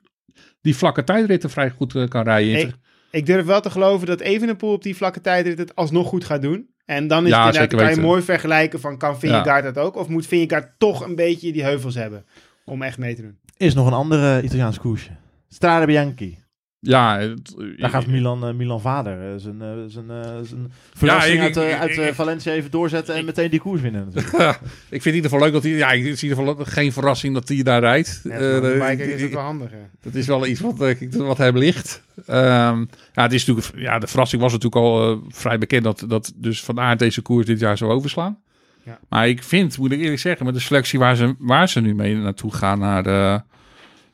die 0.60 0.76
vlakke 0.76 1.04
tijdritten 1.04 1.50
vrij 1.50 1.70
goed 1.70 1.94
eh, 1.94 2.08
kan 2.08 2.22
rijden. 2.22 2.58
Ik, 2.58 2.74
ik 3.10 3.26
durf 3.26 3.46
wel 3.46 3.60
te 3.60 3.70
geloven 3.70 4.06
dat 4.06 4.20
Evenepoel 4.20 4.72
op 4.72 4.82
die 4.82 4.96
vlakke 4.96 5.20
tijdrit 5.20 5.58
het 5.58 5.74
alsnog 5.74 6.08
goed 6.08 6.24
gaat 6.24 6.42
doen. 6.42 6.68
En 6.84 7.06
dan 7.06 7.24
is 7.24 7.30
Ja, 7.30 7.46
het 7.46 7.54
inderdaad, 7.54 7.80
kan 7.80 7.94
je 7.94 8.00
mooi 8.00 8.22
vergelijken 8.22 8.80
van 8.80 8.98
kan 8.98 9.18
Vingegaard 9.18 9.64
dat 9.64 9.78
ook? 9.78 9.96
Of 9.96 10.08
moet 10.08 10.26
Vingegaard 10.26 10.78
toch 10.78 11.04
een 11.06 11.14
beetje 11.14 11.52
die 11.52 11.62
heuvels 11.62 11.94
hebben 11.94 12.24
om 12.64 12.82
echt 12.82 12.98
mee 12.98 13.14
te 13.14 13.22
doen? 13.22 13.38
Is 13.56 13.74
nog 13.74 13.86
een 13.86 13.92
andere 13.92 14.42
Italiaans 14.42 14.78
koersje. 14.78 15.10
Strade 15.48 15.86
Bianchi. 15.86 16.38
Ja, 16.80 17.18
het- 17.18 17.54
Daar 17.76 17.90
gaat 17.90 18.06
Milan, 18.06 18.46
eh, 18.46 18.54
Milan 18.54 18.80
Vader 18.80 19.32
eh, 19.32 19.40
zijn, 19.40 19.62
eh, 19.62 19.68
zijn, 19.86 20.10
eh, 20.10 20.38
zijn 20.42 20.72
verrassing 20.94 21.34
ik- 21.36 21.40
uit, 21.42 21.56
eh, 21.56 21.68
ik- 21.70 21.78
uit 21.78 21.90
ik- 21.90 21.96
eh, 21.98 22.12
Valencia 22.14 22.52
even 22.52 22.70
doorzetten 22.70 23.14
en 23.14 23.24
meteen 23.24 23.50
die 23.50 23.60
koers 23.60 23.80
winnen 23.80 24.04
natuurlijk. 24.04 24.32
ik 24.90 25.02
vind 25.02 25.04
het 25.04 25.06
in 25.06 25.14
ieder 25.14 25.30
geval 25.30 25.44
leuk 25.44 25.52
dat 25.52 25.62
hij... 25.62 25.72
Ja, 25.72 25.88
het 25.88 25.98
is 26.06 26.22
in 26.22 26.28
ieder 26.28 26.44
geval 26.44 26.64
geen 26.64 26.92
verrassing 26.92 27.34
dat 27.34 27.48
hij 27.48 27.62
daar 27.62 27.80
rijdt. 27.80 28.20
Ja, 28.24 28.30
Eh, 28.30 28.56
eh, 28.90 28.98
is 28.98 29.14
ik- 29.14 29.20
het 29.20 29.32
wel 29.32 29.42
handig. 29.42 29.70
hè. 29.70 29.76
Dat 30.00 30.14
is 30.14 30.26
wel 30.26 30.46
iets 30.46 30.60
wat, 30.60 30.80
eh, 30.80 30.94
wat 31.10 31.38
hem 31.38 31.56
ligt. 31.58 32.02
Ehm, 32.26 32.84
ja, 33.12 33.22
het 33.22 33.32
is 33.32 33.44
natuurlijk, 33.46 33.78
ja, 33.78 33.98
de 33.98 34.06
verrassing 34.06 34.42
was 34.42 34.52
natuurlijk 34.52 34.82
al 34.84 35.10
eh, 35.12 35.18
vrij 35.28 35.58
bekend 35.58 35.84
dat, 35.84 36.04
dat 36.08 36.32
dus 36.36 36.64
Van 36.64 36.80
Aert 36.80 36.98
deze 36.98 37.20
koers 37.22 37.46
dit 37.46 37.60
jaar 37.60 37.76
zou 37.78 37.90
overslaan. 37.90 38.38
Ja. 38.84 38.98
Maar 39.08 39.28
ik 39.28 39.42
vind, 39.42 39.78
moet 39.78 39.92
ik 39.92 40.00
eerlijk 40.00 40.20
zeggen, 40.20 40.46
met 40.46 40.54
de 40.54 40.60
selectie 40.60 40.98
waar 40.98 41.16
ze, 41.16 41.34
waar 41.38 41.68
ze 41.68 41.80
nu 41.80 41.94
mee 41.94 42.14
naartoe 42.16 42.52
gaan, 42.54 42.78
naar 42.78 43.02
de, 43.02 43.42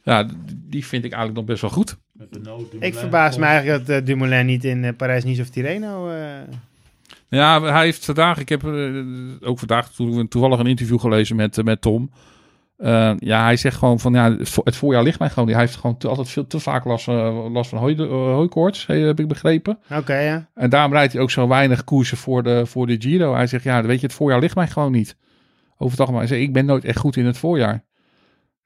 ja, 0.02 0.28
die 0.54 0.86
vind 0.86 1.04
ik 1.04 1.12
eigenlijk 1.12 1.34
nog 1.40 1.44
best 1.44 1.60
wel 1.60 1.70
goed. 1.70 1.96
Ik 2.80 2.94
verbaas 2.94 3.36
me 3.38 3.44
eigenlijk 3.44 3.86
dat 3.86 3.96
eh, 4.00 4.06
Dumoulin 4.06 4.46
niet 4.46 4.64
in 4.64 4.84
eh, 4.84 4.92
Parijs-Nice 4.96 5.40
of 5.42 5.48
Tirreno... 5.48 6.10
eh, 6.10 6.26
Ja, 7.28 7.62
hij 7.62 7.84
heeft 7.84 8.04
vandaag, 8.04 8.38
ik 8.38 8.48
heb 8.48 8.64
ook 9.40 9.58
vandaag 9.58 9.90
to- 9.92 10.26
toevallig 10.28 10.58
een 10.58 10.66
interview 10.66 11.00
gelezen 11.00 11.36
met, 11.36 11.64
met 11.64 11.80
Tom. 11.80 12.10
Eh, 12.76 13.12
ja, 13.18 13.44
hij 13.44 13.56
zegt 13.56 13.76
gewoon 13.76 14.00
van, 14.00 14.12
ja, 14.12 14.36
het 14.36 14.48
vo- 14.48 14.60
het 14.64 14.76
voorjaar 14.76 15.02
ligt 15.02 15.18
mij 15.18 15.30
gewoon. 15.30 15.48
Hij 15.48 15.58
heeft 15.60 15.76
gewoon 15.76 15.96
te, 15.96 16.08
altijd 16.08 16.28
veel 16.28 16.46
te 16.46 16.60
vaak 16.60 16.84
last, 16.84 17.06
last 17.06 17.70
van 17.70 17.78
hooi, 17.78 18.02
hooikoorts, 18.06 18.86
heb 18.86 19.20
ik 19.20 19.28
begrepen. 19.28 19.78
Oké, 19.96 20.18
ja. 20.18 20.48
En 20.54 20.70
daarom 20.70 20.92
rijdt 20.92 21.12
hij 21.12 21.22
ook 21.22 21.30
zo 21.30 21.48
weinig 21.48 21.84
koersen 21.84 22.16
voor 22.16 22.42
de, 22.42 22.66
voor 22.66 22.86
de 22.86 22.96
Giro. 22.98 23.34
Hij 23.34 23.46
zegt, 23.46 23.64
ja, 23.64 23.82
weet 23.82 24.00
je, 24.00 24.06
het 24.06 24.14
voorjaar 24.14 24.40
ligt 24.40 24.54
mij 24.54 24.66
gewoon 24.68 24.92
niet. 24.92 25.16
Over 25.74 25.90
het 25.90 26.00
algemeen. 26.00 26.20
Hij 26.20 26.28
zegt, 26.28 26.40
ik 26.42 26.52
ben 26.52 26.64
nooit 26.66 26.84
echt 26.84 26.98
goed 26.98 27.16
in 27.16 27.26
het 27.26 27.38
voorjaar. 27.38 27.82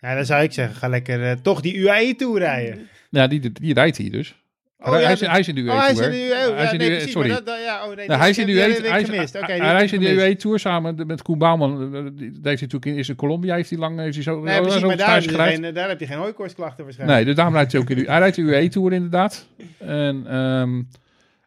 Ja, 0.01 0.15
dan 0.15 0.25
zou 0.25 0.43
ik 0.43 0.53
zeggen, 0.53 0.77
ga 0.77 0.89
lekker 0.89 1.25
eh, 1.25 1.33
toch 1.43 1.61
die 1.61 1.77
UAE 1.77 2.15
Tour 2.17 2.39
rijden. 2.39 2.89
Ja, 3.11 3.27
die, 3.27 3.53
die 3.53 3.75
rijdt 3.75 3.97
hij 3.97 4.11
dus. 4.11 4.35
Oh, 4.81 4.91
hij, 4.93 5.01
ja, 5.03 5.09
is, 5.09 5.21
hij 5.21 5.39
is 5.39 5.49
in 5.49 5.55
de 5.55 5.61
UE 5.61 5.71
Oh, 5.71 5.81
hij 5.81 5.91
is 5.93 5.99
in 5.99 6.11
de 6.11 6.17
UAE. 6.17 6.63
Ja, 6.65 6.73
nee, 6.73 6.89
precies, 6.91 7.13
sorry. 7.13 7.29
maar 7.29 7.37
dat- 7.37 7.47
dat- 7.47 7.59
ja, 7.65 7.81
oh, 7.89 7.97
nee, 7.97 8.07
Nou, 8.07 8.09
die- 8.09 8.17
hij 8.19 8.31
is 8.31 8.39
in 8.39 8.47
de 8.47 8.53
ik 8.53 8.59
hij 8.59 8.69
is- 8.69 8.77
die 8.77 8.91
hij 8.91 9.01
in 9.01 9.89
de 9.89 9.89
gemist. 10.07 10.21
UE 10.27 10.37
Tour 10.37 10.59
samen 10.59 11.07
met- 11.07 11.23
Koen 11.23 11.39
Bouwman. 11.39 11.95
Eh, 11.95 12.03
die- 12.03 12.13
Die 12.15 12.25
heeft 12.27 12.43
hij 12.43 12.53
natuurlijk 12.53 12.85
in, 12.87 12.95
is 12.97 13.09
in 13.09 13.15
Colombia. 13.17 13.55
Heeft 13.55 13.71
hij 13.71 13.79
lang 13.79 13.99
heeft 13.99 14.15
hij 14.15 14.23
zo, 14.23 14.41
Nee, 14.43 14.55
zo- 14.55 14.61
precies, 14.63 14.81
zo 14.81 14.87
maar 14.87 14.97
daar, 14.97 15.15
heb 15.23 15.31
geen, 15.35 15.75
daar 15.75 15.89
heb 15.89 16.01
je 16.01 16.07
geen 16.07 16.19
hooikoortsklachten 16.19 16.85
waarschijnlijk. 16.85 17.19
Nee, 17.19 17.27
dus 17.29 17.37
daarom 17.37 17.55
rijdt 17.55 17.73
hij 17.73 17.81
ook 17.81 17.91
in 17.91 17.97
de, 17.97 18.05
hij 18.05 18.19
rijdt 18.19 18.37
de 18.37 18.43
UE 18.43 18.69
Tour 18.69 18.93
inderdaad. 18.93 19.47
En, 19.79 20.23
ehm, 20.27 20.83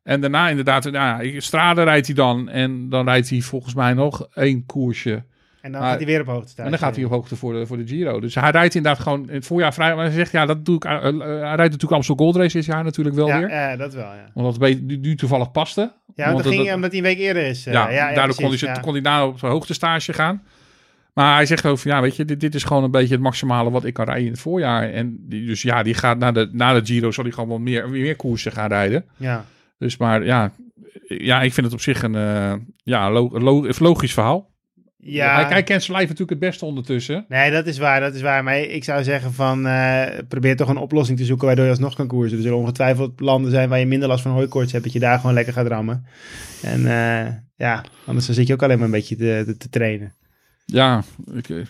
en 0.03 0.21
daarna 0.21 0.49
inderdaad, 0.49 0.91
nou 0.91 1.23
ja, 1.25 1.39
Strade 1.39 1.83
rijdt 1.83 2.05
hij 2.07 2.15
dan. 2.15 2.49
En 2.49 2.89
dan 2.89 3.05
rijdt 3.05 3.29
hij 3.29 3.41
volgens 3.41 3.73
mij 3.73 3.93
nog 3.93 4.27
één 4.33 4.65
koersje. 4.65 5.23
En 5.61 5.71
dan 5.71 5.81
Maar- 5.81 5.89
gaat 5.89 5.97
hij 5.99 6.07
weer 6.07 6.21
op 6.21 6.27
hoogte 6.27 6.49
staan. 6.49 6.65
En 6.65 6.71
dan 6.71 6.79
gaat 6.79 6.95
hij 6.95 7.05
op 7.05 7.11
hoogte 7.11 7.35
voor 7.35 7.53
de, 7.53 7.65
voor 7.65 7.77
de 7.77 7.87
Giro. 7.87 8.19
Dus 8.19 8.35
hij 8.35 8.51
rijdt 8.51 8.75
inderdaad 8.75 9.01
gewoon 9.01 9.29
in 9.29 9.35
het 9.35 9.45
voorjaar 9.45 9.73
vrij. 9.73 9.95
Maar 9.95 10.05
hij 10.05 10.13
zegt, 10.13 10.31
ja, 10.31 10.45
dat 10.45 10.65
doe 10.65 10.75
ik. 10.75 10.83
eh, 10.85 10.93
eh, 10.93 11.17
hij 11.19 11.39
rijdt 11.39 11.57
natuurlijk 11.57 11.91
Amstel 11.91 12.15
Gold 12.15 12.35
Race 12.35 12.57
dit 12.57 12.65
jaar 12.65 12.83
natuurlijk 12.83 13.15
wel 13.15 13.27
ja, 13.27 13.39
weer. 13.39 13.49
ja, 13.49 13.75
dat 13.75 13.93
wel, 13.93 14.03
ja. 14.03 14.29
Omdat 14.33 14.57
het 14.59 14.81
nu, 14.83 14.97
nu 14.97 15.15
toevallig 15.15 15.51
paste. 15.51 15.81
Ja, 15.81 15.91
want 16.15 16.31
Want 16.31 16.43
dat 16.43 16.53
ging, 16.53 16.65
dat- 16.65 16.75
omdat 16.75 16.89
hij 16.91 16.99
een 16.99 17.05
week 17.05 17.17
eerder 17.17 17.45
is. 17.45 17.65
eh, 17.65 17.73
ja, 17.73 17.89
ja, 17.89 18.09
ja, 18.09 18.15
daardoor 18.15 18.35
kon, 18.35 18.55
hij, 18.57 18.79
kon 18.81 18.91
hij 18.93 19.01
daar 19.01 19.25
op 19.27 19.39
zijn 19.39 19.51
hoogtestage 19.51 20.13
gaan. 20.13 20.43
Maar 21.13 21.35
hij 21.35 21.45
zegt 21.45 21.65
over, 21.65 21.87
ja, 21.87 22.01
weet 22.01 22.15
je, 22.15 22.25
dit, 22.25 22.39
dit 22.39 22.55
is 22.55 22.63
gewoon 22.63 22.83
een 22.83 22.91
beetje 22.91 23.13
het 23.13 23.23
maximale 23.23 23.71
wat 23.71 23.85
ik 23.85 23.93
kan 23.93 24.05
rijden 24.05 24.25
in 24.25 24.31
het 24.31 24.39
voorjaar. 24.41 24.89
En 24.89 25.17
die, 25.19 25.45
dus 25.45 25.61
ja, 25.61 25.83
die 25.83 25.93
gaat 25.93 26.17
na 26.17 26.31
de, 26.31 26.49
na 26.51 26.73
de 26.73 26.85
Giro, 26.85 27.11
zal 27.11 27.23
hij 27.23 27.33
gewoon 27.33 27.49
wel 27.49 27.59
meer, 27.59 27.89
meer 27.89 28.15
koersen 28.15 28.51
gaan 28.51 28.67
rijden. 28.69 29.05
Ja. 29.17 29.45
Dus 29.77 29.97
maar 29.97 30.25
ja, 30.25 30.51
ja 31.07 31.41
ik 31.41 31.53
vind 31.53 31.65
het 31.65 31.75
op 31.75 31.81
zich 31.81 32.03
een, 32.03 32.15
eh, 32.15 32.53
ja, 32.83 33.11
lo- 33.11 33.29
lo- 33.39 33.67
logisch 33.79 34.13
verhaal. 34.13 34.49
Ja. 35.03 35.35
Hij, 35.35 35.51
hij 35.51 35.63
kent 35.63 35.83
zijn 35.83 35.97
lijf 35.97 36.09
natuurlijk 36.09 36.39
het 36.39 36.49
beste 36.49 36.65
ondertussen. 36.65 37.25
Nee, 37.27 37.51
dat 37.51 37.65
is 37.65 37.77
waar, 37.77 37.99
dat 37.99 38.15
is 38.15 38.21
waar. 38.21 38.43
Maar 38.43 38.59
ik 38.59 38.83
zou 38.83 39.03
zeggen 39.03 39.33
van, 39.33 39.67
eh, 39.67 40.03
probeer 40.27 40.55
toch 40.55 40.69
een 40.69 40.77
oplossing 40.77 41.17
te 41.17 41.25
zoeken 41.25 41.47
waardoor 41.47 41.65
je 41.65 41.71
alsnog 41.71 41.95
kan 41.95 42.07
koersen. 42.07 42.37
Er 42.37 42.43
zullen 42.43 42.57
ongetwijfeld 42.57 43.19
landen 43.19 43.51
zijn 43.51 43.69
waar 43.69 43.79
je 43.79 43.85
minder 43.85 44.07
last 44.07 44.23
van 44.23 44.31
hooikoorts 44.31 44.71
hebt, 44.71 44.83
dat 44.83 44.93
je 44.93 44.99
daar 44.99 45.19
gewoon 45.19 45.33
lekker 45.33 45.53
gaat 45.53 45.67
rammen. 45.67 46.05
En 46.61 46.79
eh, 46.79 47.33
ja, 47.55 47.83
anders 48.05 48.25
dan 48.25 48.35
zit 48.35 48.47
je 48.47 48.53
ook 48.53 48.63
alleen 48.63 48.77
maar 48.77 48.85
een 48.85 48.91
beetje 48.91 49.15
te, 49.15 49.43
te, 49.45 49.57
te 49.57 49.69
trainen. 49.69 50.13
Ja, 50.65 51.03
hij 51.31 51.65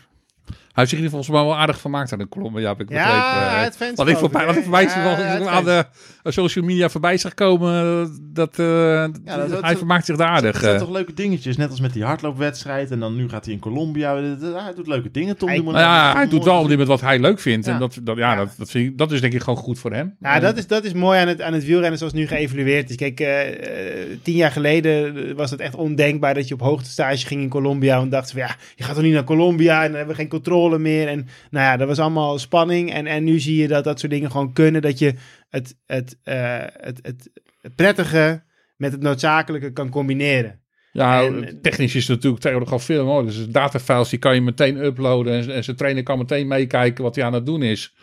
heeft 0.74 0.90
zich 0.90 0.98
in 1.00 1.04
ieder 1.04 1.20
geval 1.24 1.46
wel 1.46 1.56
aardig 1.58 1.80
vermaakt 1.80 2.12
aan 2.14 2.20
de 2.20 2.28
Colombia, 2.28 2.68
heb 2.68 2.80
ik 2.82 2.88
begrepen. 2.88 3.12
Ja, 3.14 3.56
Eh, 3.58 3.64
het 3.64 3.76
fans 3.78 3.96
wat 3.96 4.08
ik 4.08 4.18
voorbij, 4.18 4.46
wat 4.46 4.56
ik 4.56 4.62
voorbij 4.62 4.84
Ja, 4.84 5.48
aan 5.50 5.64
de 5.64 5.86
social 6.24 6.66
media 6.66 6.90
voorbij 6.90 7.18
zag 7.18 7.34
komen, 7.34 8.10
dat, 8.34 8.60
eh, 8.60 9.02
dat- 9.24 9.50
dat- 9.50 9.62
hij 9.62 9.78
vermaakt 9.78 10.06
zich 10.06 10.16
daar 10.16 10.28
aardig. 10.28 10.52
Het 10.54 10.62
zijn 10.64 10.74
eh. 10.76 10.80
toch 10.82 10.90
leuke 10.92 11.14
dingetjes, 11.14 11.58
net 11.58 11.70
als 11.70 11.80
met 11.80 11.94
die 11.94 12.04
hardloopwedstrijd. 12.04 12.92
En 12.92 13.00
dan 13.00 13.16
nu 13.16 13.30
gaat 13.30 13.46
hij 13.46 13.54
in 13.54 13.60
Colombia. 13.60 14.16
Hij 14.16 14.74
doet 14.76 14.88
leuke 14.88 15.12
dingen, 15.12 15.38
Tom 15.38 15.48
Hij- 15.48 15.58
Dumoulin. 15.58 15.82
Nou 15.82 15.94
ja, 15.94 16.08
Dat 16.08 16.16
hij 16.16 16.28
doet 16.28 16.44
wel 16.44 16.68
met 16.78 16.88
wat 16.88 17.02
hij 17.02 17.20
leuk 17.20 17.40
vindt. 17.40 17.68
En 17.68 17.74
Ja. 17.74 17.80
dat, 17.80 17.98
dat, 18.04 18.18
ja, 18.18 18.32
Ja. 18.32 18.38
Dat, 18.38 18.50
dat, 18.58 18.70
vind 18.72 18.90
ik, 18.92 18.98
dat 18.98 19.12
is 19.12 19.22
denk 19.22 19.34
ik 19.34 19.42
gewoon 19.42 19.60
goed 19.60 19.80
voor 19.80 19.92
hem. 19.94 20.16
Nou, 20.20 20.36
En- 20.36 20.42
dat 20.42 20.58
is, 20.58 20.68
dat 20.68 20.84
is 20.84 20.94
mooi 20.94 21.20
aan 21.20 21.28
het, 21.28 21.42
aan 21.42 21.54
het 21.54 21.66
wielrennen 21.66 21.98
zoals 21.98 22.14
het 22.14 22.22
nu 22.22 22.28
geëvalueerd 22.28 22.90
is. 22.90 22.96
Kijk, 22.96 23.20
eh, 23.20 23.48
eh, 23.50 24.08
tien 24.24 24.36
jaar 24.36 24.52
geleden 24.52 25.36
was 25.36 25.52
het 25.52 25.60
echt 25.60 25.76
ondenkbaar 25.76 26.34
dat 26.34 26.48
je 26.48 26.54
op 26.54 26.62
hoogtestage 26.62 27.26
ging 27.28 27.42
in 27.42 27.50
Colombia. 27.50 28.00
En 28.02 28.10
dachten 28.10 28.32
van 28.38 28.48
ja, 28.48 28.56
je 28.76 28.84
gaat 28.84 28.94
toch 28.96 29.04
niet 29.04 29.14
naar 29.14 29.24
Colombia 29.24 29.76
en 29.84 29.88
dan 29.88 29.98
hebben 29.98 30.16
we 30.16 30.22
geen 30.22 30.30
controle 30.30 30.60
controle 30.62 30.80
meer. 30.84 31.08
En 31.08 31.28
nou 31.50 31.66
ja, 31.66 31.78
dat 31.78 31.88
was 31.88 32.00
allemaal 32.00 32.40
spanning. 32.40 32.94
En, 32.94 33.08
en 33.08 33.24
nu 33.24 33.40
zie 33.40 33.62
je 33.62 33.68
dat 33.68 33.84
dat 33.84 34.00
soort 34.00 34.12
dingen 34.12 34.32
gewoon 34.32 34.54
kunnen. 34.54 34.82
Dat 34.82 35.00
je 35.00 35.14
het, 35.50 35.76
het, 35.86 36.18
eh, 36.24 36.58
het, 36.60 37.00
het, 37.02 37.30
het 37.62 37.76
prettige 37.76 38.44
met 38.78 38.92
het 38.92 39.02
noodzakelijke 39.02 39.72
kan 39.74 39.90
combineren. 39.90 40.60
Ja, 40.92 41.24
En- 41.24 41.60
technisch 41.62 41.96
is 41.96 42.02
het 42.08 42.16
natuurlijk 42.16 42.42
tegenwoordig 42.42 42.74
al 42.74 42.80
veel 42.80 43.06
mooi. 43.06 43.26
Dus 43.26 43.48
datafiles 43.48 44.10
die 44.10 44.20
kan 44.20 44.36
je 44.36 44.42
meteen 44.42 44.78
uploaden 44.78 45.34
en, 45.34 45.54
en 45.54 45.64
zijn 45.64 45.76
trainer 45.78 46.04
kan 46.04 46.18
meteen 46.18 46.48
meekijken 46.48 47.04
wat 47.04 47.16
hij 47.16 47.24
aan 47.26 47.34
het 47.34 47.46
doen 47.46 47.64
is. 47.64 47.94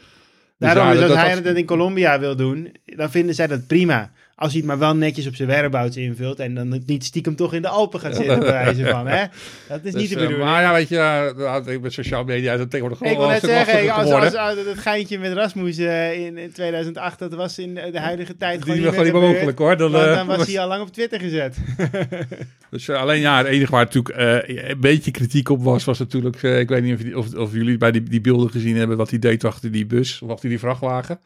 Dus 0.58 0.74
Daarom, 0.74 0.86
ja, 0.86 0.92
dus 0.92 1.02
als 1.02 1.10
dat- 1.10 1.18
hij 1.20 1.34
dat- 1.34 1.44
dat 1.44 1.56
in 1.56 1.64
Colombia 1.64 2.20
wil 2.20 2.36
doen, 2.36 2.76
dan 2.84 3.10
vinden 3.10 3.34
zij 3.34 3.46
dat 3.46 3.66
prima. 3.66 4.12
Als 4.40 4.50
hij 4.52 4.60
het 4.60 4.68
maar 4.68 4.78
wel 4.78 4.96
netjes 4.96 5.26
op 5.26 5.34
zijn 5.34 5.48
whereabouts 5.48 5.96
invult 5.96 6.38
en 6.38 6.54
dan 6.54 6.82
niet 6.86 7.04
stiekem 7.04 7.36
toch 7.36 7.54
in 7.54 7.62
de 7.62 7.68
Alpen 7.68 8.00
gaat 8.00 8.16
zitten, 8.16 8.38
bij 8.50 8.52
wijze 8.52 8.86
van. 8.86 9.06
Hè? 9.06 9.24
Dat 9.68 9.80
is 9.84 9.92
Dus, 9.92 10.00
niet 10.00 10.08
de 10.10 10.14
eh, 10.14 10.20
bedoeling. 10.20 10.50
maar 10.50 10.62
ja, 10.62 10.72
weet 10.72 10.88
je, 10.88 11.78
met 11.82 11.92
sociale 11.92 12.24
media 12.24 12.52
is 12.52 12.60
het 12.60 12.70
tegenwoordig 12.70 13.00
ik 13.06 13.06
gewoon 13.12 13.30
wil 13.30 13.40
wel 13.40 13.40
net 13.50 13.66
zeggen, 13.66 13.90
als, 13.94 14.10
als, 14.10 14.34
als, 14.34 14.64
dat 14.64 14.78
geintje 14.78 15.18
met 15.18 15.32
Rasmus 15.32 15.78
eh, 15.78 16.26
in, 16.26 16.38
in 16.38 16.52
2008, 16.52 17.18
dat 17.18 17.34
was 17.34 17.58
in 17.58 17.74
de 17.74 18.00
huidige 18.00 18.36
tijd 18.36 18.64
Die 18.64 18.74
gewoon 18.74 19.04
niet 19.04 19.12
meer 19.12 19.22
mogelijk 19.22 19.58
hoor. 19.58 19.76
Dan, 19.76 19.94
eh, 19.94 20.26
was 20.26 20.46
hij 20.46 20.60
al 20.60 20.68
lang 20.68 20.82
op 20.82 20.92
Twitter 20.92 21.20
gezet. 21.20 21.56
Dus 22.70 22.88
eh, 22.88 23.00
alleen 23.00 23.20
ja, 23.20 23.38
het 23.38 23.46
enige 23.46 23.70
waar 23.70 23.84
natuurlijk 23.84 24.16
eh, 24.48 24.68
een 24.70 24.80
beetje 24.80 25.10
kritiek 25.10 25.48
op 25.48 25.62
was, 25.62 25.84
was 25.84 25.98
natuurlijk, 25.98 26.42
eh, 26.42 26.58
ik 26.58 26.68
weet 26.68 26.82
niet 26.82 26.94
of, 26.94 26.98
jullie- 27.00 27.18
of, 27.18 27.34
of 27.34 27.52
jullie 27.52 27.78
bij 27.78 27.90
die, 27.92 28.02
die 28.02 28.20
beelden 28.20 28.50
gezien 28.50 28.76
hebben 28.76 28.96
wat 28.96 29.10
hij 29.10 29.18
deed 29.18 29.44
achter 29.44 29.70
die 29.72 29.86
bus 29.86 30.22
of 30.22 30.30
achter 30.30 30.48
die 30.48 30.58
vrachtwagen. 30.58 31.18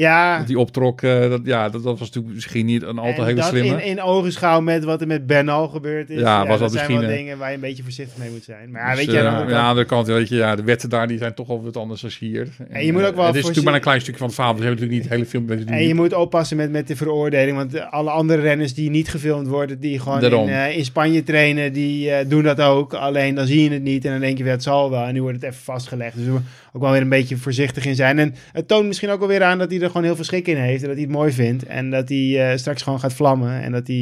Ja, 0.00 0.38
Dat 0.38 0.46
die 0.46 0.58
optrok, 0.58 1.02
eh, 1.02 1.30
dat, 1.30 1.40
ja, 1.44 1.62
dat, 1.68 1.82
dat 1.82 1.98
was 1.98 2.08
natuurlijk 2.08 2.34
misschien 2.34 2.66
niet 2.66 2.82
een 2.82 2.98
al 2.98 3.14
te 3.14 3.24
hele 3.24 3.42
slimme. 3.42 3.68
in, 3.82 3.88
in 3.88 4.02
ogenschouw 4.02 4.60
met 4.60 4.84
wat 4.84 5.00
er 5.00 5.06
met 5.06 5.26
Bernal 5.26 5.68
gebeurd 5.68 6.10
is. 6.10 6.20
Ja, 6.20 6.38
was 6.38 6.48
dat 6.48 6.58
dat 6.58 6.70
zijn 6.72 6.86
wel 6.86 6.96
misschien, 6.96 7.10
eh, 7.12 7.18
dingen 7.18 7.38
waar 7.38 7.48
je 7.48 7.54
een 7.54 7.60
beetje 7.60 7.82
voorzichtig 7.82 8.16
mee 8.18 8.30
moet 8.30 8.44
zijn. 8.44 8.70
Maar 8.70 8.80
ja, 8.82 8.88
Dus, 8.94 8.96
weet 9.06 9.14
je, 9.14 9.18
aan 9.18 9.24
de 9.24 9.30
eh, 9.30 9.34
andere 9.34 9.50
ja, 9.50 9.56
kant- 9.56 9.58
aan 9.58 9.62
de 9.64 9.68
andere 9.68 9.86
kant, 9.86 10.06
weet 10.06 10.28
je, 10.28 10.36
ja, 10.36 10.56
de 10.56 10.62
wetten 10.62 10.88
daar 10.90 11.08
die 11.08 11.18
zijn 11.18 11.34
toch 11.34 11.46
wel 11.46 11.62
wat 11.62 11.76
anders 11.76 12.00
dan 12.00 12.10
hier. 12.18 12.48
En 12.68 12.86
je 12.86 12.92
moet 12.92 13.04
ook 13.04 13.14
wel 13.14 13.26
Het 13.26 13.34
is 13.34 13.40
natuurlijk 13.40 13.66
maar 13.66 13.74
een 13.74 13.80
klein 13.80 14.00
stukje 14.00 14.18
van 14.18 14.26
het 14.26 14.36
verhaal, 14.36 14.54
dus 14.54 14.62
we 14.62 14.68
hebben 14.68 14.88
natuurlijk 14.88 15.10
niet 15.10 15.18
hele 15.32 15.66
film. 15.66 15.68
En 15.78 15.86
je 15.88 15.94
moet 15.94 16.14
oppassen 16.14 16.56
met, 16.56 16.70
met 16.70 16.88
de 16.88 16.96
veroordeling. 16.96 17.56
Want 17.56 17.74
eh, 17.74 17.92
alle 17.92 18.10
andere 18.10 18.42
renners 18.42 18.74
die 18.74 18.90
niet 18.90 19.08
gefilmd 19.08 19.46
worden, 19.46 19.80
die 19.80 19.98
gewoon 19.98 20.22
in, 20.22 20.48
eh, 20.48 20.76
in 20.76 20.84
Spanje 20.84 21.22
trainen, 21.22 21.72
die 21.72 22.10
eh, 22.10 22.28
doen 22.28 22.42
dat 22.42 22.60
ook. 22.60 22.94
Alleen 22.94 23.34
dan 23.34 23.46
zie 23.46 23.62
je 23.62 23.70
het 23.70 23.82
niet 23.82 24.04
en 24.04 24.10
dan 24.10 24.20
denk 24.20 24.38
je, 24.38 24.44
weer, 24.44 24.52
het 24.52 24.62
zal 24.62 24.90
wel. 24.90 25.04
En 25.04 25.12
nu 25.14 25.22
wordt 25.22 25.42
het 25.42 25.50
even 25.52 25.64
vastgelegd. 25.64 26.16
Dus 26.16 26.26
ook 26.72 26.82
wel 26.82 26.90
weer 26.92 27.00
een 27.00 27.08
beetje 27.08 27.36
voorzichtig 27.36 27.84
in 27.84 27.94
zijn. 27.94 28.18
En 28.18 28.34
het 28.52 28.68
toont 28.68 28.86
misschien 28.86 29.10
ook 29.10 29.18
wel 29.18 29.28
weer 29.28 29.42
aan 29.42 29.58
dat 29.58 29.70
hij 29.70 29.80
er 29.80 29.86
gewoon 29.86 30.04
heel 30.04 30.14
veel 30.14 30.24
schik 30.24 30.46
in 30.46 30.56
heeft. 30.56 30.82
En 30.82 30.88
dat 30.88 30.96
hij 30.96 31.06
het 31.06 31.14
mooi 31.14 31.32
vindt. 31.32 31.66
En 31.66 31.90
dat 31.90 32.08
hij 32.08 32.50
eh, 32.50 32.56
straks 32.56 32.82
gewoon 32.82 33.00
gaat 33.00 33.12
vlammen. 33.12 33.62
En 33.62 33.72
dat 33.72 33.86
hij... 33.86 33.96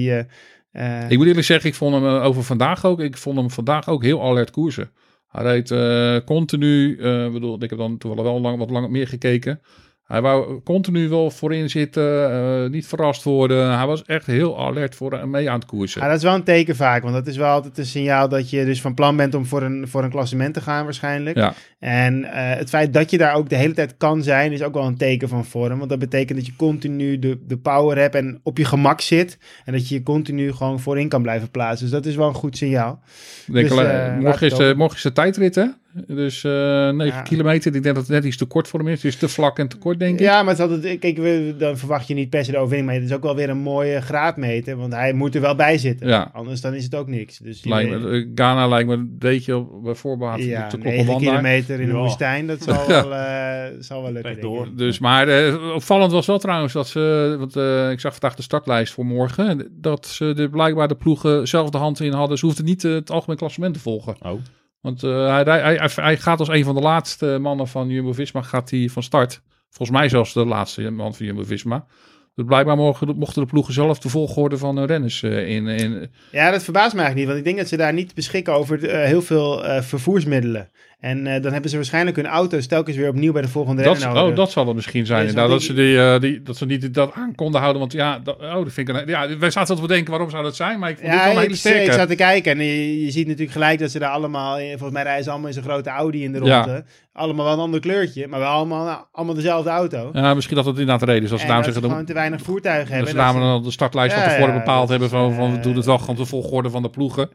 eh, 0.73 0.99
eh, 1.03 1.11
Ik 1.11 1.17
moet 1.19 1.27
eerlijk 1.27 1.47
zeggen, 1.47 1.69
ik 1.69 1.77
vond 1.77 1.95
hem 1.95 2.05
over 2.05 2.43
vandaag 2.45 2.85
ook, 2.85 3.01
ik 3.01 3.17
vond 3.17 3.37
hem 3.37 3.51
vandaag 3.51 3.89
ook 3.89 4.03
heel 4.03 4.23
alert 4.23 4.51
koersen. 4.51 4.91
Hij 5.29 5.43
reed 5.43 6.25
continu, 6.25 6.91
ik 7.27 7.33
bedoel, 7.33 7.63
ik 7.63 7.71
heb 7.71 7.79
dan 7.79 7.99
toevallig 7.99 8.25
wel 8.25 8.41
lang, 8.41 8.59
wat 8.59 8.71
langer 8.71 8.91
meer 8.91 9.09
gekeken. 9.09 9.61
Hij 10.03 10.23
wou 10.23 10.63
continu 10.63 11.09
wel 11.09 11.31
voorin 11.31 11.71
zitten, 11.71 12.71
niet 12.71 12.87
verrast 12.87 13.23
worden. 13.23 13.77
Hij 13.77 13.87
was 13.87 14.05
echt 14.05 14.27
heel 14.27 14.59
alert 14.59 14.95
voor 14.95 15.13
en 15.13 15.31
mee 15.31 15.51
aan 15.51 15.59
het 15.59 15.69
koersen. 15.69 16.01
Ja, 16.01 16.07
dat 16.09 16.17
is 16.17 16.23
wel 16.23 16.35
een 16.35 16.43
teken 16.43 16.77
vaak, 16.77 17.03
want 17.03 17.15
dat 17.15 17.27
is 17.27 17.37
wel 17.37 17.51
altijd 17.53 17.79
een 17.79 17.87
signaal 17.87 18.29
dat 18.29 18.51
je 18.51 18.65
dus 18.65 18.81
van 18.81 18.95
plan 18.95 19.17
bent 19.17 19.35
om 19.35 19.47
voor 19.47 19.63
een, 19.63 19.89
voor 19.89 20.05
een 20.05 20.11
klassement 20.11 20.55
te 20.55 20.61
gaan 20.61 20.85
waarschijnlijk. 20.85 21.37
Ja. 21.37 21.55
En 21.79 22.25
eh, 22.25 22.57
het 22.59 22.69
feit 22.69 22.93
dat 22.93 23.11
je 23.11 23.19
daar 23.19 23.35
ook 23.35 23.49
de 23.49 23.57
hele 23.57 23.75
tijd 23.75 23.97
kan 23.97 24.23
zijn, 24.23 24.53
is 24.53 24.63
ook 24.63 24.75
wel 24.75 24.87
een 24.87 24.97
teken 24.97 25.29
van 25.29 25.45
vorm. 25.45 25.79
Want 25.79 25.91
dat 25.91 25.99
betekent 25.99 26.39
dat 26.39 26.47
je 26.47 26.57
continu 26.57 27.19
de, 27.19 27.39
de 27.47 27.57
power 27.57 27.99
hebt 27.99 28.15
en 28.15 28.41
op 28.43 28.59
je 28.59 28.65
gemak 28.65 29.01
zit. 29.01 29.39
En 29.65 29.73
dat 29.73 29.89
je 29.89 29.95
je 29.95 30.03
continu 30.03 30.53
gewoon 30.53 30.81
voorin 30.81 31.09
kan 31.09 31.23
blijven 31.23 31.51
plaatsen. 31.51 31.85
Dus 31.87 31.95
dat 31.95 32.07
is 32.07 32.17
wel 32.17 32.29
een 32.29 32.35
goed 32.35 32.57
signaal. 32.57 33.01
Ik 33.47 33.55
denk, 33.55 33.69
Dus, 33.69 33.77
laat 33.77 34.21
morgen, 34.21 34.47
is, 34.47 34.55
de- 34.55 34.63
hopen. 34.63 34.77
morgen 34.79 34.97
is 34.97 35.03
de 35.03 35.13
tijdrit, 35.13 35.55
hè? 35.55 35.65
Dus 36.07 36.45
eh 36.45 36.53
9 36.91 37.07
Ja. 37.07 37.23
kilometer. 37.23 37.75
Ik 37.75 37.83
denk 37.83 37.95
dat 37.95 38.05
het 38.07 38.13
net 38.13 38.25
iets 38.25 38.37
te 38.37 38.45
kort 38.45 38.69
voor 38.69 38.79
hem 38.81 38.89
is. 38.89 39.05
Is 39.05 39.17
te 39.17 39.29
vlak 39.29 39.59
en 39.59 39.69
te 39.69 39.77
kort, 39.77 39.99
denk 39.99 40.15
ik. 40.15 40.21
Ja, 40.21 40.43
maar 40.43 40.57
het 40.57 40.59
is 40.69 40.71
altijd, 40.75 40.99
kijk, 40.99 41.17
we, 41.17 41.55
dan 41.59 41.79
verwacht 41.79 42.09
je 42.09 42.15
niet 42.15 42.31
per 42.31 42.45
se 42.45 42.51
de 42.51 42.57
overwinning. 42.57 42.87
Maar 42.91 43.01
het 43.01 43.11
is 43.11 43.17
ook 43.17 43.23
wel 43.23 43.37
weer 43.37 43.49
een 43.51 43.59
mooie 43.59 44.01
graadmeter. 44.01 44.77
Want 44.77 44.93
hij 44.93 45.13
moet 45.13 45.35
er 45.35 45.41
wel 45.41 45.55
bij 45.55 45.79
zitten. 45.79 46.09
Ja. 46.09 46.31
Anders 46.33 46.61
dan 46.61 46.75
is 46.75 46.85
het 46.85 46.95
ook 46.95 47.09
niks. 47.09 47.39
Dus 47.39 47.65
Lijkt 47.65 47.91
me, 47.91 48.31
Ghana 48.35 48.69
lijkt 48.69 48.89
me 48.89 48.95
een 48.95 49.17
beetje 49.19 49.57
op- 49.57 49.83
bij 49.83 49.95
voorbaat 49.95 50.43
ja, 50.43 50.67
te 50.67 50.77
9 50.77 50.79
kloppen 50.79 51.07
wandelen. 51.07 51.33
Kilometer 51.77 51.81
in 51.81 51.87
de 51.87 51.95
Ja. 51.95 51.99
woestijn. 52.01 52.47
Dat 52.47 52.63
zal 52.63 52.87
wel, 53.09 53.83
zal 53.83 54.03
wel 54.03 54.13
lukken. 54.13 54.41
Door. 54.41 54.69
Dus, 54.77 54.99
maar 54.99 55.29
eh, 55.29 55.75
opvallend 55.75 56.13
was 56.13 56.27
wel 56.27 56.39
trouwens 56.39 56.73
dat 56.73 56.89
ze, 56.89 57.35
want 57.39 57.57
eh, 57.57 57.91
ik 57.91 58.01
zag 58.01 58.13
vandaag 58.13 58.35
de 58.37 58.43
startlijst 58.43 58.93
voor 58.93 59.07
morgen, 59.07 59.69
dat 59.81 60.07
ze 60.07 60.33
de, 60.35 60.49
blijkbaar 60.49 60.89
de 60.89 60.97
ploegen 60.97 61.49
zelf 61.49 61.71
de 61.71 61.79
hand 61.79 62.01
in 62.01 62.13
hadden. 62.13 62.39
Ze 62.39 62.47
hoefden 62.47 62.65
niet 62.65 62.83
het 62.83 63.11
algemeen 63.11 63.37
klassement 63.39 63.75
te 63.75 63.81
volgen. 63.81 64.17
Oh. 64.23 64.41
Want 64.81 65.03
eh, 65.03 65.27
hij, 65.27 65.43
hij, 65.43 65.77
hij, 65.77 65.91
hij 65.95 66.17
gaat 66.17 66.39
als 66.39 66.49
een 66.49 66.65
van 66.65 66.75
de 66.75 66.81
laatste 66.81 67.39
mannen 67.41 67.69
van 67.69 67.89
Jumbo-Visma 67.89 68.43
gaat 68.43 68.71
hij 68.71 68.89
van 68.89 69.03
start. 69.03 69.43
Volgens 69.71 69.99
mij 69.99 70.09
zelfs 70.09 70.33
de 70.33 70.45
laatste 70.45 70.91
man 70.91 71.15
van 71.15 71.27
Jumbo-Visma. 71.27 71.87
Dus 72.35 72.47
blijkbaar 72.47 72.77
mogen, 72.77 73.17
mochten 73.17 73.43
de 73.43 73.49
ploegen 73.49 73.75
zelf 73.75 73.99
de 73.99 74.09
volgorde 74.09 74.59
van 74.59 74.75
de 74.75 74.85
renners 74.87 75.23
in, 75.23 75.67
in. 75.67 76.11
Ja, 76.33 76.51
dat 76.51 76.65
verbaast 76.65 76.95
me 76.95 77.01
eigenlijk 77.01 77.15
niet. 77.17 77.27
Want 77.27 77.39
ik 77.39 77.45
denk 77.45 77.57
dat 77.57 77.69
ze 77.69 77.77
daar 77.77 77.93
niet 77.93 78.15
beschikken 78.15 78.53
over 78.55 78.79
heel 78.91 79.23
veel 79.23 79.65
eh, 79.65 79.83
vervoersmiddelen. 79.83 80.71
En 81.01 81.27
eh, 81.27 81.43
dan 81.43 81.53
hebben 81.53 81.71
ze 81.71 81.77
waarschijnlijk 81.77 82.17
hun 82.17 82.27
auto's 82.27 82.67
telkens 82.67 82.97
weer 82.97 83.09
opnieuw 83.09 83.33
bij 83.33 83.43
de 83.43 83.49
volgende 83.49 83.83
Dat, 83.83 83.93
renner 83.99 84.15
nodig. 84.15 84.31
oh, 84.31 84.37
dat 84.37 84.51
zal 84.51 84.67
het 84.67 84.75
misschien 84.75 85.07
zijn. 85.07 85.25
Dus 85.27 85.35
Nou, 85.35 85.49
dat, 85.51 85.63
ze 85.63 85.75
die, 85.75 85.99
eh, 86.01 86.21
die, 86.21 86.43
dat 86.43 86.57
ze 86.57 86.67
niet 86.67 86.95
dat 86.95 87.13
aan 87.15 87.35
konden 87.35 87.61
houden. 87.61 87.81
Want 87.81 87.93
ja, 87.93 88.19
dat, 88.19 88.37
oh, 88.41 88.55
dat 88.55 88.73
vind 88.73 88.89
ik 88.89 88.97
een, 88.97 89.07
ja, 89.09 89.39
wij 89.39 89.51
zaten 89.51 89.75
te 89.77 89.81
bedenken 89.81 90.11
waarom 90.11 90.31
zou 90.31 90.43
dat 90.43 90.57
zijn. 90.57 90.79
Maar 90.79 90.91
ik 90.91 90.99
vond 90.99 91.11
dit 91.11 91.21
wel 91.21 91.33
Ja, 91.33 91.39
hele 91.39 91.51
ik, 91.53 91.57
sterke. 91.59 91.83
ik 91.85 91.93
zat 91.93 92.09
te 92.09 92.15
kijken 92.15 92.53
en 92.59 92.65
je, 92.65 93.05
je 93.05 93.11
ziet 93.11 93.25
natuurlijk 93.27 93.53
gelijk 93.53 93.79
dat 93.79 93.91
ze 93.91 93.99
daar 93.99 94.11
allemaal, 94.11 94.59
volgens 94.59 94.91
mij 94.93 95.03
rijden 95.03 95.25
ze 95.25 95.31
allemaal 95.31 95.49
in 95.49 95.55
zo'n 95.55 95.63
grote 95.63 95.91
Audi 95.91 96.23
in 96.25 96.33
de 96.33 96.45
Ja. 96.45 96.63
ronde. 96.63 96.85
Allemaal 97.13 97.45
wel 97.45 97.55
een 97.55 97.61
ander 97.61 97.81
kleurtje, 97.81 98.27
maar 98.29 98.39
wel 98.41 98.49
allemaal, 98.49 98.85
nou, 98.85 99.01
allemaal 99.13 99.35
dezelfde 99.35 99.71
auto. 99.71 100.11
Ja, 100.13 100.35
misschien 100.35 100.57
dat 100.57 100.65
het 100.65 100.75
inderdaad 100.79 101.01
de 101.01 101.07
reden 101.07 101.25
is. 101.25 101.31
Als 101.33 101.41
ze 101.41 101.47
daarom 101.47 101.65
dat 101.65 101.75
ze 101.75 101.81
zeggen, 101.81 101.97
gewoon 101.99 102.11
te 102.13 102.21
weinig 102.21 102.43
voertuigen 102.43 102.85
dat 102.87 102.95
hebben. 102.97 103.15
dat 103.15 103.25
daarom 103.25 103.43
ze- 103.43 103.49
dan 103.49 103.63
de 103.63 103.71
startlijst 103.71 104.15
Ja, 104.17 104.21
van 104.23 104.31
tevoren 104.31 104.53
ja, 104.55 104.59
bepaald 104.59 104.81
dat 104.81 104.91
hebben 104.91 105.09
van, 105.09 105.35
van 105.35 105.51
we 105.51 105.57
eh, 105.57 105.63
doen 105.63 105.77
het 105.77 105.85
wel 105.85 105.99
gewoon 105.99 106.17
de 106.17 106.25
volgorde 106.27 106.71
van 106.71 106.83
de 106.83 106.91
ploegen. 106.91 107.31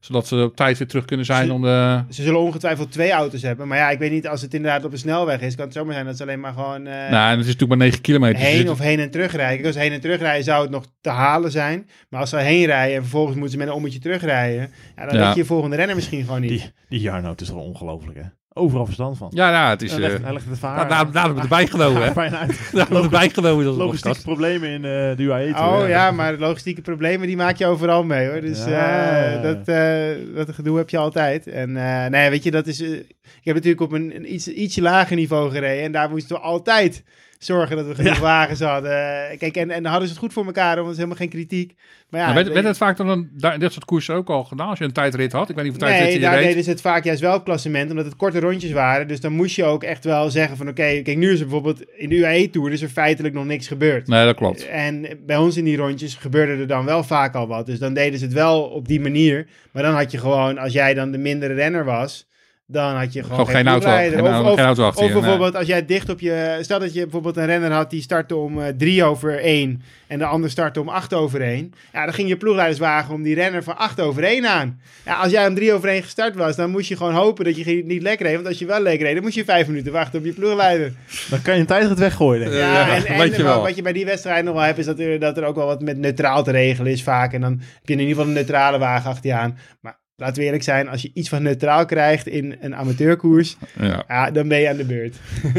Zodat 0.00 0.26
ze 0.26 0.36
op 0.42 0.56
tijd 0.56 0.78
weer 0.78 0.88
terug 0.88 1.04
kunnen 1.04 1.26
zijn 1.26 1.50
om 1.50 1.62
de... 1.62 2.02
Ze 2.10 2.22
zullen 2.22 2.40
ongetwijfeld 2.40 2.92
twee 2.92 3.10
auto's 3.10 3.42
hebben. 3.42 3.68
Maar 3.68 3.78
ja, 3.78 3.90
ik 3.90 3.98
weet 3.98 4.10
niet, 4.10 4.28
als 4.28 4.42
het 4.42 4.54
inderdaad 4.54 4.84
op 4.84 4.92
een 4.92 4.98
snelweg 4.98 5.40
is, 5.40 5.54
kan 5.54 5.64
het 5.64 5.74
zomaar 5.74 5.94
zijn 5.94 6.06
dat 6.06 6.16
ze 6.16 6.22
alleen 6.22 6.40
maar 6.40 6.52
gewoon 6.52 6.86
eh, 6.86 7.10
nou, 7.10 7.30
en 7.30 7.30
het 7.30 7.46
is 7.46 7.52
natuurlijk 7.52 7.68
maar 7.68 7.76
9 7.78 8.00
kilometer. 8.00 8.38
dus 8.38 8.48
heen 8.48 8.70
of 8.70 8.78
heen 8.78 8.98
en 9.00 9.10
terug 9.10 9.32
rijden. 9.32 9.54
Kijk, 9.54 9.66
Als 9.66 9.74
ze 9.74 9.80
heen 9.80 9.92
en 9.92 10.00
terug 10.00 10.20
rijden 10.20 10.44
zou 10.44 10.62
het 10.62 10.70
nog 10.70 10.84
te 11.00 11.10
halen 11.10 11.50
zijn. 11.50 11.88
Maar 12.08 12.20
als 12.20 12.30
ze 12.30 12.36
heen 12.36 12.64
rijden 12.66 12.94
en 12.96 13.02
vervolgens 13.02 13.34
moeten 13.34 13.52
ze 13.52 13.58
met 13.58 13.68
een 13.68 13.74
ommetje 13.74 13.98
terugrijden, 13.98 14.70
ja, 14.96 15.06
dan 15.06 15.14
Ja. 15.18 15.24
weet 15.24 15.34
je 15.34 15.40
je 15.40 15.46
volgende 15.46 15.76
renner 15.76 15.94
misschien 15.94 16.24
gewoon 16.24 16.40
niet. 16.40 16.50
Die, 16.50 16.72
die 16.88 17.00
Jarno, 17.00 17.30
het 17.30 17.40
is 17.40 17.48
toch 17.48 17.56
ongelooflijk, 17.56 18.16
hè? 18.16 18.22
Overal 18.58 18.84
verstand 18.84 19.16
van. 19.18 19.28
Ja, 19.34 19.50
nou, 19.50 19.70
het 19.70 19.82
is... 19.82 19.90
hij, 19.90 20.00
legt, 20.00 20.14
eh 20.18 20.22
hij 20.22 20.32
legt 20.32 20.44
het 20.48 20.58
vaar. 20.58 20.88
nou, 20.88 21.12
daarom 21.12 21.34
we 21.36 21.40
erbij 21.42 21.66
genomen, 21.66 22.02
hè? 22.06 22.12
Daarom 22.14 22.38
hebben 22.72 22.96
we 22.96 23.02
erbij 23.02 23.28
genomen. 23.30 23.64
Dat 23.64 23.74
Logistieke 23.74 24.22
problemen 24.22 24.68
in 24.68 24.84
eh 24.84 25.16
de 25.16 25.22
UAE. 25.22 25.52
toe, 25.52 25.64
Oh 25.64 25.88
ja, 25.88 26.10
maar 26.10 26.34
logistieke 26.38 26.80
problemen 26.80 27.26
die 27.26 27.36
maak 27.36 27.56
je 27.56 27.66
overal 27.66 28.04
mee 28.04 28.28
hoor. 28.28 28.40
Dus 28.40 28.64
Ja. 28.64 29.32
eh, 29.34 29.42
dat, 29.42 29.68
eh, 29.68 30.16
dat 30.34 30.54
gedoe 30.54 30.76
heb 30.78 30.90
je 30.90 30.98
altijd. 30.98 31.46
En 31.46 31.76
eh, 31.76 32.06
nee, 32.10 32.30
weet 32.30 32.42
je, 32.44 32.50
dat 32.50 32.66
is. 32.66 32.80
ik 32.80 33.04
heb 33.42 33.54
natuurlijk 33.54 33.80
op 33.82 33.92
een, 33.92 34.16
een 34.16 34.34
iets, 34.34 34.48
ietsje 34.48 34.82
lager 34.82 35.16
niveau 35.16 35.50
gereden. 35.50 35.84
En 35.84 35.92
daar 35.92 36.10
moesten 36.10 36.36
we 36.36 36.42
altijd 36.42 37.04
zorgen 37.38 37.76
dat 37.76 37.86
we 37.86 37.94
genoeg 37.94 38.18
wagens 38.18 38.60
hadden. 38.60 38.90
Eh, 38.90 39.38
Kijk, 39.38 39.56
en, 39.56 39.70
en 39.70 39.82
dan 39.82 39.90
hadden 39.90 40.08
ze 40.08 40.14
het 40.14 40.22
goed 40.22 40.32
voor 40.32 40.46
elkaar, 40.46 40.74
want 40.74 40.78
dat 40.78 40.90
is 40.90 40.96
helemaal 40.96 41.16
geen 41.16 41.28
kritiek. 41.28 41.74
Maar 42.10 42.20
ja, 42.20 42.28
Ja, 42.28 42.34
werd, 42.52 42.64
het 42.64 42.76
vaak 42.76 42.96
dan 42.96 43.08
een, 43.08 43.30
in 43.52 43.60
dit 43.60 43.72
soort 43.72 43.84
koersen 43.84 44.14
ook 44.14 44.28
al 44.28 44.44
gedaan? 44.44 44.68
Als 44.68 44.78
je 44.78 44.84
een 44.84 44.92
tijdrit 44.92 45.32
had? 45.32 45.48
Ik 45.48 45.54
weet 45.54 45.64
niet 45.64 45.72
of 45.72 45.78
tijdrit 45.78 46.04
Nee, 46.04 46.12
je 46.12 46.20
daar 46.20 46.36
deden 46.38 46.64
ze 46.64 46.70
het 46.70 46.80
vaak 46.80 47.04
juist 47.04 47.20
wel 47.20 47.34
op 47.34 47.44
klassement, 47.44 47.90
omdat 47.90 48.04
het 48.04 48.16
korte 48.16 48.40
rondjes 48.40 48.72
waren. 48.72 49.08
Dus 49.08 49.20
dan 49.20 49.32
moest 49.32 49.56
je 49.56 49.64
ook 49.64 49.82
echt 49.82 50.04
wel 50.04 50.30
zeggen 50.30 50.56
van 50.56 50.68
oké, 50.68 51.02
kijk 51.02 51.16
nu 51.16 51.32
is 51.32 51.40
er 51.40 51.46
bijvoorbeeld 51.46 51.82
in 51.96 52.08
de 52.08 52.16
UAE-tour 52.16 52.72
is 52.72 52.82
er 52.82 52.88
feitelijk 52.88 53.34
nog 53.34 53.44
niks 53.44 53.66
gebeurd. 53.68 54.06
Nee, 54.06 54.24
dat 54.24 54.36
klopt. 54.36 54.66
En 54.66 55.06
bij 55.26 55.36
ons 55.36 55.56
in 55.56 55.64
die 55.64 55.76
rondjes 55.76 56.14
gebeurde 56.14 56.52
er 56.52 56.66
dan 56.66 56.84
wel 56.84 57.04
vaak 57.04 57.34
al 57.34 57.46
wat. 57.46 57.66
Dus 57.66 57.78
dan 57.78 57.94
deden 57.94 58.18
ze 58.18 58.24
het 58.24 58.34
wel 58.34 58.62
op 58.62 58.88
die 58.88 59.00
manier. 59.00 59.46
Maar 59.72 59.82
dan 59.82 59.94
had 59.94 60.10
je 60.10 60.18
gewoon, 60.18 60.58
als 60.58 60.72
jij 60.72 60.94
dan 60.94 61.10
de 61.10 61.18
mindere 61.18 61.54
renner 61.54 61.84
was, 61.84 62.27
dan 62.70 62.94
had 62.96 63.12
je 63.12 63.22
gewoon, 63.22 63.38
Gewoon 63.38 63.54
geen 63.54 63.66
auto, 63.66 63.80
ploegleider. 63.80 64.18
geen, 64.18 64.28
Of- 64.28 64.34
geen 64.42 64.50
of- 64.52 64.58
auto 64.58 64.84
achter 64.86 65.02
Of 65.02 65.08
je. 65.08 65.12
nee. 65.14 65.22
bijvoorbeeld 65.22 65.54
als 65.56 65.66
jij 65.66 65.84
dicht 65.86 66.08
op 66.08 66.20
je... 66.20 66.58
Stel 66.60 66.78
dat 66.78 66.94
je 66.94 67.02
bijvoorbeeld 67.02 67.36
een 67.36 67.46
renner 67.46 67.72
had 67.72 67.90
die 67.90 68.02
startte 68.02 68.36
om 68.36 68.60
eh, 68.62 68.68
drie 68.76 69.04
over 69.04 69.38
één. 69.40 69.82
En 70.06 70.18
de 70.18 70.24
ander 70.24 70.50
startte 70.50 70.80
om 70.80 70.88
acht 70.88 71.14
over 71.14 71.40
één. 71.42 71.72
Ja, 71.92 72.04
dan 72.04 72.14
ging 72.14 72.28
je 72.28 72.36
ploegleiderswagen 72.36 73.14
om 73.14 73.22
die 73.22 73.34
renner 73.34 73.62
van 73.62 73.76
acht 73.76 74.00
over 74.00 74.22
één 74.24 74.46
aan. 74.46 74.80
Ja, 75.04 75.14
als 75.14 75.30
jij 75.32 75.46
om 75.48 75.54
drie 75.54 75.72
over 75.72 75.88
één 75.88 76.02
gestart 76.02 76.34
was, 76.34 76.56
dan 76.56 76.70
moest 76.70 76.88
je 76.88 76.96
gewoon 76.96 77.14
hopen 77.14 77.44
dat 77.44 77.56
je 77.56 77.62
geen- 77.62 77.86
niet 77.86 78.02
lekker 78.02 78.26
reed. 78.26 78.34
Want 78.34 78.46
als 78.46 78.58
je 78.58 78.66
wel 78.66 78.80
lekker 78.80 79.04
reed, 79.06 79.14
dan 79.14 79.22
moest 79.24 79.34
je 79.36 79.44
vijf 79.44 79.66
minuten 79.66 79.92
wachten 79.92 80.18
op 80.18 80.24
je 80.24 80.32
ploegleider. 80.32 80.92
Dan 81.30 81.42
kan 81.42 81.54
je 81.54 81.60
een 81.60 81.66
tijdrit 81.66 81.98
weggooien, 81.98 82.40
denk 82.40 82.52
ik. 82.52 82.58
Ja, 82.58 82.72
Ja, 82.72 82.94
en, 82.94 83.06
en 83.06 83.18
weet 83.18 83.36
je 83.36 83.42
wel. 83.42 83.54
wat, 83.54 83.62
wat 83.66 83.76
je 83.76 83.82
bij 83.82 83.92
die 83.92 84.04
wedstrijd 84.04 84.44
nog 84.44 84.54
wel 84.54 84.62
hebt, 84.62 84.78
is 84.78 84.86
dat 84.86 84.98
er, 84.98 85.18
dat 85.18 85.36
er 85.36 85.44
ook 85.44 85.56
wel 85.56 85.66
wat 85.66 85.80
met 85.82 85.98
neutraal 85.98 86.42
te 86.42 86.50
regelen 86.50 86.92
is 86.92 87.02
vaak. 87.02 87.32
En 87.32 87.40
dan 87.40 87.50
heb 87.58 87.82
je 87.84 87.92
in 87.92 87.98
ieder 87.98 88.14
geval 88.14 88.28
een 88.28 88.34
neutrale 88.34 88.78
wagen 88.78 89.10
achter 89.10 89.30
je 89.30 89.36
aan. 89.36 89.58
Maar 89.80 89.98
laten 90.18 90.36
we 90.36 90.44
eerlijk 90.44 90.62
zijn, 90.62 90.88
als 90.88 91.02
je 91.02 91.10
iets 91.14 91.28
van 91.28 91.42
neutraal 91.42 91.84
krijgt 91.84 92.26
in 92.26 92.56
een 92.60 92.74
amateurkoers, 92.76 93.56
Ja. 93.80 94.04
ja, 94.08 94.30
dan 94.30 94.48
ben 94.48 94.60
je 94.60 94.68
aan 94.68 94.76
de 94.76 94.84
beurt. 94.84 95.16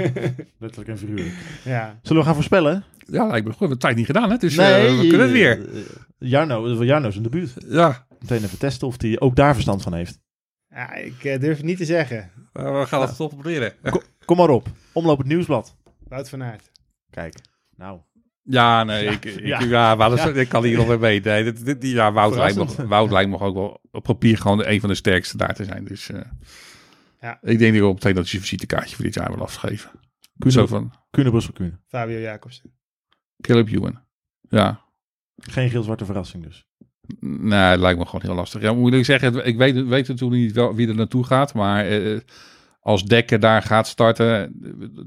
Letterlijk 0.59 0.89
en 0.89 0.97
figuurlijk. 0.97 1.33
Ja. 1.63 1.99
Zullen 2.01 2.21
we 2.21 2.25
gaan 2.27 2.35
voorspellen? 2.35 2.83
ja, 3.05 3.27
lijkt 3.27 3.45
me 3.45 3.51
goed. 3.51 3.59
We 3.59 3.65
hebben 3.65 3.69
het 3.69 3.79
tijd 3.79 3.95
niet 3.95 4.05
gedaan, 4.05 4.29
hè? 4.29 4.37
Dus 4.37 4.57
eh, 4.57 4.99
we 4.99 5.07
kunnen 5.07 5.21
het 5.21 5.31
weer. 5.31 5.69
Jarno, 6.17 6.83
Jarno 6.83 7.07
is 7.07 7.15
een 7.15 7.23
debuut. 7.23 7.53
Ja. 7.67 8.05
Meteen 8.19 8.43
even 8.43 8.57
testen 8.57 8.87
of 8.87 9.01
hij 9.01 9.19
ook 9.19 9.35
daar 9.35 9.53
verstand 9.53 9.81
van 9.81 9.93
heeft. 9.93 10.19
Ja, 10.69 10.93
ik 10.93 11.23
eh, 11.23 11.39
durf 11.39 11.57
het 11.57 11.65
niet 11.65 11.77
te 11.77 11.85
zeggen. 11.85 12.31
we 12.53 12.83
gaan 12.87 13.01
het 13.01 13.15
toch 13.15 13.29
proberen. 13.29 13.73
Kom 14.25 14.37
maar 14.37 14.49
op. 14.49 14.67
Omloop 14.91 15.17
het 15.17 15.27
nieuwsblad. 15.27 15.75
Wout 16.07 16.29
van 16.29 16.43
Aert. 16.43 16.71
Kijk. 17.09 17.35
Nou. 17.75 17.99
Ja, 18.51 18.83
nee, 18.83 19.05
ik, 19.05 19.25
ik, 19.25 19.45
ja. 19.45 19.59
ja. 19.59 19.95
maar 19.95 20.09
dat, 20.09 20.19
Ja. 20.19 20.27
ik 20.29 20.49
kan 20.49 20.63
hier 20.63 20.77
nog 20.77 20.87
weer 20.87 20.99
mee. 20.99 21.21
Nee, 21.21 21.43
dit, 21.43 21.65
dit, 21.65 21.77
ja, 21.91 22.11
Wout 22.11 22.35
lijkt, 22.35 22.55
me, 22.55 22.59
Verrassend. 22.59 22.87
Wout 22.89 23.11
lijkt 23.11 23.29
me 23.29 23.39
ook 23.39 23.53
wel 23.55 23.81
op 23.91 24.03
papier 24.03 24.37
gewoon 24.37 24.65
een 24.65 24.79
van 24.79 24.89
de 24.89 24.95
sterkste 24.95 25.37
daar 25.37 25.53
te 25.53 25.63
zijn. 25.63 25.85
Dus 25.85 26.09
eh, 26.09 26.21
Ja. 27.21 27.37
ik 27.41 27.59
denk 27.59 27.73
dat 27.73 27.81
ik 27.81 27.87
op 27.87 27.93
meteen 27.93 28.15
dat 28.15 28.27
zijn 28.27 28.41
visitekaartje 28.41 28.95
voor 28.95 29.05
dit 29.05 29.13
jaar 29.13 29.31
wil 29.33 29.41
afgeven. 29.41 29.91
Zo 30.47 30.65
van 30.67 30.93
Brussel, 31.11 31.53
Kuhne. 31.53 31.79
Fabio 31.87 32.19
Jacobsen. 32.19 32.73
Caleb 33.41 33.67
Ewan. 33.69 33.99
Ja, 34.49 34.81
Geen 35.37 35.69
geel-zwarte 35.69 36.05
verrassing 36.05 36.43
dus. 36.43 36.65
nee, 37.19 37.59
het 37.59 37.79
lijkt 37.79 37.99
me 37.99 38.05
gewoon 38.05 38.21
heel 38.25 38.35
lastig. 38.35 38.61
Ja, 38.61 38.73
moet 38.73 38.93
ik 38.93 39.05
zeggen, 39.05 39.45
ik 39.45 39.57
weet, 39.57 39.87
weet 39.87 40.07
natuurlijk 40.07 40.41
niet 40.41 40.51
wel 40.51 40.75
wie 40.75 40.87
er 40.87 40.95
naartoe 40.95 41.23
gaat, 41.25 41.53
maar 41.53 41.85
eh, 41.85 42.19
als 42.79 43.03
Dekker 43.03 43.39
daar 43.39 43.61
gaat 43.61 43.87
starten, 43.87 44.53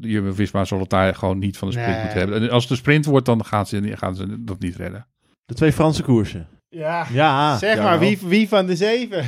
Jumbo-Visma 0.00 0.64
zal 0.64 0.80
het 0.80 0.90
daar 0.90 1.14
gewoon 1.14 1.38
niet 1.38 1.56
van 1.56 1.68
de 1.68 1.74
sprint 1.74 1.92
Nee. 1.92 2.00
moeten 2.02 2.18
hebben. 2.20 2.42
En 2.42 2.50
als 2.50 2.62
het 2.62 2.70
een 2.72 2.76
sprint 2.78 3.04
wordt, 3.04 3.26
dan 3.26 3.44
gaan 3.44 3.66
ze, 3.66 3.96
gaan 3.96 4.14
ze 4.16 4.44
dat 4.44 4.58
niet 4.60 4.76
redden. 4.76 5.06
De 5.44 5.54
twee 5.54 5.72
Franse 5.72 6.02
koersen. 6.02 6.48
Ja, 6.68 7.06
Ja. 7.12 7.58
zeg 7.58 7.76
ja, 7.76 7.82
maar, 7.82 7.98
wie, 7.98 8.18
wie 8.24 8.48
van 8.48 8.66
de 8.66 8.76
zeven? 8.76 9.24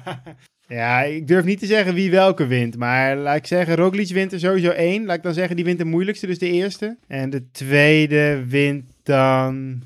ja, 0.66 1.02
ik 1.02 1.26
durf 1.28 1.44
niet 1.44 1.58
te 1.58 1.66
zeggen 1.66 1.94
wie 1.94 2.10
welke 2.10 2.46
wint. 2.46 2.76
Maar 2.76 3.16
laat 3.16 3.36
ik 3.36 3.46
zeggen, 3.46 3.76
Roglic 3.76 4.08
wint 4.08 4.32
er 4.32 4.38
sowieso 4.40 4.70
één. 4.70 5.04
Laat 5.04 5.16
ik 5.16 5.22
dan 5.22 5.34
zeggen, 5.34 5.56
die 5.56 5.64
wint 5.64 5.78
de 5.78 5.84
moeilijkste, 5.84 6.26
dus 6.26 6.38
de 6.38 6.50
eerste. 6.50 6.96
En 7.08 7.30
de 7.30 7.50
tweede 7.50 8.44
wint 8.48 8.84
dan... 9.02 9.82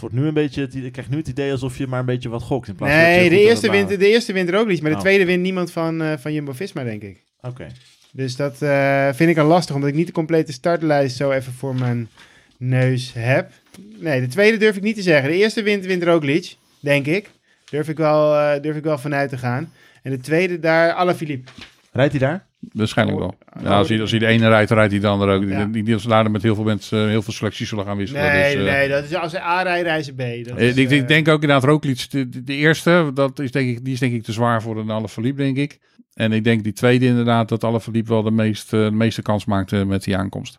Het 0.00 0.10
wordt 0.10 0.14
nu 0.24 0.26
een 0.28 0.34
beetje, 0.34 0.60
het- 0.60 0.74
ik 0.74 0.92
krijg 0.92 1.08
nu 1.10 1.16
het 1.16 1.28
idee 1.28 1.50
alsof 1.52 1.78
je 1.78 1.86
maar 1.86 2.00
een 2.00 2.06
beetje 2.06 2.28
wat 2.28 2.42
gokt. 2.42 2.68
In 2.68 2.74
plaats 2.74 2.92
Nee, 2.94 3.28
de 3.30 3.40
eerste, 3.40 3.70
wint, 3.70 3.88
de 3.88 4.08
eerste 4.08 4.32
wint 4.32 4.50
Roglic, 4.50 4.80
maar 4.80 4.90
de 4.90 4.96
Oh. 4.96 5.02
tweede 5.02 5.24
wint 5.24 5.42
niemand 5.42 5.70
van, 5.72 6.02
eh, 6.02 6.12
van 6.18 6.32
Jumbo-Visma, 6.32 6.84
denk 6.84 7.02
ik. 7.02 7.22
Oké. 7.40 7.66
Dus 8.12 8.36
dat 8.36 8.62
eh, 8.62 9.08
vind 9.12 9.30
ik 9.30 9.38
al 9.38 9.46
lastig, 9.46 9.74
omdat 9.74 9.90
ik 9.90 9.94
niet 9.96 10.06
de 10.06 10.12
complete 10.12 10.52
startlijst 10.52 11.16
zo 11.16 11.30
even 11.30 11.52
voor 11.52 11.74
mijn 11.74 12.08
neus 12.56 13.12
heb. 13.14 13.50
Nee, 13.98 14.20
de 14.20 14.26
tweede 14.26 14.56
durf 14.56 14.76
ik 14.76 14.82
niet 14.82 14.94
te 14.96 15.02
zeggen. 15.02 15.30
De 15.30 15.36
eerste 15.36 15.62
wint, 15.62 15.86
wint 15.86 16.02
Roglic, 16.02 16.56
denk 16.80 17.06
ik. 17.06 17.30
Durf 17.70 17.88
ik 17.88 17.96
wel, 17.96 18.34
eh, 18.36 18.62
durf 18.62 18.76
ik 18.76 18.84
wel 18.84 18.98
vanuit 18.98 19.28
te 19.30 19.38
gaan. 19.38 19.72
En 20.02 20.10
de 20.10 20.20
tweede 20.20 20.60
daar, 20.60 20.92
Alaphilippe. 20.92 21.50
Rijdt 21.92 22.10
hij 22.12 22.20
daar? 22.20 22.46
Waarschijnlijk 22.72 23.18
wel. 23.18 23.28
Oh, 23.28 23.62
Ja, 23.62 23.76
als, 23.76 23.88
hij, 23.88 24.00
als 24.00 24.10
hij 24.10 24.18
de 24.20 24.26
ene 24.26 24.48
rijdt, 24.48 24.70
rijdt 24.70 24.92
hij 24.92 25.00
de 25.00 25.06
andere 25.06 25.32
ook. 25.32 25.42
Ja. 25.48 25.64
Die, 25.64 25.84
die, 25.84 25.96
die 25.96 26.08
daar 26.08 26.30
met 26.30 26.42
heel 26.42 26.54
veel 26.54 26.64
mensen, 26.64 27.02
eh, 27.02 27.08
heel 27.08 27.22
veel 27.22 27.32
selecties 27.32 27.68
zullen 27.68 27.84
gaan 27.84 27.96
wisselen. 27.96 28.22
Nee, 28.22 28.56
dus, 28.56 28.66
eh, 28.66 28.72
nee, 28.72 28.88
dat 28.88 29.04
is 29.04 29.14
als 29.14 29.30
ze 29.32 29.42
A 29.42 29.62
rijden, 29.62 29.82
rijden 29.82 30.04
ze 30.04 30.12
B. 30.14 30.46
Dat 30.48 30.56
eh, 30.58 30.68
is, 30.68 30.76
ik, 30.76 30.90
ik 30.90 31.08
denk 31.08 31.28
ook 31.28 31.40
inderdaad 31.42 31.64
Roglic, 31.64 32.10
de, 32.10 32.28
de- 32.28 32.42
de 32.44 32.54
eerste, 32.54 33.10
dat 33.14 33.38
is 33.38 33.50
denk 33.50 33.68
ik, 33.68 33.84
die 33.84 33.92
is 33.94 34.00
denk 34.00 34.12
ik 34.12 34.22
te 34.22 34.32
zwaar 34.32 34.62
voor 34.62 34.78
een 34.78 34.90
Alaphilippe, 34.90 35.42
denk 35.42 35.56
ik. 35.56 35.78
En 36.14 36.32
ik 36.32 36.44
denk 36.44 36.64
die 36.64 36.72
tweede 36.72 37.06
inderdaad, 37.06 37.48
dat 37.48 37.64
Alaphilippe 37.64 38.08
wel 38.12 38.22
de, 38.22 38.30
meest, 38.30 38.72
eh, 38.72 38.84
de 38.84 38.90
meeste 38.90 39.22
kans 39.22 39.44
maakte 39.44 39.84
met 39.84 40.04
die 40.04 40.16
aankomst. 40.16 40.58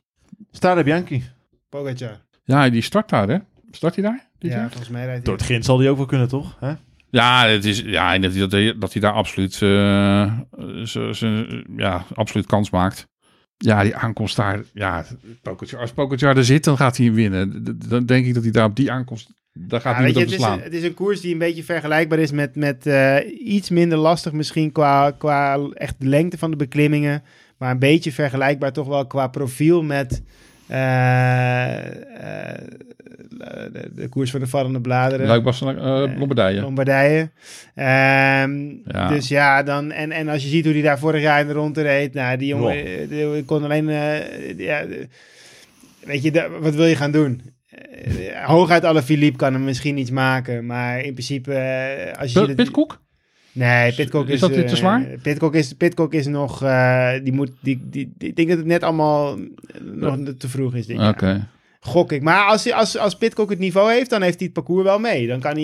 Strade 0.52 0.84
Bianchi. 0.84 1.24
Pogacar. 1.70 2.22
Ja, 2.44 2.70
die 2.70 2.82
start 2.82 3.10
daar, 3.10 3.28
hè? 3.30 3.38
Start 3.72 3.96
hij 3.96 4.04
daar? 4.04 4.28
Dit 4.40 4.52
Ja, 4.52 4.58
jaar? 4.58 4.68
volgens 4.70 4.90
mij 4.90 5.06
rijdt 5.06 5.26
Door 5.26 5.34
hij. 5.34 5.44
het 5.44 5.46
grind 5.46 5.66
zal 5.66 5.80
hij 5.80 5.90
ook 5.90 5.98
wel 5.98 6.06
kunnen, 6.06 6.28
toch? 6.28 6.58
Hè? 6.60 6.74
Ja, 7.12 7.48
het 7.48 7.66
is, 7.66 7.80
ja 7.86 8.18
dat, 8.18 8.34
hij- 8.52 8.76
dat, 8.78 8.94
hij- 8.94 9.02
daar 9.02 9.14
absoluut, 9.14 9.54
eh, 9.54 10.34
ze- 10.84 11.10
ze- 11.14 11.64
ja, 11.78 12.06
absoluut 12.14 12.46
kans 12.46 12.70
maakt. 12.70 13.08
Ja, 13.58 13.84
die 13.84 13.96
aankomst 13.96 14.36
daar. 14.36 14.64
Ja, 14.74 15.06
Pogacar, 15.42 15.80
als 15.80 15.92
Pogacar 15.92 16.38
er 16.38 16.46
zit, 16.46 16.64
dan 16.64 16.78
gaat 16.78 16.98
hij 16.98 17.12
winnen. 17.14 17.64
Dan 17.90 18.06
denk 18.06 18.26
ik 18.26 18.34
dat 18.34 18.44
hij 18.44 18.52
daar 18.52 18.66
op 18.66 18.76
die 18.76 18.92
aankomst... 18.92 19.30
Daar 19.54 19.82
gaat 19.82 19.98
Ja, 19.98 20.06
niet 20.06 20.16
het, 20.16 20.32
is, 20.32 20.46
het 20.64 20.74
is 20.74 20.84
een 20.84 20.94
koers 20.94 21.22
die 21.22 21.32
een 21.34 21.38
beetje 21.38 21.64
vergelijkbaar 21.64 22.20
is 22.20 22.32
met, 22.32 22.56
met 22.56 22.86
eh, 22.86 23.16
iets 23.46 23.70
minder 23.70 23.98
lastig 23.98 24.32
misschien 24.32 24.72
qua, 24.72 25.12
qua 25.12 25.60
echt 25.74 25.96
de 26.00 26.08
lengte 26.08 26.38
van 26.38 26.52
de 26.52 26.58
beklimmingen. 26.58 27.24
Maar 27.58 27.72
een 27.72 27.80
beetje 27.80 28.12
vergelijkbaar 28.12 28.72
toch 28.74 28.88
wel 28.88 29.08
qua 29.08 29.28
profiel 29.28 29.84
met 29.84 30.24
eh, 30.68 31.76
de, 33.72 33.90
de 33.96 34.08
koers 34.08 34.32
van 34.32 34.40
de 34.40 34.48
vallende 34.48 34.82
bladeren. 34.82 35.28
Luik 35.28 35.44
Bastenaken, 35.44 35.82
eh, 36.12 36.18
Lombardije. 36.20 36.62
Lombardije. 36.62 37.30
Ehm, 37.76 38.70
Ja. 38.86 39.08
Dus 39.10 39.28
ja, 39.28 39.64
dan, 39.64 39.92
en, 39.92 40.12
en 40.12 40.28
als 40.28 40.44
je 40.44 40.50
ziet 40.50 40.64
hoe 40.66 40.74
die 40.74 40.84
daar 40.84 41.00
vorig 41.00 41.22
jaar 41.22 41.42
in 41.42 41.48
de 41.48 41.54
ronde 41.54 41.82
reed, 41.82 42.14
nou, 42.14 42.38
die 42.38 42.48
jongen 42.48 42.86
eh, 42.86 43.10
die 43.10 43.44
kon 43.46 43.64
alleen, 43.64 43.90
eh, 43.90 44.58
ja, 44.58 44.86
de- 44.86 45.08
weet 46.06 46.24
je, 46.24 46.32
da- 46.32 46.50
wat 46.60 46.76
wil 46.76 46.86
je 46.86 46.96
gaan 46.96 47.12
doen? 47.12 47.42
Eh, 47.70 48.46
hooguit 48.46 48.84
alle 48.84 49.02
Philippe 49.02 49.38
kan 49.38 49.54
hem 49.54 49.64
misschien 49.64 49.98
iets 49.98 50.12
maken, 50.12 50.66
maar 50.66 51.00
in 51.04 51.14
principe, 51.14 51.54
eh, 51.54 52.20
als 52.22 52.34
je... 52.34 52.46
Ziet- 52.46 52.56
Pitcock? 52.56 53.02
Nee, 53.52 53.94
Pitcock 53.94 54.28
Is 54.28 54.34
is... 54.34 54.40
dat 54.40 54.54
te 54.54 54.64
eh, 54.64 54.74
zwaar? 54.74 55.06
Pitcock 55.22 55.56
is, 55.56 55.74
Pitcock 55.74 56.14
is 56.14 56.28
nog, 56.28 56.64
eh, 56.64 57.12
die 57.24 57.34
moet, 57.34 57.52
die, 57.62 57.80
die, 57.90 58.14
die- 58.18 58.30
ik 58.30 58.36
denk 58.36 58.48
dat 58.50 58.58
het 58.58 58.66
net 58.68 58.84
allemaal 58.84 59.38
eh, 59.38 59.42
nog 59.82 60.18
te 60.38 60.50
vroeg 60.50 60.76
is 60.76 60.86
dit 60.86 61.00
Oké. 61.00 61.48
Gok 61.82 62.12
ik. 62.12 62.22
Maar 62.22 62.46
als, 62.46 62.64
hij- 62.64 62.74
als, 62.74 62.98
als 62.98 63.16
Pitcock 63.16 63.50
het 63.50 63.60
niveau 63.60 63.92
heeft, 63.92 64.10
dan 64.10 64.22
heeft 64.22 64.36
hij 64.40 64.46
het 64.46 64.54
parcours 64.54 64.84
wel 64.84 65.00
mee. 65.00 65.28
Dan 65.28 65.40
kan 65.40 65.54
hij... 65.56 65.64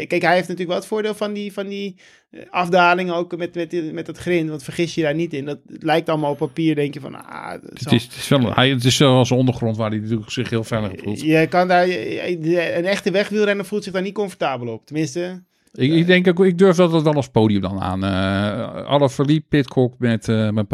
eh, 0.00 0.06
kijk, 0.06 0.22
hij 0.22 0.34
heeft 0.34 0.48
natuurlijk 0.48 0.68
wel 0.68 0.78
het 0.78 0.86
voordeel 0.86 1.14
van 1.14 1.32
die, 1.32 1.52
van 1.52 1.66
die 1.68 1.96
eh, 2.30 2.40
afdalingen 2.50 3.14
ook 3.14 3.36
met, 3.36 3.54
met, 3.54 3.92
met 3.92 4.06
dat 4.06 4.18
grind. 4.18 4.48
Want 4.48 4.62
vergis 4.64 4.94
je 4.94 5.02
daar 5.02 5.14
niet 5.14 5.32
in. 5.34 5.44
Dat 5.44 5.58
lijkt 5.66 6.08
allemaal 6.08 6.30
op 6.30 6.38
papier, 6.38 6.74
denk 6.74 6.94
je 6.94 7.00
van... 7.00 7.26
Ah, 7.26 7.50
Het 7.50 7.92
is, 7.92 8.02
het, 8.02 8.14
is 8.16 8.28
wel, 8.28 8.54
hij, 8.54 8.70
het 8.70 8.84
is 8.84 8.96
zoals 8.96 9.30
ondergrond 9.30 9.76
waar 9.76 9.90
hij 9.90 9.98
natuurlijk 9.98 10.30
zich 10.30 10.50
heel 10.50 10.64
veilig 10.64 10.92
voelt. 11.02 11.20
je 11.20 11.46
kan 11.48 11.68
daar... 11.68 11.88
Een 11.88 12.84
echte 12.86 13.10
wegwielrenner 13.10 13.64
voelt 13.66 13.84
zich 13.84 13.92
daar 13.92 14.02
niet 14.02 14.14
comfortabel 14.14 14.68
op. 14.72 14.86
Tenminste... 14.86 15.42
Ik, 15.72 15.92
ik 15.92 16.06
denk 16.06 16.28
ook, 16.28 16.44
ik 16.44 16.58
durf 16.58 16.76
dat 16.76 16.92
het 16.92 17.02
wel 17.02 17.14
als 17.14 17.28
podium 17.28 17.60
dan 17.60 17.80
aan. 17.80 18.04
eh 18.04 18.84
alle 18.86 19.10
verliep 19.10 19.44
Pitcock 19.48 19.94
met, 19.98 20.28
eh 20.28 20.50
met. 20.50 20.66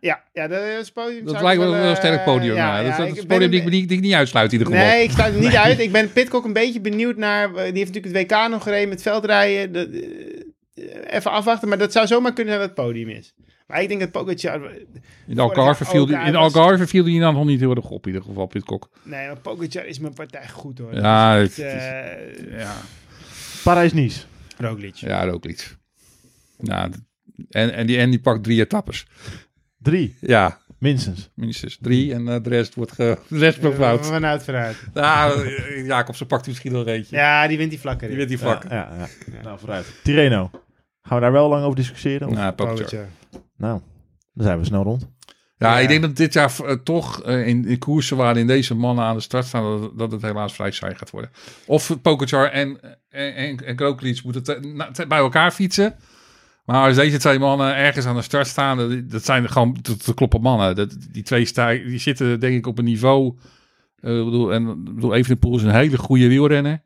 Ja, 0.00 0.22
ja 0.32 0.48
dat 0.48 0.62
is 0.80 0.90
podium. 0.90 1.24
Dat 1.24 1.42
lijkt 1.42 1.62
wel, 1.62 1.74
een 1.74 1.96
sterk 1.96 2.18
eh, 2.18 2.24
podium. 2.24 2.54
ja, 2.54 2.76
ja, 2.76 2.82
dat, 2.82 2.90
ja, 2.92 2.96
dat 2.98 3.06
ik 3.06 3.12
is 3.14 3.20
een 3.22 3.26
ben 3.28 3.38
podium 3.38 3.50
die 3.64 3.70
niet, 3.70 3.88
die 3.88 3.96
ik 3.98 4.02
niet 4.04 4.12
uitsluit 4.14 4.52
in 4.52 4.58
ieder 4.58 4.72
geval. 4.74 4.88
Nee, 4.90 5.02
ik 5.02 5.10
sluit 5.10 5.34
er 5.34 5.40
niet 5.40 5.54
uit. 5.56 5.78
Ik 5.78 5.92
ben 5.92 6.12
Pitcock 6.12 6.44
een 6.44 6.52
beetje 6.52 6.80
benieuwd 6.80 7.16
naar... 7.16 7.52
Die 7.52 7.62
heeft 7.62 7.94
natuurlijk 7.94 8.14
het 8.30 8.30
WK 8.32 8.48
nog 8.50 8.62
gereden 8.62 8.88
met 8.88 9.02
veldrijden. 9.02 9.72
Dat, 9.72 9.88
eh, 9.88 11.14
even 11.16 11.30
afwachten, 11.30 11.68
maar 11.68 11.78
dat 11.78 11.92
zou 11.92 12.06
zomaar 12.06 12.32
kunnen 12.32 12.54
zijn 12.54 12.66
dat 12.68 12.76
het 12.76 12.86
podium 12.86 13.08
is. 13.08 13.34
Maar 13.66 13.82
ik 13.82 13.88
denk 13.88 14.00
dat 14.00 14.10
Pogacar... 14.10 14.60
In 15.26 15.38
Algarve 15.38 15.84
jaar 15.84 15.92
viel, 15.92 16.06
die, 16.06 16.16
hij 16.16 16.32
was- 16.32 16.54
Algarve 16.54 16.86
viel 16.86 17.04
die 17.04 17.20
dan 17.20 17.34
nog 17.34 17.44
niet 17.44 17.60
heel 17.60 17.74
erg 17.74 17.90
op 17.90 18.06
in 18.06 18.12
ieder 18.12 18.26
geval, 18.28 18.46
Pitcock. 18.46 18.88
Nee, 19.02 19.26
maar 19.26 19.36
Pogacar 19.36 19.86
is 19.86 19.98
mijn 19.98 20.14
partij 20.14 20.48
goed 20.48 20.78
hoor. 20.78 20.94
Ja, 20.94 21.32
Dat 21.38 21.42
het 21.42 21.58
is 21.58 21.64
eh, 21.64 22.58
Ja, 22.58 22.74
Parijs-Nice. 23.62 24.20
Roglic. 24.58 24.94
ja. 24.94 25.22
Ja, 26.58 26.88
d- 26.88 26.94
en, 27.50 27.72
en, 27.72 27.86
die, 27.86 27.98
en 27.98 28.10
die 28.10 28.20
pakt 28.20 28.44
drie 28.44 28.60
etappes. 28.60 29.06
Drie, 29.78 30.16
Ja, 30.20 30.58
minstens. 30.78 31.30
minstens 31.34 31.78
drie. 31.80 32.14
En 32.14 32.28
eh, 32.28 32.42
de 32.42 32.48
rest 32.48 32.74
wordt 32.74 32.92
ge, 32.92 33.18
de 33.28 33.38
rest 33.38 33.60
wordt 33.60 33.76
fout. 33.76 34.06
Vanuit, 34.06 34.42
vanuit. 34.44 34.76
Ja, 34.94 35.32
eh, 35.32 35.86
Jacobsen 35.86 36.26
pakt 36.26 36.46
misschien 36.46 36.72
wel 36.72 36.86
eentje. 36.86 37.16
Ja, 37.16 37.46
die 37.46 37.56
wint 37.58 37.70
die 37.70 37.80
vlakker. 37.80 38.08
Die 38.08 38.16
wint 38.16 38.28
die 38.28 38.38
vlak. 38.38 38.62
Ja, 38.68 38.70
ja, 38.98 39.06
ja. 39.34 39.42
Nou, 39.42 39.58
vooruit. 39.58 40.00
Tireno. 40.02 40.50
Gaan 41.02 41.16
we 41.16 41.22
daar 41.22 41.32
wel 41.32 41.48
lang 41.48 41.62
over 41.64 41.76
discussiëren? 41.76 42.28
Of- 42.28 42.34
Pogacar. 42.34 42.54
Pogacar. 42.74 43.08
Nou, 43.56 43.80
dan 44.34 44.44
zijn 44.46 44.58
we 44.58 44.64
snel 44.64 44.82
rond. 44.82 45.08
Ja, 45.58 45.78
ik 45.78 45.88
denk 45.88 46.02
dat 46.02 46.16
dit 46.16 46.32
jaar 46.32 46.52
eh, 46.64 46.72
toch 46.84 47.22
eh, 47.22 47.46
in, 47.46 47.64
in 47.66 47.78
koersen 47.78 48.16
waarin 48.16 48.46
deze 48.46 48.74
mannen 48.74 49.04
aan 49.04 49.14
de 49.16 49.20
start 49.20 49.44
staan, 49.44 49.80
dat, 49.80 49.98
dat 49.98 50.12
het 50.12 50.22
helaas 50.22 50.54
vrij 50.54 50.70
saai 50.70 50.94
gaat 50.94 51.10
worden. 51.10 51.30
Of 51.66 51.98
Pogacar 52.02 52.50
en, 52.50 52.80
en, 53.08 53.58
en, 53.66 53.86
moeten 54.24 54.42
te- 54.42 54.60
na- 54.74 54.90
te- 54.90 55.06
bij 55.06 55.18
elkaar 55.18 55.50
fietsen. 55.50 55.94
Maar 56.64 56.86
als 56.86 56.96
deze 56.96 57.18
twee 57.18 57.38
mannen 57.38 57.76
ergens 57.76 58.06
aan 58.06 58.16
de 58.16 58.22
start 58.22 58.46
staan, 58.46 58.76
dat, 58.76 59.10
dat 59.10 59.24
zijn 59.24 59.48
gewoon 59.50 59.80
te, 59.82 59.96
te 59.96 60.14
kloppen 60.14 60.40
mannen. 60.40 60.76
Dat, 60.76 60.96
die 61.10 61.22
twee 61.22 61.44
sta, 61.44 61.70
die 61.70 61.98
zitten 61.98 62.40
denk 62.40 62.56
ik 62.56 62.66
op 62.66 62.78
een 62.78 62.84
niveau. 62.84 63.26
ik 63.96 64.24
bedoel, 64.24 64.52
en 64.52 64.84
bedoel, 64.84 65.14
Evenepoel 65.14 65.56
is 65.56 65.62
een 65.62 65.70
hele 65.70 65.98
goede 65.98 66.28
wielrenner. 66.28 66.82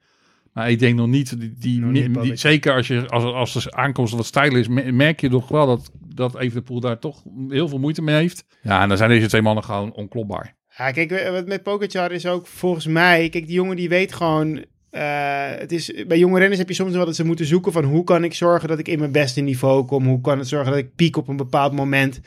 Maar 0.52 0.70
ik 0.70 0.78
denk 0.78 0.96
nog 0.96 1.06
niet, 1.06 1.40
die, 1.40 1.54
die, 1.58 1.84
niet 1.84 2.40
zeker 2.40 2.74
als, 2.74 2.86
je, 2.86 3.08
als, 3.08 3.24
als 3.24 3.52
de 3.64 3.72
aankomst 3.72 4.14
wat 4.14 4.26
stijl 4.26 4.56
is, 4.56 4.68
me- 4.68 4.92
merk 4.92 5.20
je 5.20 5.28
toch 5.28 5.48
wel 5.48 5.66
dat, 5.66 5.90
dat 6.20 6.38
Evenepoel 6.38 6.80
daar 6.80 6.98
toch 6.98 7.22
heel 7.48 7.68
veel 7.68 7.78
moeite 7.78 8.02
mee 8.02 8.16
heeft. 8.16 8.44
Ja, 8.62 8.82
en 8.82 8.88
dan 8.88 8.96
zijn 8.96 9.10
deze 9.10 9.28
twee 9.28 9.42
mannen 9.42 9.64
gewoon 9.64 9.92
onklopbaar. 9.92 10.56
Ja, 10.76 10.90
kijk, 10.90 11.30
wat 11.30 11.46
met 11.46 11.62
Pogacar 11.62 12.12
is 12.12 12.26
ook 12.26 12.46
volgens 12.46 12.86
mij... 12.86 13.28
Kijk, 13.28 13.46
die 13.46 13.54
jongen 13.54 13.76
die 13.76 13.88
weet 13.88 14.12
gewoon... 14.12 14.64
eh, 14.90 15.48
het 15.48 15.72
is, 15.72 16.04
bij 16.06 16.18
jonge 16.18 16.38
renners 16.38 16.58
heb 16.58 16.68
je 16.68 16.74
soms 16.74 16.94
wel 16.94 17.04
dat 17.04 17.16
ze 17.16 17.24
moeten 17.24 17.46
zoeken 17.46 17.72
van... 17.72 17.84
hoe 17.84 18.04
kan 18.04 18.24
ik 18.24 18.34
zorgen 18.34 18.68
dat 18.68 18.78
ik 18.78 18.88
in 18.88 18.98
mijn 18.98 19.12
beste 19.12 19.40
niveau 19.40 19.84
kom? 19.84 20.06
Hoe 20.06 20.20
kan 20.20 20.38
het 20.38 20.48
zorgen 20.48 20.70
dat 20.70 20.80
ik 20.80 20.94
piek 20.94 21.16
op 21.16 21.28
een 21.28 21.36
bepaald 21.36 21.72
moment? 21.72 22.20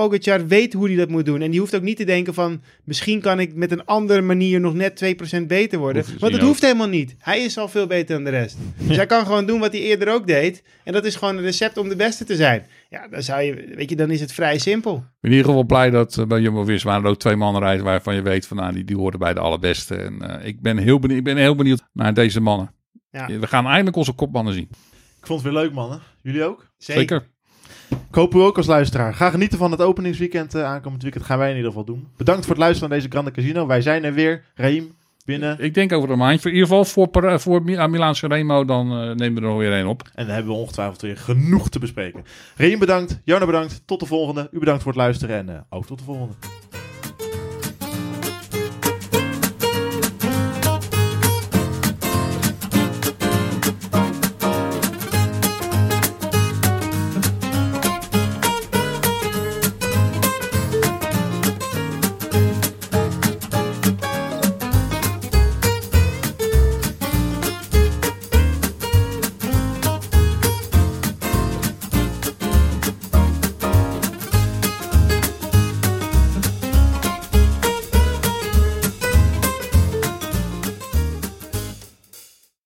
Pogacar 0.00 0.46
weet 0.46 0.72
hoe 0.72 0.86
hij 0.86 0.96
dat 0.96 1.08
moet 1.08 1.24
doen. 1.24 1.40
En 1.42 1.50
die 1.50 1.60
hoeft 1.60 1.74
ook 1.74 1.82
niet 1.82 1.96
te 1.96 2.04
denken 2.04 2.34
van... 2.34 2.62
misschien 2.84 3.20
kan 3.20 3.40
ik 3.40 3.54
met 3.54 3.70
een 3.70 3.84
andere 3.84 4.20
manier 4.20 4.60
nog 4.60 4.74
net 4.74 5.04
2% 5.40 5.46
beter 5.46 5.78
worden. 5.78 6.04
Hoeft- 6.04 6.20
Want 6.20 6.32
dat 6.32 6.40
hoeft 6.42 6.62
helemaal 6.62 6.88
niet. 6.88 7.14
Hij 7.18 7.40
is 7.40 7.58
al 7.58 7.68
veel 7.68 7.86
beter 7.86 8.14
dan 8.14 8.24
de 8.24 8.30
rest. 8.30 8.56
Dus 8.78 8.96
hij 8.96 9.06
kan 9.06 9.26
gewoon 9.26 9.46
doen 9.46 9.60
wat 9.60 9.72
hij 9.72 9.80
eerder 9.80 10.12
ook 10.12 10.26
deed. 10.26 10.62
En 10.84 10.92
dat 10.92 11.04
is 11.04 11.16
gewoon 11.16 11.36
een 11.36 11.42
recept 11.42 11.76
om 11.78 11.88
de 11.88 11.96
beste 11.96 12.24
te 12.24 12.36
zijn. 12.36 12.66
Ja, 12.90 13.08
dan 13.08 13.22
zou 13.22 13.42
je... 13.42 13.72
Weet 13.74 13.90
je, 13.90 13.96
dan 13.96 14.10
is 14.10 14.20
het 14.20 14.32
vrij 14.32 14.58
simpel. 14.58 14.94
Ik 14.94 15.02
ben 15.20 15.30
in 15.30 15.36
ieder 15.36 15.46
geval 15.46 15.64
blij 15.64 15.90
dat 15.90 16.18
eh, 16.18 16.26
bij 16.26 16.40
Jumbo-Visma 16.40 16.96
er 16.96 17.04
ook 17.06 17.18
twee 17.18 17.36
mannen 17.36 17.62
rijden 17.62 17.84
waarvan 17.84 18.14
je 18.14 18.22
weet 18.22 18.46
van 18.46 18.56
nou, 18.56 18.72
die, 18.72 18.84
die 18.84 18.96
horen 18.96 19.18
bij 19.18 19.34
de 19.34 19.40
allerbeste. 19.40 19.94
En 19.96 20.22
eh, 20.40 20.46
ik, 20.46 20.60
ben 20.60 20.76
heel 20.78 20.98
benieuwd, 20.98 21.18
ik 21.18 21.24
ben 21.24 21.36
heel 21.36 21.54
benieuwd 21.54 21.82
naar 21.92 22.14
deze 22.14 22.40
mannen. 22.40 22.74
Ja. 23.10 23.26
We 23.26 23.46
gaan 23.46 23.66
eindelijk 23.66 23.96
onze 23.96 24.12
kopmannen 24.12 24.54
zien. 24.54 24.68
Ik 24.70 24.76
Ik 25.20 25.26
vond 25.26 25.42
het 25.42 25.52
weer 25.52 25.62
leuk, 25.62 25.72
mannen. 25.72 26.00
Jullie 26.22 26.44
ook? 26.44 26.66
Zeker. 26.78 27.34
Ik 27.90 28.14
hoop 28.22 28.34
u 28.34 28.38
ook 28.38 28.56
als 28.56 28.66
luisteraar. 28.66 29.14
Ga 29.14 29.30
genieten 29.30 29.58
van 29.58 29.70
het 29.70 29.80
openingsweekend 29.82 30.54
eh, 30.54 30.64
aankomend 30.64 31.02
weekend. 31.02 31.24
Gaan 31.24 31.38
wij 31.38 31.50
in 31.50 31.56
ieder 31.56 31.70
geval 31.70 31.84
doen. 31.86 32.08
Bedankt 32.16 32.40
voor 32.42 32.50
het 32.54 32.62
luisteren 32.62 32.88
naar 32.88 32.98
deze 32.98 33.10
Grande 33.10 33.30
Casino. 33.30 33.66
Wij 33.66 33.80
zijn 33.80 34.04
er 34.04 34.12
weer. 34.14 34.42
Raim, 34.54 34.94
binnen. 35.24 35.56
Ik 35.60 35.74
denk 35.74 35.92
over 35.92 36.10
een 36.10 36.18
maandje. 36.18 36.48
In 36.48 36.54
ieder 36.54 36.68
geval 36.68 36.84
voor, 36.84 37.40
voor 37.40 37.62
Mi- 37.62 37.76
aan 37.78 37.90
Milaanse 37.90 38.26
Remo, 38.26 38.64
dan 38.64 38.86
eh, 38.90 38.96
nemen 38.96 39.34
we 39.34 39.40
er 39.40 39.52
nog 39.52 39.58
weer 39.58 39.72
één 39.72 39.86
op. 39.86 40.02
En 40.14 40.24
dan 40.26 40.34
hebben 40.34 40.52
we 40.52 40.58
ongetwijfeld 40.58 41.00
weer 41.02 41.16
genoeg 41.16 41.68
te 41.68 41.78
bespreken. 41.78 42.24
Raim 42.56 42.78
bedankt. 42.78 43.20
Jona 43.24 43.46
bedankt. 43.46 43.82
Tot 43.84 44.00
de 44.00 44.06
volgende. 44.06 44.48
U 44.52 44.58
bedankt 44.58 44.82
voor 44.82 44.92
het 44.92 45.00
luisteren. 45.00 45.36
En 45.36 45.48
eh, 45.48 45.60
ook 45.70 45.86
tot 45.86 45.98
de 45.98 46.04
volgende. 46.04 46.34